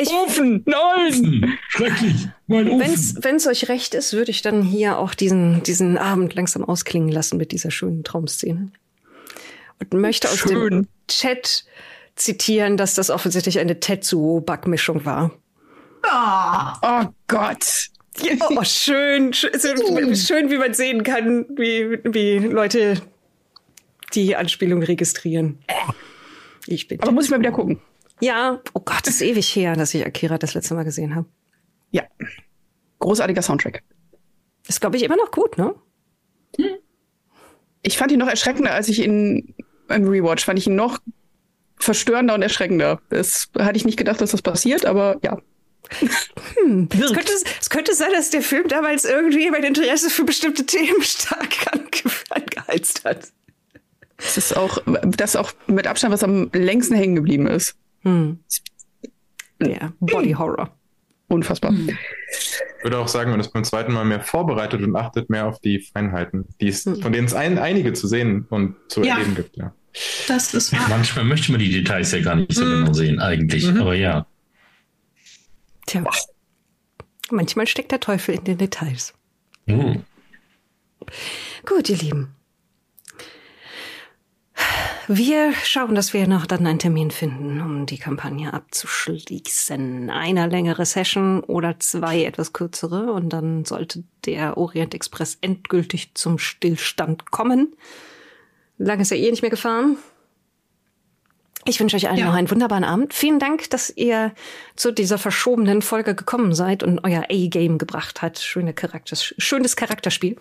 Ich, 0.00 0.08
Ofen, 0.10 0.62
nein! 0.64 1.58
Schrecklich, 1.68 2.28
mein 2.46 2.68
Ofen. 2.68 3.18
Wenn 3.24 3.34
es 3.36 3.46
euch 3.48 3.68
recht 3.68 3.94
ist, 3.94 4.12
würde 4.12 4.30
ich 4.30 4.42
dann 4.42 4.62
hier 4.62 4.96
auch 4.98 5.12
diesen, 5.12 5.62
diesen 5.64 5.98
Abend 5.98 6.34
langsam 6.34 6.62
ausklingen 6.64 7.08
lassen 7.10 7.36
mit 7.36 7.50
dieser 7.50 7.70
schönen 7.72 8.04
Traumszene. 8.04 8.70
Und 9.80 9.92
möchte 9.94 10.28
aus 10.28 10.42
dem 10.42 10.48
Schön. 10.56 10.88
Chat 11.08 11.64
zitieren, 12.14 12.76
dass 12.76 12.94
das 12.94 13.10
offensichtlich 13.10 13.58
eine 13.58 13.80
Tetsuo-Backmischung 13.80 15.04
war. 15.04 15.32
Ah, 16.04 16.78
Oh 17.04 17.08
Gott. 17.26 17.88
Oh, 18.50 18.62
schön. 18.64 19.32
Sch- 19.32 19.56
so- 19.58 20.14
Schön, 20.14 20.50
wie 20.50 20.58
man 20.58 20.74
sehen 20.74 21.02
kann, 21.04 21.46
wie, 21.56 21.98
wie 22.04 22.38
Leute 22.38 23.00
die 24.14 24.34
Anspielung 24.36 24.82
registrieren. 24.82 25.58
Ich 26.66 26.88
bin. 26.88 27.00
Aber 27.00 27.12
muss 27.12 27.26
ich 27.26 27.30
mal 27.30 27.38
wieder 27.40 27.52
gucken. 27.52 27.80
Ja, 28.20 28.60
oh 28.74 28.80
Gott, 28.80 29.06
das 29.06 29.16
ist 29.16 29.22
ewig 29.22 29.54
her, 29.54 29.76
dass 29.76 29.94
ich 29.94 30.04
Akira 30.04 30.38
das 30.38 30.54
letzte 30.54 30.74
Mal 30.74 30.84
gesehen 30.84 31.14
habe. 31.14 31.26
Ja. 31.90 32.02
Großartiger 32.98 33.42
Soundtrack. 33.42 33.82
Ist, 34.66 34.80
glaube 34.80 34.96
ich, 34.96 35.02
immer 35.02 35.16
noch 35.16 35.30
gut, 35.30 35.56
ne? 35.56 35.74
Ich 37.82 37.96
fand 37.96 38.12
ihn 38.12 38.18
noch 38.18 38.28
erschreckender, 38.28 38.74
als 38.74 38.88
ich 38.88 39.02
ihn 39.02 39.54
beim 39.86 40.06
Rewatch 40.06 40.44
fand 40.44 40.58
ich 40.58 40.66
ihn 40.66 40.76
noch 40.76 40.98
verstörender 41.78 42.34
und 42.34 42.42
erschreckender. 42.42 43.00
Das 43.08 43.48
hatte 43.58 43.76
ich 43.76 43.84
nicht 43.84 43.96
gedacht, 43.96 44.20
dass 44.20 44.32
das 44.32 44.42
passiert, 44.42 44.84
aber 44.84 45.18
ja. 45.22 45.38
Hm. 46.60 46.88
Es, 46.92 47.12
könnte, 47.12 47.32
es 47.60 47.70
könnte 47.70 47.94
sein, 47.94 48.12
dass 48.12 48.30
der 48.30 48.42
Film 48.42 48.68
damals 48.68 49.04
irgendwie 49.04 49.50
mein 49.50 49.64
Interesse 49.64 50.10
für 50.10 50.24
bestimmte 50.24 50.66
Themen 50.66 51.02
stark 51.02 51.54
angeheizt 52.30 53.04
hat. 53.04 53.28
Das 54.18 54.36
ist 54.36 54.56
auch, 54.56 54.78
das 54.86 55.30
ist 55.30 55.36
auch 55.36 55.52
mit 55.66 55.86
Abstand, 55.86 56.12
was 56.12 56.24
am 56.24 56.50
längsten 56.52 56.94
hängen 56.94 57.14
geblieben 57.14 57.46
ist. 57.46 57.76
Hm. 58.08 58.38
Der 59.60 59.92
Body 60.00 60.32
Horror. 60.32 60.70
Unfassbar. 61.28 61.72
Hm. 61.72 61.90
Ich 62.30 62.84
würde 62.84 62.98
auch 62.98 63.08
sagen, 63.08 63.30
man 63.30 63.40
ist 63.40 63.52
beim 63.52 63.64
zweiten 63.64 63.92
Mal 63.92 64.04
mehr 64.04 64.20
vorbereitet 64.20 64.82
und 64.82 64.96
achtet 64.96 65.28
mehr 65.30 65.46
auf 65.46 65.58
die 65.60 65.80
Feinheiten, 65.80 66.46
die 66.60 66.68
es, 66.68 66.86
hm. 66.86 67.02
von 67.02 67.12
denen 67.12 67.26
es 67.26 67.34
ein, 67.34 67.58
einige 67.58 67.92
zu 67.92 68.06
sehen 68.06 68.46
und 68.48 68.76
zu 68.88 69.02
ja. 69.02 69.14
erleben 69.14 69.34
gibt. 69.34 69.56
Ja. 69.56 69.74
Das 70.26 70.54
ist 70.54 70.72
wahr. 70.72 70.86
Manchmal 70.88 71.24
möchte 71.24 71.50
man 71.52 71.60
die 71.60 71.70
Details 71.70 72.12
ja 72.12 72.20
gar 72.20 72.36
nicht 72.36 72.52
so 72.52 72.64
mhm. 72.64 72.70
genau 72.84 72.92
sehen, 72.92 73.20
eigentlich. 73.20 73.66
Mhm. 73.66 73.80
Aber 73.80 73.94
ja. 73.94 74.26
Tja. 75.86 76.04
Manchmal 77.30 77.66
steckt 77.66 77.90
der 77.92 78.00
Teufel 78.00 78.36
in 78.36 78.44
den 78.44 78.58
Details. 78.58 79.14
Mhm. 79.66 80.04
Gut, 81.66 81.88
ihr 81.88 81.96
Lieben. 81.96 82.34
Wir 85.10 85.54
schauen, 85.64 85.94
dass 85.94 86.12
wir 86.12 86.28
noch 86.28 86.44
dann 86.44 86.66
einen 86.66 86.78
Termin 86.78 87.10
finden, 87.10 87.62
um 87.62 87.86
die 87.86 87.96
Kampagne 87.96 88.52
abzuschließen. 88.52 90.10
Einer 90.10 90.48
längere 90.48 90.84
Session 90.84 91.40
oder 91.40 91.80
zwei 91.80 92.24
etwas 92.24 92.52
kürzere 92.52 93.10
und 93.14 93.30
dann 93.30 93.64
sollte 93.64 94.04
der 94.26 94.58
Orient 94.58 94.94
Express 94.94 95.38
endgültig 95.40 96.10
zum 96.12 96.38
Stillstand 96.38 97.30
kommen. 97.30 97.74
Lang 98.76 99.00
ist 99.00 99.10
er 99.10 99.16
eh 99.16 99.30
nicht 99.30 99.40
mehr 99.40 99.50
gefahren. 99.50 99.96
Ich 101.64 101.80
wünsche 101.80 101.96
euch 101.96 102.10
allen 102.10 102.18
ja. 102.18 102.26
noch 102.26 102.34
einen 102.34 102.50
wunderbaren 102.50 102.84
Abend. 102.84 103.14
Vielen 103.14 103.38
Dank, 103.38 103.70
dass 103.70 103.88
ihr 103.88 104.34
zu 104.76 104.92
dieser 104.92 105.16
verschobenen 105.16 105.80
Folge 105.80 106.14
gekommen 106.14 106.54
seid 106.54 106.82
und 106.82 107.02
euer 107.02 107.24
A-Game 107.30 107.78
gebracht 107.78 108.20
habt. 108.20 108.40
Schöne 108.40 108.74
Charakters 108.74 109.34
schönes 109.38 109.74
Charakterspiel. 109.74 110.36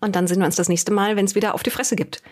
Und 0.00 0.14
dann 0.14 0.26
sehen 0.26 0.40
wir 0.40 0.46
uns 0.46 0.56
das 0.56 0.68
nächste 0.68 0.92
Mal, 0.92 1.16
wenn 1.16 1.24
es 1.24 1.34
wieder 1.34 1.54
auf 1.54 1.62
die 1.62 1.70
Fresse 1.70 1.96
gibt. 1.96 2.22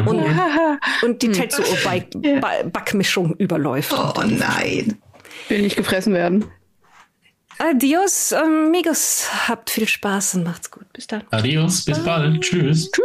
Und, 0.00 0.20
und, 1.02 1.22
die 1.22 1.28
hm. 1.28 1.34
Tetsuo-Backmischung 1.34 3.34
überläuft. 3.38 3.92
Oh 3.92 4.22
nein. 4.24 4.98
Will 5.48 5.62
nicht 5.62 5.76
gefressen 5.76 6.14
werden. 6.14 6.46
Adios, 7.58 8.32
amigos. 8.32 9.28
Habt 9.48 9.70
viel 9.70 9.86
Spaß 9.86 10.36
und 10.36 10.44
macht's 10.44 10.70
gut. 10.70 10.92
Bis 10.92 11.06
dann. 11.06 11.22
Adios, 11.30 11.84
bis 11.84 12.02
bald. 12.02 12.40
Tschüss. 12.40 12.90
Tschüss. 12.90 13.04